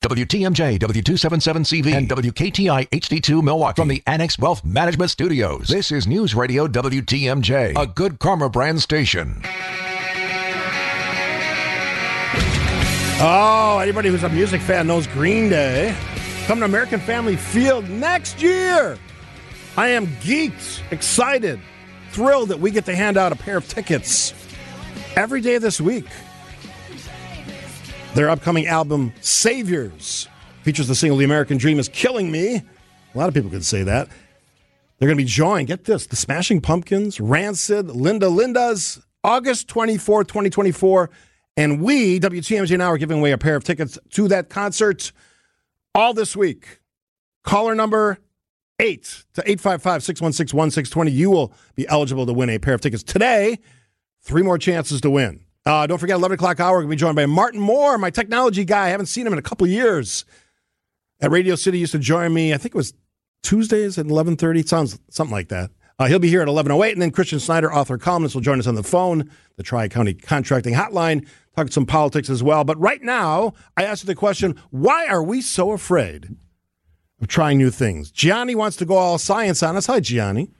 WTMJ, 0.00 0.80
W277CV, 0.80 1.94
and 1.94 2.08
WKTI 2.08 2.88
HD2 2.88 3.40
Milwaukee 3.40 3.80
from 3.80 3.86
the 3.86 4.02
Annex 4.04 4.36
Wealth 4.36 4.64
Management 4.64 5.12
Studios. 5.12 5.68
This 5.68 5.92
is 5.92 6.08
News 6.08 6.34
Radio 6.34 6.66
WTMJ, 6.66 7.80
a 7.80 7.86
good 7.86 8.18
karma 8.18 8.50
brand 8.50 8.82
station. 8.82 9.42
Oh, 13.24 13.78
anybody 13.80 14.08
who's 14.08 14.24
a 14.24 14.28
music 14.28 14.60
fan 14.60 14.88
knows 14.88 15.06
Green 15.06 15.48
Day. 15.48 15.94
Come 16.46 16.58
to 16.58 16.64
American 16.64 16.98
Family 16.98 17.36
Field 17.36 17.88
next 17.88 18.42
year. 18.42 18.98
I 19.74 19.88
am 19.88 20.06
geeked, 20.18 20.82
excited, 20.92 21.58
thrilled 22.10 22.50
that 22.50 22.60
we 22.60 22.70
get 22.70 22.84
to 22.84 22.94
hand 22.94 23.16
out 23.16 23.32
a 23.32 23.36
pair 23.36 23.56
of 23.56 23.66
tickets 23.66 24.34
every 25.16 25.40
day 25.40 25.56
this 25.56 25.80
week. 25.80 26.04
Their 28.14 28.28
upcoming 28.28 28.66
album, 28.66 29.14
Saviors, 29.22 30.28
features 30.62 30.88
the 30.88 30.94
single 30.94 31.16
The 31.16 31.24
American 31.24 31.56
Dream 31.56 31.78
is 31.78 31.88
Killing 31.88 32.30
Me. 32.30 32.56
A 32.56 33.18
lot 33.18 33.28
of 33.28 33.34
people 33.34 33.48
could 33.48 33.64
say 33.64 33.82
that. 33.82 34.08
They're 34.98 35.08
going 35.08 35.16
to 35.16 35.24
be 35.24 35.28
joined, 35.28 35.68
get 35.68 35.84
this, 35.84 36.06
the 36.06 36.16
Smashing 36.16 36.60
Pumpkins, 36.60 37.18
Rancid, 37.18 37.88
Linda 37.88 38.26
Lindas, 38.26 39.02
August 39.24 39.68
24, 39.68 40.24
2024 40.24 41.08
And 41.56 41.80
we, 41.80 42.20
WTMJ 42.20 42.76
Now, 42.76 42.88
are 42.88 42.98
giving 42.98 43.20
away 43.20 43.32
a 43.32 43.38
pair 43.38 43.56
of 43.56 43.64
tickets 43.64 43.98
to 44.10 44.28
that 44.28 44.50
concert 44.50 45.12
all 45.94 46.12
this 46.12 46.36
week. 46.36 46.80
Caller 47.42 47.74
number 47.74 48.18
eight 48.78 49.24
to 49.34 49.42
855 49.42 50.02
616 50.02 50.56
1620. 50.56 51.10
You 51.10 51.30
will 51.30 51.52
be 51.74 51.86
eligible 51.88 52.26
to 52.26 52.32
win 52.32 52.50
a 52.50 52.58
pair 52.58 52.74
of 52.74 52.80
tickets 52.80 53.02
today. 53.02 53.58
Three 54.22 54.42
more 54.42 54.58
chances 54.58 55.00
to 55.00 55.10
win. 55.10 55.44
Uh, 55.64 55.86
don't 55.86 55.98
forget, 55.98 56.16
11 56.16 56.34
o'clock 56.34 56.58
hour, 56.58 56.82
to 56.82 56.88
be 56.88 56.96
joined 56.96 57.16
by 57.16 57.26
Martin 57.26 57.60
Moore, 57.60 57.96
my 57.98 58.10
technology 58.10 58.64
guy. 58.64 58.86
I 58.86 58.88
haven't 58.88 59.06
seen 59.06 59.26
him 59.26 59.32
in 59.32 59.38
a 59.38 59.42
couple 59.42 59.66
years. 59.66 60.24
At 61.20 61.30
Radio 61.30 61.54
City, 61.54 61.78
used 61.78 61.92
to 61.92 62.00
join 62.00 62.34
me, 62.34 62.52
I 62.52 62.56
think 62.56 62.74
it 62.74 62.78
was 62.78 62.94
Tuesdays 63.44 63.96
at 63.96 64.06
11.30. 64.06 64.66
Sounds 64.66 64.98
something 65.08 65.32
like 65.32 65.48
that. 65.48 65.70
Uh, 65.98 66.06
he'll 66.06 66.18
be 66.18 66.28
here 66.28 66.42
at 66.42 66.48
11.08, 66.48 66.92
and 66.92 67.02
then 67.02 67.12
Christian 67.12 67.38
Schneider, 67.38 67.72
author 67.72 67.96
columnist, 67.96 68.34
will 68.34 68.42
join 68.42 68.58
us 68.58 68.66
on 68.66 68.74
the 68.74 68.82
phone, 68.82 69.30
the 69.56 69.62
Tri-County 69.62 70.14
Contracting 70.14 70.74
Hotline, 70.74 71.28
talk 71.54 71.70
some 71.70 71.86
politics 71.86 72.28
as 72.28 72.42
well. 72.42 72.64
But 72.64 72.80
right 72.80 73.02
now, 73.02 73.52
I 73.76 73.84
ask 73.84 74.02
you 74.02 74.08
the 74.08 74.16
question, 74.16 74.58
why 74.70 75.06
are 75.06 75.22
we 75.22 75.40
so 75.40 75.70
afraid 75.70 76.34
of 77.22 77.28
trying 77.28 77.58
new 77.58 77.70
things? 77.70 78.10
Gianni 78.10 78.54
wants 78.54 78.76
to 78.78 78.84
go 78.84 78.96
all 78.96 79.18
science 79.18 79.62
on 79.62 79.76
us. 79.76 79.86
Hi, 79.86 80.00
Gianni. 80.00 80.50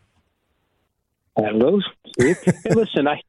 Hello, 1.36 1.80
hey, 2.18 2.34
listen, 2.66 3.08
I 3.08 3.20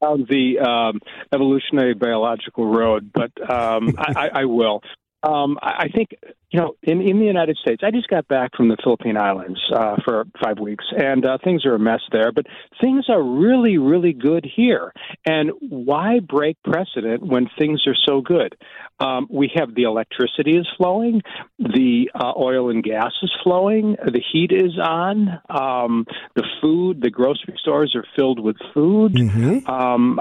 down 0.00 0.26
the 0.28 0.58
um, 0.58 1.00
evolutionary 1.34 1.94
biological 1.94 2.66
road, 2.66 3.10
but 3.12 3.30
um, 3.50 3.94
I, 3.98 4.30
I, 4.32 4.44
will. 4.44 4.80
Um, 5.22 5.58
I 5.62 5.88
think 5.94 6.10
you 6.50 6.60
know 6.60 6.74
in 6.82 7.00
in 7.00 7.18
the 7.18 7.26
United 7.26 7.56
States. 7.56 7.82
I 7.84 7.90
just 7.90 8.08
got 8.08 8.26
back 8.28 8.50
from 8.56 8.68
the 8.68 8.76
Philippine 8.82 9.16
Islands 9.16 9.60
uh, 9.74 9.96
for 10.04 10.24
five 10.42 10.58
weeks, 10.58 10.84
and 10.96 11.24
uh, 11.24 11.38
things 11.44 11.64
are 11.64 11.74
a 11.74 11.78
mess 11.78 12.00
there. 12.10 12.32
But 12.32 12.46
things 12.80 13.06
are 13.08 13.22
really, 13.22 13.78
really 13.78 14.12
good 14.12 14.46
here. 14.56 14.92
And 15.26 15.52
why 15.60 16.20
break 16.20 16.56
precedent 16.62 17.22
when 17.22 17.48
things 17.58 17.82
are 17.86 17.96
so 18.06 18.20
good? 18.20 18.56
Um, 19.00 19.26
we 19.30 19.50
have 19.54 19.74
the 19.74 19.82
electricity 19.82 20.56
is 20.56 20.66
flowing, 20.76 21.22
the 21.58 22.10
uh, 22.14 22.32
oil 22.36 22.70
and 22.70 22.82
gas 22.84 23.12
is 23.22 23.32
flowing, 23.42 23.96
the 24.04 24.22
heat 24.32 24.52
is 24.52 24.78
on, 24.78 25.40
um, 25.50 26.06
the 26.36 26.44
food, 26.60 27.00
the 27.00 27.10
grocery 27.10 27.56
stores 27.60 27.94
are 27.96 28.04
filled 28.16 28.38
with 28.38 28.56
food. 28.72 29.14
Mm-hmm. 29.14 30.18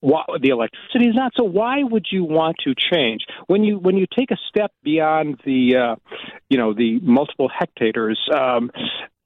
Why, 0.00 0.22
the 0.40 0.50
electricity 0.50 1.08
is 1.08 1.14
not. 1.14 1.32
So 1.36 1.44
why 1.44 1.82
would 1.82 2.06
you 2.10 2.24
want 2.24 2.56
to 2.64 2.74
change 2.92 3.22
when 3.48 3.64
you 3.64 3.78
when 3.78 3.96
you 3.96 4.06
take 4.16 4.30
a 4.30 4.36
step 4.48 4.70
beyond 4.84 5.40
the 5.44 5.76
uh, 5.76 5.96
you 6.48 6.56
know 6.58 6.72
the 6.72 7.00
multiple 7.00 7.50
hectares 7.56 8.18
um, 8.32 8.70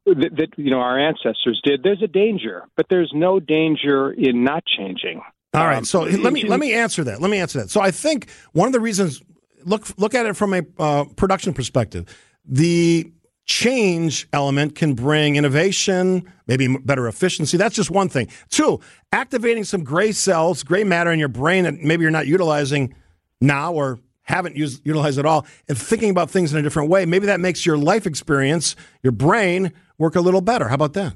that, 0.07 0.31
that 0.37 0.49
you 0.57 0.71
know 0.71 0.81
our 0.81 0.99
ancestors 0.99 1.61
did? 1.63 1.83
There's 1.83 2.03
a 2.03 2.09
danger, 2.09 2.65
but 2.77 2.87
there's 2.89 3.13
no 3.15 3.39
danger 3.39 4.13
in 4.13 4.45
not 4.45 4.65
changing. 4.65 5.21
All 5.55 5.67
right, 5.67 5.77
Um, 5.77 5.85
so 5.85 6.03
let 6.03 6.33
me 6.33 6.45
let 6.45 6.59
me 6.59 6.73
answer 6.73 7.05
that. 7.05 7.21
Let 7.21 7.31
me 7.31 7.37
answer 7.37 7.61
that. 7.61 7.71
So 7.71 7.83
I 7.83 7.91
think 7.91 8.31
one 8.53 8.67
of 8.67 8.73
the 8.73 8.81
reasons 8.81 9.23
look 9.65 9.87
look 9.99 10.15
at 10.15 10.25
it 10.25 10.37
from 10.37 10.55
a 10.55 10.63
uh, 10.79 11.05
production 11.17 11.53
perspective, 11.53 12.07
the 12.47 13.13
change 13.45 14.29
element 14.33 14.75
can 14.75 14.95
bring 14.95 15.37
innovation, 15.37 16.31
maybe 16.47 16.77
better 16.85 17.09
efficiency. 17.09 17.57
That's 17.57 17.75
just 17.75 17.91
one 17.91 18.09
thing. 18.09 18.29
Two, 18.51 18.81
activating 19.13 19.65
some 19.65 19.85
gray 19.85 20.13
cells, 20.13 20.63
gray 20.63 20.85
matter 20.85 21.13
in 21.13 21.19
your 21.19 21.29
brain 21.29 21.65
that 21.65 21.75
maybe 21.75 22.03
you're 22.03 22.11
not 22.11 22.27
utilizing 22.27 22.95
now 23.41 23.73
or 23.73 23.99
haven't 24.23 24.57
used, 24.57 24.87
utilized 24.87 25.19
at 25.19 25.27
all, 25.27 25.47
and 25.69 25.77
thinking 25.77 26.11
about 26.11 26.31
things 26.31 26.53
in 26.53 26.59
a 26.59 26.63
different 26.63 26.89
way. 26.89 27.05
Maybe 27.05 27.27
that 27.27 27.41
makes 27.41 27.67
your 27.67 27.77
life 27.77 28.07
experience, 28.07 28.77
your 29.03 29.13
brain, 29.13 29.73
work 29.99 30.15
a 30.15 30.21
little 30.21 30.41
better. 30.41 30.69
How 30.69 30.77
about 30.77 30.93
that? 30.95 31.15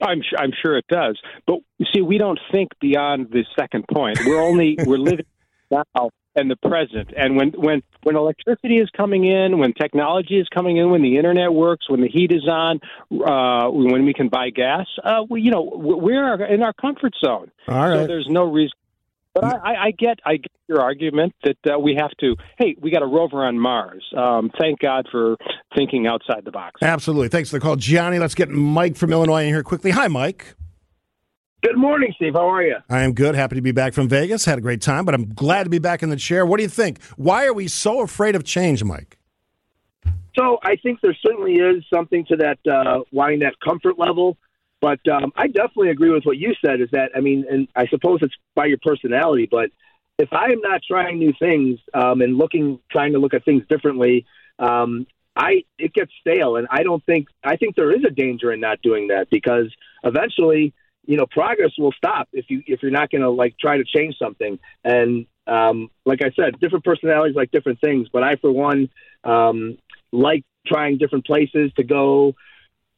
I'm 0.00 0.22
sure, 0.28 0.38
I'm 0.38 0.52
sure 0.60 0.76
it 0.76 0.86
does. 0.88 1.20
But 1.46 1.58
you 1.78 1.86
see, 1.92 2.02
we 2.02 2.18
don't 2.18 2.38
think 2.52 2.70
beyond 2.80 3.30
the 3.30 3.44
second 3.58 3.84
point. 3.92 4.18
We're 4.24 4.42
only 4.42 4.76
we're 4.84 4.98
living 4.98 5.26
now 5.70 6.10
and 6.36 6.50
the 6.50 6.56
present. 6.56 7.12
And 7.16 7.36
when 7.36 7.50
when 7.50 7.82
when 8.02 8.16
electricity 8.16 8.78
is 8.78 8.88
coming 8.96 9.24
in, 9.24 9.58
when 9.58 9.72
technology 9.72 10.38
is 10.38 10.48
coming 10.48 10.76
in, 10.76 10.90
when 10.90 11.02
the 11.02 11.16
internet 11.16 11.52
works, 11.52 11.88
when 11.88 12.00
the 12.00 12.08
heat 12.08 12.32
is 12.32 12.46
on, 12.48 12.80
uh, 13.10 13.70
when 13.70 14.04
we 14.04 14.12
can 14.12 14.28
buy 14.28 14.50
gas, 14.50 14.86
uh, 15.02 15.22
we, 15.28 15.42
you 15.42 15.50
know, 15.50 15.70
we're 15.74 16.44
in 16.44 16.62
our 16.62 16.72
comfort 16.72 17.14
zone. 17.24 17.50
All 17.68 17.88
right. 17.88 18.00
So 18.00 18.06
there's 18.06 18.28
no 18.28 18.44
reason. 18.44 18.76
But 19.34 19.44
I, 19.44 19.48
I, 19.48 19.84
I 19.86 19.90
get 19.90 20.20
I 20.24 20.36
get 20.36 20.52
your 20.68 20.80
argument 20.80 21.34
that 21.42 21.74
uh, 21.74 21.78
we 21.78 21.96
have 22.00 22.12
to. 22.20 22.36
Hey, 22.56 22.76
we 22.80 22.92
got 22.92 23.02
a 23.02 23.06
rover 23.06 23.44
on 23.44 23.58
Mars. 23.58 24.04
Um, 24.16 24.50
thank 24.60 24.78
God 24.78 25.08
for 25.10 25.36
thinking 25.76 26.06
outside 26.06 26.44
the 26.44 26.52
box. 26.52 26.80
Absolutely. 26.82 27.28
Thanks 27.28 27.50
for 27.50 27.56
the 27.56 27.60
call, 27.60 27.74
Gianni. 27.74 28.20
Let's 28.20 28.36
get 28.36 28.48
Mike 28.48 28.96
from 28.96 29.12
Illinois 29.12 29.42
in 29.42 29.48
here 29.48 29.64
quickly. 29.64 29.90
Hi, 29.90 30.06
Mike. 30.06 30.54
Good 31.64 31.78
morning, 31.78 32.12
Steve. 32.16 32.34
How 32.34 32.46
are 32.50 32.62
you? 32.62 32.76
I 32.90 33.04
am 33.04 33.14
good. 33.14 33.34
Happy 33.34 33.56
to 33.56 33.62
be 33.62 33.72
back 33.72 33.94
from 33.94 34.06
Vegas. 34.06 34.44
Had 34.44 34.58
a 34.58 34.60
great 34.60 34.82
time, 34.82 35.06
but 35.06 35.14
I'm 35.14 35.32
glad 35.32 35.64
to 35.64 35.70
be 35.70 35.78
back 35.78 36.02
in 36.02 36.10
the 36.10 36.16
chair. 36.16 36.44
What 36.44 36.58
do 36.58 36.62
you 36.62 36.68
think? 36.68 37.02
Why 37.16 37.46
are 37.46 37.54
we 37.54 37.68
so 37.68 38.02
afraid 38.02 38.36
of 38.36 38.44
change, 38.44 38.84
Mike? 38.84 39.16
So 40.36 40.58
I 40.62 40.76
think 40.76 41.00
there 41.00 41.16
certainly 41.26 41.54
is 41.54 41.82
something 41.92 42.26
to 42.26 42.36
that 42.36 42.58
uh, 42.70 43.00
wanting 43.12 43.38
that 43.38 43.54
comfort 43.60 43.98
level. 43.98 44.36
But 44.82 45.00
um, 45.08 45.32
I 45.36 45.46
definitely 45.46 45.88
agree 45.88 46.10
with 46.10 46.24
what 46.24 46.36
you 46.36 46.52
said. 46.62 46.82
Is 46.82 46.90
that 46.92 47.12
I 47.16 47.20
mean, 47.20 47.46
and 47.50 47.66
I 47.74 47.86
suppose 47.86 48.18
it's 48.20 48.34
by 48.54 48.66
your 48.66 48.78
personality. 48.82 49.48
But 49.50 49.70
if 50.18 50.34
I 50.34 50.52
am 50.52 50.60
not 50.60 50.82
trying 50.86 51.18
new 51.18 51.32
things 51.38 51.78
um, 51.94 52.20
and 52.20 52.36
looking, 52.36 52.78
trying 52.92 53.12
to 53.14 53.18
look 53.18 53.32
at 53.32 53.42
things 53.46 53.62
differently, 53.70 54.26
um, 54.58 55.06
I 55.34 55.64
it 55.78 55.94
gets 55.94 56.12
stale. 56.20 56.56
And 56.56 56.68
I 56.70 56.82
don't 56.82 57.02
think 57.06 57.28
I 57.42 57.56
think 57.56 57.74
there 57.74 57.90
is 57.90 58.04
a 58.04 58.10
danger 58.10 58.52
in 58.52 58.60
not 58.60 58.82
doing 58.82 59.08
that 59.08 59.30
because 59.30 59.74
eventually, 60.02 60.74
you 61.06 61.16
know, 61.16 61.26
progress 61.26 61.70
will 61.78 61.92
stop 61.92 62.28
if 62.32 62.46
you 62.48 62.62
if 62.66 62.82
you're 62.82 62.90
not 62.90 63.10
going 63.10 63.22
to 63.22 63.30
like 63.30 63.56
try 63.58 63.76
to 63.76 63.84
change 63.84 64.16
something. 64.18 64.58
And 64.82 65.26
um, 65.46 65.90
like 66.04 66.20
I 66.22 66.30
said, 66.34 66.58
different 66.60 66.84
personalities 66.84 67.36
like 67.36 67.50
different 67.50 67.80
things. 67.80 68.08
But 68.12 68.22
I, 68.22 68.36
for 68.36 68.50
one, 68.50 68.88
um, 69.24 69.78
like 70.12 70.44
trying 70.66 70.98
different 70.98 71.26
places 71.26 71.72
to 71.76 71.84
go 71.84 72.34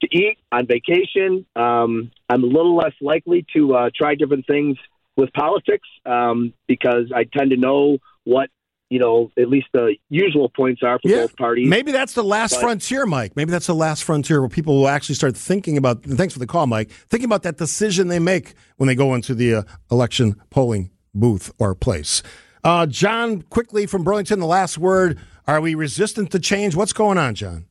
to 0.03 0.09
eat 0.11 0.39
on 0.53 0.66
vacation. 0.66 1.47
Um, 1.57 2.11
I'm 2.28 2.45
a 2.45 2.47
little 2.47 2.77
less 2.77 2.93
likely 3.01 3.47
to 3.55 3.74
uh, 3.74 3.91
try 3.95 4.15
different 4.15 4.47
things 4.47 4.77
with 5.16 5.33
politics 5.33 5.89
um, 6.05 6.53
because 6.69 7.11
I 7.15 7.24
tend 7.24 7.51
to 7.51 7.57
know 7.57 7.99
what 8.24 8.51
you 8.90 8.98
know 8.98 9.30
at 9.38 9.48
least 9.48 9.66
the 9.72 9.96
usual 10.10 10.48
points 10.48 10.82
are 10.82 10.98
for 11.02 11.08
both 11.08 11.36
parties. 11.36 11.68
Maybe 11.68 11.92
that's 11.92 12.14
the 12.14 12.24
last 12.24 12.54
But- 12.54 12.60
frontier, 12.62 13.06
Mike. 13.06 13.36
Maybe 13.36 13.50
that's 13.50 13.66
the 13.66 13.74
last 13.74 14.04
frontier 14.04 14.40
where 14.40 14.48
people 14.48 14.76
will 14.78 14.88
actually 14.88 15.14
start 15.16 15.36
thinking 15.36 15.76
about. 15.76 16.04
and 16.06 16.16
Thanks 16.16 16.32
for 16.34 16.40
the 16.40 16.46
call, 16.46 16.66
Mike. 16.66 16.90
Thinking 16.90 17.24
about 17.26 17.42
that 17.44 17.56
decision 17.58 18.08
they 18.08 18.18
make 18.18 18.54
when 18.76 18.86
they 18.86 18.94
go 18.94 19.14
into 19.14 19.34
the 19.34 19.54
uh, 19.56 19.62
election 19.90 20.36
polling 20.50 20.90
booth 21.14 21.50
or 21.58 21.74
place. 21.74 22.22
Uh, 22.64 22.86
John, 22.86 23.42
quickly 23.42 23.86
from 23.86 24.02
Burlington, 24.04 24.40
the 24.40 24.46
last 24.46 24.76
word. 24.78 25.18
Are 25.46 25.60
we 25.60 25.74
resistant 25.76 26.30
to 26.32 26.40
change? 26.40 26.74
What's 26.74 26.92
going 26.92 27.18
on, 27.18 27.34
John? 27.36 27.66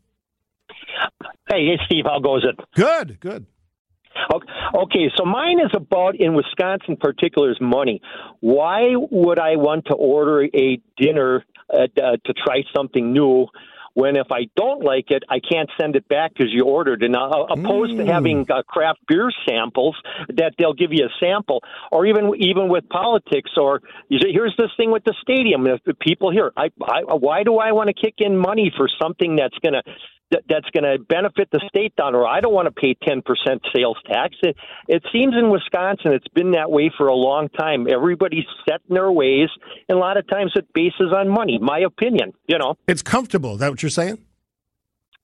Hey, 1.50 1.66
hey, 1.68 1.78
Steve, 1.86 2.06
how 2.06 2.20
goes 2.20 2.44
it? 2.44 2.56
Good, 2.76 3.20
good. 3.20 3.46
Okay, 4.74 5.12
so 5.18 5.26
mine 5.26 5.60
is 5.60 5.72
about 5.74 6.16
in 6.16 6.34
Wisconsin, 6.34 6.98
particular, 6.98 7.52
is 7.52 7.58
money. 7.62 8.02
Why 8.40 8.96
would 8.96 9.40
I 9.40 9.56
want 9.56 9.86
to 9.88 9.94
order 9.94 10.44
a 10.44 10.82
dinner 10.98 11.44
uh, 11.74 11.84
uh, 11.84 12.18
to 12.26 12.34
try 12.34 12.64
something 12.76 13.14
new? 13.14 13.48
When 13.94 14.18
if 14.18 14.28
I 14.30 14.50
don't 14.58 14.84
like 14.84 15.06
it, 15.10 15.24
I 15.30 15.40
can't 15.40 15.70
send 15.80 15.96
it 15.96 16.06
back 16.10 16.34
because 16.34 16.52
you 16.52 16.66
ordered 16.66 17.02
it. 17.02 17.12
Now, 17.12 17.46
opposed 17.46 17.96
to 17.96 18.06
having 18.06 18.46
uh, 18.52 18.62
craft 18.64 19.00
beer 19.08 19.32
samples 19.48 19.96
that 20.28 20.52
they'll 20.60 20.74
give 20.74 20.92
you 20.92 21.06
a 21.06 21.10
sample, 21.18 21.64
or 21.94 22.06
even 22.06 22.34
even 22.38 22.68
with 22.68 22.90
politics, 22.90 23.52
or 23.56 23.82
you 24.10 24.20
say, 24.20 24.34
here's 24.34 24.54
this 24.58 24.72
thing 24.76 24.92
with 24.92 25.06
the 25.06 25.16
stadium. 25.22 25.66
If 25.66 25.82
the 25.86 25.94
people 25.94 26.30
here, 26.30 26.52
I, 26.58 26.72
I, 26.84 27.04
why 27.16 27.44
do 27.44 27.56
I 27.56 27.72
want 27.72 27.88
to 27.88 27.94
kick 27.94 28.16
in 28.18 28.36
money 28.38 28.70
for 28.76 28.90
something 29.02 29.38
that's 29.38 29.58
going 29.60 29.76
to 29.76 29.84
that, 30.32 30.44
that's 30.50 30.70
going 30.72 30.84
to 30.84 31.04
benefit 31.04 31.50
the 31.52 31.62
state 31.70 31.96
down 31.96 32.16
or 32.16 32.28
I 32.28 32.42
don't 32.42 32.54
want 32.54 32.68
to 32.68 32.72
pay 32.72 32.96
10% 32.96 33.22
sales 33.76 33.98
tax. 34.06 34.36
It, 34.42 34.56
it 34.88 35.04
seems 35.12 35.36
in 35.36 35.50
Wisconsin 35.50 36.14
it's 36.14 36.28
been 36.30 36.52
that 36.52 36.72
way 36.72 36.92
for 36.98 37.08
a 37.08 37.16
long 37.16 37.50
time. 37.50 37.88
Everybody's 37.90 38.46
set 38.68 38.82
in 38.90 38.96
their 38.96 39.12
ways, 39.12 39.50
and 39.88 39.98
a 39.98 40.02
lot 40.02 40.18
of 40.18 40.28
times 40.28 40.52
it 40.56 40.68
bases 40.74 41.14
on 41.16 41.30
money, 41.30 41.60
my 41.60 41.80
opinion, 41.80 42.34
you 42.48 42.58
know. 42.58 42.76
It's 42.88 43.02
comfortable. 43.02 43.54
Is 43.54 43.60
that 43.60 43.70
what 43.70 43.84
you're 43.84 43.90
saying? 43.90 44.20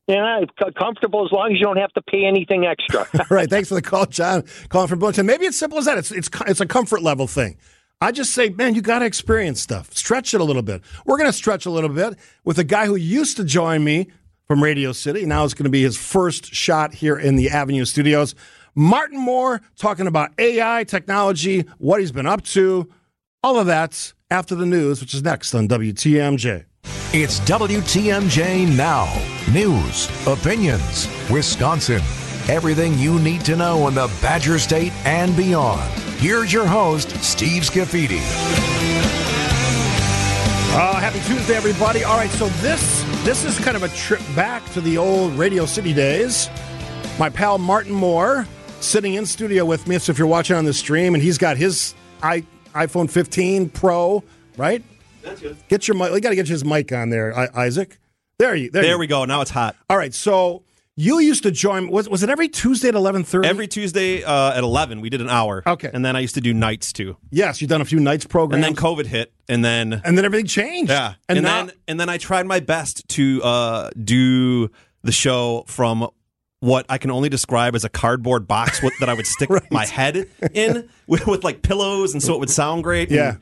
Yeah, 0.08 0.42
it's 0.42 0.78
comfortable 0.78 1.26
as 1.26 1.32
long 1.32 1.52
as 1.52 1.60
you 1.60 1.66
don't 1.66 1.78
have 1.78 1.94
to 1.94 2.02
pay 2.02 2.26
anything 2.26 2.66
extra. 2.66 3.08
All 3.20 3.38
right. 3.38 3.50
Thanks 3.50 3.70
for 3.70 3.76
the 3.76 3.82
call, 3.82 4.08
John. 4.08 4.44
Calling 4.68 4.88
from 4.88 5.00
Burlington. 5.00 5.26
Maybe 5.26 5.46
it's 5.46 5.58
simple 5.58 5.78
as 5.78 5.86
that. 5.86 5.98
It's 5.98 6.12
it's 6.12 6.30
it's 6.48 6.60
a 6.60 6.66
comfort 6.66 7.02
level 7.02 7.28
thing. 7.28 7.58
I 8.02 8.12
just 8.12 8.34
say, 8.34 8.50
man, 8.50 8.74
you 8.74 8.82
got 8.82 9.00
to 9.00 9.06
experience 9.06 9.62
stuff. 9.62 9.94
Stretch 9.94 10.34
it 10.34 10.42
a 10.42 10.44
little 10.44 10.64
bit. 10.64 10.82
We're 11.06 11.18
going 11.18 11.30
to 11.30 11.34
stretch 11.34 11.68
a 11.68 11.70
little 11.70 11.90
bit 11.90 12.18
with 12.44 12.58
a 12.58 12.64
guy 12.64 12.88
who 12.88 12.96
used 12.96 13.38
to 13.38 13.44
join 13.44 13.84
me 13.84 14.08
from 14.52 14.62
Radio 14.62 14.92
City. 14.92 15.26
Now 15.26 15.46
it's 15.46 15.54
going 15.54 15.64
to 15.64 15.70
be 15.70 15.82
his 15.82 15.96
first 15.96 16.54
shot 16.54 16.94
here 16.94 17.18
in 17.18 17.38
the 17.38 17.52
Avenue 17.52 17.86
Studios. 17.86 18.36
Martin 18.76 19.18
Moore 19.18 19.62
talking 19.78 20.08
about 20.08 20.32
AI, 20.38 20.84
technology, 20.84 21.62
what 21.78 22.02
he's 22.02 22.12
been 22.12 22.26
up 22.26 22.42
to, 22.48 22.92
all 23.44 23.58
of 23.58 23.68
that 23.68 24.12
after 24.30 24.54
the 24.54 24.66
news, 24.66 25.00
which 25.00 25.14
is 25.14 25.24
next 25.24 25.56
on 25.56 25.70
WTMJ. 25.70 26.66
It's 27.14 27.40
WTMJ 27.40 28.76
Now. 28.76 29.08
News, 29.54 30.10
opinions, 30.28 31.08
Wisconsin. 31.32 32.02
Everything 32.50 33.00
you 33.00 33.20
need 33.20 33.46
to 33.46 33.56
know 33.56 33.88
in 33.88 33.94
the 33.94 34.14
Badger 34.22 34.60
State 34.60 34.92
and 35.06 35.34
beyond. 35.38 35.90
here's 36.20 36.52
your 36.52 36.68
host, 36.68 37.12
Steve 37.24 37.64
Scafidi. 37.64 38.20
Uh, 40.74 40.96
happy 40.96 41.20
Tuesday, 41.26 41.56
everybody. 41.56 42.04
All 42.04 42.18
right, 42.18 42.30
so 42.32 42.50
this 42.60 43.01
this 43.24 43.46
is 43.46 43.60
kind 43.60 43.78
of 43.78 43.84
a 43.84 43.90
trip 43.90 44.22
back 44.36 44.66
to 44.72 44.82
the 44.82 44.98
old 44.98 45.34
Radio 45.34 45.66
City 45.66 45.94
days. 45.94 46.50
My 47.20 47.30
pal 47.30 47.58
Martin 47.58 47.94
Moore 47.94 48.48
sitting 48.80 49.14
in 49.14 49.26
studio 49.26 49.64
with 49.64 49.88
me. 49.88 50.00
So 50.00 50.12
if 50.12 50.18
you're 50.18 50.28
watching 50.28 50.56
on 50.56 50.66
the 50.66 50.74
stream, 50.74 51.14
and 51.14 51.22
he's 51.22 51.38
got 51.38 51.58
his 51.58 51.94
i 52.24 52.44
iPhone 52.74 53.10
15 53.10 53.70
Pro, 53.70 54.24
right? 54.58 54.82
That's 55.22 55.42
good. 55.42 55.58
Get 55.68 55.88
your 55.88 55.98
mic. 55.98 56.14
You 56.14 56.22
got 56.22 56.30
to 56.30 56.36
get 56.36 56.48
his 56.48 56.64
mic 56.66 56.92
on 56.92 57.10
there, 57.10 57.38
I, 57.38 57.50
Isaac. 57.66 58.00
There 58.40 58.56
you. 58.56 58.72
There, 58.72 58.82
There 58.82 58.94
you. 58.94 58.98
we 59.00 59.08
go. 59.08 59.26
Now 59.26 59.42
it's 59.42 59.52
hot. 59.52 59.76
All 59.90 59.98
right, 59.98 60.14
so 60.14 60.64
you 60.98 61.20
used 61.20 61.44
to 61.44 61.52
join. 61.52 61.90
Was 61.90 62.10
was 62.10 62.22
it 62.24 62.30
every 62.30 62.50
Tuesday 62.50 62.90
at 62.90 62.94
11:30? 62.96 63.46
Every 63.46 63.68
Tuesday 63.68 64.24
uh, 64.24 64.52
at 64.54 64.64
11, 64.64 65.02
we 65.02 65.10
did 65.10 65.22
an 65.22 65.30
hour. 65.30 65.64
Okay. 65.66 65.90
And 65.94 66.04
then 66.06 66.16
I 66.16 66.20
used 66.20 66.36
to 66.36 66.42
do 66.42 66.54
nights 66.54 66.92
too. 66.94 67.18
Yes, 67.32 67.62
you've 67.62 67.70
done 67.70 67.82
a 67.82 67.86
few 67.86 68.00
nights 68.00 68.26
programs. 68.26 68.66
And 68.66 68.76
then 68.76 68.82
COVID 68.84 69.06
hit, 69.06 69.34
and 69.48 69.64
then 69.64 70.02
and 70.04 70.18
then 70.18 70.26
everything 70.26 70.48
changed. 70.48 70.92
Yeah, 70.92 71.14
And 71.30 71.38
and, 71.38 71.46
now- 71.46 71.66
then 71.66 71.76
and 71.88 72.00
then 72.00 72.10
I 72.10 72.18
tried 72.18 72.46
my 72.46 72.60
best 72.60 73.08
to 73.10 73.42
uh, 73.44 73.90
do 74.04 74.70
the 75.04 75.12
show 75.12 75.64
from 75.68 76.08
what 76.60 76.86
I 76.90 77.00
can 77.00 77.10
only 77.10 77.28
describe 77.30 77.74
as 77.74 77.84
a 77.84 77.90
cardboard 77.90 78.48
box 78.48 78.82
that 79.00 79.10
I 79.10 79.16
would 79.16 79.26
stick 79.26 79.50
my 79.72 79.86
head 79.88 80.28
in 80.54 80.88
with, 81.08 81.26
with 81.26 81.44
like 81.44 81.64
pillows, 81.64 82.14
and 82.14 82.22
so 82.22 82.36
it 82.36 82.40
would 82.40 82.52
sound 82.52 82.84
great. 82.84 83.08
and- 83.10 83.16
Yeah. 83.18 83.36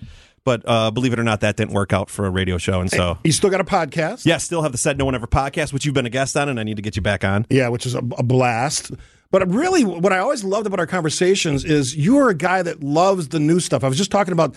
But 0.44 0.61
uh, 0.66 0.91
believe 0.91 1.14
it 1.14 1.20
or 1.20 1.24
not, 1.24 1.41
that 1.41 1.57
didn't 1.57 1.74
work 1.74 1.94
out 1.94 2.10
for 2.10 2.26
a 2.26 2.30
radio 2.30 2.57
show, 2.57 2.82
and 2.82 2.90
so 2.90 3.18
you 3.24 3.32
still 3.32 3.49
got 3.49 3.61
a 3.61 3.66
podcast. 3.66 4.26
yeah, 4.26 4.38
still 4.38 4.61
have 4.61 4.72
the 4.72 4.78
Said 4.78 4.98
No 4.98 5.06
One 5.06 5.16
Ever 5.16 5.28
podcast, 5.28 5.74
which 5.74 5.86
you've 5.86 5.95
been 5.95 6.06
a 6.06 6.10
guest 6.10 6.36
on, 6.38 6.49
and 6.49 6.60
I 6.60 6.64
need 6.64 6.76
to 6.78 6.82
get 6.82 6.95
you 6.95 7.02
back 7.02 7.24
on. 7.24 7.45
Yeah, 7.49 7.70
which 7.70 7.86
is 7.86 7.95
a, 7.95 7.99
a 8.18 8.24
blast. 8.24 8.91
But 9.32 9.48
really, 9.49 9.86
what 9.86 10.11
I 10.11 10.18
always 10.18 10.44
loved 10.44 10.66
about 10.66 10.80
our 10.80 10.88
conversations 10.88 11.64
is 11.64 11.95
you 11.95 12.18
are 12.18 12.30
a 12.30 12.36
guy 12.36 12.64
that 12.64 12.82
loves 12.84 13.28
the 13.28 13.40
new 13.40 13.60
stuff. 13.60 13.84
I 13.84 13.88
was 13.88 13.98
just 13.98 14.10
talking 14.11 14.32
about 14.32 14.56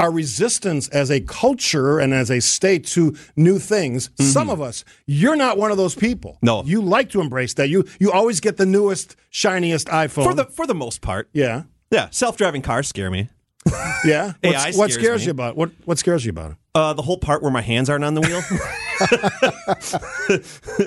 our 0.00 0.10
resistance 0.12 0.88
as 0.88 1.10
a 1.10 1.20
culture 1.20 1.98
and 1.98 2.12
as 2.12 2.30
a 2.30 2.40
state 2.40 2.86
to 2.86 3.16
new 3.36 3.58
things. 3.58 4.10
Some 4.20 4.50
of 4.50 4.60
us, 4.60 4.84
you're 5.06 5.36
not 5.36 5.56
one 5.56 5.70
of 5.70 5.76
those 5.76 5.94
people. 5.94 6.32
Mm-hmm. 6.34 6.46
No, 6.46 6.62
you 6.64 6.80
like 6.82 7.10
to 7.10 7.20
embrace 7.20 7.54
that. 7.54 7.68
You 7.68 7.84
you 7.98 8.12
always 8.12 8.40
get 8.40 8.56
the 8.56 8.66
newest, 8.66 9.16
shiniest 9.30 9.88
iPhone 9.88 10.24
For 10.24 10.34
the 10.34 10.44
for 10.46 10.66
the 10.66 10.74
most 10.74 11.00
part, 11.00 11.28
yeah, 11.32 11.64
yeah. 11.90 12.08
Self 12.10 12.36
driving 12.36 12.62
cars 12.62 12.86
scare 12.88 13.10
me. 13.10 13.30
yeah. 14.04 14.32
AI 14.42 14.72
what 14.72 14.90
scares 14.90 14.94
scares 14.94 15.24
you 15.26 15.30
about 15.30 15.56
what 15.56 15.70
what 15.84 15.98
scares 15.98 16.24
you 16.24 16.30
about 16.30 16.52
it? 16.52 16.56
Uh, 16.74 16.92
the 16.92 17.02
whole 17.02 17.18
part 17.18 17.40
where 17.42 17.52
my 17.52 17.60
hands 17.60 17.88
aren't 17.88 18.04
on 18.04 18.14
the 18.14 18.20
wheel. 18.20 18.42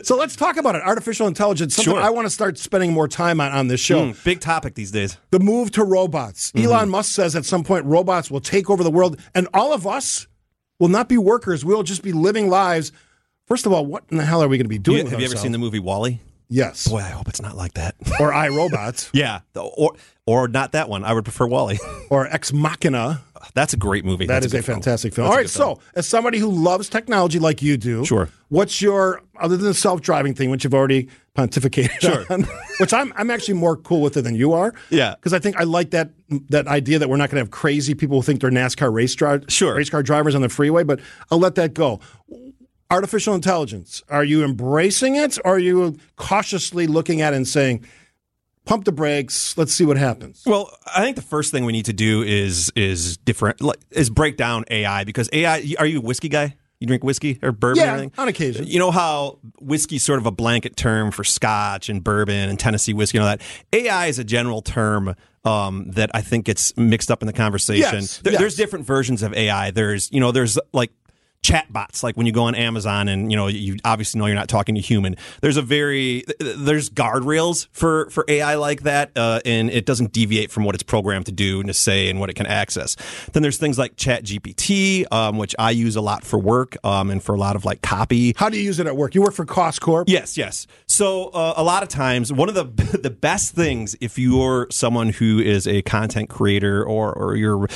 So 0.04 0.16
let's 0.16 0.36
talk 0.36 0.58
about 0.58 0.76
it. 0.76 0.82
Artificial 0.84 1.28
intelligence. 1.28 1.76
Something 1.76 1.94
Sure. 1.94 2.02
I 2.02 2.10
want 2.10 2.26
to 2.26 2.30
start 2.30 2.58
spending 2.58 2.94
more 2.94 3.08
time 3.08 3.42
on 3.42 3.52
on 3.52 3.68
this 3.68 3.80
show. 3.80 4.08
Mm, 4.08 4.24
big 4.24 4.40
topic 4.40 4.76
these 4.76 4.92
days. 4.92 5.18
the 5.32 5.40
move 5.40 5.72
to 5.72 5.84
robots. 5.84 6.52
Mm-hmm. 6.52 6.66
Elon 6.68 6.90
Musk 6.90 7.14
says 7.14 7.36
at 7.36 7.46
some 7.46 7.64
point 7.64 7.86
robots 7.86 8.32
will 8.32 8.40
take 8.42 8.70
over 8.70 8.84
the 8.84 8.92
world, 8.92 9.20
and 9.36 9.48
all 9.54 9.74
of 9.74 9.86
us 9.86 10.28
will 10.80 10.88
not 10.88 11.10
be 11.10 11.18
workers. 11.18 11.66
We'll 11.66 11.84
just 11.84 12.04
be 12.04 12.12
living 12.14 12.50
lives. 12.50 12.92
First 13.46 13.66
of 13.66 13.74
all, 13.74 13.86
what 13.86 14.04
in 14.10 14.18
the 14.18 14.26
hell 14.26 14.42
are 14.44 14.48
we 14.48 14.58
going 14.58 14.66
to 14.66 14.70
be 14.70 14.80
doing? 14.80 14.98
You- 15.00 15.04
with 15.04 15.12
have 15.12 15.20
you 15.22 15.26
ever 15.28 15.38
seen 15.38 15.52
the 15.52 15.58
movie 15.58 15.80
WALL-E? 15.80 16.20
Yes. 16.50 16.88
Boy, 16.88 17.00
I 17.00 17.10
hope 17.10 17.28
it's 17.28 17.42
not 17.42 17.56
like 17.58 17.74
that. 17.74 17.96
or 18.20 18.32
iRobots 18.32 19.10
yeah, 19.14 19.42
or 19.56 19.96
or 20.26 20.48
not 20.48 20.72
that 20.74 20.88
one. 20.90 21.04
I 21.04 21.14
would 21.14 21.24
prefer 21.26 21.46
WALL-E. 21.48 21.78
or 22.10 22.28
Ex 22.28 22.52
Machina? 22.54 23.22
That's 23.54 23.74
a 23.74 23.78
great 23.78 24.04
movie. 24.04 24.26
That 24.26 24.42
That's 24.42 24.48
is 24.48 24.54
a, 24.54 24.64
film. 24.64 24.78
fantastic 24.78 25.14
film. 25.14 25.28
That's 25.30 25.60
All 25.60 25.72
a 25.72 25.76
film. 25.76 25.86
so 25.86 25.92
as 25.96 26.08
somebody 26.08 26.38
who 26.40 26.50
loves 26.52 26.90
technology 26.90 27.40
like 27.40 27.62
you 27.62 27.78
do, 27.78 28.04
Sure. 28.06 28.30
What's 28.50 28.82
your 28.82 29.22
other 29.40 29.58
than 29.58 29.68
the 29.68 29.74
self-driving 29.74 30.34
thing, 30.36 30.50
which 30.50 30.64
you've 30.64 30.74
already 30.74 31.10
pontificated 31.38 32.00
Sure. 32.02 32.26
on, 32.30 32.44
which 32.80 32.94
I'm 32.94 33.14
I'm 33.16 33.30
actually 33.30 33.54
more 33.56 33.76
cool 33.78 34.02
with 34.02 34.16
it 34.18 34.22
than 34.24 34.36
you 34.36 34.54
are. 34.54 34.74
Yeah. 34.90 35.16
because 35.16 35.34
I 35.34 35.40
think 35.40 35.58
I 35.58 35.64
like 35.64 35.92
that 35.92 36.12
that 36.50 36.68
idea 36.68 36.98
that 37.00 37.10
we're 37.10 37.18
not 37.18 37.30
going 37.30 37.36
to 37.38 37.42
have 37.42 37.52
crazy 37.52 37.94
people 37.94 38.18
who 38.18 38.22
think 38.24 38.42
they're 38.42 38.50
NASCAR 38.52 38.92
race 38.92 39.14
dri- 39.16 39.42
Sure. 39.50 39.76
race 39.76 39.90
car 39.90 40.02
drivers 40.04 40.34
on 40.36 40.42
the 40.42 40.50
freeway. 40.50 40.84
But 40.84 41.00
I'll 41.30 41.40
let 41.40 41.56
that 41.56 41.74
go. 41.74 42.00
Artificial 42.90 43.34
intelligence. 43.36 44.02
Are 44.10 44.24
you 44.24 44.44
embracing 44.46 45.16
it, 45.16 45.38
or 45.44 45.56
are 45.56 45.60
you 45.60 45.98
cautiously 46.16 46.88
looking 46.88 47.22
at 47.22 47.34
it 47.34 47.36
and 47.36 47.48
saying, 47.48 47.86
"Pump 48.66 48.86
the 48.86 48.94
brakes. 48.94 49.58
Let's 49.58 49.74
see 49.74 49.84
what 49.86 49.98
happens." 49.98 50.44
Well, 50.46 50.72
I 50.96 51.02
think 51.02 51.18
the 51.18 51.22
first 51.22 51.52
thing 51.52 51.66
we 51.66 51.74
need 51.74 51.86
to 51.86 51.94
do 51.94 52.24
is 52.24 52.72
is 52.78 53.18
different 53.18 53.60
is 53.92 54.10
break 54.10 54.38
down 54.38 54.64
AI 54.72 55.04
because 55.04 55.30
AI. 55.34 55.76
Are 55.80 55.86
you 55.86 55.98
a 56.00 56.02
whiskey 56.02 56.30
guy? 56.30 56.56
You 56.80 56.86
drink 56.88 57.04
whiskey 57.04 57.40
or 57.42 57.52
bourbon? 57.52 57.84
Yeah, 57.84 57.90
or 57.90 57.98
anything? 57.98 58.12
on 58.20 58.28
occasion. 58.30 58.68
You 58.68 58.80
know 58.80 58.92
how 58.92 59.40
whiskey's 59.60 60.04
sort 60.04 60.20
of 60.20 60.26
a 60.26 60.32
blanket 60.32 60.78
term 60.78 61.12
for 61.12 61.24
Scotch 61.26 61.90
and 61.90 62.02
bourbon 62.04 62.50
and 62.50 62.58
Tennessee 62.60 62.94
whiskey 62.94 63.18
and 63.18 63.26
all 63.28 63.36
that. 63.36 63.42
AI 63.74 64.06
is 64.08 64.20
a 64.20 64.24
general 64.24 64.62
term 64.62 65.16
um, 65.44 65.90
that 65.92 66.12
I 66.14 66.22
think 66.22 66.46
gets 66.46 66.78
mixed 66.78 67.10
up 67.10 67.22
in 67.24 67.28
the 67.28 67.34
conversation. 67.34 67.96
Yes, 68.02 68.20
There- 68.20 68.34
yes. 68.34 68.40
There's 68.40 68.56
different 68.56 68.86
versions 68.86 69.24
of 69.24 69.34
AI. 69.34 69.72
There's 69.72 70.10
you 70.12 70.20
know 70.22 70.32
there's 70.32 70.58
like 70.72 70.92
chat 71.48 71.72
bots 71.72 72.04
like 72.04 72.18
when 72.18 72.26
you 72.26 72.32
go 72.32 72.44
on 72.44 72.56
amazon 72.56 73.08
and 73.08 73.32
you 73.32 73.38
know 73.38 73.48
you 73.48 73.78
obviously 73.86 74.20
know 74.20 74.26
you're 74.26 74.36
not 74.36 74.50
talking 74.50 74.76
to 74.76 74.82
human 74.82 75.16
there's 75.42 75.58
a 75.58 75.62
very 75.62 76.26
there's 76.40 76.90
guardrails 76.90 77.68
for 77.72 78.10
for 78.10 78.26
ai 78.28 78.56
like 78.56 78.84
that 78.84 79.12
uh, 79.16 79.40
and 79.46 79.70
it 79.70 79.86
doesn't 79.86 80.12
deviate 80.12 80.52
from 80.52 80.66
what 80.66 80.76
it's 80.76 80.84
programmed 80.84 81.26
to 81.26 81.32
do 81.32 81.60
and 81.60 81.68
to 81.68 81.74
say 81.74 82.10
and 82.10 82.20
what 82.20 82.30
it 82.30 82.34
can 82.34 82.46
access 82.46 82.98
then 83.32 83.42
there's 83.44 83.58
things 83.58 83.78
like 83.78 83.96
chat 83.96 84.24
gpt 84.24 85.06
um, 85.12 85.38
which 85.38 85.56
i 85.58 85.72
use 85.72 85.96
a 85.96 86.02
lot 86.02 86.24
for 86.24 86.38
work 86.38 86.76
um, 86.84 87.10
and 87.10 87.24
for 87.24 87.34
a 87.34 87.38
lot 87.40 87.56
of 87.56 87.64
like 87.64 87.82
copy 87.82 88.34
How 88.36 88.50
do 88.50 88.58
you 88.58 88.64
use 88.64 88.80
it 88.80 88.88
at 88.88 88.96
work? 88.96 89.16
You 89.16 89.22
work 89.22 89.34
for 89.34 89.46
Cost 89.46 89.82
Corp. 89.82 90.10
Yes, 90.10 90.38
yes. 90.38 90.68
So 90.98 91.26
uh, 91.28 91.54
a 91.56 91.64
lot 91.64 91.84
of 91.84 91.90
times, 91.90 92.34
one 92.34 92.50
of 92.50 92.56
the 92.56 92.64
the 93.04 93.12
best 93.12 93.54
things 93.54 93.96
if 94.02 94.18
you're 94.18 94.66
someone 94.72 95.10
who 95.10 95.38
is 95.40 95.68
a 95.68 95.84
content 95.84 96.28
creator 96.28 96.84
or 96.84 97.14
or 97.14 97.36
you're 97.36 97.68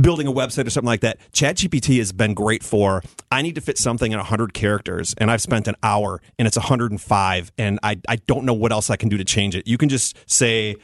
building 0.00 0.26
a 0.26 0.32
website 0.32 0.66
or 0.66 0.70
something 0.70 0.88
like 0.88 1.02
that, 1.02 1.18
ChatGPT 1.30 1.98
has 1.98 2.10
been 2.10 2.34
great 2.34 2.64
for. 2.64 3.00
I 3.30 3.42
need 3.42 3.54
to 3.54 3.60
fit 3.60 3.78
something 3.78 4.10
in 4.10 4.18
100 4.18 4.54
characters, 4.54 5.14
and 5.18 5.30
I've 5.30 5.40
spent 5.40 5.68
an 5.68 5.76
hour, 5.84 6.20
and 6.36 6.48
it's 6.48 6.56
105, 6.56 7.52
and 7.58 7.78
I 7.84 8.00
I 8.08 8.16
don't 8.16 8.44
know 8.44 8.54
what 8.54 8.72
else 8.72 8.90
I 8.90 8.96
can 8.96 9.08
do 9.08 9.18
to 9.18 9.24
change 9.24 9.54
it. 9.54 9.68
You 9.68 9.78
can 9.78 9.88
just 9.88 10.16
say. 10.28 10.74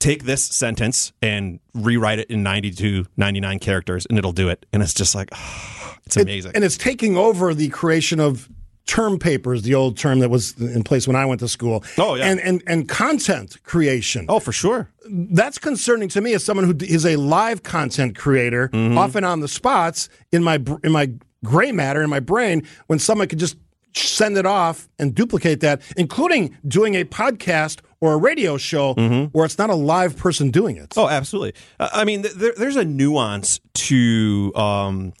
Take 0.00 0.24
this 0.24 0.44
sentence 0.44 1.12
and 1.22 1.60
rewrite 1.74 2.18
it 2.18 2.28
in 2.28 2.42
92, 2.42 3.06
99 3.16 3.60
characters, 3.60 4.04
and 4.06 4.18
it'll 4.18 4.32
do 4.32 4.48
it. 4.48 4.66
And 4.72 4.82
it's 4.82 4.92
just 4.92 5.14
like, 5.14 5.30
it's 6.06 6.16
It- 6.16 6.22
amazing. 6.22 6.50
and 6.56 6.64
it's 6.64 6.76
taking 6.76 7.16
over 7.16 7.54
the 7.54 7.68
creation 7.68 8.18
of 8.18 8.48
term 8.86 9.18
papers, 9.18 9.62
the 9.62 9.74
old 9.74 9.96
term 9.96 10.18
that 10.20 10.28
was 10.30 10.58
in 10.60 10.82
place 10.82 11.06
when 11.06 11.16
I 11.16 11.24
went 11.24 11.40
to 11.40 11.48
school. 11.48 11.84
Oh, 11.98 12.14
yeah. 12.14 12.26
And 12.26 12.40
and 12.40 12.62
and 12.66 12.88
content 12.88 13.56
creation. 13.62 14.26
Oh, 14.28 14.40
for 14.40 14.52
sure. 14.52 14.88
That's 15.08 15.58
concerning 15.58 16.08
to 16.10 16.20
me 16.20 16.32
as 16.34 16.44
someone 16.44 16.66
who 16.66 16.74
is 16.80 17.04
a 17.06 17.16
live 17.16 17.62
content 17.62 18.16
creator, 18.16 18.68
Mm-hmm. 18.68 18.98
often 18.98 19.24
on 19.24 19.40
the 19.40 19.48
spots 19.48 20.08
in 20.32 20.42
my 20.42 20.60
in 20.82 20.92
my 20.92 21.10
gray 21.44 21.72
matter 21.72 22.02
in 22.02 22.10
my 22.10 22.20
brain 22.20 22.62
when 22.86 22.98
someone 22.98 23.26
could 23.28 23.38
just 23.40 23.56
send 23.94 24.38
it 24.38 24.46
off 24.46 24.88
and 24.98 25.14
duplicate 25.14 25.60
that, 25.60 25.82
including 25.96 26.56
doing 26.66 26.94
a 26.94 27.04
podcast 27.04 27.80
or 28.00 28.14
a 28.14 28.16
radio 28.16 28.56
show 28.56 28.94
where 29.32 29.44
it's 29.44 29.58
not 29.58 29.68
a 29.70 29.74
live 29.74 30.16
person 30.16 30.50
doing 30.50 30.76
it. 30.76 30.90
Mm-hmm. 30.90 31.00
Oh, 31.00 31.08
absolutely. 31.08 31.54
Uh, 31.78 31.88
I 31.92 32.04
mean, 32.04 32.22
there, 32.22 32.52
there's 32.56 32.76
a 32.76 32.84
nuance 32.84 33.60
to 33.74 34.52
um, 34.56 35.12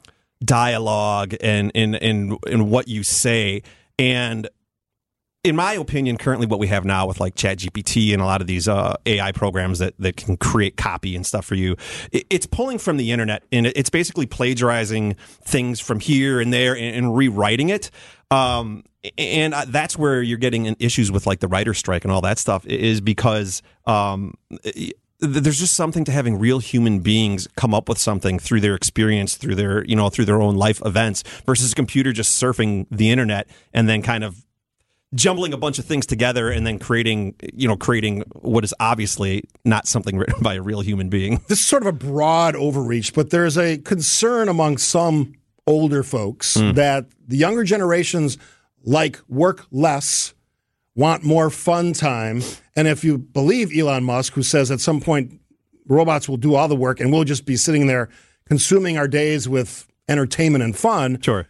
dialogue 0.44 1.34
and 1.40 1.70
in 1.74 1.94
in 1.94 2.38
in 2.46 2.70
what 2.70 2.88
you 2.88 3.02
say, 3.02 3.62
and 3.98 4.48
in 5.44 5.56
my 5.56 5.72
opinion, 5.72 6.16
currently 6.18 6.46
what 6.46 6.60
we 6.60 6.68
have 6.68 6.84
now 6.84 7.06
with 7.06 7.18
like 7.18 7.34
ChatGPT 7.34 8.12
and 8.12 8.22
a 8.22 8.24
lot 8.24 8.40
of 8.40 8.46
these 8.46 8.68
uh, 8.68 8.94
AI 9.06 9.32
programs 9.32 9.80
that 9.80 9.94
that 9.98 10.16
can 10.16 10.36
create 10.36 10.76
copy 10.76 11.16
and 11.16 11.26
stuff 11.26 11.44
for 11.44 11.56
you, 11.56 11.76
it, 12.12 12.24
it's 12.30 12.46
pulling 12.46 12.78
from 12.78 12.96
the 12.96 13.10
internet 13.10 13.42
and 13.50 13.66
it's 13.66 13.90
basically 13.90 14.26
plagiarizing 14.26 15.14
things 15.44 15.80
from 15.80 15.98
here 15.98 16.40
and 16.40 16.52
there 16.52 16.76
and, 16.76 16.96
and 16.96 17.16
rewriting 17.16 17.70
it. 17.70 17.90
Um, 18.30 18.84
and 19.18 19.52
uh, 19.52 19.64
that's 19.66 19.98
where 19.98 20.22
you're 20.22 20.38
getting 20.38 20.76
issues 20.78 21.10
with 21.10 21.26
like 21.26 21.40
the 21.40 21.48
writer 21.48 21.74
strike 21.74 22.04
and 22.04 22.12
all 22.12 22.20
that 22.20 22.38
stuff 22.38 22.64
is 22.66 23.00
because 23.00 23.62
um, 23.84 24.34
there's 25.22 25.58
just 25.60 25.74
something 25.74 26.04
to 26.04 26.12
having 26.12 26.38
real 26.38 26.58
human 26.58 26.98
beings 27.00 27.46
come 27.56 27.72
up 27.72 27.88
with 27.88 27.98
something 27.98 28.38
through 28.38 28.60
their 28.60 28.74
experience, 28.74 29.36
through 29.36 29.54
their 29.54 29.84
you 29.84 29.96
know 29.96 30.08
through 30.08 30.24
their 30.26 30.42
own 30.42 30.56
life 30.56 30.82
events, 30.84 31.22
versus 31.46 31.72
a 31.72 31.74
computer 31.74 32.12
just 32.12 32.40
surfing 32.42 32.86
the 32.90 33.08
internet 33.10 33.48
and 33.72 33.88
then 33.88 34.02
kind 34.02 34.24
of 34.24 34.44
jumbling 35.14 35.52
a 35.52 35.56
bunch 35.58 35.78
of 35.78 35.84
things 35.84 36.06
together 36.06 36.50
and 36.50 36.66
then 36.66 36.78
creating 36.78 37.34
you 37.54 37.68
know 37.68 37.76
creating 37.76 38.22
what 38.32 38.64
is 38.64 38.74
obviously 38.80 39.44
not 39.64 39.86
something 39.86 40.16
written 40.20 40.42
by 40.42 40.54
a 40.54 40.62
real 40.62 40.80
human 40.80 41.08
being. 41.08 41.40
this 41.48 41.60
is 41.60 41.66
sort 41.66 41.82
of 41.82 41.86
a 41.86 41.92
broad 41.92 42.56
overreach, 42.56 43.14
but 43.14 43.30
there's 43.30 43.56
a 43.58 43.78
concern 43.78 44.48
among 44.48 44.76
some 44.78 45.34
older 45.66 46.02
folks 46.02 46.54
Hmm. 46.58 46.72
that 46.72 47.06
the 47.28 47.36
younger 47.36 47.62
generations 47.62 48.36
like 48.84 49.20
work 49.28 49.66
less, 49.70 50.34
want 50.94 51.24
more 51.24 51.50
fun 51.50 51.92
time. 51.92 52.42
And 52.76 52.88
if 52.88 53.04
you 53.04 53.18
believe 53.18 53.76
Elon 53.76 54.04
Musk, 54.04 54.34
who 54.34 54.42
says 54.42 54.70
at 54.70 54.80
some 54.80 55.00
point 55.00 55.40
robots 55.86 56.28
will 56.28 56.36
do 56.36 56.54
all 56.54 56.68
the 56.68 56.76
work 56.76 57.00
and 57.00 57.12
we'll 57.12 57.24
just 57.24 57.44
be 57.44 57.56
sitting 57.56 57.86
there 57.86 58.08
consuming 58.46 58.98
our 58.98 59.08
days 59.08 59.48
with 59.48 59.86
entertainment 60.08 60.62
and 60.62 60.76
fun. 60.76 61.20
Sure. 61.20 61.46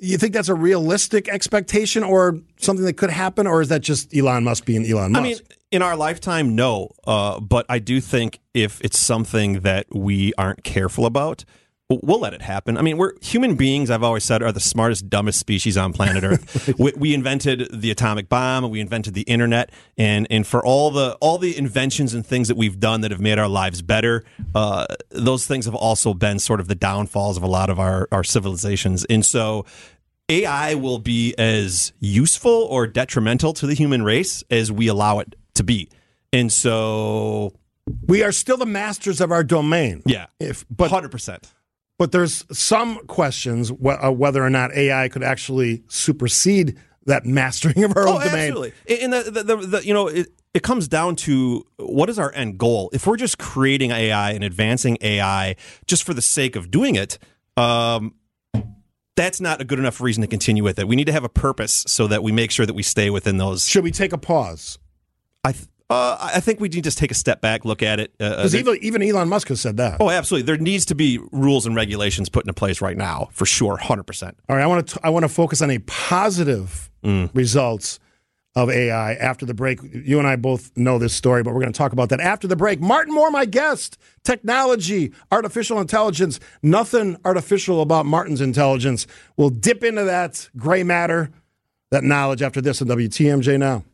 You 0.00 0.18
think 0.18 0.34
that's 0.34 0.48
a 0.48 0.54
realistic 0.54 1.28
expectation 1.28 2.02
or 2.02 2.40
something 2.58 2.84
that 2.84 2.96
could 2.96 3.10
happen, 3.10 3.46
or 3.46 3.60
is 3.60 3.68
that 3.68 3.80
just 3.80 4.14
Elon 4.14 4.44
Musk 4.44 4.64
being 4.64 4.86
Elon 4.86 5.12
Musk? 5.12 5.20
I 5.20 5.22
mean, 5.22 5.38
in 5.70 5.82
our 5.82 5.96
lifetime, 5.96 6.54
no. 6.54 6.90
Uh, 7.06 7.40
but 7.40 7.66
I 7.68 7.78
do 7.78 8.00
think 8.00 8.38
if 8.54 8.80
it's 8.82 8.98
something 8.98 9.60
that 9.60 9.86
we 9.90 10.32
aren't 10.38 10.64
careful 10.64 11.06
about, 11.06 11.44
we'll- 11.88 12.20
let 12.20 12.32
it 12.34 12.42
happen. 12.42 12.76
I 12.78 12.82
mean, 12.82 12.96
we're 12.96 13.12
human 13.20 13.54
beings. 13.56 13.90
I've 13.90 14.02
always 14.02 14.24
said 14.24 14.42
are 14.42 14.50
the 14.50 14.58
smartest, 14.58 15.08
dumbest 15.10 15.38
species 15.38 15.76
on 15.76 15.92
planet 15.92 16.24
Earth. 16.24 16.74
we, 16.78 16.92
we 16.96 17.14
invented 17.14 17.68
the 17.72 17.90
atomic 17.90 18.28
bomb. 18.28 18.68
We 18.70 18.80
invented 18.80 19.14
the 19.14 19.22
internet, 19.22 19.70
and 19.98 20.26
and 20.30 20.46
for 20.46 20.64
all 20.64 20.90
the 20.90 21.16
all 21.20 21.38
the 21.38 21.56
inventions 21.56 22.14
and 22.14 22.26
things 22.26 22.48
that 22.48 22.56
we've 22.56 22.80
done 22.80 23.02
that 23.02 23.10
have 23.10 23.20
made 23.20 23.38
our 23.38 23.48
lives 23.48 23.82
better, 23.82 24.24
uh, 24.54 24.86
those 25.10 25.46
things 25.46 25.66
have 25.66 25.74
also 25.74 26.14
been 26.14 26.38
sort 26.38 26.58
of 26.58 26.68
the 26.68 26.74
downfalls 26.74 27.36
of 27.36 27.42
a 27.42 27.46
lot 27.46 27.70
of 27.70 27.78
our 27.78 28.08
our 28.10 28.24
civilizations. 28.24 29.04
And 29.04 29.24
so. 29.24 29.64
AI 30.28 30.74
will 30.74 30.98
be 30.98 31.36
as 31.38 31.92
useful 32.00 32.50
or 32.50 32.88
detrimental 32.88 33.52
to 33.52 33.64
the 33.64 33.74
human 33.74 34.02
race 34.02 34.42
as 34.50 34.72
we 34.72 34.88
allow 34.88 35.20
it 35.20 35.36
to 35.54 35.62
be. 35.62 35.88
And 36.32 36.52
so 36.52 37.52
we 38.08 38.24
are 38.24 38.32
still 38.32 38.56
the 38.56 38.66
masters 38.66 39.20
of 39.20 39.30
our 39.30 39.44
domain. 39.44 40.02
Yeah. 40.04 40.26
If 40.40 40.64
but 40.68 40.90
100%. 40.90 41.52
But 41.98 42.12
there's 42.12 42.44
some 42.52 42.98
questions 43.06 43.70
wh- 43.70 44.04
uh, 44.04 44.12
whether 44.12 44.42
or 44.44 44.50
not 44.50 44.72
AI 44.74 45.08
could 45.08 45.22
actually 45.22 45.82
supersede 45.88 46.78
that 47.06 47.24
mastering 47.24 47.84
of 47.84 47.96
our 47.96 48.06
Oh, 48.08 48.14
own 48.14 48.20
domain. 48.20 48.34
absolutely. 48.34 48.72
And 49.02 49.12
the, 49.12 49.22
the, 49.30 49.42
the, 49.42 49.56
the 49.56 49.86
you 49.86 49.94
know, 49.94 50.08
it, 50.08 50.28
it 50.52 50.62
comes 50.62 50.88
down 50.88 51.16
to 51.16 51.64
what 51.76 52.10
is 52.10 52.18
our 52.18 52.32
end 52.34 52.58
goal? 52.58 52.90
If 52.92 53.06
we're 53.06 53.16
just 53.16 53.38
creating 53.38 53.92
AI 53.92 54.32
and 54.32 54.42
advancing 54.44 54.98
AI 55.00 55.56
just 55.86 56.02
for 56.04 56.12
the 56.14 56.22
sake 56.22 56.56
of 56.56 56.70
doing 56.70 56.96
it, 56.96 57.18
um, 57.56 58.14
that's 59.14 59.40
not 59.40 59.62
a 59.62 59.64
good 59.64 59.78
enough 59.78 60.00
reason 60.00 60.20
to 60.22 60.26
continue 60.26 60.62
with 60.62 60.78
it. 60.78 60.86
We 60.86 60.96
need 60.96 61.06
to 61.06 61.12
have 61.12 61.24
a 61.24 61.28
purpose 61.30 61.84
so 61.86 62.06
that 62.08 62.22
we 62.22 62.32
make 62.32 62.50
sure 62.50 62.66
that 62.66 62.74
we 62.74 62.82
stay 62.82 63.08
within 63.08 63.38
those. 63.38 63.66
Should 63.66 63.84
we 63.84 63.90
take 63.90 64.12
a 64.12 64.18
pause? 64.18 64.78
I 65.42 65.52
th- 65.52 65.66
uh, 65.88 66.16
I 66.34 66.40
think 66.40 66.58
we 66.60 66.68
need 66.68 66.74
to 66.74 66.80
just 66.82 66.98
take 66.98 67.10
a 67.10 67.14
step 67.14 67.40
back, 67.40 67.64
look 67.64 67.82
at 67.82 68.00
it. 68.00 68.12
Uh, 68.18 68.30
Because 68.36 68.52
there- 68.52 68.60
even, 68.60 68.78
even 68.82 69.02
Elon 69.02 69.28
Musk 69.28 69.48
has 69.48 69.60
said 69.60 69.76
that. 69.76 69.98
oh, 70.00 70.10
absolutely. 70.10 70.44
There 70.46 70.56
needs 70.58 70.84
to 70.86 70.94
be 70.94 71.18
rules 71.32 71.64
and 71.66 71.76
regulations 71.76 72.28
put 72.28 72.44
into 72.44 72.54
place 72.54 72.80
right 72.80 72.96
now, 72.96 73.28
for 73.32 73.46
sure, 73.46 73.76
hundred 73.76 74.04
percent. 74.04 74.36
All 74.48 74.56
right, 74.56 74.62
I 74.62 74.66
want 74.66 74.88
to 74.88 75.00
I 75.04 75.10
want 75.10 75.22
to 75.24 75.28
focus 75.28 75.62
on 75.62 75.70
a 75.70 75.78
positive 75.80 76.90
Mm. 77.04 77.30
results 77.34 78.00
of 78.56 78.68
AI 78.70 79.12
after 79.14 79.46
the 79.46 79.54
break. 79.54 79.78
You 79.92 80.18
and 80.18 80.26
I 80.26 80.34
both 80.34 80.72
know 80.76 80.98
this 80.98 81.12
story, 81.12 81.42
but 81.44 81.52
we're 81.54 81.60
going 81.60 81.72
to 81.72 81.76
talk 81.76 81.92
about 81.92 82.08
that 82.08 82.18
after 82.20 82.48
the 82.48 82.56
break. 82.56 82.80
Martin 82.80 83.14
Moore, 83.14 83.30
my 83.30 83.44
guest. 83.44 83.96
Technology, 84.24 85.12
artificial 85.30 85.78
intelligence. 85.78 86.40
Nothing 86.62 87.16
artificial 87.24 87.80
about 87.82 88.06
Martin's 88.06 88.40
intelligence. 88.40 89.06
We'll 89.36 89.50
dip 89.50 89.84
into 89.84 90.02
that 90.04 90.48
gray 90.56 90.82
matter, 90.82 91.30
that 91.90 92.02
knowledge 92.02 92.42
after 92.42 92.60
this 92.60 92.80
on 92.82 92.88
WTMJ 92.88 93.58
now. 93.58 93.84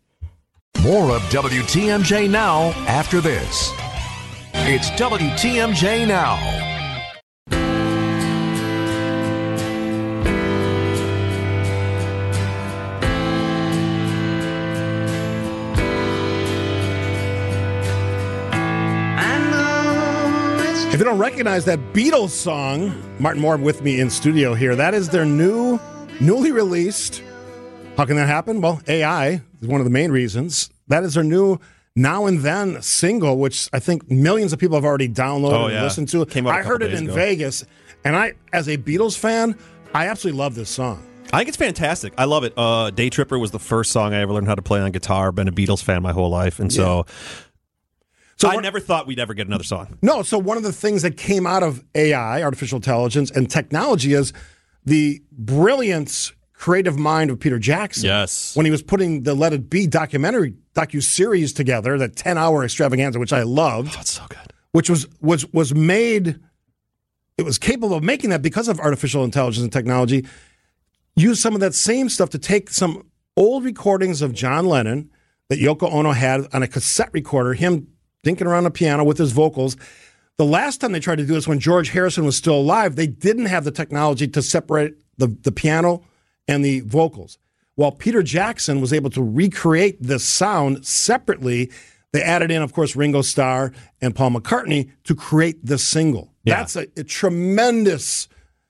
More 0.82 1.12
of 1.12 1.22
WTMJ 1.30 2.28
Now 2.28 2.70
after 2.88 3.20
this. 3.20 3.70
It's 4.52 4.90
WTMJ 4.90 6.08
Now. 6.08 6.38
If 20.92 20.98
you 20.98 21.04
don't 21.04 21.18
recognize 21.18 21.64
that 21.66 21.78
Beatles 21.92 22.30
song, 22.30 22.92
Martin 23.20 23.40
Moore 23.40 23.56
with 23.56 23.82
me 23.82 24.00
in 24.00 24.10
studio 24.10 24.54
here. 24.54 24.74
That 24.74 24.94
is 24.94 25.08
their 25.08 25.24
new, 25.24 25.78
newly 26.20 26.50
released. 26.50 27.22
How 27.96 28.04
can 28.04 28.16
that 28.16 28.26
happen? 28.26 28.60
Well, 28.60 28.82
AI 28.88 29.42
is 29.62 29.68
one 29.68 29.80
of 29.80 29.84
the 29.84 29.90
main 29.90 30.10
reasons. 30.10 30.68
That 30.88 31.04
is 31.04 31.14
their 31.14 31.24
new 31.24 31.58
Now 31.96 32.26
and 32.26 32.40
Then 32.40 32.82
single, 32.82 33.38
which 33.38 33.68
I 33.72 33.78
think 33.78 34.10
millions 34.10 34.52
of 34.52 34.58
people 34.58 34.76
have 34.76 34.84
already 34.84 35.08
downloaded 35.08 35.52
Oh, 35.52 35.66
and 35.68 35.82
listened 35.82 36.08
to. 36.10 36.26
Came 36.26 36.46
out 36.46 36.54
I 36.54 36.62
heard 36.62 36.82
it 36.82 36.92
in 36.92 37.04
ago. 37.04 37.14
Vegas, 37.14 37.64
and 38.04 38.16
I, 38.16 38.34
as 38.52 38.68
a 38.68 38.76
Beatles 38.76 39.16
fan, 39.16 39.56
I 39.94 40.08
absolutely 40.08 40.38
love 40.38 40.54
this 40.54 40.68
song. 40.68 41.06
I 41.32 41.38
think 41.38 41.48
it's 41.48 41.56
fantastic. 41.56 42.12
I 42.18 42.24
love 42.24 42.44
it. 42.44 42.52
Uh, 42.56 42.90
Day 42.90 43.08
Tripper 43.08 43.38
was 43.38 43.52
the 43.52 43.58
first 43.58 43.90
song 43.92 44.12
I 44.12 44.20
ever 44.20 44.32
learned 44.34 44.48
how 44.48 44.54
to 44.54 44.60
play 44.62 44.80
on 44.80 44.90
guitar. 44.90 45.32
Been 45.32 45.48
a 45.48 45.52
Beatles 45.52 45.82
fan 45.82 46.02
my 46.02 46.12
whole 46.12 46.28
life, 46.28 46.58
and 46.60 46.70
so, 46.70 47.06
So 48.36 48.48
I 48.48 48.56
never 48.56 48.80
thought 48.80 49.06
we'd 49.06 49.18
ever 49.20 49.32
get 49.32 49.46
another 49.46 49.64
song. 49.64 49.96
No, 50.02 50.22
so 50.22 50.36
one 50.36 50.56
of 50.58 50.62
the 50.62 50.72
things 50.72 51.02
that 51.02 51.16
came 51.16 51.46
out 51.46 51.62
of 51.62 51.84
AI, 51.94 52.42
artificial 52.42 52.76
intelligence, 52.76 53.30
and 53.30 53.48
technology 53.50 54.12
is 54.12 54.32
the 54.84 55.22
brilliant 55.30 56.32
creative 56.62 56.96
mind 56.96 57.28
of 57.28 57.40
Peter 57.40 57.58
Jackson. 57.58 58.04
Yes. 58.04 58.54
When 58.54 58.64
he 58.64 58.70
was 58.70 58.84
putting 58.84 59.24
the 59.24 59.34
Let 59.34 59.52
It 59.52 59.68
Be 59.68 59.88
documentary 59.88 60.54
docu 60.76 61.02
series 61.02 61.52
together, 61.52 61.98
that 61.98 62.14
ten 62.14 62.38
hour 62.38 62.62
extravaganza, 62.62 63.18
which 63.18 63.32
I 63.32 63.42
loved. 63.42 63.88
Oh, 63.94 63.96
That's 63.96 64.12
so 64.12 64.22
good. 64.28 64.52
Which 64.70 64.88
was 64.88 65.08
was 65.20 65.44
was 65.52 65.74
made. 65.74 66.38
It 67.36 67.42
was 67.42 67.58
capable 67.58 67.94
of 67.94 68.04
making 68.04 68.30
that 68.30 68.42
because 68.42 68.68
of 68.68 68.78
artificial 68.78 69.24
intelligence 69.24 69.64
and 69.64 69.72
technology. 69.72 70.24
Use 71.16 71.40
some 71.40 71.54
of 71.54 71.60
that 71.60 71.74
same 71.74 72.08
stuff 72.08 72.30
to 72.30 72.38
take 72.38 72.70
some 72.70 73.10
old 73.36 73.64
recordings 73.64 74.22
of 74.22 74.32
John 74.32 74.66
Lennon 74.66 75.10
that 75.48 75.58
Yoko 75.58 75.92
Ono 75.92 76.12
had 76.12 76.46
on 76.52 76.62
a 76.62 76.68
cassette 76.68 77.10
recorder, 77.12 77.54
him 77.54 77.88
dinking 78.24 78.46
around 78.46 78.64
the 78.64 78.70
piano 78.70 79.02
with 79.02 79.18
his 79.18 79.32
vocals. 79.32 79.76
The 80.36 80.44
last 80.44 80.80
time 80.80 80.92
they 80.92 81.00
tried 81.00 81.18
to 81.18 81.26
do 81.26 81.34
this, 81.34 81.48
when 81.48 81.58
George 81.58 81.90
Harrison 81.90 82.24
was 82.24 82.36
still 82.36 82.54
alive, 82.54 82.94
they 82.94 83.08
didn't 83.08 83.46
have 83.46 83.64
the 83.64 83.72
technology 83.72 84.28
to 84.28 84.40
separate 84.40 84.94
the, 85.18 85.26
the 85.42 85.50
piano 85.50 86.04
and 86.48 86.64
the 86.64 86.80
vocals. 86.80 87.38
While 87.74 87.92
Peter 87.92 88.22
Jackson 88.22 88.80
was 88.80 88.92
able 88.92 89.10
to 89.10 89.22
recreate 89.22 89.96
this 90.00 90.24
sound 90.24 90.84
separately, 90.86 91.70
they 92.12 92.22
added 92.22 92.50
in, 92.50 92.62
of 92.62 92.72
course, 92.72 92.94
Ringo 92.94 93.22
Starr 93.22 93.72
and 94.00 94.14
Paul 94.14 94.32
McCartney 94.32 94.90
to 95.04 95.14
create 95.14 95.64
this 95.64 95.82
single. 95.82 96.32
Yeah. 96.44 96.56
That's 96.56 96.76
a, 96.76 96.86
a 96.96 97.04
tremendous 97.04 98.28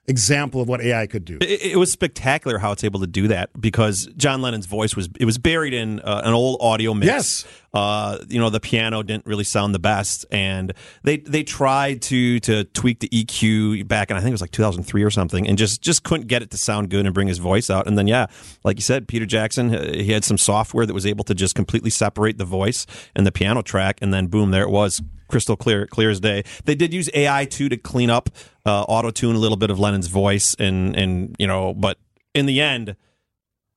example 0.08 0.60
of 0.60 0.68
what 0.68 0.80
AI 0.80 1.06
could 1.06 1.24
do. 1.24 1.38
It, 1.40 1.72
it 1.72 1.76
was 1.78 1.92
spectacular 1.92 2.58
how 2.58 2.72
it's 2.72 2.82
able 2.82 3.00
to 3.00 3.06
do 3.06 3.28
that 3.28 3.50
because 3.60 4.06
John 4.16 4.42
Lennon's 4.42 4.66
voice 4.66 4.96
was 4.96 5.08
it 5.18 5.24
was 5.24 5.38
buried 5.38 5.74
in 5.74 6.00
uh, 6.00 6.22
an 6.24 6.34
old 6.34 6.58
audio 6.60 6.94
mix. 6.94 7.06
Yes. 7.06 7.46
Uh, 7.72 8.18
you 8.28 8.38
know 8.38 8.50
the 8.50 8.60
piano 8.60 9.02
didn't 9.02 9.24
really 9.24 9.44
sound 9.44 9.74
the 9.74 9.78
best, 9.78 10.26
and 10.30 10.74
they 11.04 11.18
they 11.18 11.42
tried 11.42 12.02
to 12.02 12.38
to 12.40 12.64
tweak 12.64 12.98
the 13.00 13.08
EQ 13.08 13.88
back 13.88 14.10
and 14.10 14.18
I 14.18 14.20
think 14.20 14.30
it 14.30 14.34
was 14.34 14.42
like 14.42 14.50
2003 14.50 15.02
or 15.02 15.10
something, 15.10 15.46
and 15.46 15.56
just 15.56 15.80
just 15.80 16.02
couldn't 16.02 16.26
get 16.26 16.42
it 16.42 16.50
to 16.50 16.58
sound 16.58 16.90
good 16.90 17.06
and 17.06 17.14
bring 17.14 17.28
his 17.28 17.38
voice 17.38 17.70
out. 17.70 17.86
And 17.86 17.96
then 17.96 18.06
yeah, 18.06 18.26
like 18.64 18.76
you 18.76 18.82
said, 18.82 19.08
Peter 19.08 19.24
Jackson 19.24 19.74
uh, 19.74 19.92
he 19.92 20.12
had 20.12 20.24
some 20.24 20.36
software 20.36 20.84
that 20.84 20.94
was 20.94 21.06
able 21.06 21.24
to 21.24 21.34
just 21.34 21.54
completely 21.54 21.90
separate 21.90 22.38
the 22.38 22.44
voice 22.44 22.86
and 23.14 23.26
the 23.26 23.32
piano 23.32 23.62
track, 23.62 23.98
and 24.02 24.12
then 24.12 24.26
boom, 24.26 24.50
there 24.50 24.64
it 24.64 24.70
was. 24.70 25.00
Crystal 25.32 25.56
clear, 25.56 25.86
clear 25.86 26.10
as 26.10 26.20
day. 26.20 26.44
They 26.66 26.74
did 26.74 26.92
use 26.94 27.08
AI 27.14 27.46
too 27.46 27.68
to 27.70 27.76
clean 27.78 28.10
up, 28.10 28.28
uh, 28.66 28.82
auto 28.82 29.10
tune 29.10 29.34
a 29.34 29.38
little 29.38 29.56
bit 29.56 29.70
of 29.70 29.80
Lennon's 29.80 30.06
voice, 30.08 30.54
and 30.58 30.94
and 30.94 31.34
you 31.38 31.46
know, 31.46 31.72
but 31.74 31.98
in 32.34 32.44
the 32.46 32.60
end, 32.60 32.94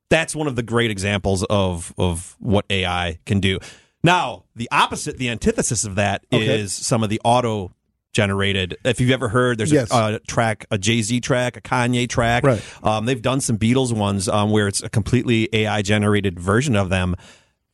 that's 0.09 0.35
one 0.35 0.47
of 0.47 0.55
the 0.55 0.63
great 0.63 0.91
examples 0.91 1.43
of 1.45 1.93
of 1.97 2.35
what 2.39 2.65
AI 2.69 3.19
can 3.25 3.39
do. 3.39 3.57
Now, 4.03 4.43
the 4.55 4.67
opposite, 4.71 5.17
the 5.17 5.29
antithesis 5.29 5.83
of 5.85 5.95
that 5.95 6.25
is 6.29 6.41
Okay. 6.41 6.67
some 6.67 7.03
of 7.03 7.09
the 7.09 7.19
auto 7.23 7.73
generated. 8.13 8.77
If 8.85 8.99
you've 9.01 9.09
ever 9.11 9.29
heard, 9.29 9.57
there's 9.57 9.71
Yes. 9.71 9.91
a, 9.91 10.15
a 10.15 10.19
track, 10.19 10.65
a 10.69 10.77
Jay 10.77 11.01
Z 11.01 11.21
track, 11.21 11.57
a 11.57 11.61
Kanye 11.61 12.07
track. 12.07 12.43
Right. 12.43 12.61
Um, 12.83 13.05
they've 13.05 13.21
done 13.21 13.41
some 13.41 13.57
Beatles 13.57 13.91
ones 13.93 14.27
um, 14.29 14.51
where 14.51 14.67
it's 14.67 14.83
a 14.83 14.89
completely 14.89 15.49
AI 15.53 15.81
generated 15.81 16.39
version 16.39 16.75
of 16.75 16.89
them, 16.89 17.15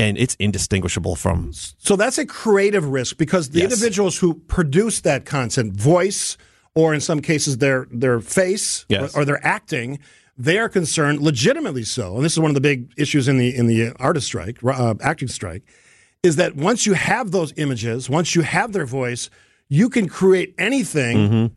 and 0.02 0.18
it's 0.18 0.36
indistinguishable 0.40 1.16
from. 1.16 1.52
So 1.78 1.96
that's 1.96 2.18
a 2.18 2.26
creative 2.26 2.86
risk 2.88 3.18
because 3.18 3.50
the 3.50 3.60
Yes. 3.60 3.72
individuals 3.72 4.18
who 4.18 4.34
produce 4.48 5.02
that 5.02 5.26
content, 5.26 5.74
voice, 5.76 6.38
or 6.76 6.94
in 6.94 7.02
some 7.02 7.22
cases 7.22 7.58
their 7.60 7.88
their 7.92 8.20
face 8.20 8.86
Yes. 8.90 9.16
or, 9.16 9.22
or 9.22 9.26
their 9.26 9.46
acting, 9.46 10.00
they 10.38 10.58
are 10.58 10.70
concerned, 10.70 11.20
legitimately 11.22 11.84
so. 11.84 12.16
And 12.16 12.26
this 12.26 12.34
is 12.34 12.40
one 12.40 12.50
of 12.52 12.56
the 12.56 12.62
big 12.62 12.92
issues 12.98 13.28
in 13.28 13.38
the 13.38 13.56
in 13.56 13.68
the 13.68 13.92
artist 14.00 14.28
strike, 14.28 14.58
uh, 14.64 14.96
acting 15.02 15.28
strike, 15.28 15.64
is 16.24 16.36
that 16.38 16.56
once 16.56 16.86
you 16.86 16.94
have 16.94 17.32
those 17.32 17.54
images, 17.58 18.10
once 18.10 18.36
you 18.36 18.42
have 18.42 18.72
their 18.74 18.86
voice, 18.86 19.30
you 19.70 19.90
can 19.90 20.08
create 20.10 20.54
anything 20.58 21.18
Mm-hmm. 21.18 21.54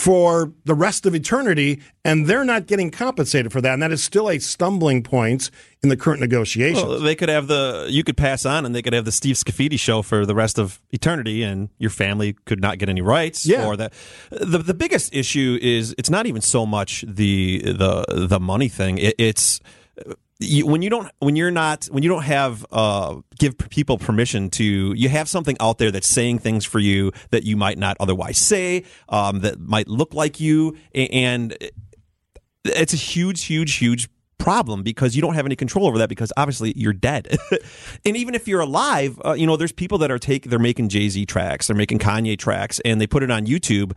For 0.00 0.50
the 0.64 0.74
rest 0.74 1.04
of 1.04 1.14
eternity, 1.14 1.78
and 2.06 2.26
they're 2.26 2.44
not 2.44 2.66
getting 2.66 2.90
compensated 2.90 3.52
for 3.52 3.60
that. 3.60 3.74
And 3.74 3.82
that 3.82 3.92
is 3.92 4.02
still 4.02 4.30
a 4.30 4.38
stumbling 4.38 5.02
point 5.02 5.50
in 5.82 5.90
the 5.90 5.96
current 5.96 6.20
negotiations. 6.20 6.82
Well, 6.82 7.00
they 7.00 7.14
could 7.14 7.28
have 7.28 7.48
the 7.48 7.86
you 7.90 8.02
could 8.02 8.16
pass 8.16 8.46
on, 8.46 8.64
and 8.64 8.74
they 8.74 8.80
could 8.80 8.94
have 8.94 9.04
the 9.04 9.12
Steve 9.12 9.36
Scafidi 9.36 9.78
show 9.78 10.00
for 10.00 10.24
the 10.24 10.34
rest 10.34 10.58
of 10.58 10.80
eternity, 10.90 11.42
and 11.42 11.68
your 11.76 11.90
family 11.90 12.32
could 12.46 12.62
not 12.62 12.78
get 12.78 12.88
any 12.88 13.02
rights. 13.02 13.44
Yeah. 13.44 13.66
Or 13.66 13.76
that 13.76 13.92
the 14.30 14.58
the 14.58 14.74
biggest 14.74 15.14
issue 15.14 15.58
is 15.60 15.94
it's 15.98 16.10
not 16.10 16.24
even 16.26 16.40
so 16.40 16.64
much 16.64 17.04
the 17.06 17.60
the 17.62 18.26
the 18.26 18.40
money 18.40 18.68
thing. 18.68 18.96
It, 18.96 19.14
it's 19.18 19.60
you, 20.40 20.66
when 20.66 20.82
you 20.82 20.90
don't 20.90 21.10
when 21.18 21.36
you're 21.36 21.50
not 21.50 21.84
when 21.86 22.02
you 22.02 22.08
don't 22.08 22.24
have 22.24 22.66
uh, 22.72 23.16
give 23.38 23.56
people 23.58 23.98
permission 23.98 24.50
to 24.50 24.94
you 24.94 25.08
have 25.08 25.28
something 25.28 25.56
out 25.60 25.78
there 25.78 25.90
that's 25.90 26.08
saying 26.08 26.38
things 26.38 26.64
for 26.64 26.78
you 26.78 27.12
that 27.30 27.44
you 27.44 27.56
might 27.56 27.78
not 27.78 27.96
otherwise 28.00 28.38
say 28.38 28.84
um, 29.10 29.40
that 29.40 29.60
might 29.60 29.86
look 29.86 30.14
like 30.14 30.40
you 30.40 30.76
and 30.94 31.56
it's 32.64 32.94
a 32.94 32.96
huge 32.96 33.44
huge 33.44 33.76
huge 33.76 34.08
problem 34.38 34.82
because 34.82 35.14
you 35.14 35.20
don't 35.20 35.34
have 35.34 35.44
any 35.44 35.54
control 35.54 35.86
over 35.86 35.98
that 35.98 36.08
because 36.08 36.32
obviously 36.36 36.72
you're 36.74 36.94
dead. 36.94 37.36
and 38.06 38.16
even 38.16 38.34
if 38.34 38.48
you're 38.48 38.60
alive, 38.60 39.20
uh, 39.24 39.34
you 39.34 39.46
know, 39.46 39.56
there's 39.56 39.70
people 39.70 39.98
that 39.98 40.10
are 40.10 40.18
take 40.18 40.44
they're 40.44 40.58
making 40.58 40.88
Jay-Z 40.88 41.26
tracks, 41.26 41.66
they're 41.66 41.76
making 41.76 41.98
Kanye 41.98 42.38
tracks 42.38 42.80
and 42.84 43.00
they 43.00 43.06
put 43.06 43.22
it 43.22 43.30
on 43.30 43.44
YouTube, 43.44 43.96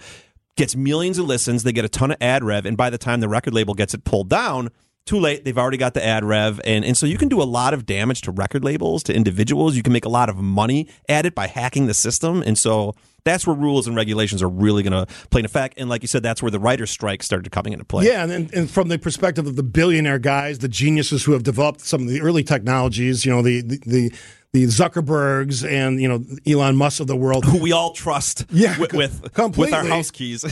gets 0.58 0.76
millions 0.76 1.18
of 1.18 1.26
listens, 1.26 1.64
they 1.64 1.72
get 1.72 1.86
a 1.86 1.90
ton 1.90 2.12
of 2.12 2.18
ad 2.20 2.44
rev 2.44 2.66
and 2.66 2.76
by 2.76 2.90
the 2.90 2.98
time 2.98 3.22
the 3.22 3.30
record 3.30 3.54
label 3.54 3.74
gets 3.74 3.94
it 3.94 4.04
pulled 4.04 4.30
down, 4.30 4.70
too 5.06 5.20
late. 5.20 5.44
They've 5.44 5.58
already 5.58 5.78
got 5.78 5.94
the 5.94 6.06
ad 6.06 6.24
rev, 6.24 6.62
and 6.66 6.86
and 6.86 6.98
so 6.98 7.06
you 7.06 7.18
can 7.18 7.30
do 7.30 7.42
a 7.42 7.44
lot 7.44 7.74
of 7.74 7.86
damage 7.86 8.22
to 8.22 8.32
record 8.32 8.64
labels, 8.64 9.04
to 9.04 9.14
individuals. 9.14 9.76
You 9.76 9.84
can 9.84 9.94
make 9.94 10.06
a 10.06 10.10
lot 10.10 10.30
of 10.30 10.38
money 10.38 10.88
at 11.10 11.26
it 11.26 11.36
by 11.36 11.48
hacking 11.48 11.88
the 11.88 11.94
system, 11.94 12.44
and 12.46 12.58
so 12.58 12.96
that's 13.26 13.48
where 13.48 13.56
rules 13.56 13.88
and 13.88 13.96
regulations 13.96 14.42
are 14.42 14.50
really 14.50 14.84
going 14.84 15.06
to 15.06 15.14
play 15.30 15.40
in 15.40 15.46
effect. 15.46 15.76
And 15.78 15.90
like 15.90 16.02
you 16.02 16.08
said, 16.08 16.24
that's 16.24 16.42
where 16.42 16.52
the 16.52 16.60
writers' 16.60 16.92
strike 16.92 17.24
started 17.24 17.50
coming 17.52 17.74
into 17.74 17.86
play. 17.86 18.06
Yeah, 18.06 18.24
and, 18.24 18.32
and, 18.32 18.54
and 18.54 18.70
from 18.70 18.90
the 18.90 19.00
perspective 19.00 19.48
of 19.48 19.56
the 19.56 19.64
billionaire 19.64 20.20
guys, 20.20 20.60
the 20.60 20.68
geniuses 20.68 21.24
who 21.24 21.32
have 21.34 21.44
developed 21.44 21.82
some 21.82 22.02
of 22.04 22.08
the 22.10 22.22
early 22.22 22.44
technologies, 22.44 23.26
you 23.26 23.32
know, 23.32 23.42
the 23.42 23.62
the, 23.62 23.80
the 23.86 24.14
the 24.54 24.66
Zuckerbergs 24.66 25.68
and 25.68 26.02
you 26.02 26.08
know 26.08 26.24
Elon 26.48 26.76
Musk 26.76 27.00
of 27.00 27.08
the 27.08 27.16
world, 27.16 27.44
who 27.44 27.62
we 27.62 27.72
all 27.72 27.92
trust, 27.92 28.46
yeah, 28.52 28.80
with 28.80 28.94
with, 28.94 29.34
completely. 29.34 29.72
with 29.72 29.74
our 29.74 29.86
house 29.86 30.12
keys. 30.12 30.46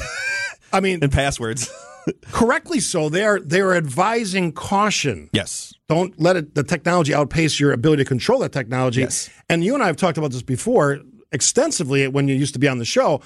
I 0.73 0.80
mean, 0.80 0.99
and 1.03 1.11
passwords. 1.11 1.72
correctly 2.32 2.80
so. 2.80 3.10
They 3.10 3.23
are 3.26 3.40
they 3.40 3.61
are 3.61 3.73
advising 3.76 4.52
caution. 4.53 5.30
Yes. 5.34 5.73
Don't 5.88 6.19
let 6.19 6.36
it, 6.38 6.56
the 6.56 6.64
technology 6.64 7.14
outpace 7.14 7.60
your 7.60 7.72
ability 7.73 8.03
to 8.03 8.07
control 8.07 8.40
that 8.40 8.52
technology. 8.53 9.02
Yes. 9.02 9.30
And 9.49 9.64
you 9.64 9.73
and 9.73 9.84
I 9.84 9.88
have 9.88 9.98
talked 9.98 10.18
about 10.18 10.32
this 10.32 10.41
before 10.41 10.99
extensively 11.32 12.07
when 12.07 12.28
you 12.28 12.36
used 12.36 12.53
to 12.53 12.60
be 12.60 12.68
on 12.68 12.78
the 12.78 12.86
show. 12.86 13.22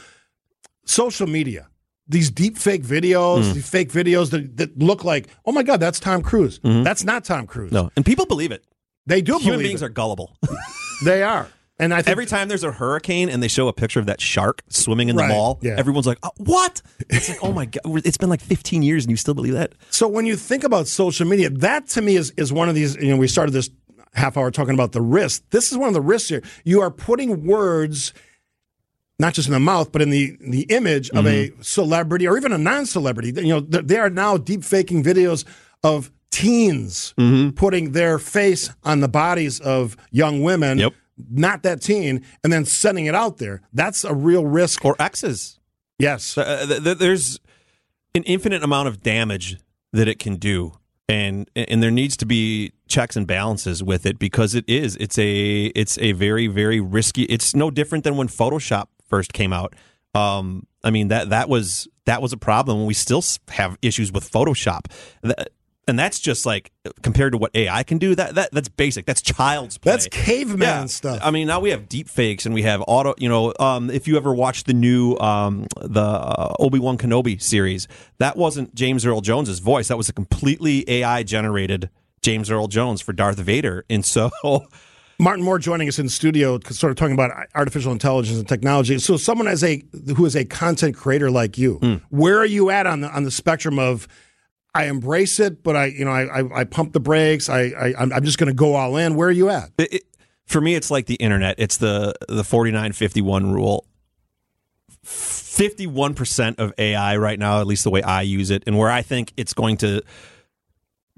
Social 0.85 1.25
media, 1.27 1.67
these 2.07 2.29
deep 2.29 2.57
fake 2.57 2.83
videos, 2.83 3.43
Mm. 3.43 3.53
these 3.53 3.69
fake 3.69 3.91
videos 3.91 4.29
that, 4.31 4.57
that 4.57 4.77
look 4.77 5.03
like, 5.03 5.27
oh 5.45 5.51
my 5.51 5.63
God, 5.63 5.79
that's 5.79 5.99
Tom 5.99 6.21
Cruise. 6.21 6.59
That's 6.63 7.03
not 7.03 7.23
Tom 7.25 7.47
Cruise. 7.47 7.71
Mm-hmm. 7.71 7.85
No, 7.85 7.91
and 7.95 8.05
people 8.05 8.25
believe 8.27 8.51
it. 8.51 8.63
They 9.07 9.21
do 9.21 9.33
Human 9.39 9.59
believe 9.59 9.67
beings 9.69 9.81
it. 9.81 9.85
are 9.85 9.89
gullible. 9.89 10.37
They 11.03 11.23
are. 11.23 11.47
And 11.77 11.93
I 11.93 11.97
think 11.97 12.11
Every 12.11 12.25
time 12.25 12.47
there's 12.47 12.63
a 12.63 12.71
hurricane 12.71 13.27
and 13.27 13.43
they 13.43 13.49
show 13.49 13.67
a 13.67 13.73
picture 13.73 13.99
of 13.99 14.05
that 14.05 14.21
shark 14.21 14.63
swimming 14.69 15.09
in 15.09 15.17
the 15.17 15.23
Right, 15.23 15.29
mall, 15.29 15.59
yeah. 15.61 15.75
everyone's 15.77 16.07
like, 16.07 16.19
oh, 16.23 16.31
"What?" 16.37 16.81
It's 17.09 17.27
like, 17.27 17.43
"Oh 17.43 17.51
my 17.51 17.65
god, 17.65 17.81
it's 18.05 18.17
been 18.17 18.29
like 18.29 18.39
15 18.39 18.81
years 18.81 19.03
and 19.03 19.11
you 19.11 19.17
still 19.17 19.33
believe 19.33 19.53
that?" 19.53 19.73
So 19.89 20.07
when 20.07 20.25
you 20.25 20.37
think 20.37 20.63
about 20.63 20.87
social 20.87 21.27
media, 21.27 21.49
that 21.49 21.87
to 21.89 22.01
me 22.01 22.15
is 22.15 22.31
is 22.31 22.53
one 22.53 22.69
of 22.69 22.75
these. 22.75 22.95
You 22.95 23.09
know, 23.09 23.17
we 23.17 23.27
started 23.27 23.51
this 23.51 23.69
half 24.13 24.37
hour 24.37 24.51
talking 24.51 24.73
about 24.73 24.93
the 24.93 25.01
risk. 25.01 25.43
This 25.49 25.71
is 25.71 25.77
one 25.77 25.89
of 25.89 25.93
the 25.93 26.01
risks 26.01 26.29
here. 26.29 26.41
You 26.63 26.79
are 26.81 26.89
putting 26.91 27.45
words, 27.45 28.13
not 29.19 29.33
just 29.33 29.49
in 29.49 29.53
the 29.53 29.59
mouth, 29.59 29.91
but 29.91 30.01
in 30.01 30.11
the 30.11 30.37
the 30.39 30.61
image 30.69 31.09
of 31.09 31.25
a 31.25 31.49
mm-hmm. 31.49 31.61
celebrity 31.61 32.25
or 32.25 32.37
even 32.37 32.53
a 32.53 32.57
non-celebrity. 32.57 33.33
You 33.35 33.59
know, 33.59 33.59
they 33.59 33.97
are 33.97 34.09
now 34.09 34.37
deep 34.37 34.63
faking 34.63 35.03
videos 35.03 35.43
of 35.83 36.09
teens 36.31 37.13
mm-hmm. 37.17 37.51
putting 37.51 37.91
their 37.91 38.17
face 38.19 38.69
on 38.83 39.01
the 39.01 39.07
bodies 39.07 39.59
of 39.59 39.97
young 40.11 40.41
women. 40.41 40.79
Yep. 40.79 40.93
Not 41.17 41.63
that 41.63 41.81
teen, 41.81 42.25
and 42.43 42.51
then 42.51 42.65
sending 42.65 43.05
it 43.05 43.15
out 43.15 43.37
there. 43.37 43.61
That's 43.73 44.03
a 44.03 44.13
real 44.13 44.45
risk. 44.45 44.83
Or 44.83 44.95
exes. 44.99 45.59
Yes. 45.97 46.37
Uh, 46.37 46.65
th- 46.67 46.83
th- 46.83 46.97
there's 46.97 47.39
an 48.13 48.23
infinite 48.23 48.63
amount 48.63 48.87
of 48.87 49.01
damage 49.01 49.57
that 49.93 50.07
it 50.07 50.19
can 50.19 50.35
do, 50.35 50.73
and 51.07 51.49
and 51.55 51.81
there 51.81 51.91
needs 51.91 52.17
to 52.17 52.25
be 52.25 52.73
checks 52.87 53.15
and 53.15 53.25
balances 53.25 53.81
with 53.81 54.05
it 54.05 54.19
because 54.19 54.55
it 54.55 54.65
is 54.67 54.95
it's 54.97 55.17
a 55.17 55.65
it's 55.67 55.97
a 55.99 56.11
very 56.11 56.47
very 56.47 56.79
risky. 56.79 57.23
It's 57.23 57.55
no 57.55 57.71
different 57.71 58.03
than 58.03 58.17
when 58.17 58.27
Photoshop 58.27 58.87
first 59.07 59.33
came 59.33 59.53
out. 59.53 59.73
Um, 60.13 60.67
I 60.83 60.91
mean 60.91 61.07
that 61.09 61.29
that 61.29 61.47
was 61.47 61.87
that 62.05 62.21
was 62.21 62.33
a 62.33 62.37
problem. 62.37 62.85
We 62.85 62.93
still 62.93 63.23
have 63.49 63.77
issues 63.81 64.11
with 64.11 64.29
Photoshop. 64.29 64.91
And 65.87 65.99
that's 65.99 66.19
just 66.19 66.47
like 66.47 66.71
compared 67.03 67.33
to 67.33 67.37
what 67.37 67.51
AI 67.55 67.83
can 67.83 67.99
do. 67.99 68.15
That 68.15 68.33
that 68.33 68.51
that's 68.51 68.69
basic. 68.69 69.05
That's 69.05 69.21
child's 69.21 69.77
play. 69.77 69.91
That's 69.91 70.07
caveman 70.07 70.59
Yeah. 70.61 70.85
stuff. 70.87 71.19
I 71.21 71.29
mean, 71.29 71.45
now 71.45 71.59
we 71.59 71.69
have 71.69 71.87
deep 71.87 72.09
fakes 72.09 72.47
and 72.47 72.55
we 72.55 72.63
have 72.63 72.83
auto. 72.87 73.13
You 73.19 73.29
know, 73.29 73.53
um, 73.59 73.91
if 73.91 74.07
you 74.07 74.17
ever 74.17 74.33
watched 74.33 74.65
the 74.65 74.73
new 74.73 75.15
um, 75.17 75.67
the 75.79 76.01
uh, 76.01 76.55
Obi 76.59 76.79
Wan 76.79 76.97
Kenobi 76.97 77.39
series, 77.39 77.87
that 78.17 78.35
wasn't 78.35 78.73
James 78.73 79.05
Earl 79.05 79.21
Jones's 79.21 79.59
voice. 79.59 79.87
That 79.89 79.97
was 79.97 80.09
a 80.09 80.13
completely 80.13 80.83
AI 80.89 81.21
generated 81.21 81.91
James 82.23 82.49
Earl 82.49 82.67
Jones 82.67 82.99
for 83.01 83.13
Darth 83.13 83.37
Vader. 83.37 83.85
And 83.87 84.03
so, 84.03 84.31
Martin 85.19 85.45
Moore 85.45 85.59
joining 85.59 85.87
us 85.87 85.99
in 85.99 86.09
studio, 86.09 86.59
sort 86.71 86.89
of 86.91 86.97
talking 86.97 87.13
about 87.13 87.29
artificial 87.53 87.91
intelligence 87.91 88.39
and 88.39 88.49
technology. 88.49 88.97
So, 88.97 89.17
someone 89.17 89.47
as 89.47 89.63
a 89.63 89.83
who 90.17 90.25
is 90.25 90.35
a 90.35 90.45
content 90.45 90.95
creator 90.95 91.29
like 91.29 91.59
you, 91.59 91.75
Hmm. 91.75 91.95
where 92.09 92.39
are 92.39 92.45
you 92.45 92.71
at 92.71 92.87
on 92.87 93.01
the 93.01 93.09
on 93.09 93.23
the 93.23 93.31
spectrum 93.31 93.77
of 93.77 94.07
I 94.75 94.85
embrace 94.85 95.39
it, 95.39 95.63
but 95.63 95.75
I 95.75 95.85
you 95.85 96.05
know 96.05 96.11
I 96.11 96.41
I, 96.41 96.59
I 96.61 96.63
pump 96.65 96.93
the 96.93 96.99
brakes. 96.99 97.49
I, 97.49 97.61
I 97.69 97.93
I'm 97.97 98.23
just 98.23 98.37
going 98.37 98.49
to 98.49 98.53
go 98.53 98.75
all 98.75 98.97
in. 98.97 99.15
Where 99.15 99.29
are 99.29 99.31
you 99.31 99.49
at? 99.49 99.71
it, 99.79 99.93
it- 99.93 100.03
for 100.45 100.61
me, 100.61 100.75
it's 100.75 100.91
like 100.91 101.07
the 101.07 101.15
internet. 101.15 101.55
It's 101.57 101.77
the 101.77 102.13
the 102.29 102.43
49-51 102.43 103.51
rule. 103.51 103.87
Fifty 105.01 105.87
one 105.87 106.13
percent 106.13 106.59
of 106.59 106.71
AI 106.77 107.17
right 107.17 107.39
now, 107.39 107.59
at 107.61 107.65
least 107.65 107.83
the 107.83 107.89
way 107.89 108.03
I 108.03 108.21
use 108.21 108.51
it, 108.51 108.63
and 108.67 108.77
where 108.77 108.91
I 108.91 109.01
think 109.01 109.33
it's 109.37 109.53
going 109.53 109.77
to 109.77 110.03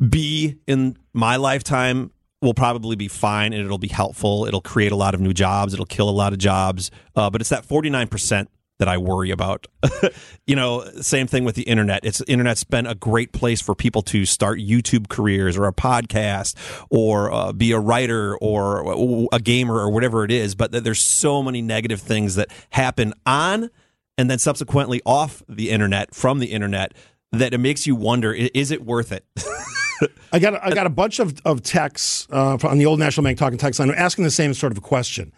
be 0.10 0.58
in 0.66 0.96
my 1.12 1.36
lifetime 1.36 2.12
will 2.42 2.54
probably 2.54 2.96
be 2.96 3.08
fine 3.08 3.52
and 3.52 3.66
it'll 3.66 3.78
be 3.78 3.88
helpful. 3.88 4.46
It'll 4.46 4.62
create 4.62 4.92
a 4.92 4.96
lot 4.96 5.14
of 5.16 5.20
new 5.20 5.34
jobs. 5.34 5.74
It'll 5.74 5.86
kill 5.86 6.08
a 6.10 6.12
lot 6.12 6.32
of 6.34 6.40
jobs. 6.40 6.92
Uh, 7.16 7.30
but 7.30 7.42
it's 7.42 7.50
that 7.50 7.68
49% 7.68 8.48
that 8.80 8.88
I 8.88 8.98
worry 8.98 9.32
about. 9.32 9.68
you 10.48 10.56
know, 10.56 10.84
same 11.02 11.28
thing 11.28 11.44
with 11.44 11.56
the 11.56 11.64
internet. 11.64 12.02
It's 12.04 12.22
internet's 12.22 12.64
been 12.64 12.86
a 12.86 12.95
great 12.95 13.32
place 13.32 13.62
for 13.62 13.76
people 13.76 14.02
to 14.04 14.26
start 14.26 14.60
YouTube 14.60 15.10
careers 15.10 15.58
or 15.58 15.66
a 15.66 15.74
podcast 15.74 16.56
or 16.90 17.32
uh, 17.32 17.54
be 17.54 17.72
a 17.72 17.80
writer 17.80 18.38
or 18.38 19.28
a 19.32 19.40
gamer 19.40 19.76
or 19.76 19.90
whatever 19.90 20.24
it 20.24 20.32
is. 20.32 20.56
But 20.56 20.72
there's 20.72 21.02
so 21.02 21.41
many 21.41 21.62
negative 21.62 22.02
things 22.02 22.36
that 22.36 22.49
happen 22.70 23.14
on 23.26 23.70
and 24.18 24.30
then 24.30 24.40
subsequently 24.40 25.02
off 25.06 25.44
the 25.48 25.70
internet 25.70 26.14
from 26.14 26.40
the 26.40 26.48
internet 26.48 26.94
that 27.32 27.54
it 27.54 27.60
makes 27.60 27.86
you 27.86 27.95
wonder: 27.95 28.34
is 28.34 28.72
it 28.72 28.86
worth 28.86 29.12
it? 29.12 29.26
I 30.32 30.40
got 30.40 30.62
I 30.64 30.74
got 30.74 30.88
a 30.88 30.91
bunch 30.91 31.20
of 31.20 31.40
of 31.45 31.62
texts 31.62 32.28
uh, 32.32 32.58
on 32.64 32.78
the 32.78 32.86
old 32.86 32.99
National 32.99 33.24
Bank 33.24 33.38
talking 33.38 33.58
text 33.58 33.80
line 33.80 33.91
asking 33.91 34.24
the 34.24 34.32
same 34.32 34.54
sort 34.54 34.72
of 34.72 34.82
question, 34.82 35.34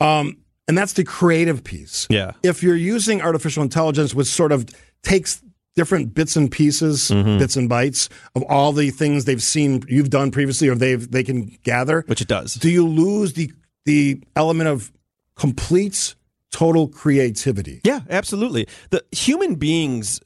um, 0.00 0.38
and 0.68 0.76
that's 0.76 0.94
the 0.94 1.04
creative 1.04 1.62
piece. 1.64 2.06
Yeah. 2.10 2.32
If 2.42 2.62
you're 2.62 2.76
using 2.76 3.22
artificial 3.22 3.62
intelligence, 3.62 4.14
which 4.14 4.26
sort 4.28 4.52
of 4.52 4.66
takes 5.02 5.42
different 5.74 6.14
bits 6.14 6.36
and 6.36 6.50
pieces, 6.50 7.10
Mm-hmm. 7.10 7.38
bits 7.38 7.56
and 7.56 7.68
bytes 7.70 8.08
of 8.34 8.42
all 8.48 8.72
the 8.72 8.90
things 8.90 9.26
they've 9.26 9.42
seen 9.42 9.82
you've 9.88 10.10
done 10.10 10.30
previously, 10.30 10.68
or 10.68 10.74
they've 10.74 11.10
they 11.10 11.22
can 11.22 11.56
gather, 11.62 12.02
which 12.06 12.20
it 12.22 12.28
does. 12.28 12.54
Do 12.54 12.70
you 12.70 12.86
lose 12.86 13.34
the 13.34 13.52
the 13.84 14.22
element 14.34 14.68
of 14.68 14.90
complete 15.36 16.14
total 16.50 16.88
creativity? 16.88 17.80
Yeah, 17.84 18.00
absolutely. 18.08 18.66
The 18.90 19.04
human 19.12 19.56
beings 19.56 20.20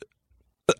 uh, 0.69 0.75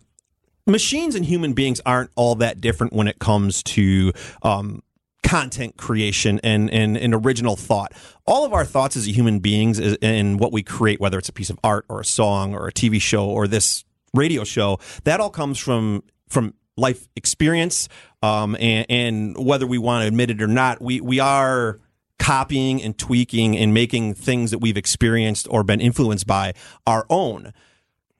machines 0.65 1.15
and 1.15 1.25
human 1.25 1.51
beings 1.53 1.81
aren't 1.85 2.11
all 2.15 2.35
that 2.35 2.61
different 2.61 2.93
when 2.93 3.07
it 3.09 3.19
comes 3.19 3.61
to 3.63 4.13
um, 4.41 4.81
content 5.23 5.77
creation 5.77 6.39
and, 6.43 6.69
and, 6.71 6.97
and 6.97 7.13
original 7.13 7.55
thought. 7.55 7.93
All 8.25 8.45
of 8.45 8.53
our 8.53 8.65
thoughts 8.65 8.97
as 8.97 9.05
human 9.05 9.39
beings 9.39 9.79
and 9.79 10.39
what 10.39 10.51
we 10.51 10.63
create, 10.63 10.99
whether 10.99 11.17
it's 11.17 11.29
a 11.29 11.33
piece 11.33 11.49
of 11.49 11.59
art 11.63 11.85
or 11.89 12.01
a 12.01 12.05
song 12.05 12.53
or 12.53 12.67
a 12.67 12.71
TV 12.71 12.99
show 13.01 13.25
or 13.25 13.47
this 13.47 13.85
radio 14.13 14.43
show, 14.43 14.79
that 15.03 15.19
all 15.19 15.29
comes 15.29 15.57
from 15.57 16.03
from 16.27 16.53
life 16.77 17.07
experience. 17.15 17.89
Um, 18.23 18.55
and, 18.59 18.85
and 18.89 19.37
whether 19.37 19.67
we 19.67 19.77
want 19.77 20.03
to 20.03 20.07
admit 20.07 20.31
it 20.31 20.41
or 20.41 20.47
not, 20.47 20.81
we 20.81 21.01
we 21.01 21.19
are 21.19 21.79
copying 22.19 22.81
and 22.83 22.97
tweaking 22.97 23.57
and 23.57 23.73
making 23.73 24.13
things 24.13 24.51
that 24.51 24.59
we've 24.59 24.77
experienced 24.77 25.47
or 25.49 25.63
been 25.63 25.81
influenced 25.81 26.27
by 26.27 26.53
our 26.85 27.05
own. 27.09 27.51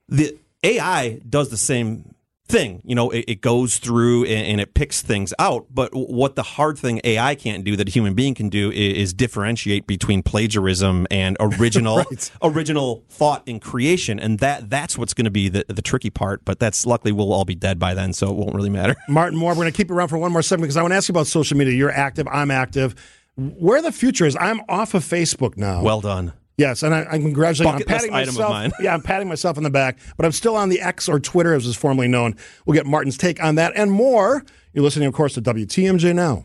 The 0.08 0.36
AI 0.64 1.20
does 1.28 1.50
the 1.50 1.56
same 1.56 2.11
thing. 2.46 2.82
You 2.84 2.94
know, 2.94 3.10
it, 3.10 3.24
it 3.28 3.40
goes 3.40 3.78
through 3.78 4.24
and, 4.24 4.46
and 4.46 4.60
it 4.60 4.74
picks 4.74 5.02
things 5.02 5.32
out. 5.38 5.66
But 5.70 5.90
what 5.92 6.36
the 6.36 6.42
hard 6.42 6.78
thing 6.78 7.00
AI 7.04 7.34
can't 7.34 7.64
do 7.64 7.76
that 7.76 7.88
a 7.88 7.90
human 7.90 8.14
being 8.14 8.34
can 8.34 8.48
do 8.48 8.70
is, 8.70 8.96
is 8.96 9.14
differentiate 9.14 9.86
between 9.86 10.22
plagiarism 10.22 11.06
and 11.10 11.36
original 11.40 12.04
original 12.42 13.04
thought 13.08 13.42
and 13.46 13.60
creation. 13.60 14.18
And 14.20 14.38
that 14.40 14.70
that's 14.70 14.98
what's 14.98 15.14
going 15.14 15.24
to 15.24 15.30
be 15.30 15.48
the, 15.48 15.64
the 15.68 15.82
tricky 15.82 16.10
part. 16.10 16.44
But 16.44 16.58
that's 16.58 16.86
luckily 16.86 17.12
we'll 17.12 17.32
all 17.32 17.44
be 17.44 17.54
dead 17.54 17.78
by 17.78 17.94
then, 17.94 18.12
so 18.12 18.28
it 18.30 18.36
won't 18.36 18.54
really 18.54 18.70
matter. 18.70 18.96
Martin 19.08 19.38
Moore, 19.38 19.52
we're 19.52 19.56
going 19.56 19.72
to 19.72 19.76
keep 19.76 19.88
you 19.88 19.96
around 19.96 20.08
for 20.08 20.18
one 20.18 20.32
more 20.32 20.42
segment 20.42 20.64
because 20.64 20.76
I 20.76 20.82
want 20.82 20.92
to 20.92 20.96
ask 20.96 21.08
you 21.08 21.12
about 21.12 21.26
social 21.26 21.56
media. 21.56 21.74
You're 21.74 21.90
active, 21.90 22.26
I'm 22.28 22.50
active. 22.50 22.94
Where 23.36 23.80
the 23.80 23.92
future 23.92 24.26
is, 24.26 24.36
I'm 24.36 24.60
off 24.68 24.92
of 24.92 25.02
Facebook 25.02 25.56
now. 25.56 25.82
Well 25.82 26.02
done. 26.02 26.34
Yes, 26.58 26.82
and 26.82 26.94
I, 26.94 27.04
I'm 27.04 27.22
congratulating. 27.22 27.72
I'm 27.72 27.78
Bucket 27.80 27.88
list 27.88 27.98
patting 28.00 28.14
item 28.14 28.28
of 28.30 28.34
myself. 28.34 28.50
mine. 28.50 28.72
yeah, 28.80 28.94
I'm 28.94 29.00
patting 29.02 29.28
myself 29.28 29.56
on 29.56 29.62
the 29.62 29.70
back, 29.70 29.98
but 30.16 30.26
I'm 30.26 30.32
still 30.32 30.54
on 30.54 30.68
the 30.68 30.80
X 30.80 31.08
or 31.08 31.18
Twitter, 31.18 31.54
as 31.54 31.66
is 31.66 31.76
formerly 31.76 32.08
known. 32.08 32.36
We'll 32.66 32.74
get 32.74 32.86
Martin's 32.86 33.16
take 33.16 33.42
on 33.42 33.54
that 33.56 33.72
and 33.74 33.90
more. 33.90 34.44
You're 34.72 34.84
listening, 34.84 35.08
of 35.08 35.14
course, 35.14 35.34
to 35.34 35.42
WTMJ 35.42 36.14
now. 36.14 36.44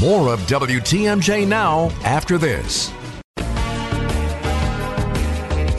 More 0.00 0.32
of 0.32 0.40
WTMJ 0.40 1.46
now 1.46 1.90
after 2.04 2.38
this. 2.38 2.90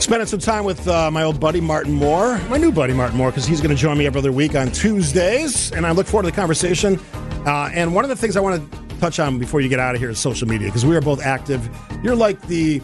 Spending 0.00 0.26
some 0.26 0.40
time 0.40 0.64
with 0.64 0.86
uh, 0.86 1.10
my 1.10 1.22
old 1.22 1.40
buddy 1.40 1.62
Martin 1.62 1.92
Moore, 1.94 2.38
my 2.50 2.58
new 2.58 2.70
buddy 2.70 2.92
Martin 2.92 3.16
Moore, 3.16 3.30
because 3.30 3.46
he's 3.46 3.60
going 3.62 3.74
to 3.74 3.80
join 3.80 3.96
me 3.96 4.04
every 4.04 4.18
other 4.18 4.32
week 4.32 4.54
on 4.54 4.70
Tuesdays, 4.70 5.72
and 5.72 5.86
I 5.86 5.92
look 5.92 6.06
forward 6.06 6.24
to 6.24 6.30
the 6.30 6.36
conversation. 6.36 7.00
Uh, 7.46 7.70
and 7.72 7.94
one 7.94 8.04
of 8.04 8.10
the 8.10 8.16
things 8.16 8.36
I 8.36 8.40
want 8.40 8.70
to 8.70 8.98
touch 8.98 9.18
on 9.18 9.38
before 9.38 9.62
you 9.62 9.68
get 9.70 9.78
out 9.80 9.94
of 9.94 10.00
here 10.00 10.10
is 10.10 10.18
social 10.18 10.46
media, 10.46 10.68
because 10.68 10.84
we 10.84 10.94
are 10.94 11.00
both 11.00 11.22
active. 11.24 11.66
You're 12.02 12.16
like 12.16 12.38
the 12.48 12.82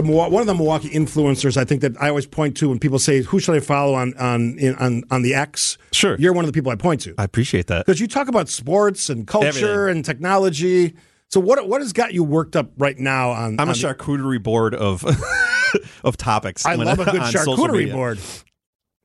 the 0.00 0.10
one 0.12 0.40
of 0.40 0.46
the 0.46 0.54
Milwaukee 0.54 0.90
influencers. 0.90 1.56
I 1.56 1.64
think 1.64 1.80
that 1.82 2.00
I 2.00 2.08
always 2.08 2.26
point 2.26 2.56
to 2.58 2.68
when 2.68 2.78
people 2.78 2.98
say, 2.98 3.22
"Who 3.22 3.38
should 3.40 3.54
I 3.54 3.60
follow 3.60 3.94
on 3.94 4.14
on 4.18 4.58
in, 4.58 4.74
on 4.76 5.02
on 5.10 5.22
the 5.22 5.34
X?" 5.34 5.78
Sure, 5.92 6.16
you're 6.18 6.32
one 6.32 6.44
of 6.44 6.48
the 6.48 6.52
people 6.52 6.70
I 6.72 6.76
point 6.76 7.00
to. 7.02 7.14
I 7.18 7.24
appreciate 7.24 7.66
that 7.68 7.86
because 7.86 8.00
you 8.00 8.06
talk 8.08 8.28
about 8.28 8.48
sports 8.48 9.08
and 9.10 9.26
culture 9.26 9.48
Everything. 9.48 9.96
and 9.96 10.04
technology. 10.04 10.94
So 11.28 11.38
what 11.40 11.68
what 11.68 11.80
has 11.80 11.92
got 11.92 12.12
you 12.14 12.24
worked 12.24 12.56
up 12.56 12.70
right 12.76 12.98
now 12.98 13.30
on? 13.30 13.54
I'm 13.60 13.68
on 13.68 13.70
a 13.70 13.72
charcuterie 13.72 14.42
board 14.42 14.74
of 14.74 15.04
of 16.04 16.16
topics. 16.16 16.66
I 16.66 16.74
love 16.74 16.98
a 16.98 17.04
good 17.04 17.22
charcuterie 17.22 17.92
board. 17.92 18.18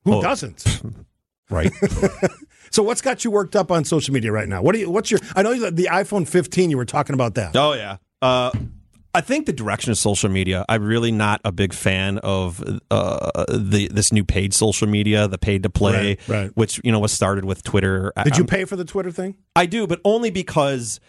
Who 0.05 0.13
Oh. 0.15 0.21
doesn't? 0.21 0.81
Right. 1.47 1.71
so 2.71 2.81
what's 2.81 3.01
got 3.03 3.23
you 3.23 3.29
worked 3.29 3.55
up 3.55 3.71
on 3.71 3.85
social 3.85 4.15
media 4.15 4.31
right 4.31 4.49
now? 4.49 4.63
What 4.63 4.73
do 4.73 4.79
you? 4.79 4.89
What's 4.89 5.11
your? 5.11 5.19
I 5.35 5.43
know 5.43 5.53
the 5.69 5.89
iPhone 5.91 6.27
15. 6.27 6.71
You 6.71 6.77
were 6.77 6.85
talking 6.85 7.13
about 7.13 7.35
that. 7.35 7.55
Oh 7.55 7.73
yeah. 7.73 7.97
Uh, 8.19 8.49
I 9.15 9.21
think 9.21 9.45
the 9.45 9.53
direction 9.53 9.91
of 9.91 9.97
social 9.97 10.29
media. 10.29 10.65
I'm 10.69 10.83
really 10.83 11.11
not 11.11 11.41
a 11.45 11.51
big 11.51 11.73
fan 11.73 12.17
of 12.19 12.61
uh, 12.91 13.45
the 13.49 13.87
this 13.91 14.11
new 14.11 14.23
paid 14.23 14.53
social 14.53 14.87
media, 14.87 15.27
the 15.27 15.37
paid 15.37 15.63
to 15.63 15.69
play, 15.69 16.17
Right, 16.27 16.27
right. 16.27 16.51
which 16.55 16.79
you 16.83 16.91
know 16.91 16.99
was 16.99 17.11
started 17.13 17.45
with 17.45 17.63
Twitter. 17.63 18.11
Did 18.23 18.35
you 18.37 18.43
I'm- 18.43 18.47
pay 18.47 18.65
for 18.65 18.75
the 18.75 18.85
Twitter 18.85 19.11
thing? 19.11 19.37
I 19.55 19.65
do, 19.65 19.87
but 19.87 20.01
only 20.03 20.29
because 20.31 20.99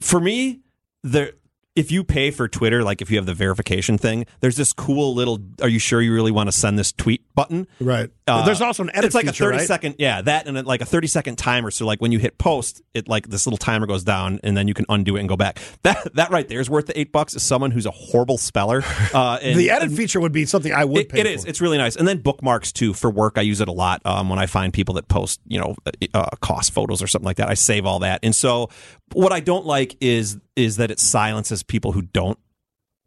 for 0.00 0.20
me, 0.20 0.60
there. 1.02 1.32
If 1.74 1.90
you 1.90 2.04
pay 2.04 2.30
for 2.30 2.48
Twitter, 2.48 2.84
like 2.84 3.00
if 3.00 3.10
you 3.10 3.16
have 3.16 3.24
the 3.24 3.32
verification 3.32 3.96
thing, 3.96 4.26
there's 4.40 4.56
this 4.56 4.74
cool 4.74 5.14
little 5.14 5.38
"Are 5.62 5.68
you 5.70 5.78
sure 5.78 6.02
you 6.02 6.12
really 6.12 6.30
want 6.30 6.48
to 6.48 6.52
send 6.52 6.78
this 6.78 6.92
tweet?" 6.92 7.22
button. 7.34 7.66
Right. 7.80 8.10
Uh, 8.26 8.44
There's 8.44 8.60
also 8.60 8.84
an 8.84 8.90
edit 8.90 9.06
It's 9.06 9.14
like 9.16 9.26
feature, 9.26 9.44
a 9.44 9.46
thirty 9.46 9.58
right? 9.58 9.66
second, 9.66 9.96
yeah, 9.98 10.22
that 10.22 10.46
and 10.46 10.64
like 10.64 10.80
a 10.80 10.84
thirty 10.84 11.08
second 11.08 11.36
timer. 11.36 11.72
So 11.72 11.86
like 11.86 12.00
when 12.00 12.12
you 12.12 12.20
hit 12.20 12.38
post, 12.38 12.80
it 12.94 13.08
like 13.08 13.28
this 13.28 13.46
little 13.46 13.58
timer 13.58 13.86
goes 13.86 14.04
down, 14.04 14.38
and 14.44 14.56
then 14.56 14.68
you 14.68 14.74
can 14.74 14.86
undo 14.88 15.16
it 15.16 15.20
and 15.20 15.28
go 15.28 15.36
back. 15.36 15.58
That 15.82 16.14
that 16.14 16.30
right 16.30 16.46
there 16.46 16.60
is 16.60 16.70
worth 16.70 16.86
the 16.86 16.98
eight 16.98 17.10
bucks. 17.10 17.34
As 17.34 17.42
someone 17.42 17.72
who's 17.72 17.86
a 17.86 17.90
horrible 17.90 18.38
speller, 18.38 18.84
uh, 19.14 19.38
and, 19.42 19.58
the 19.58 19.70
edit 19.70 19.90
feature 19.90 20.20
would 20.20 20.30
be 20.30 20.46
something 20.46 20.72
I 20.72 20.84
would 20.84 20.98
it, 21.02 21.08
pay 21.08 21.20
it 21.20 21.26
is. 21.26 21.44
It's 21.44 21.60
really 21.60 21.78
nice. 21.78 21.96
And 21.96 22.06
then 22.06 22.18
bookmarks 22.18 22.70
too 22.70 22.94
for 22.94 23.10
work. 23.10 23.36
I 23.36 23.40
use 23.40 23.60
it 23.60 23.66
a 23.68 23.72
lot 23.72 24.00
um, 24.04 24.28
when 24.28 24.38
I 24.38 24.46
find 24.46 24.72
people 24.72 24.94
that 24.94 25.08
post, 25.08 25.40
you 25.48 25.58
know, 25.58 25.74
uh, 26.14 26.26
cost 26.40 26.72
photos 26.72 27.02
or 27.02 27.08
something 27.08 27.26
like 27.26 27.38
that. 27.38 27.48
I 27.48 27.54
save 27.54 27.84
all 27.84 27.98
that. 28.00 28.20
And 28.22 28.34
so, 28.34 28.70
what 29.12 29.32
I 29.32 29.40
don't 29.40 29.66
like 29.66 29.96
is 30.00 30.38
is 30.54 30.76
that 30.76 30.92
it 30.92 31.00
silences 31.00 31.64
people 31.64 31.90
who 31.92 32.02
don't 32.02 32.38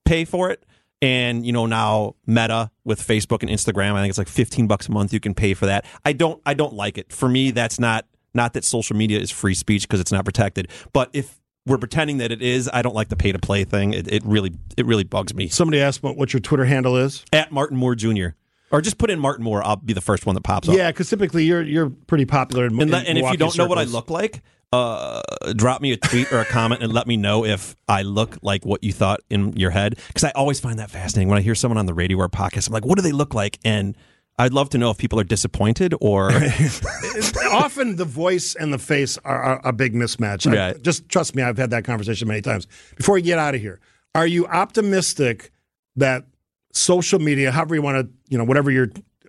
pay 0.04 0.26
for 0.26 0.52
it. 0.52 0.66
And 1.02 1.46
you 1.46 1.52
know 1.52 1.66
now 1.66 2.16
Meta 2.26 2.72
with 2.84 3.06
Facebook 3.06 3.42
and 3.42 3.50
Instagram, 3.50 3.94
I 3.94 4.02
think 4.02 4.10
it's 4.10 4.18
like 4.18 4.30
fifteen 4.30 4.66
bucks 4.66 4.88
a 4.88 4.92
month. 4.92 5.14
You 5.14 5.20
can 5.20 5.34
pay 5.34 5.54
for 5.54 5.66
that. 5.66 5.86
I 6.06 6.14
don't. 6.14 6.42
I 6.46 6.54
don't 6.54 6.74
like 6.74 6.98
it. 6.98 7.12
For 7.12 7.28
me, 7.28 7.52
that's 7.52 7.80
not 7.80 8.06
not 8.34 8.54
that 8.54 8.64
social 8.64 8.96
media 8.96 9.20
is 9.20 9.30
free 9.32 9.54
speech 9.54 9.84
because 9.84 10.00
it's 10.00 10.12
not 10.12 10.26
protected. 10.26 10.70
But 10.94 11.10
if 11.14 11.40
we're 11.66 11.78
pretending 11.78 12.18
that 12.20 12.32
it 12.32 12.42
is, 12.42 12.70
I 12.72 12.82
don't 12.82 12.96
like 12.96 13.10
the 13.10 13.16
pay 13.16 13.32
to 13.32 13.40
play 13.40 13.64
thing. 13.64 13.94
It, 13.94 14.12
it 14.12 14.24
really 14.26 14.54
it 14.78 14.86
really 14.86 15.04
bugs 15.04 15.34
me. 15.34 15.48
Somebody 15.50 15.82
asked 15.82 16.02
what, 16.04 16.16
what 16.16 16.34
your 16.34 16.40
Twitter 16.40 16.66
handle 16.66 16.96
is. 16.98 17.26
At 17.34 17.52
Martin 17.52 17.78
Moore 17.78 17.96
Jr. 17.96 18.28
Or 18.72 18.82
just 18.82 18.98
put 18.98 19.10
in 19.10 19.20
Martin 19.20 19.44
Moore. 19.44 19.66
I'll 19.66 19.76
be 19.76 19.94
the 19.94 20.02
first 20.02 20.26
one 20.26 20.34
that 20.36 20.44
pops 20.44 20.68
up. 20.68 20.76
Yeah, 20.76 20.92
because 20.92 21.10
typically 21.10 21.44
you're 21.46 21.62
you're 21.62 21.90
pretty 21.90 22.26
popular. 22.26 22.66
In, 22.66 22.80
And, 22.82 22.90
in 22.90 22.96
and 23.06 23.18
if 23.18 23.32
you 23.32 23.38
don't 23.38 23.58
know 23.58 23.68
what 23.68 23.78
I 23.78 23.84
look 23.84 24.10
like, 24.10 24.42
uh, 24.74 25.22
drop 25.56 25.82
me 25.82 25.92
a 25.94 25.98
tweet 25.98 26.32
or 26.34 26.40
a 26.40 26.46
comment 26.46 26.84
and 26.84 26.92
let 26.92 27.08
me 27.08 27.18
know 27.18 27.46
if 27.46 27.76
I 27.88 28.02
look 28.02 28.38
like 28.42 28.66
what 28.66 28.84
you 28.84 28.92
thought 28.92 29.22
in 29.30 29.54
your 29.54 29.72
head. 29.72 29.98
Because 30.08 30.24
I 30.26 30.32
always 30.32 30.60
find 30.60 30.80
that 30.80 30.92
fascinating 30.92 31.30
when 31.30 31.38
I 31.38 31.42
hear 31.42 31.56
someone 31.56 31.78
on 31.78 31.86
the 31.86 31.94
radio 31.94 32.18
or 32.18 32.28
podcast. 32.30 32.68
I'm 32.68 32.74
like, 32.74 32.86
what 32.86 32.96
do 32.98 33.02
they 33.02 33.12
look 33.14 33.34
like? 33.34 33.58
And 33.64 33.96
I'd 34.38 34.52
love 34.54 34.70
to 34.72 34.78
know 34.78 34.90
if 34.92 34.98
people 34.98 35.18
are 35.20 35.24
disappointed 35.24 35.94
or 36.02 36.30
often 37.52 37.96
the 37.96 38.06
voice 38.06 38.56
and 38.56 38.74
the 38.74 38.78
face 38.78 39.18
are, 39.24 39.42
are 39.42 39.62
a 39.64 39.72
big 39.74 39.94
mismatch. 39.94 40.46
I- 40.52 40.56
Right. 40.72 40.82
just 40.82 41.08
trust 41.10 41.36
me, 41.36 41.44
I've 41.44 41.58
had 41.58 41.70
that 41.70 41.86
conversation 41.86 42.28
many 42.28 42.42
times. 42.42 42.68
Before 42.98 43.16
we 43.16 43.22
get 43.22 43.40
out 43.40 43.56
of 43.56 43.62
here, 43.62 43.80
are 44.14 44.28
you 44.28 44.46
optimistic 44.48 45.52
that 45.96 46.26
social 46.74 47.20
media, 47.20 47.52
however 47.52 47.76
you 47.76 47.82
want 47.82 48.06
to, 48.06 48.14
you 48.30 48.38
know, 48.38 48.44
whatever 48.44 48.72
your 48.72 48.88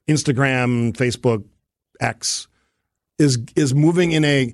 Instagram, 0.08 0.92
Facebook, 0.96 1.44
X, 2.00 2.48
is 3.18 3.38
is 3.54 3.74
moving 3.74 4.12
in 4.12 4.24
a 4.24 4.52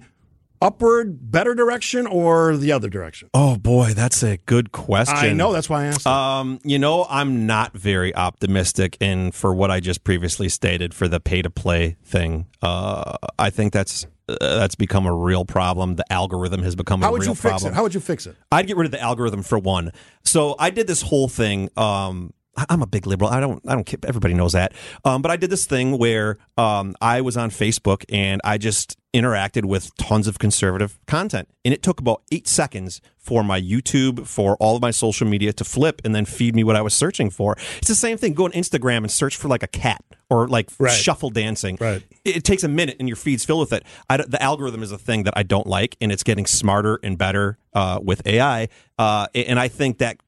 upward, 0.63 1.31
better 1.31 1.55
direction 1.55 2.07
or 2.07 2.57
the 2.57 2.73
other 2.73 2.89
direction? 2.89 3.29
Oh 3.35 3.57
boy, 3.57 3.93
that's 3.95 4.23
a 4.23 4.39
good 4.39 4.73
question. 4.73 5.17
I 5.17 5.33
know 5.33 5.53
that's 5.53 5.69
why 5.69 5.85
I 5.85 5.87
asked. 5.87 6.07
Um, 6.07 6.61
you 6.65 6.79
know, 6.79 7.07
I'm 7.11 7.47
not 7.47 7.73
very 7.73 8.15
optimistic 8.15 8.97
in 9.01 9.33
for 9.33 9.53
what 9.55 9.71
I 9.71 9.81
just 9.81 10.05
previously 10.05 10.49
stated 10.49 10.95
for 10.95 11.09
the 11.09 11.21
pay 11.21 11.43
to 11.43 11.51
play 11.51 11.97
thing. 12.05 12.47
Uh, 12.63 13.17
I 13.39 13.51
think 13.51 13.73
that's 13.73 14.07
uh, 14.29 14.37
that's 14.41 14.75
become 14.77 15.07
a 15.07 15.15
real 15.15 15.45
problem. 15.45 15.97
The 15.97 16.11
algorithm 16.13 16.63
has 16.63 16.77
become 16.77 17.03
How 17.03 17.09
a 17.09 17.13
would 17.13 17.23
real 17.23 17.31
you 17.31 17.35
fix 17.35 17.41
problem. 17.43 17.73
it? 17.73 17.77
How 17.77 17.83
would 17.83 17.95
you 17.95 18.01
fix 18.01 18.27
it? 18.27 18.37
I'd 18.51 18.67
get 18.67 18.77
rid 18.77 18.87
of 18.87 18.93
the 18.93 19.01
algorithm 19.01 19.43
for 19.43 19.59
one. 19.59 19.93
So 20.25 20.55
I 20.59 20.71
did 20.71 20.87
this 20.87 21.03
whole 21.03 21.29
thing. 21.29 21.69
Um, 21.77 22.33
I'm 22.69 22.83
a 22.83 22.87
big 22.87 23.07
liberal. 23.07 23.31
I 23.31 23.41
don't. 23.41 23.63
I 23.67 23.75
don't. 23.75 23.85
care. 23.85 23.99
Everybody 24.07 24.35
knows 24.35 24.53
that. 24.53 24.73
Um, 25.05 25.23
but 25.23 25.31
I 25.31 25.37
did 25.37 25.49
this 25.49 25.65
thing 25.65 25.97
where 25.97 26.37
um, 26.59 26.95
I 27.01 27.23
was 27.23 27.37
on 27.37 27.49
Facebook 27.51 28.05
and 28.11 28.43
I 28.45 28.59
just 28.59 28.99
interacted 29.15 29.65
with 29.65 29.95
tons 29.97 30.27
of 30.27 30.39
conservative 30.39 30.99
content, 31.07 31.49
and 31.65 31.73
it 31.73 31.83
took 31.83 31.99
about 31.99 32.23
eight 32.31 32.47
seconds 32.47 33.01
for 33.17 33.43
my 33.43 33.59
YouTube, 33.61 34.27
for 34.27 34.57
all 34.57 34.77
of 34.77 34.83
my 34.83 34.91
social 34.91 35.27
media 35.27 35.53
to 35.55 35.65
flip 35.65 36.03
and 36.05 36.15
then 36.15 36.25
feed 36.27 36.55
me 36.55 36.63
what 36.65 36.77
I 36.77 36.83
was 36.83 36.93
searching 36.93 37.31
for. 37.31 37.57
It's 37.79 37.89
the 37.89 37.95
same 37.95 38.19
thing. 38.19 38.35
Go 38.35 38.45
on 38.45 38.53
Instagram 38.53 38.99
and 38.99 39.11
search 39.11 39.37
for 39.37 39.49
like 39.49 39.63
a 39.63 39.67
cat 39.69 40.05
or 40.29 40.47
like 40.49 40.69
Right. 40.79 40.93
shuffle 40.93 41.31
dancing. 41.31 41.79
Right. 41.81 42.03
It, 42.25 42.37
it 42.39 42.45
takes 42.45 42.65
a 42.65 42.69
minute, 42.69 42.97
and 42.99 43.09
your 43.09 43.17
feed's 43.17 43.45
filled 43.47 43.61
with 43.61 43.73
it. 43.73 43.85
I 44.11 44.19
the 44.19 44.43
algorithm 44.43 44.83
is 44.83 44.93
a 44.93 44.99
thing 44.99 45.23
that 45.23 45.35
I 45.37 45.43
don't 45.43 45.67
like, 45.67 45.97
and 46.03 46.13
it's 46.13 46.23
getting 46.23 46.45
smarter 46.45 47.01
and 47.03 47.17
better 47.17 47.57
uh, 47.73 47.99
with 48.03 48.27
AI. 48.27 48.69
Uh, 48.99 49.27
and 49.35 49.59
I 49.59 49.69
think 49.69 49.99
that 49.99 50.19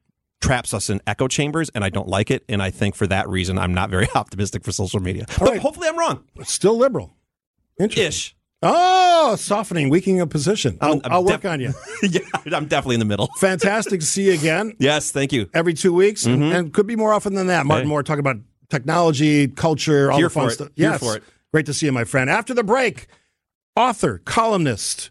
traps 0.44 0.74
us 0.74 0.90
in 0.90 1.00
echo 1.06 1.26
chambers, 1.28 1.70
and 1.74 1.82
I 1.84 1.88
don't 1.88 2.08
like 2.08 2.30
it. 2.30 2.44
And 2.48 2.62
I 2.62 2.70
think 2.70 2.94
for 2.94 3.06
that 3.06 3.28
reason, 3.28 3.58
I'm 3.58 3.72
not 3.74 3.90
very 3.90 4.08
optimistic 4.14 4.62
for 4.64 4.72
social 4.72 5.00
media. 5.00 5.26
but 5.38 5.58
hopefully, 5.58 5.88
I'm 5.88 5.98
wrong. 5.98 6.24
Still 6.44 6.76
liberal. 6.76 7.14
Interesting. 7.80 8.06
Ish. 8.08 8.36
Oh, 8.66 9.36
softening, 9.36 9.90
weakening 9.90 10.20
of 10.22 10.30
position. 10.30 10.78
I'll, 10.80 10.92
I'm- 10.92 11.00
I'm 11.04 11.24
work 11.24 11.44
on 11.44 11.60
you. 11.60 11.72
yeah, 12.02 12.20
I'm 12.46 12.66
definitely 12.66 12.94
in 12.94 13.00
the 13.00 13.04
middle. 13.04 13.28
Fantastic 13.38 14.00
to 14.00 14.06
see 14.06 14.26
you 14.28 14.32
again. 14.32 14.74
Yes, 14.78 15.10
thank 15.10 15.32
you. 15.32 15.50
Every 15.52 15.74
two 15.74 15.92
weeks, 15.92 16.24
and, 16.24 16.42
and 16.44 16.72
could 16.72 16.86
be 16.86 16.96
more 16.96 17.12
often 17.12 17.34
than 17.34 17.48
that. 17.48 17.66
Martin 17.66 17.82
Mm-hmm. 17.84 17.88
Hey. 17.88 17.90
Moore 17.90 18.02
talking 18.02 18.20
about 18.20 18.36
technology, 18.70 19.48
culture, 19.48 20.10
all 20.10 20.16
Here 20.18 20.26
the 20.28 20.30
fun 20.30 20.50
stuff. 20.50 20.68
Here 20.76 20.90
Yes, 20.92 21.00
for 21.00 21.16
it. 21.16 21.22
great 21.52 21.66
to 21.66 21.74
see 21.74 21.86
you, 21.86 21.92
my 21.92 22.04
friend. 22.04 22.30
After 22.30 22.54
the 22.54 22.64
break, 22.64 23.06
author, 23.76 24.18
columnist, 24.24 25.10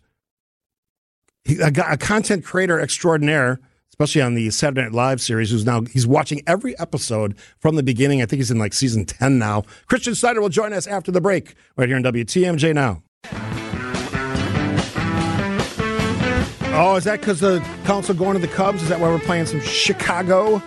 a, 1.47 1.72
a 1.91 1.97
content 1.97 2.43
creator 2.45 2.80
extraordinaire, 2.80 3.60
especially 3.94 4.24
on 4.24 4.34
the 4.34 4.49
Saturday 4.49 4.82
Night 4.82 4.91
Live 4.91 5.22
series. 5.22 5.52
Who's 5.52 5.65
now 5.65 5.82
he's 5.82 6.07
watching 6.07 6.41
every 6.48 6.78
episode 6.80 7.38
from 7.60 7.76
the 7.76 7.84
beginning. 7.84 8.24
I 8.24 8.26
think 8.26 8.40
he's 8.40 8.49
in 8.49 8.57
like 8.57 8.74
season 8.74 9.06
ten 9.06 9.38
now. 9.38 9.65
Christian 9.86 10.15
Schneider 10.15 10.41
will 10.41 10.49
join 10.49 10.74
us 10.74 10.88
after 10.88 11.11
the 11.11 11.22
break 11.22 11.53
right 11.78 11.88
here 11.88 11.95
on 11.95 12.03
WTMJ 12.03 12.74
now. 12.74 13.03
Oh, 16.76 16.95
is 16.95 17.03
that 17.03 17.20
because 17.20 17.40
the 17.40 17.60
Counsell 17.86 18.15
going 18.15 18.34
to 18.34 18.40
the 18.40 18.52
Cubs? 18.52 18.82
Is 18.82 18.90
that 18.90 18.99
why 18.99 19.10
we're 19.10 19.20
playing 19.20 19.45
some 19.45 19.61
Chicago? 19.61 20.57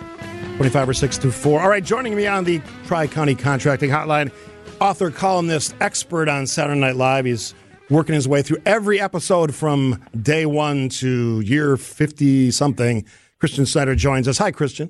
25 0.55 0.89
or 0.89 0.93
624. 0.93 1.61
All 1.61 1.67
right, 1.67 1.83
joining 1.83 2.15
me 2.15 2.27
on 2.27 2.45
the 2.45 2.61
Tri 2.85 3.07
County 3.07 3.35
Contracting 3.35 3.89
Hotline, 3.89 4.31
author, 4.79 5.11
columnist, 5.11 5.75
expert 5.81 6.29
on 6.29 6.47
Saturday 6.47 6.79
Night 6.79 6.95
Live. 6.95 7.25
He's 7.25 7.53
working 7.89 8.15
his 8.15 8.27
way 8.27 8.41
through 8.41 8.57
every 8.65 8.99
episode 8.99 9.55
from 9.55 10.03
day 10.19 10.45
one 10.45 10.89
to 10.89 11.41
year 11.41 11.77
50 11.77 12.51
something. 12.51 13.05
Christian 13.39 13.65
Schneider 13.65 13.95
joins 13.95 14.27
us. 14.27 14.37
Hi, 14.39 14.51
Christian. 14.51 14.89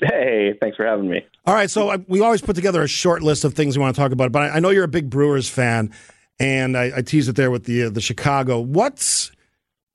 Hey, 0.00 0.54
thanks 0.60 0.76
for 0.76 0.84
having 0.84 1.08
me. 1.08 1.24
All 1.46 1.54
right, 1.54 1.70
so 1.70 1.90
I, 1.90 1.96
we 2.08 2.20
always 2.20 2.40
put 2.40 2.56
together 2.56 2.82
a 2.82 2.88
short 2.88 3.22
list 3.22 3.44
of 3.44 3.54
things 3.54 3.76
we 3.76 3.82
want 3.82 3.94
to 3.94 4.00
talk 4.00 4.12
about, 4.12 4.32
but 4.32 4.42
I, 4.42 4.56
I 4.56 4.60
know 4.60 4.70
you're 4.70 4.84
a 4.84 4.88
big 4.88 5.10
Brewers 5.10 5.48
fan, 5.48 5.92
and 6.38 6.76
I, 6.76 6.98
I 6.98 7.02
teased 7.02 7.28
it 7.28 7.36
there 7.36 7.50
with 7.50 7.64
the 7.64 7.84
uh, 7.84 7.90
the 7.90 8.00
Chicago. 8.00 8.60
What's 8.60 9.30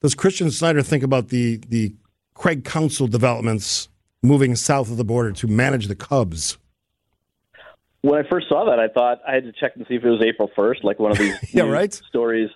does 0.01 0.15
Christian 0.15 0.49
Schneider 0.49 0.81
think 0.81 1.03
about 1.03 1.29
the 1.29 1.61
the 1.67 1.93
Craig 2.33 2.63
Counsell 2.63 3.07
developments 3.07 3.89
moving 4.21 4.55
south 4.55 4.89
of 4.91 4.97
the 4.97 5.03
border 5.03 5.31
to 5.33 5.47
manage 5.47 5.87
the 5.87 5.95
Cubs? 5.95 6.57
When 8.07 8.23
I 8.23 8.29
first 8.29 8.47
saw 8.47 8.63
that, 8.69 8.79
I 8.79 8.87
thought 8.87 9.19
I 9.27 9.33
had 9.33 9.43
to 9.43 9.51
check 9.51 9.73
and 9.75 9.85
see 9.89 9.95
if 9.95 10.03
it 10.05 10.09
was 10.09 10.23
April 10.25 10.49
1st, 10.57 10.85
like 10.85 10.97
one 10.97 11.11
of 11.11 11.17
these 11.17 11.35
Yeah, 11.53 11.63
right. 11.63 11.93
stories 11.93 12.49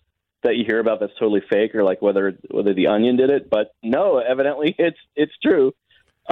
that 0.44 0.56
you 0.56 0.64
hear 0.66 0.80
about 0.80 1.02
that's 1.02 1.12
totally 1.20 1.42
fake, 1.50 1.76
or 1.76 1.84
like 1.84 2.02
whether 2.02 2.38
whether 2.50 2.74
the 2.74 2.88
Onion 2.88 3.18
did 3.18 3.30
it. 3.30 3.50
But 3.50 3.74
no, 3.84 4.20
evidently 4.20 4.74
it's 4.80 4.98
it's 5.14 5.34
true. 5.44 5.74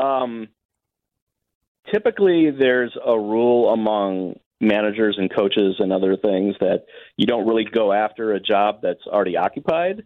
Um, 0.01 0.47
typically, 1.93 2.49
there's 2.51 2.95
a 3.05 3.19
rule 3.19 3.73
among 3.73 4.39
managers 4.61 5.17
and 5.17 5.29
coaches 5.33 5.75
and 5.79 5.91
other 5.91 6.15
things 6.15 6.55
that 6.61 6.85
you 7.17 7.25
don't 7.25 7.45
really 7.45 7.65
go 7.65 7.91
after 7.91 8.31
a 8.33 8.39
job 8.39 8.79
that's 8.81 9.05
already 9.05 9.35
occupied. 9.35 10.03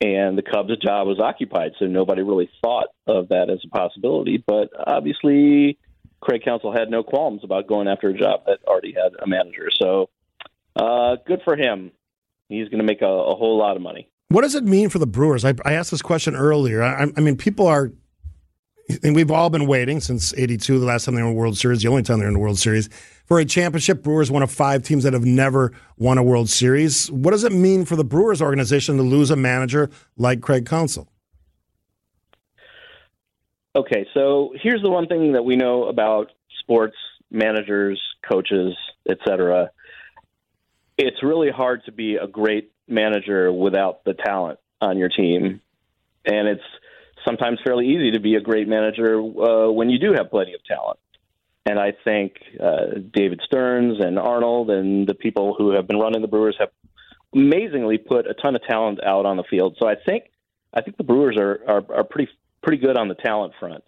And 0.00 0.36
the 0.36 0.42
Cubs' 0.42 0.76
job 0.78 1.06
was 1.06 1.20
occupied, 1.20 1.72
so 1.78 1.86
nobody 1.86 2.22
really 2.22 2.50
thought 2.62 2.88
of 3.06 3.28
that 3.28 3.48
as 3.48 3.60
a 3.64 3.68
possibility. 3.68 4.42
But 4.44 4.70
obviously, 4.76 5.78
Craig 6.24 6.42
Counsell 6.42 6.72
had 6.72 6.90
no 6.90 7.02
qualms 7.02 7.44
about 7.44 7.68
going 7.68 7.86
after 7.86 8.08
a 8.08 8.14
job 8.14 8.44
that 8.46 8.58
already 8.66 8.92
had 8.92 9.12
a 9.22 9.26
manager. 9.26 9.68
So 9.78 10.08
uh, 10.74 11.16
good 11.26 11.42
for 11.44 11.54
him. 11.54 11.92
He's 12.48 12.68
going 12.68 12.78
to 12.78 12.84
make 12.84 13.02
a, 13.02 13.06
a, 13.06 13.34
whole 13.34 13.58
lot 13.58 13.76
of 13.76 13.82
money. 13.82 14.08
What 14.28 14.42
does 14.42 14.54
it 14.54 14.64
mean 14.64 14.88
for 14.88 14.98
the 14.98 15.06
Brewers? 15.06 15.44
I, 15.44 15.54
I 15.64 15.74
asked 15.74 15.90
this 15.90 16.02
question 16.02 16.34
earlier. 16.34 16.82
I, 16.82 17.06
I, 17.16 17.20
mean, 17.20 17.36
people 17.36 17.66
are, 17.66 17.92
and 19.02 19.14
we've 19.14 19.30
all 19.30 19.50
been 19.50 19.66
waiting 19.66 20.00
since 20.00 20.34
'82, 20.34 20.78
the 20.78 20.84
last 20.84 21.04
time 21.04 21.14
they 21.14 21.22
were 21.22 21.28
in 21.28 21.34
World 21.34 21.56
Series, 21.56 21.82
the 21.82 21.88
only 21.88 22.02
time 22.02 22.18
they're 22.18 22.28
in 22.28 22.34
the 22.34 22.40
World 22.40 22.58
Series, 22.58 22.88
for 23.26 23.38
a 23.38 23.44
championship. 23.44 24.02
Brewers, 24.02 24.30
one 24.30 24.42
of 24.42 24.50
five 24.50 24.82
teams 24.82 25.04
that 25.04 25.12
have 25.12 25.24
never 25.24 25.72
won 25.96 26.18
a 26.18 26.22
World 26.22 26.48
Series. 26.48 27.10
What 27.10 27.30
does 27.30 27.44
it 27.44 27.52
mean 27.52 27.84
for 27.84 27.96
the 27.96 28.04
Brewers 28.04 28.42
organization 28.42 28.96
to 28.96 29.02
lose 29.02 29.30
a 29.30 29.36
manager 29.36 29.90
like 30.16 30.40
Craig 30.40 30.66
Counsell? 30.66 31.08
Okay, 33.76 34.06
so 34.14 34.52
here's 34.62 34.82
the 34.82 34.90
one 34.90 35.08
thing 35.08 35.32
that 35.32 35.44
we 35.44 35.56
know 35.56 35.84
about 35.84 36.30
sports 36.60 36.96
managers, 37.30 38.00
coaches, 38.28 38.76
etc. 39.08 39.70
It's 40.96 41.22
really 41.24 41.50
hard 41.50 41.84
to 41.86 41.92
be 41.92 42.14
a 42.16 42.28
great 42.28 42.70
manager 42.86 43.52
without 43.52 44.04
the 44.04 44.14
talent 44.14 44.60
on 44.80 44.96
your 44.96 45.08
team, 45.08 45.60
and 46.24 46.48
it's 46.48 46.62
sometimes 47.26 47.58
fairly 47.64 47.88
easy 47.88 48.12
to 48.12 48.20
be 48.20 48.36
a 48.36 48.40
great 48.40 48.68
manager 48.68 49.18
uh, 49.18 49.70
when 49.70 49.90
you 49.90 49.98
do 49.98 50.12
have 50.12 50.30
plenty 50.30 50.54
of 50.54 50.62
talent. 50.64 51.00
And 51.66 51.78
I 51.78 51.94
think 52.04 52.34
uh, 52.62 52.98
David 53.12 53.40
Stearns 53.44 53.98
and 53.98 54.18
Arnold 54.18 54.70
and 54.70 55.06
the 55.06 55.14
people 55.14 55.54
who 55.56 55.70
have 55.70 55.88
been 55.88 55.98
running 55.98 56.22
the 56.22 56.28
Brewers 56.28 56.56
have 56.60 56.68
amazingly 57.34 57.98
put 57.98 58.26
a 58.28 58.34
ton 58.34 58.54
of 58.54 58.62
talent 58.62 59.02
out 59.02 59.26
on 59.26 59.36
the 59.36 59.44
field. 59.44 59.76
So 59.80 59.88
I 59.88 59.94
think 59.96 60.30
I 60.72 60.82
think 60.82 60.96
the 60.96 61.04
Brewers 61.04 61.36
are 61.38 61.58
are, 61.66 61.84
are 61.92 62.04
pretty 62.04 62.30
pretty 62.64 62.78
good 62.78 62.96
on 62.96 63.08
the 63.08 63.14
talent 63.14 63.52
front. 63.60 63.84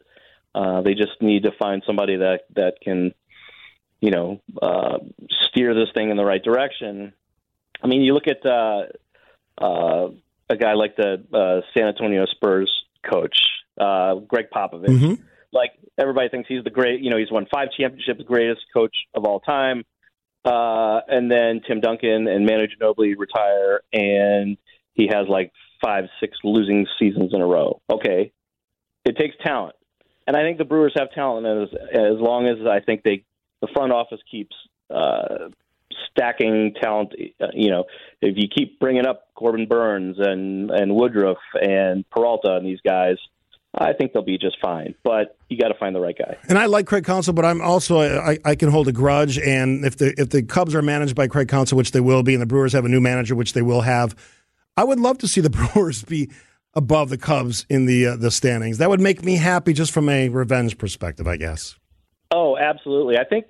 Uh, 0.54 0.82
they 0.82 0.94
just 0.94 1.20
need 1.20 1.42
to 1.42 1.50
find 1.58 1.82
somebody 1.86 2.16
that 2.16 2.40
that 2.54 2.74
can, 2.82 3.12
you 4.00 4.10
know, 4.10 4.40
uh, 4.62 4.98
steer 5.48 5.74
this 5.74 5.88
thing 5.94 6.10
in 6.10 6.16
the 6.16 6.24
right 6.24 6.42
direction. 6.42 7.12
I 7.82 7.86
mean, 7.88 8.02
you 8.02 8.14
look 8.14 8.26
at 8.26 8.46
uh, 8.46 8.84
uh, 9.58 10.08
a 10.48 10.56
guy 10.56 10.74
like 10.74 10.96
the 10.96 11.24
uh, 11.32 11.60
San 11.74 11.88
Antonio 11.88 12.24
Spurs 12.26 12.72
coach, 13.10 13.36
uh, 13.78 14.14
Gregg 14.16 14.46
Popovich. 14.54 14.86
Mm-hmm. 14.86 15.22
Like 15.52 15.72
everybody 15.98 16.28
thinks 16.28 16.48
he's 16.48 16.64
the 16.64 16.70
great, 16.70 17.00
you 17.00 17.10
know, 17.10 17.18
he's 17.18 17.30
won 17.30 17.46
five 17.52 17.68
championships, 17.78 18.22
greatest 18.26 18.62
coach 18.72 18.94
of 19.14 19.24
all 19.24 19.40
time. 19.40 19.84
Uh, 20.44 21.00
and 21.08 21.30
then 21.30 21.60
Tim 21.66 21.80
Duncan 21.80 22.28
and 22.28 22.46
Manu 22.46 22.66
Ginobili 22.68 23.14
retire, 23.18 23.80
and 23.92 24.56
he 24.94 25.08
has 25.08 25.26
like 25.28 25.52
five, 25.82 26.04
six 26.20 26.38
losing 26.44 26.86
seasons 26.98 27.34
in 27.34 27.40
a 27.40 27.46
row. 27.46 27.80
Okay, 27.90 28.32
it 29.06 29.16
takes 29.16 29.36
talent, 29.44 29.76
and 30.26 30.36
I 30.36 30.40
think 30.40 30.58
the 30.58 30.64
Brewers 30.64 30.92
have 30.98 31.10
talent 31.12 31.46
as 31.46 31.78
as 31.92 32.18
long 32.18 32.46
as 32.46 32.66
I 32.66 32.80
think 32.80 33.02
they 33.02 33.24
the 33.60 33.68
front 33.72 33.92
office 33.92 34.20
keeps 34.30 34.54
uh, 34.94 35.48
stacking 36.10 36.74
talent. 36.80 37.14
Uh, 37.40 37.46
you 37.54 37.70
know, 37.70 37.84
if 38.20 38.34
you 38.36 38.48
keep 38.48 38.80
bringing 38.80 39.06
up 39.06 39.28
Corbin 39.34 39.66
Burnes 39.66 40.16
and 40.18 40.70
and 40.70 40.94
Woodruff 40.94 41.38
and 41.60 42.08
Peralta 42.10 42.56
and 42.56 42.66
these 42.66 42.80
guys. 42.84 43.16
I 43.78 43.92
think 43.92 44.14
they'll 44.14 44.22
be 44.22 44.38
just 44.38 44.56
fine, 44.62 44.94
but 45.04 45.36
you 45.50 45.58
got 45.58 45.68
to 45.68 45.74
find 45.74 45.94
the 45.94 46.00
right 46.00 46.16
guy. 46.16 46.38
And 46.48 46.58
I 46.58 46.64
like 46.64 46.86
Craig 46.86 47.04
Counsell, 47.04 47.34
but 47.34 47.44
I'm 47.44 47.60
also 47.60 48.00
I, 48.00 48.38
I 48.42 48.54
can 48.54 48.70
hold 48.70 48.88
a 48.88 48.92
grudge. 48.92 49.38
And 49.38 49.84
if 49.84 49.98
the 49.98 50.18
if 50.18 50.30
the 50.30 50.42
Cubs 50.42 50.74
are 50.74 50.80
managed 50.80 51.14
by 51.14 51.26
Craig 51.26 51.48
Counsell, 51.48 51.76
which 51.76 51.90
they 51.92 52.00
will 52.00 52.22
be, 52.22 52.32
and 52.32 52.40
the 52.40 52.46
Brewers 52.46 52.72
have 52.72 52.86
a 52.86 52.88
new 52.88 53.02
manager, 53.02 53.34
which 53.34 53.52
they 53.52 53.60
will 53.60 53.82
have, 53.82 54.16
I 54.78 54.84
would 54.84 54.98
love 54.98 55.18
to 55.18 55.28
see 55.28 55.42
the 55.42 55.50
Brewers 55.74 56.02
be 56.02 56.30
above 56.76 57.08
the 57.10 57.18
Cubs 57.18 57.66
in 57.68 57.86
the 57.86 58.06
uh, 58.06 58.16
the 58.16 58.30
standings. 58.30 58.78
That 58.78 58.88
would 58.90 59.00
make 59.00 59.24
me 59.24 59.36
happy 59.36 59.72
just 59.72 59.90
from 59.92 60.08
a 60.08 60.28
revenge 60.28 60.78
perspective, 60.78 61.26
I 61.26 61.36
guess. 61.36 61.74
Oh, 62.30 62.56
absolutely. 62.56 63.18
I 63.18 63.24
think 63.24 63.46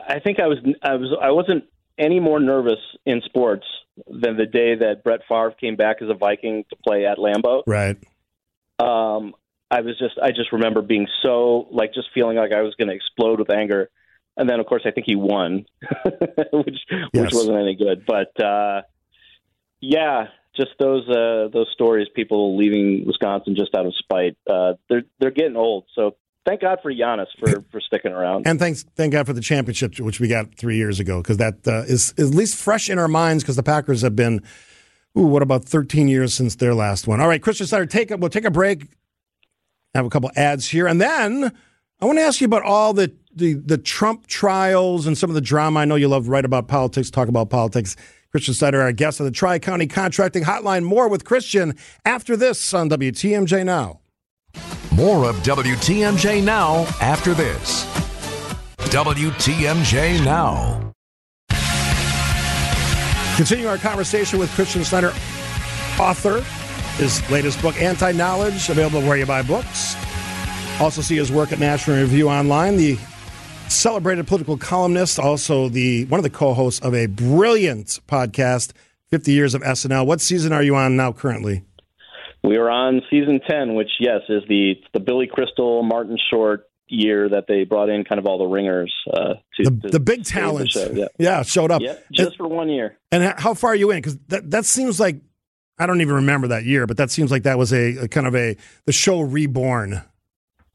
I 0.00 0.18
think 0.18 0.40
I 0.40 0.46
was 0.48 0.58
I 0.82 0.94
was 0.94 1.16
I 1.22 1.30
wasn't 1.30 1.64
any 1.98 2.18
more 2.18 2.40
nervous 2.40 2.80
in 3.06 3.20
sports 3.24 3.66
than 4.08 4.36
the 4.36 4.46
day 4.46 4.74
that 4.74 5.04
Brett 5.04 5.20
Favre 5.28 5.52
came 5.60 5.76
back 5.76 6.02
as 6.02 6.08
a 6.10 6.14
Viking 6.14 6.64
to 6.70 6.76
play 6.84 7.06
at 7.06 7.18
Lambeau. 7.18 7.62
Right. 7.66 7.96
Um, 8.80 9.34
I 9.70 9.80
was 9.82 9.96
just 9.98 10.18
I 10.20 10.30
just 10.30 10.50
remember 10.52 10.82
being 10.82 11.06
so 11.22 11.68
like 11.70 11.94
just 11.94 12.08
feeling 12.12 12.36
like 12.36 12.52
I 12.52 12.62
was 12.62 12.74
going 12.76 12.88
to 12.88 12.94
explode 12.94 13.38
with 13.38 13.50
anger, 13.50 13.90
and 14.36 14.48
then 14.48 14.58
of 14.60 14.66
course 14.66 14.82
I 14.84 14.90
think 14.90 15.06
he 15.06 15.14
won, 15.16 15.66
which 16.52 16.78
Yes. 16.90 17.10
which 17.12 17.32
wasn't 17.34 17.56
any 17.58 17.76
good. 17.76 18.04
But 18.06 18.38
uh, 18.42 18.82
yeah, 19.80 20.26
just 20.56 20.70
those 20.78 21.08
uh, 21.08 21.48
those 21.52 21.68
stories, 21.72 22.08
people 22.14 22.56
leaving 22.56 23.04
Wisconsin 23.06 23.54
just 23.56 23.74
out 23.74 23.86
of 23.86 23.94
spite. 23.96 24.36
Uh, 24.48 24.74
they're 24.88 25.04
they're 25.18 25.30
getting 25.30 25.56
old. 25.56 25.84
So 25.94 26.16
thank 26.44 26.60
God 26.60 26.78
for 26.82 26.92
Giannis 26.92 27.26
for 27.38 27.64
for 27.70 27.80
sticking 27.80 28.12
around. 28.12 28.46
And 28.46 28.58
thanks, 28.58 28.84
thank 28.96 29.12
God 29.12 29.26
for 29.26 29.32
the 29.32 29.40
championship, 29.40 29.98
which 29.98 30.20
we 30.20 30.28
got 30.28 30.54
three 30.54 30.76
years 30.76 31.00
ago, 31.00 31.22
because 31.22 31.38
that 31.38 31.66
uh, 31.66 31.82
is, 31.82 32.14
is 32.16 32.30
at 32.30 32.36
least 32.36 32.56
fresh 32.56 32.88
in 32.88 32.98
our 32.98 33.08
minds. 33.08 33.42
Because 33.42 33.56
the 33.56 33.62
Packers 33.62 34.02
have 34.02 34.16
been, 34.16 34.42
ooh, 35.18 35.26
what 35.26 35.42
about 35.42 35.64
13 35.64 36.08
years 36.08 36.34
since 36.34 36.56
their 36.56 36.74
last 36.74 37.06
one? 37.06 37.20
All 37.20 37.28
right, 37.28 37.42
Christian 37.42 37.66
Schneider, 37.66 37.86
take 37.86 38.10
a, 38.10 38.16
we'll 38.16 38.30
take 38.30 38.44
a 38.44 38.50
break. 38.50 38.88
Have 39.94 40.06
a 40.06 40.10
couple 40.10 40.30
ads 40.34 40.68
here, 40.68 40.88
and 40.88 41.00
then 41.00 41.52
I 42.00 42.06
want 42.06 42.18
to 42.18 42.22
ask 42.22 42.40
you 42.40 42.46
about 42.46 42.62
all 42.62 42.92
the, 42.92 43.12
the 43.34 43.54
the 43.54 43.78
Trump 43.78 44.26
trials 44.26 45.06
and 45.06 45.16
some 45.16 45.30
of 45.30 45.34
the 45.34 45.40
drama. 45.40 45.80
I 45.80 45.84
know 45.84 45.94
you 45.94 46.08
love 46.08 46.24
to 46.24 46.30
write 46.30 46.44
about 46.44 46.68
politics, 46.68 47.10
talk 47.10 47.28
about 47.28 47.48
politics. 47.48 47.96
Christian 48.34 48.52
Schneider, 48.54 48.82
our 48.82 48.90
guest 48.90 49.20
on 49.20 49.26
the 49.26 49.30
Tri 49.30 49.60
County 49.60 49.86
Contracting 49.86 50.42
Hotline. 50.42 50.82
More 50.82 51.08
with 51.08 51.24
Christian 51.24 51.76
after 52.04 52.36
this 52.36 52.74
on 52.74 52.90
WTMJ 52.90 53.64
Now. 53.64 54.00
More 54.90 55.30
of 55.30 55.36
WTMJ 55.44 56.42
Now 56.42 56.84
after 57.00 57.32
this. 57.32 57.84
WTMJ 58.90 60.24
Now. 60.24 60.92
Continue 63.36 63.68
our 63.68 63.78
conversation 63.78 64.40
with 64.40 64.50
Christian 64.54 64.82
Schneider, 64.82 65.12
author. 66.00 66.40
His 66.96 67.30
latest 67.30 67.62
book, 67.62 67.80
Anti 67.80 68.10
Knowledge, 68.10 68.68
available 68.68 69.00
where 69.02 69.16
you 69.16 69.26
buy 69.26 69.42
books. 69.42 69.94
Also, 70.80 71.02
see 71.02 71.16
his 71.16 71.30
work 71.30 71.52
at 71.52 71.60
National 71.60 72.00
Review 72.00 72.28
Online. 72.28 72.76
The 72.76 72.98
celebrated 73.68 74.26
political 74.26 74.56
columnist, 74.56 75.18
also 75.18 75.68
the 75.68 76.04
one 76.06 76.18
of 76.18 76.24
the 76.24 76.30
co-hosts 76.30 76.80
of 76.80 76.94
a 76.94 77.06
brilliant 77.06 78.00
podcast, 78.08 78.72
50 79.10 79.32
Years 79.32 79.54
of 79.54 79.62
SNL. 79.62 80.06
What 80.06 80.20
season 80.20 80.52
are 80.52 80.62
you 80.62 80.76
on 80.76 80.96
now 80.96 81.12
currently? 81.12 81.64
We 82.42 82.56
are 82.56 82.68
on 82.68 83.00
season 83.10 83.40
ten, 83.48 83.74
which 83.74 83.90
yes 84.00 84.20
is 84.28 84.42
the 84.48 84.74
the 84.92 85.00
Billy 85.00 85.26
Crystal, 85.26 85.82
Martin 85.82 86.18
Short 86.30 86.68
year 86.88 87.28
that 87.28 87.46
they 87.48 87.64
brought 87.64 87.88
in 87.88 88.04
kind 88.04 88.18
of 88.18 88.26
all 88.26 88.38
the 88.38 88.44
ringers 88.44 88.94
uh, 89.12 89.34
to, 89.56 89.70
The, 89.70 89.70
to 89.70 89.88
the 89.88 90.00
big 90.00 90.26
save 90.26 90.42
talent, 90.42 90.70
show. 90.70 90.90
Yeah. 90.92 91.06
yeah, 91.18 91.42
showed 91.42 91.70
up. 91.70 91.80
Yep, 91.80 92.04
just 92.12 92.36
for 92.36 92.46
one 92.46 92.68
year. 92.68 92.98
And 93.10 93.34
how 93.38 93.54
far 93.54 93.70
are 93.70 93.74
you 93.74 93.90
in? 93.90 93.98
Because 93.98 94.18
that, 94.28 94.50
that 94.50 94.64
seems 94.66 95.00
like 95.00 95.16
I 95.78 95.86
don't 95.86 96.00
even 96.00 96.16
remember 96.16 96.48
that 96.48 96.64
year, 96.64 96.86
but 96.86 96.98
that 96.98 97.10
seems 97.10 97.30
like 97.30 97.44
that 97.44 97.58
was 97.58 97.72
a, 97.72 97.96
a 97.96 98.08
kind 98.08 98.26
of 98.26 98.36
a 98.36 98.56
the 98.84 98.92
show 98.92 99.20
reborn. 99.20 100.02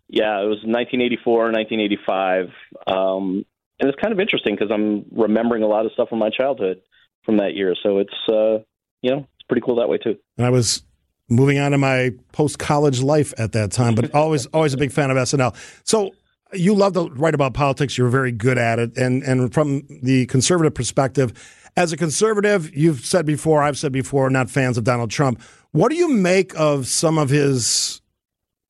Yeah, 0.09 0.41
it 0.41 0.45
was 0.45 0.57
1984, 0.65 1.51
1985, 1.51 2.49
um, 2.87 3.45
and 3.79 3.89
it's 3.89 4.01
kind 4.01 4.11
of 4.11 4.19
interesting 4.19 4.55
because 4.55 4.71
I'm 4.71 5.05
remembering 5.11 5.61
a 5.61 5.67
lot 5.67 5.85
of 5.85 5.91
stuff 5.91 6.09
from 6.09 6.17
my 6.17 6.31
childhood 6.31 6.81
from 7.23 7.37
that 7.37 7.53
year. 7.53 7.75
So 7.81 7.99
it's 7.99 8.13
uh, 8.27 8.63
you 9.01 9.11
know 9.11 9.19
it's 9.19 9.47
pretty 9.47 9.61
cool 9.61 9.75
that 9.75 9.87
way 9.87 9.99
too. 9.99 10.17
And 10.37 10.47
I 10.47 10.49
was 10.49 10.81
moving 11.29 11.59
on 11.59 11.71
to 11.71 11.77
my 11.77 12.11
post 12.31 12.57
college 12.57 13.03
life 13.03 13.35
at 13.37 13.51
that 13.51 13.71
time, 13.71 13.93
but 13.93 14.13
always 14.15 14.45
always 14.53 14.73
a 14.73 14.77
big 14.77 14.91
fan 14.91 15.11
of 15.11 15.17
SNL. 15.17 15.55
So 15.83 16.11
you 16.53 16.73
love 16.73 16.93
to 16.93 17.09
write 17.11 17.35
about 17.35 17.53
politics. 17.53 17.95
You're 17.95 18.09
very 18.09 18.31
good 18.31 18.57
at 18.57 18.79
it, 18.79 18.97
and 18.97 19.21
and 19.21 19.53
from 19.53 19.83
the 20.01 20.25
conservative 20.25 20.73
perspective, 20.73 21.69
as 21.77 21.93
a 21.93 21.97
conservative, 21.97 22.75
you've 22.75 23.05
said 23.05 23.27
before, 23.27 23.61
I've 23.61 23.77
said 23.77 23.91
before, 23.91 24.29
not 24.31 24.49
fans 24.49 24.77
of 24.77 24.83
Donald 24.83 25.11
Trump. 25.11 25.41
What 25.71 25.91
do 25.91 25.97
you 25.97 26.09
make 26.09 26.59
of 26.59 26.87
some 26.87 27.19
of 27.19 27.29
his 27.29 28.01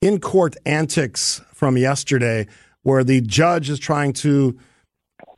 in 0.01 0.19
court 0.19 0.55
antics 0.65 1.41
from 1.53 1.77
yesterday, 1.77 2.47
where 2.83 3.03
the 3.03 3.21
judge 3.21 3.69
is 3.69 3.79
trying 3.79 4.13
to 4.13 4.57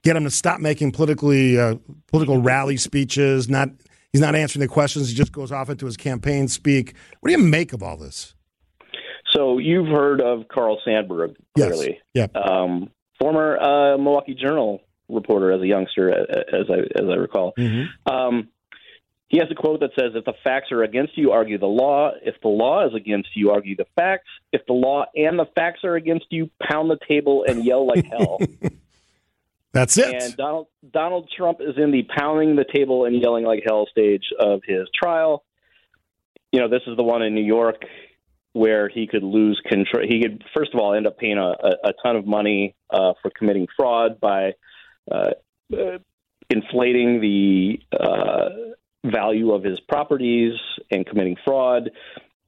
get 0.04 0.16
him 0.16 0.24
to 0.24 0.32
stop 0.32 0.60
making 0.60 0.92
politically 0.92 1.60
uh, 1.60 1.76
political 2.08 2.42
rally 2.42 2.78
speeches, 2.78 3.50
not 3.50 3.70
He's 4.12 4.22
not 4.22 4.36
answering 4.36 4.62
the 4.62 4.68
questions. 4.68 5.10
He 5.10 5.16
just 5.16 5.32
goes 5.32 5.52
off 5.52 5.70
into 5.70 5.86
his 5.86 5.96
campaign 5.98 6.48
speak. 6.48 6.96
What 7.22 7.30
do 7.30 7.32
you 7.32 7.44
make 7.44 7.74
of 7.74 7.82
all 7.82 7.98
this? 7.98 8.36
So 9.34 9.58
you've 9.58 9.88
heard 9.88 10.20
of 10.20 10.48
Carl 10.50 10.80
Sandburg, 10.86 11.36
clearly. 11.56 12.00
Yes. 12.14 12.30
Yeah. 12.34 12.42
Um, 12.42 12.90
former 13.20 13.58
uh, 13.58 13.98
Milwaukee 13.98 14.36
Journal 14.36 14.82
reporter 15.08 15.52
as 15.52 15.62
a 15.62 15.68
youngster, 15.68 16.10
as 16.10 16.66
I 16.70 16.80
as 17.02 17.10
I 17.10 17.16
recall. 17.16 17.54
Um, 18.06 18.50
he 19.32 19.38
has 19.38 19.48
a 19.50 19.56
quote 19.56 19.80
that 19.80 19.92
says, 19.98 20.12
"If 20.14 20.26
the 20.26 20.34
facts 20.44 20.74
are 20.74 20.84
against 20.84 21.18
you, 21.18 21.32
argue 21.32 21.58
the 21.58 21.66
law. 21.66 22.12
If 22.22 22.36
the 22.42 22.50
law 22.50 22.86
is 22.86 22.94
against 22.94 23.30
you, 23.34 23.52
argue 23.52 23.78
the 23.78 23.86
facts. 23.96 24.28
If 24.52 24.66
the 24.66 24.74
law 24.74 25.06
and 25.16 25.40
the 25.40 25.46
facts 25.56 25.86
are 25.86 25.96
against 25.96 26.26
you, 26.32 26.50
pound 26.62 26.92
the 26.92 27.00
table 27.08 27.46
and 27.48 27.64
yell 27.64 27.88
like 27.88 28.06
hell." 28.06 28.40
That's 29.72 29.98
it. 29.98 30.22
And 30.22 30.36
Donald 30.36 30.68
Donald 30.92 31.30
Trump 31.36 31.62
is 31.62 31.78
in 31.78 31.92
the 31.92 32.04
pounding 32.14 32.58
the 32.58 32.66
table 32.66 33.06
and 33.06 33.22
yelling 33.22 33.46
like 33.46 33.64
hell 33.66 33.88
stage 33.90 34.26
of 34.38 34.64
his 34.68 34.90
trial. 34.94 35.46
You 36.52 36.60
know, 36.60 36.68
this 36.68 36.82
is 36.86 36.98
the 36.98 37.04
one 37.04 37.22
in 37.22 37.34
New 37.34 37.46
York. 37.46 37.86
where 38.54 38.90
he 38.90 39.08
could 39.08 39.24
lose 39.24 39.62
control. 39.66 40.06
He 40.06 40.22
could, 40.22 40.44
first 40.54 40.74
of 40.74 40.80
all, 40.82 40.94
end 40.94 41.08
up 41.08 41.18
paying 41.18 41.38
a, 41.38 41.54
a, 41.86 41.94
ton 42.04 42.18
of 42.18 42.28
money 42.28 42.76
uh, 42.90 43.14
for 43.22 43.32
committing 43.32 43.66
fraud 43.78 44.20
by 44.20 44.56
uh, 45.10 45.30
uh, 45.72 46.00
inflating 46.50 47.22
the 47.22 47.80
uh, 47.98 48.50
value 49.06 49.52
of 49.52 49.64
his 49.64 49.80
properties 49.82 50.54
and 50.92 51.06
committing 51.06 51.36
fraud. 51.44 51.92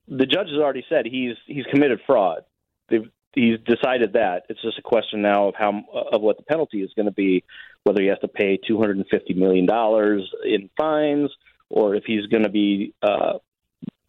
The 0.07 0.25
judge 0.25 0.49
has 0.49 0.59
already 0.59 0.85
said 0.89 1.05
he's 1.05 1.35
he's 1.47 1.65
committed 1.71 2.01
fraud. 2.05 2.43
They've, 2.89 3.09
he's 3.34 3.57
decided 3.65 4.13
that. 4.13 4.43
It's 4.49 4.61
just 4.61 4.77
a 4.77 4.81
question 4.81 5.21
now 5.21 5.47
of 5.47 5.55
how 5.55 5.84
of 6.11 6.21
what 6.21 6.38
the 6.38 6.43
penalty 6.43 6.81
is 6.81 6.91
going 6.95 7.07
to 7.07 7.13
be, 7.13 7.43
whether 7.84 8.01
he 8.01 8.07
has 8.09 8.19
to 8.19 8.27
pay 8.27 8.57
two 8.57 8.77
hundred 8.77 8.97
and 8.97 9.07
fifty 9.09 9.34
million 9.34 9.65
dollars 9.65 10.30
in 10.45 10.69
fines, 10.77 11.31
or 11.69 11.95
if 11.95 12.03
he's 12.05 12.25
going 12.27 12.43
to 12.43 12.49
be 12.49 12.93
uh, 13.01 13.39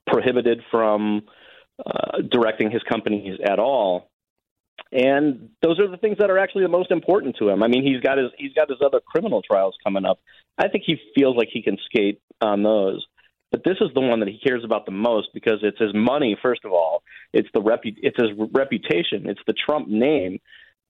prohibited 0.06 0.62
from 0.70 1.22
uh, 1.84 2.18
directing 2.30 2.70
his 2.70 2.82
companies 2.82 3.38
at 3.42 3.58
all. 3.58 4.10
And 4.92 5.50
those 5.60 5.80
are 5.80 5.88
the 5.88 5.96
things 5.96 6.18
that 6.18 6.30
are 6.30 6.38
actually 6.38 6.62
the 6.62 6.68
most 6.68 6.90
important 6.90 7.36
to 7.38 7.48
him. 7.48 7.62
I 7.62 7.68
mean, 7.68 7.82
he's 7.82 8.00
got 8.00 8.18
his 8.18 8.30
he's 8.38 8.52
got 8.54 8.68
his 8.68 8.78
other 8.84 9.00
criminal 9.00 9.42
trials 9.42 9.76
coming 9.82 10.04
up. 10.04 10.20
I 10.56 10.68
think 10.68 10.84
he 10.86 10.96
feels 11.16 11.36
like 11.36 11.48
he 11.52 11.62
can 11.62 11.78
skate 11.86 12.20
on 12.40 12.62
those. 12.62 13.04
But 13.50 13.62
this 13.64 13.76
is 13.80 13.90
the 13.94 14.00
one 14.00 14.20
that 14.20 14.28
he 14.28 14.40
cares 14.44 14.64
about 14.64 14.84
the 14.84 14.92
most 14.92 15.28
because 15.32 15.60
it's 15.62 15.78
his 15.78 15.94
money. 15.94 16.36
First 16.40 16.64
of 16.64 16.72
all, 16.72 17.02
it's 17.32 17.48
the 17.54 17.60
repu- 17.60 17.98
it's 18.02 18.16
his 18.16 18.30
reputation, 18.52 19.28
it's 19.28 19.40
the 19.46 19.52
Trump 19.52 19.88
name. 19.88 20.40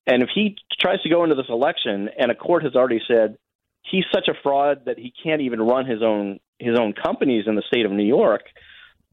And 0.07 0.23
if 0.23 0.29
he 0.35 0.57
tries 0.81 1.01
to 1.03 1.09
go 1.09 1.25
into 1.25 1.35
this 1.35 1.49
election, 1.49 2.09
and 2.19 2.31
a 2.31 2.35
court 2.35 2.63
has 2.63 2.75
already 2.75 3.01
said 3.09 3.37
he's 3.83 4.05
such 4.15 4.29
a 4.29 4.35
fraud 4.43 4.87
that 4.87 4.99
he 4.99 5.13
can't 5.23 5.43
even 5.43 5.61
run 5.61 5.87
his 5.87 6.03
own 6.03 6.41
his 6.59 6.79
own 6.79 6.93
companies 6.93 7.45
in 7.47 7.55
the 7.55 7.63
state 7.67 7.85
of 7.85 7.93
New 7.93 8.07
York, 8.07 8.43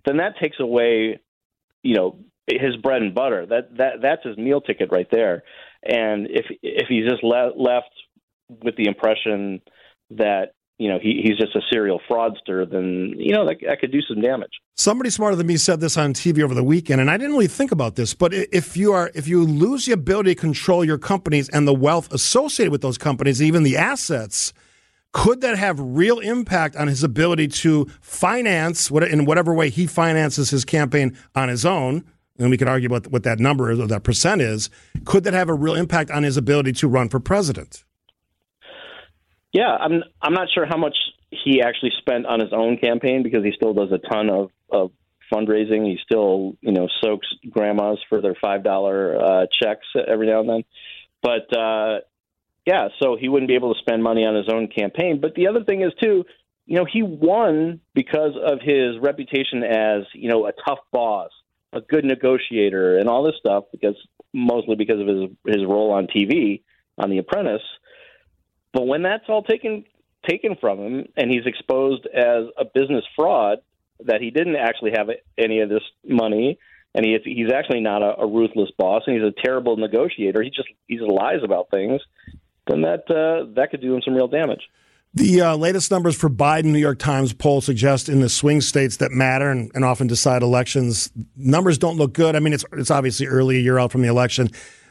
then 0.06 0.18
that 0.18 0.36
takes 0.42 0.60
away, 0.60 1.20
you 1.84 1.96
know, 1.96 2.20
his 2.60 2.76
bread 2.78 3.02
and 3.02 3.14
butter. 3.14 3.46
That 3.46 3.78
that 3.78 3.94
that's 4.02 4.26
his 4.26 4.38
meal 4.38 4.62
ticket 4.62 4.90
right 4.92 5.08
there. 5.12 5.44
And 5.84 6.28
if 6.30 6.46
if 6.62 6.88
he's 6.88 7.10
just 7.10 7.24
le- 7.24 7.54
left 7.56 7.92
with 8.64 8.76
the 8.76 8.88
impression 8.88 9.62
that 10.12 10.54
you 10.78 10.90
know 10.90 11.00
he, 11.02 11.22
he's 11.24 11.38
just 11.38 11.56
a 11.56 11.62
serial 11.72 12.02
fraudster, 12.10 12.70
then 12.70 13.14
you 13.18 13.34
know 13.34 13.46
that, 13.48 13.58
that 13.66 13.80
could 13.80 13.92
do 13.92 14.02
some 14.02 14.22
damage. 14.22 14.52
Somebody 14.76 15.10
smarter 15.10 15.36
than 15.36 15.48
me 15.48 15.58
said 15.58 15.80
this 15.80 15.98
on 15.98 16.14
TV 16.14 16.42
over 16.44 16.54
the 16.54 16.64
weekend, 16.64 17.02
and 17.02 17.10
I 17.10 17.18
didn't 17.18 17.34
really 17.34 17.48
think 17.48 17.72
about 17.72 17.96
this. 17.96 18.14
But 18.14 18.34
if 18.34 18.76
you 18.76 18.94
are 18.94 19.12
if 19.16 19.28
you 19.28 19.44
lose 19.44 19.86
the 19.86 19.94
ability 19.94 20.36
to 20.36 20.42
control 20.42 20.84
your 20.84 20.98
companies 20.98 21.50
and 21.50 21.68
the 21.68 21.74
wealth 21.74 22.12
associated 22.12 22.72
with 22.72 22.82
those 22.82 22.98
companies, 22.98 23.42
even 23.42 23.64
the 23.64 23.78
assets, 23.78 24.54
could 25.14 25.42
that 25.42 25.58
have 25.58 25.80
real 25.80 26.20
impact 26.20 26.76
on 26.76 26.88
his 26.88 27.04
ability 27.04 27.48
to 27.48 27.86
finance 28.00 28.90
in 28.90 29.26
whatever 29.26 29.54
way 29.54 29.70
he 29.70 29.86
finances 29.88 30.50
his 30.50 30.64
campaign 30.64 31.18
on 31.36 31.50
his 31.50 31.66
own? 31.66 32.06
And 32.42 32.50
we 32.50 32.58
could 32.58 32.68
argue 32.68 32.88
about 32.88 33.12
what 33.12 33.24
that 33.24 33.40
number 33.40 33.72
is 33.72 33.80
or 33.80 33.88
that 33.88 34.04
percent 34.04 34.42
is. 34.42 34.70
Could 35.06 35.24
that 35.26 35.34
have 35.34 35.48
a 35.48 35.54
real 35.54 35.76
impact 35.76 36.10
on 36.10 36.24
his 36.24 36.38
ability 36.38 36.74
to 36.74 36.88
run 36.88 37.08
for 37.08 37.20
president? 37.20 37.84
Yeah, 39.54 39.76
I'm 39.80 40.04
I'm 40.22 40.34
not 40.34 40.48
sure 40.54 40.66
how 40.66 40.78
much 40.78 40.96
he 41.30 41.62
actually 41.62 41.92
spent 42.00 42.26
on 42.26 42.40
his 42.40 42.52
own 42.54 42.78
campaign 42.78 43.24
because 43.24 43.44
he 43.44 43.52
still 43.56 43.74
does 43.74 43.92
a 43.92 43.98
ton 43.98 44.30
of, 44.30 44.50
of 44.72 44.92
fundraising. 45.32 45.86
He 45.86 45.98
still, 46.04 46.58
you 46.62 46.72
know, 46.72 46.88
soaks 47.04 47.28
grandmas 47.50 48.00
for 48.10 48.22
their 48.22 48.36
five 48.42 48.64
dollar 48.64 49.16
uh, 49.22 49.46
checks 49.62 49.86
every 50.08 50.28
now 50.28 50.40
and 50.40 50.50
then. 50.50 50.64
But 51.22 51.56
uh, 51.58 52.00
yeah, 52.66 52.90
so 53.02 53.18
he 53.20 53.30
wouldn't 53.30 53.50
be 53.50 53.56
able 53.56 53.74
to 53.74 53.80
spend 53.80 54.04
money 54.04 54.26
on 54.26 54.36
his 54.36 54.50
own 54.50 54.68
campaign. 54.68 55.20
But 55.22 55.36
the 55.36 55.48
other 55.48 55.64
thing 55.64 55.82
is 55.82 55.92
too, 56.02 56.26
you 56.66 56.78
know, 56.78 56.86
he 56.92 57.04
won 57.04 57.82
because 57.94 58.34
of 58.42 58.60
his 58.62 59.00
reputation 59.02 59.64
as 59.64 60.04
you 60.14 60.30
know 60.30 60.48
a 60.48 60.52
tough 60.66 60.80
boss, 60.92 61.32
a 61.74 61.82
good 61.82 62.06
negotiator, 62.06 62.98
and 62.98 63.10
all 63.10 63.24
this 63.24 63.36
stuff. 63.40 63.66
Because 63.72 63.96
mostly 64.34 64.76
because 64.76 65.00
of 65.00 65.08
his 65.08 65.30
his 65.48 65.66
role 65.66 65.92
on 65.92 66.08
TV 66.08 66.62
on 66.98 67.10
The 67.10 67.18
Apprentice. 67.18 67.62
But 68.74 68.88
when 68.88 69.04
that's 69.04 69.26
all 69.28 69.44
taken 69.44 69.86
taken 70.28 70.56
from 70.60 70.80
him 70.80 71.06
and 71.18 71.32
he's 71.32 71.46
exposed 71.46 72.06
as 72.06 72.46
a 72.58 72.66
business 72.66 73.04
fraud 73.16 73.60
that 74.06 74.22
he 74.22 74.30
didn't 74.30 74.56
actually 74.56 74.92
have 74.96 75.10
any 75.38 75.62
of 75.62 75.70
this 75.70 75.82
money 76.08 76.60
and 76.94 77.06
he 77.06 77.18
he's 77.24 77.52
actually 77.52 77.80
not 77.80 78.02
a, 78.02 78.22
a 78.22 78.28
ruthless 78.28 78.70
boss 78.78 79.04
and 79.08 79.16
he's 79.16 79.26
a 79.26 79.42
terrible 79.44 79.78
negotiator. 79.78 80.42
He 80.42 80.50
just 80.50 80.70
he 80.88 80.98
just 80.98 81.10
lies 81.10 81.44
about 81.44 81.70
things. 81.70 82.02
Then 82.68 82.82
that 82.82 83.10
uh, 83.10 83.52
that 83.56 83.72
could 83.72 83.82
do 83.82 83.96
him 83.96 84.02
some 84.04 84.14
real 84.14 84.28
damage. 84.28 84.62
The 85.14 85.42
uh, 85.42 85.56
latest 85.58 85.92
numbers 85.92 86.16
for 86.16 86.30
Biden, 86.30 86.66
New 86.66 86.80
York 86.80 86.98
Times 86.98 87.34
poll 87.34 87.60
suggest 87.60 88.08
in 88.08 88.22
the 88.22 88.30
swing 88.30 88.62
states 88.62 88.98
that 88.98 89.12
matter 89.12 89.50
and, 89.50 89.70
and, 89.76 89.84
often 89.84 90.08
decide 90.08 90.42
elections, 90.42 91.12
numbers 91.36 91.78
don't 91.78 91.98
look 91.98 92.14
good. 92.14 92.34
I 92.34 92.40
mean, 92.40 92.54
it's 92.54 92.64
it's 92.72 92.92
obviously 92.92 93.28
early 93.28 93.58
a 93.58 93.60
year 93.60 93.78
out 93.78 93.92
from 93.92 94.04
the 94.04 94.08
election. 94.08 94.50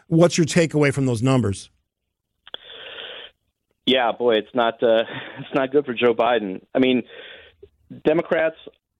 What's 0.08 0.36
your 0.36 0.46
takeaway 0.46 0.92
from 0.92 1.06
those 1.06 1.22
numbers? 1.22 1.70
Yeah, 3.86 4.12
boy, 4.12 4.34
it's 4.34 4.54
not 4.54 4.82
uh, 4.82 5.04
it's 5.38 5.54
not 5.54 5.72
good 5.72 5.86
for 5.86 5.94
Joe 5.94 6.14
Biden. 6.14 6.60
I 6.74 6.80
mean, 6.80 7.04
Democrats 8.04 8.56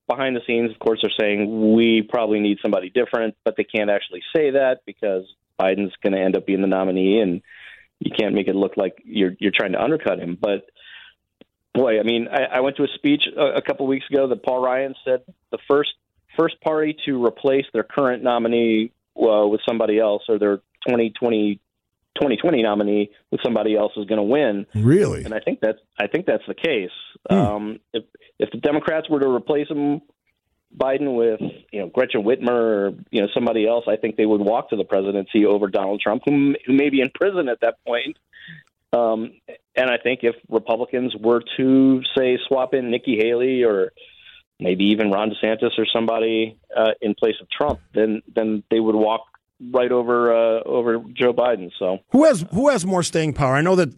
behind 0.09 0.35
the 0.35 0.41
scenes, 0.47 0.71
of 0.71 0.79
course, 0.79 1.05
are 1.05 1.13
saying 1.21 1.75
we 1.75 2.03
probably 2.03 2.41
need 2.41 2.59
somebody 2.63 2.89
different, 2.89 3.37
but 3.45 3.57
they 3.57 3.65
can't 3.65 3.91
actually 3.91 4.23
say 4.35 4.53
that 4.53 4.79
because 4.87 5.25
Biden's 5.61 5.93
going 6.03 6.15
to 6.15 6.21
end 6.21 6.35
up 6.35 6.47
being 6.47 6.63
the 6.63 6.67
nominee, 6.67 7.21
and 7.21 7.43
you 7.99 8.11
can't 8.19 8.35
make 8.35 8.49
it 8.49 8.57
look 8.57 8.79
like 8.79 9.03
you're 9.05 9.33
you're 9.39 9.53
trying 9.55 9.73
to 9.73 9.83
undercut 9.83 10.19
him. 10.19 10.39
But 10.41 10.65
boy, 11.75 12.01
I 12.01 12.03
mean, 12.03 12.29
I, 12.29 12.57
I 12.57 12.61
went 12.61 12.77
to 12.77 12.85
a 12.85 12.89
speech 12.95 13.23
a, 13.37 13.59
a 13.59 13.63
couple 13.63 13.87
weeks 13.87 14.07
ago 14.11 14.29
that 14.29 14.43
Paul 14.43 14.63
Ryan 14.63 14.95
said 15.05 15.23
the 15.51 15.59
first 15.69 15.91
first 16.39 16.61
party 16.61 16.97
to 17.07 17.25
replace 17.25 17.67
their 17.73 17.83
current 17.83 18.23
nominee 18.23 18.93
uh, 19.17 19.47
with 19.47 19.61
somebody 19.69 19.99
else 19.99 20.23
or 20.29 20.39
their 20.39 20.59
2020 20.87 21.61
2020 22.17 22.63
nominee 22.63 23.11
with 23.31 23.41
somebody 23.43 23.77
else 23.77 23.93
is 23.97 24.05
going 24.07 24.19
to 24.19 24.23
win. 24.23 24.67
Really? 24.75 25.25
And 25.25 25.33
I 25.33 25.41
think 25.41 25.61
that's 25.61 25.79
I 25.99 26.07
think 26.07 26.27
that's 26.27 26.43
the 26.47 26.55
case. 26.55 26.91
Hmm. 27.29 27.37
Um, 27.37 27.81
if 27.93 28.05
if 28.39 28.51
the 28.51 28.59
Democrats 28.59 29.09
were 29.09 29.21
to 29.21 29.29
replace 29.29 29.69
him, 29.69 30.03
Biden 30.77 31.17
with 31.17 31.41
you 31.73 31.81
know 31.81 31.89
Gretchen 31.89 32.23
Whitmer 32.23 32.51
or 32.51 32.91
you 33.11 33.23
know 33.23 33.29
somebody 33.35 33.67
else, 33.67 33.85
I 33.89 33.97
think 33.97 34.17
they 34.17 34.27
would 34.27 34.41
walk 34.41 34.71
to 34.71 34.77
the 34.77 34.85
presidency 34.85 35.47
over 35.47 35.69
Donald 35.69 36.01
Trump, 36.01 36.23
who 36.25 36.55
who 36.67 36.73
may 36.73 36.91
be 36.91 37.01
in 37.01 37.11
prison 37.15 37.49
at 37.49 37.61
that 37.61 37.77
point. 37.87 38.17
Um, 38.93 39.33
and 39.77 39.91
I 39.91 39.99
think 40.03 40.21
if 40.23 40.35
Republicans 40.49 41.15
were 41.19 41.43
to 41.57 42.03
say 42.17 42.39
swap 42.49 42.75
in 42.75 42.91
Nikki 42.91 43.17
Haley 43.17 43.62
or 43.62 43.93
maybe 44.59 44.85
even 44.87 45.11
Ron 45.11 45.31
DeSantis 45.31 45.79
or 45.79 45.87
somebody 45.93 46.59
uh, 46.77 46.93
in 47.01 47.15
place 47.15 47.37
of 47.41 47.49
Trump, 47.51 47.81
then 47.95 48.23
then 48.35 48.62
they 48.71 48.81
would 48.81 48.97
walk 48.97 49.23
right 49.73 49.93
over 49.93 50.35
uh, 50.35 50.62
over 50.65 50.99
Joe 51.12 51.33
Biden. 51.33 51.71
So 51.79 51.99
who 52.11 52.25
has 52.25 52.45
who 52.53 52.69
has 52.69 52.85
more 52.85 53.03
staying 53.03 53.35
power? 53.35 53.55
I 53.55 53.62
know 53.62 53.77
that 53.77 53.95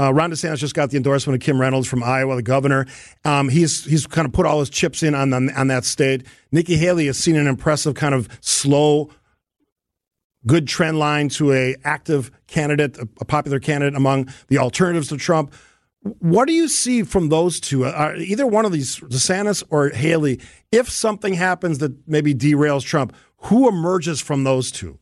uh, 0.00 0.12
Ron 0.12 0.30
DeSantis 0.30 0.58
just 0.58 0.74
got 0.74 0.90
the 0.90 0.96
endorsement 0.96 1.40
of 1.40 1.44
Kim 1.44 1.60
Reynolds 1.60 1.88
from 1.88 2.02
Iowa, 2.02 2.36
the 2.36 2.42
governor. 2.42 2.86
Um, 3.24 3.48
he's 3.48 3.84
he's 3.84 4.06
kind 4.06 4.26
of 4.26 4.32
put 4.32 4.46
all 4.46 4.60
his 4.60 4.70
chips 4.70 5.02
in 5.02 5.14
on 5.14 5.30
the, 5.30 5.52
on 5.56 5.68
that 5.68 5.84
state. 5.84 6.26
Nikki 6.52 6.76
Haley 6.76 7.06
has 7.06 7.18
seen 7.18 7.36
an 7.36 7.46
impressive 7.46 7.94
kind 7.94 8.14
of 8.14 8.28
slow, 8.40 9.10
good 10.48 10.66
trend 10.66 10.98
line 10.98 11.28
to 11.28 11.52
a 11.52 11.76
active 11.84 12.32
candidate, 12.48 12.98
a, 12.98 13.24
popular 13.24 13.60
candidate 13.60 13.94
among 13.94 14.28
the 14.48 14.58
alternatives 14.58 15.08
to 15.08 15.16
Trump. 15.16 15.52
What 16.00 16.48
do 16.48 16.54
you 16.54 16.68
see 16.68 17.02
from 17.02 17.28
those 17.28 17.60
two? 17.60 17.84
Uh, 17.84 18.14
either 18.16 18.46
one 18.46 18.64
of 18.64 18.72
these, 18.72 18.98
DeSantis 18.98 19.62
or 19.68 19.90
Haley, 19.90 20.40
if 20.72 20.88
something 20.88 21.34
happens 21.34 21.78
that 21.78 22.08
maybe 22.08 22.34
derails 22.34 22.82
Trump, 22.82 23.14
who 23.42 23.68
emerges 23.68 24.20
from 24.20 24.44
those 24.44 24.72
two? 24.72 24.98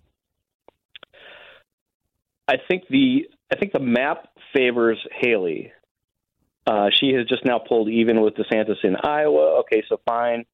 I 2.49 2.57
think 2.69 2.85
the 2.91 3.29
I 3.53 3.57
think 3.57 3.73
the 3.73 3.81
map 3.81 4.29
favors 4.55 4.99
Haley. 5.21 5.73
Uh, 6.67 6.89
she 6.99 7.13
has 7.13 7.27
just 7.27 7.45
now 7.45 7.59
pulled 7.59 7.89
even 7.89 8.21
with 8.21 8.35
DeSantis 8.35 8.83
in 8.83 8.97
Iowa. 8.97 9.61
Okay, 9.61 9.85
so 9.89 10.01
fine. 10.05 10.45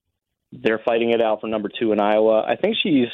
They're 0.52 0.80
fighting 0.84 1.10
it 1.10 1.22
out 1.22 1.40
for 1.40 1.46
number 1.46 1.70
two 1.80 1.92
in 1.92 2.00
Iowa. 2.00 2.44
I 2.46 2.56
think 2.56 2.76
she's 2.82 3.08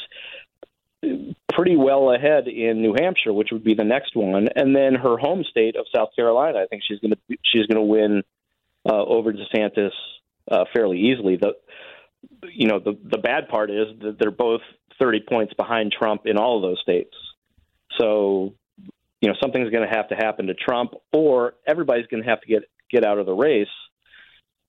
pretty 1.01 1.75
well 1.75 2.13
ahead 2.13 2.47
in 2.47 2.81
New 2.81 2.95
Hampshire, 2.97 3.33
which 3.33 3.49
would 3.51 3.63
be 3.63 3.73
the 3.73 3.83
next 3.83 4.15
one, 4.15 4.47
and 4.55 4.75
then 4.75 4.95
her 4.95 5.17
home 5.17 5.43
state 5.49 5.75
of 5.75 5.85
South 5.93 6.09
Carolina. 6.15 6.59
I 6.59 6.67
think 6.67 6.83
she's 6.87 6.99
going 6.99 7.11
to 7.11 7.37
she's 7.43 7.65
going 7.65 7.77
to 7.77 7.81
win 7.81 8.23
uh, 8.89 9.03
over 9.03 9.33
DeSantis 9.33 9.91
uh, 10.49 10.65
fairly 10.73 10.99
easily. 10.99 11.37
The 11.37 11.53
you 12.51 12.67
know 12.67 12.79
the 12.79 12.97
the 13.03 13.17
bad 13.17 13.49
part 13.49 13.71
is 13.71 13.87
that 14.01 14.17
they're 14.19 14.31
both 14.31 14.61
30 14.99 15.21
points 15.27 15.53
behind 15.53 15.93
Trump 15.97 16.23
in 16.25 16.37
all 16.37 16.57
of 16.57 16.61
those 16.61 16.79
states. 16.81 17.15
So 17.99 18.53
you 19.21 19.29
know 19.29 19.35
something's 19.41 19.69
going 19.71 19.87
to 19.87 19.95
have 19.95 20.09
to 20.09 20.15
happen 20.15 20.47
to 20.47 20.53
Trump, 20.53 20.93
or 21.11 21.55
everybody's 21.67 22.07
going 22.07 22.23
to 22.23 22.29
have 22.29 22.41
to 22.41 22.47
get 22.47 22.63
get 22.91 23.05
out 23.05 23.19
of 23.19 23.25
the 23.25 23.33
race 23.33 23.67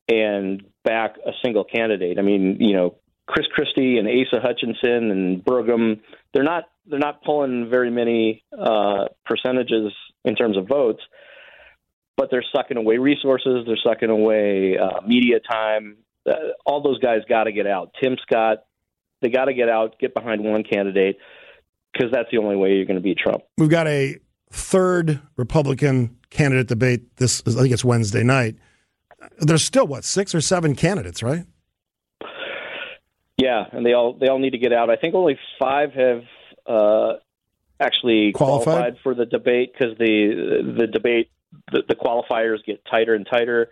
and 0.08 0.64
back 0.84 1.16
a 1.24 1.30
single 1.44 1.64
candidate. 1.64 2.18
I 2.18 2.22
mean, 2.22 2.56
you 2.58 2.74
know, 2.74 2.96
Chris 3.30 3.46
Christie 3.52 3.98
and 3.98 4.08
Asa 4.08 4.40
Hutchinson 4.40 5.10
and 5.10 5.44
Burgum, 5.44 6.00
they're 6.34 6.42
not 6.42 6.64
they're 6.86 6.98
not 6.98 7.22
pulling 7.22 7.70
very 7.70 7.90
many 7.90 8.42
uh, 8.56 9.04
percentages 9.24 9.92
in 10.24 10.34
terms 10.34 10.56
of 10.56 10.66
votes, 10.66 11.00
but 12.16 12.28
they're 12.30 12.44
sucking 12.54 12.76
away 12.76 12.98
resources. 12.98 13.64
They're 13.66 13.78
sucking 13.84 14.10
away 14.10 14.76
uh, 14.76 15.00
media 15.06 15.38
time. 15.38 15.98
Uh, 16.28 16.32
all 16.66 16.82
those 16.82 16.98
guys 16.98 17.20
got 17.28 17.44
to 17.44 17.52
get 17.52 17.66
out. 17.66 17.94
Tim 18.02 18.16
Scott, 18.22 18.64
They 19.22 19.28
got 19.28 19.44
to 19.44 19.54
get 19.54 19.68
out, 19.68 19.98
get 20.00 20.12
behind 20.12 20.42
one 20.42 20.64
candidate, 20.64 21.18
because 21.92 22.10
that's 22.12 22.28
the 22.32 22.38
only 22.38 22.56
way 22.56 22.72
you're 22.72 22.84
going 22.84 22.96
to 22.96 23.02
beat 23.02 23.18
Trump. 23.18 23.42
We've 23.56 23.70
got 23.70 23.86
a 23.86 24.16
third 24.50 25.20
Republican 25.36 26.16
candidate 26.30 26.66
debate. 26.66 27.16
This 27.16 27.42
I 27.46 27.52
think 27.52 27.72
it's 27.72 27.84
Wednesday 27.84 28.24
night. 28.24 28.56
There's 29.38 29.62
still 29.62 29.86
what 29.86 30.04
six 30.04 30.34
or 30.34 30.40
seven 30.40 30.74
candidates, 30.74 31.22
right? 31.22 31.44
Yeah, 33.40 33.64
and 33.72 33.84
they 33.86 33.92
all 33.92 34.12
they 34.18 34.28
all 34.28 34.38
need 34.38 34.50
to 34.50 34.58
get 34.58 34.72
out. 34.72 34.90
I 34.90 34.96
think 34.96 35.14
only 35.14 35.38
five 35.58 35.92
have 35.94 36.22
uh, 36.66 37.12
actually 37.80 38.32
Qualified? 38.32 38.64
qualified, 38.64 38.96
for 39.02 39.14
the 39.14 39.26
debate 39.26 39.72
because 39.72 39.96
the 39.98 40.74
the 40.78 40.86
debate 40.86 41.30
the, 41.72 41.82
the 41.88 41.94
qualifiers 41.94 42.58
get 42.66 42.84
tighter 42.90 43.14
and 43.14 43.26
tighter. 43.30 43.70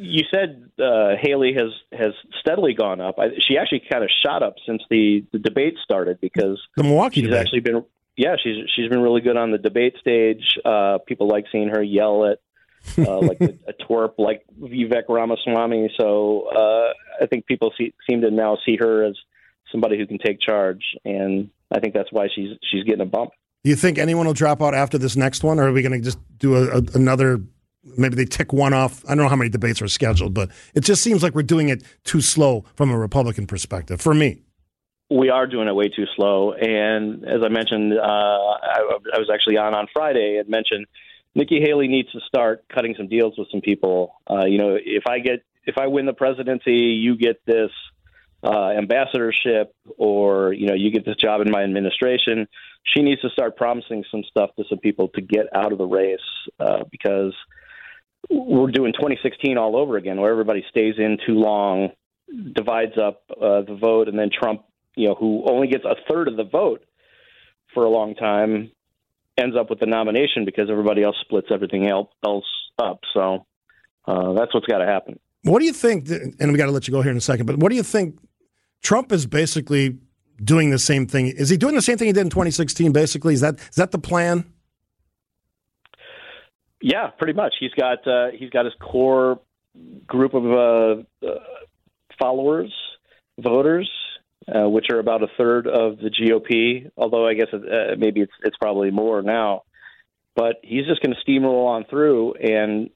You 0.00 0.22
said 0.32 0.70
uh, 0.78 1.16
Haley 1.20 1.54
has 1.54 1.72
has 1.98 2.12
steadily 2.40 2.72
gone 2.74 3.00
up. 3.00 3.16
I, 3.18 3.30
she 3.48 3.58
actually 3.58 3.82
kind 3.90 4.04
of 4.04 4.10
shot 4.24 4.44
up 4.44 4.54
since 4.64 4.80
the, 4.90 5.24
the 5.32 5.40
debate 5.40 5.74
started 5.82 6.20
because 6.20 6.60
The 6.76 6.84
Milwaukee 6.84 7.20
she's 7.22 7.30
debate. 7.30 7.40
actually 7.40 7.60
been 7.60 7.84
yeah 8.16 8.36
she's 8.42 8.58
she's 8.76 8.88
been 8.88 9.00
really 9.00 9.22
good 9.22 9.36
on 9.36 9.50
the 9.50 9.58
debate 9.58 9.94
stage. 10.00 10.56
Uh, 10.64 10.98
people 11.06 11.26
like 11.26 11.46
seeing 11.50 11.68
her 11.70 11.82
yell 11.82 12.26
at 12.26 12.38
uh, 12.98 13.18
like 13.20 13.40
a, 13.40 13.54
a 13.68 13.72
twerp 13.84 14.14
like 14.18 14.42
Vivek 14.60 15.08
Ramaswamy. 15.08 15.90
So 15.98 16.48
uh, 16.54 16.92
I 17.22 17.26
think 17.26 17.46
people 17.46 17.72
see, 17.76 17.94
seem 18.08 18.20
to 18.22 18.30
now 18.30 18.58
see 18.64 18.76
her 18.76 19.04
as 19.04 19.16
somebody 19.70 19.98
who 19.98 20.06
can 20.06 20.18
take 20.18 20.40
charge, 20.40 20.82
and 21.04 21.50
I 21.70 21.80
think 21.80 21.94
that's 21.94 22.10
why 22.12 22.28
she's 22.34 22.56
she's 22.70 22.84
getting 22.84 23.02
a 23.02 23.06
bump. 23.06 23.30
Do 23.64 23.70
you 23.70 23.76
think 23.76 23.98
anyone 23.98 24.26
will 24.26 24.34
drop 24.34 24.62
out 24.62 24.74
after 24.74 24.98
this 24.98 25.16
next 25.16 25.42
one, 25.42 25.58
or 25.58 25.68
are 25.68 25.72
we 25.72 25.82
going 25.82 25.92
to 25.92 26.00
just 26.00 26.18
do 26.38 26.56
a, 26.56 26.78
a, 26.78 26.82
another? 26.94 27.40
Maybe 27.96 28.16
they 28.16 28.24
tick 28.24 28.52
one 28.52 28.74
off. 28.74 29.04
I 29.06 29.14
don't 29.14 29.24
know 29.24 29.28
how 29.28 29.36
many 29.36 29.50
debates 29.50 29.80
are 29.80 29.88
scheduled, 29.88 30.34
but 30.34 30.50
it 30.74 30.80
just 30.80 31.02
seems 31.02 31.22
like 31.22 31.34
we're 31.34 31.42
doing 31.42 31.68
it 31.68 31.82
too 32.04 32.20
slow 32.20 32.64
from 32.74 32.90
a 32.90 32.98
Republican 32.98 33.46
perspective. 33.46 34.00
For 34.00 34.14
me, 34.14 34.42
we 35.10 35.30
are 35.30 35.46
doing 35.46 35.68
it 35.68 35.74
way 35.74 35.88
too 35.88 36.04
slow. 36.16 36.52
And 36.52 37.24
as 37.24 37.40
I 37.42 37.48
mentioned, 37.48 37.94
uh, 37.94 38.02
I, 38.02 38.98
I 39.14 39.18
was 39.18 39.30
actually 39.32 39.56
on 39.56 39.74
on 39.74 39.86
Friday 39.92 40.38
and 40.38 40.48
mentioned 40.48 40.86
Nikki 41.38 41.60
Haley 41.60 41.86
needs 41.86 42.10
to 42.10 42.18
start 42.26 42.64
cutting 42.68 42.94
some 42.96 43.06
deals 43.06 43.34
with 43.38 43.46
some 43.52 43.60
people. 43.60 44.16
Uh, 44.28 44.44
you 44.46 44.58
know, 44.58 44.76
if 44.76 45.04
I 45.08 45.20
get 45.20 45.44
if 45.64 45.78
I 45.78 45.86
win 45.86 46.04
the 46.04 46.12
presidency, 46.12 46.72
you 46.72 47.16
get 47.16 47.40
this 47.46 47.70
uh, 48.42 48.70
ambassadorship, 48.70 49.72
or 49.96 50.52
you 50.52 50.66
know, 50.66 50.74
you 50.74 50.90
get 50.90 51.06
this 51.06 51.14
job 51.14 51.40
in 51.40 51.48
my 51.48 51.62
administration. 51.62 52.48
She 52.82 53.02
needs 53.02 53.20
to 53.20 53.30
start 53.30 53.56
promising 53.56 54.02
some 54.10 54.24
stuff 54.28 54.50
to 54.56 54.64
some 54.68 54.80
people 54.80 55.10
to 55.14 55.20
get 55.20 55.46
out 55.54 55.70
of 55.70 55.78
the 55.78 55.86
race 55.86 56.18
uh, 56.58 56.82
because 56.90 57.34
we're 58.28 58.72
doing 58.72 58.92
2016 58.92 59.56
all 59.56 59.76
over 59.76 59.96
again, 59.96 60.20
where 60.20 60.32
everybody 60.32 60.64
stays 60.68 60.94
in 60.98 61.18
too 61.24 61.34
long, 61.34 61.90
divides 62.52 62.98
up 63.00 63.22
uh, 63.30 63.62
the 63.62 63.78
vote, 63.80 64.08
and 64.08 64.18
then 64.18 64.30
Trump, 64.32 64.64
you 64.96 65.06
know, 65.06 65.14
who 65.14 65.44
only 65.48 65.68
gets 65.68 65.84
a 65.84 65.94
third 66.10 66.26
of 66.26 66.36
the 66.36 66.42
vote 66.42 66.84
for 67.74 67.84
a 67.84 67.90
long 67.90 68.16
time, 68.16 68.72
ends 69.38 69.56
up 69.58 69.70
with 69.70 69.80
the 69.80 69.86
nomination 69.86 70.44
because 70.44 70.68
everybody 70.70 71.02
else 71.02 71.16
splits 71.20 71.48
everything 71.50 71.86
else 71.88 72.08
up. 72.78 73.00
So 73.14 73.46
uh, 74.06 74.32
that's 74.34 74.52
what's 74.54 74.66
got 74.66 74.78
to 74.78 74.86
happen. 74.86 75.18
what 75.44 75.60
do 75.60 75.64
you 75.66 75.72
think? 75.72 76.06
that- 76.06 76.34
And 76.40 76.52
we 76.52 76.58
got 76.58 76.66
to 76.66 76.72
let 76.72 76.88
you 76.88 76.92
go 76.92 77.02
here 77.02 77.12
in 77.12 77.16
a 77.16 77.20
second. 77.22 77.46
But 77.46 77.56
what 77.58 77.70
do 77.70 77.76
you 77.76 77.82
think? 77.82 78.18
Trump 78.82 79.12
is 79.12 79.26
basically 79.26 79.98
doing 80.42 80.70
the 80.70 80.78
same 80.78 81.06
thing. 81.06 81.26
Is 81.28 81.48
he 81.48 81.56
doing 81.56 81.74
the 81.74 81.82
same 81.82 81.98
thing 81.98 82.06
he 82.06 82.12
did 82.12 82.20
in 82.22 82.30
2016? 82.30 82.92
Basically, 82.92 83.34
is 83.34 83.40
that 83.40 83.58
is 83.58 83.76
that 83.76 83.90
the 83.90 83.98
plan? 83.98 84.44
Yeah, 86.80 87.08
pretty 87.18 87.32
much. 87.32 87.54
He's 87.58 87.72
got 87.72 88.06
uh, 88.06 88.28
he's 88.36 88.50
got 88.50 88.64
his 88.64 88.74
core 88.80 89.40
group 90.06 90.34
of 90.34 90.44
uh, 90.44 91.26
uh, 91.26 91.34
followers, 92.20 92.72
voters, 93.38 93.90
uh, 94.52 94.68
which 94.68 94.86
are 94.90 94.98
about 94.98 95.22
a 95.22 95.28
third 95.36 95.66
of 95.66 95.98
the 95.98 96.10
GOP. 96.10 96.90
Although 96.96 97.26
I 97.26 97.34
guess 97.34 97.48
uh, 97.52 97.94
maybe 97.98 98.20
it's 98.20 98.32
it's 98.42 98.56
probably 98.56 98.90
more 98.90 99.22
now. 99.22 99.62
But 100.34 100.56
he's 100.62 100.86
just 100.86 101.02
going 101.02 101.14
to 101.14 101.30
steamroll 101.30 101.66
on 101.66 101.84
through, 101.90 102.34
and 102.34 102.90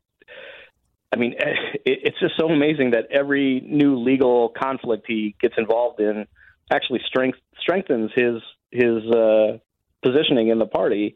I 1.12 1.16
mean, 1.16 1.34
it, 1.38 1.80
it's 1.84 2.20
just 2.20 2.34
so 2.38 2.48
amazing 2.48 2.92
that 2.92 3.06
every 3.10 3.60
new 3.60 3.98
legal 3.98 4.52
conflict 4.58 5.04
he 5.06 5.34
gets 5.40 5.54
involved 5.58 6.00
in 6.00 6.26
actually 6.72 7.00
strength, 7.06 7.38
strengthens 7.60 8.10
his 8.14 8.40
his 8.70 9.04
uh, 9.12 9.58
positioning 10.02 10.48
in 10.48 10.58
the 10.58 10.66
party. 10.66 11.14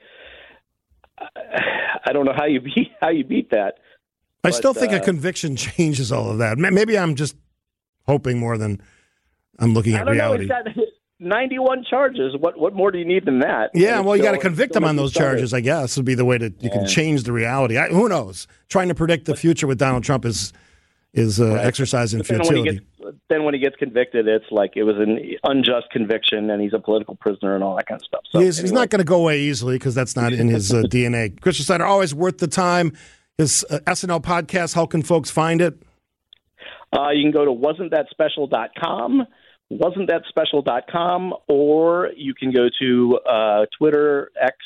I 1.18 2.12
don't 2.12 2.26
know 2.26 2.34
how 2.36 2.44
you 2.44 2.60
beat 2.60 2.92
how 3.00 3.08
you 3.10 3.24
beat 3.24 3.50
that. 3.50 3.78
I 4.44 4.50
But, 4.50 4.54
still 4.54 4.74
think 4.74 4.92
uh, 4.92 4.96
a 4.96 5.00
conviction 5.00 5.56
changes 5.56 6.12
all 6.12 6.30
of 6.30 6.38
that. 6.38 6.58
Maybe 6.58 6.98
I'm 6.98 7.14
just 7.14 7.36
hoping 8.06 8.38
more 8.38 8.58
than 8.58 8.80
I'm 9.58 9.74
looking 9.74 9.94
I 9.94 10.00
at 10.00 10.04
don't 10.06 10.14
reality. 10.14 10.46
know. 10.46 10.62
He's 10.66 10.74
got 10.74 10.84
91 11.18 11.84
charges. 11.88 12.34
What 12.38 12.58
what 12.58 12.74
more 12.74 12.90
do 12.90 12.98
you 12.98 13.04
need 13.06 13.24
than 13.24 13.38
that? 13.40 13.70
Yeah, 13.74 14.00
well, 14.00 14.16
you 14.16 14.22
got 14.22 14.32
to 14.32 14.38
convict 14.38 14.76
him 14.76 14.84
on 14.84 14.96
those 14.96 15.12
charges, 15.14 15.54
I 15.54 15.60
guess, 15.60 15.96
would 15.96 16.04
be 16.04 16.14
the 16.14 16.24
way 16.26 16.36
to 16.38 16.52
you 16.60 16.70
can 16.70 16.86
change 16.86 17.22
the 17.22 17.32
reality. 17.32 17.78
I, 17.78 17.88
who 17.88 18.08
knows? 18.08 18.46
Trying 18.68 18.88
to 18.88 18.94
predict 18.94 19.24
the 19.24 19.34
future 19.34 19.66
with 19.66 19.78
Donald 19.78 20.04
Trump 20.04 20.24
is 20.26 20.52
is 21.14 21.40
uh, 21.40 21.54
exercising 21.54 22.18
But 22.18 22.28
then 22.28 22.38
when, 22.40 22.44
he 22.44 22.52
futility. 22.62 22.84
gets, 23.00 23.16
then 23.30 23.44
when 23.44 23.54
he 23.54 23.60
gets 23.60 23.76
convicted, 23.76 24.28
it's 24.28 24.44
like 24.50 24.72
it 24.76 24.82
was 24.82 24.96
an 24.98 25.18
unjust 25.44 25.86
conviction, 25.90 26.50
and 26.50 26.60
he's 26.60 26.74
a 26.74 26.78
political 26.78 27.14
prisoner, 27.16 27.54
and 27.54 27.64
all 27.64 27.74
that 27.76 27.86
kind 27.86 27.98
of 27.98 28.04
stuff. 28.04 28.20
So 28.30 28.40
he's, 28.40 28.58
he's 28.58 28.72
not 28.72 28.90
going 28.90 28.98
to 28.98 29.04
go 29.04 29.16
away 29.22 29.40
easily 29.40 29.76
because 29.76 29.94
that's 29.94 30.14
not 30.16 30.34
in 30.34 30.48
his 30.48 30.74
uh, 30.74 30.82
DNA. 30.90 31.40
Christian 31.40 31.64
Schneider, 31.64 31.86
always 31.86 32.14
worth 32.14 32.36
the 32.36 32.46
time. 32.48 32.92
His 33.38 33.64
uh, 33.70 33.78
SNL 33.86 34.22
podcast, 34.22 34.74
how 34.74 34.84
can 34.84 35.02
folks 35.02 35.30
find 35.30 35.62
it? 35.62 35.80
Uh, 36.94 37.08
you 37.10 37.22
can 37.22 37.30
go 37.32 37.46
to 37.46 37.50
wasn'tthatspecial.com, 37.50 39.26
wasn'tthatspecial.com, 39.72 41.34
or 41.48 42.10
you 42.16 42.34
can 42.34 42.52
go 42.52 42.68
to 42.80 43.18
uh, 43.28 43.66
Twitter, 43.76 44.30
X. 44.40 44.56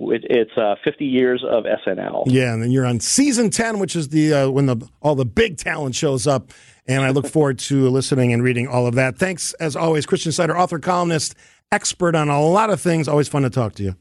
It's 0.00 0.50
uh, 0.56 0.74
50 0.84 1.04
years 1.04 1.44
of 1.48 1.64
SNL. 1.64 2.24
Yeah, 2.26 2.52
and 2.52 2.62
then 2.62 2.72
you're 2.72 2.86
on 2.86 2.98
season 2.98 3.50
10, 3.50 3.78
which 3.78 3.94
is 3.94 4.08
the 4.08 4.34
uh, 4.34 4.50
when 4.50 4.66
the 4.66 4.88
all 5.00 5.14
the 5.14 5.24
big 5.24 5.58
talent 5.58 5.94
shows 5.94 6.26
up. 6.26 6.50
And 6.88 7.04
I 7.04 7.10
look 7.10 7.26
forward 7.28 7.60
to 7.60 7.88
listening 7.88 8.32
and 8.32 8.42
reading 8.42 8.66
all 8.66 8.88
of 8.88 8.96
that. 8.96 9.16
Thanks, 9.16 9.52
as 9.54 9.76
always, 9.76 10.04
Christian 10.04 10.32
Schneider, 10.32 10.58
author, 10.58 10.80
columnist, 10.80 11.36
expert 11.70 12.16
on 12.16 12.28
a 12.28 12.40
lot 12.40 12.70
of 12.70 12.80
things. 12.80 13.06
Always 13.06 13.28
fun 13.28 13.42
to 13.42 13.50
talk 13.50 13.74
to 13.74 13.84
you. 13.84 13.96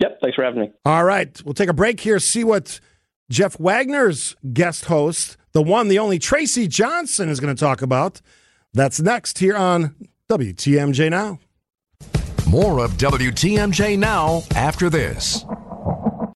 Yep, 0.00 0.18
thanks 0.20 0.34
for 0.34 0.44
having 0.44 0.62
me. 0.62 0.72
All 0.84 1.04
right, 1.04 1.40
we'll 1.44 1.54
take 1.54 1.68
a 1.68 1.74
break 1.74 2.00
here, 2.00 2.18
see 2.18 2.42
what 2.42 2.80
Jeff 3.28 3.60
Wagner's 3.60 4.34
guest 4.52 4.86
host, 4.86 5.36
the 5.52 5.62
one, 5.62 5.88
the 5.88 5.98
only 5.98 6.18
Tracy 6.18 6.66
Johnson, 6.66 7.28
is 7.28 7.38
going 7.38 7.54
to 7.54 7.58
talk 7.58 7.82
about. 7.82 8.20
That's 8.72 9.00
next 9.00 9.38
here 9.38 9.56
on 9.56 9.94
WTMJ 10.28 11.10
Now. 11.10 11.40
More 12.46 12.84
of 12.84 12.92
WTMJ 12.92 13.98
now 13.98 14.42
after 14.54 14.88
this. 14.88 15.44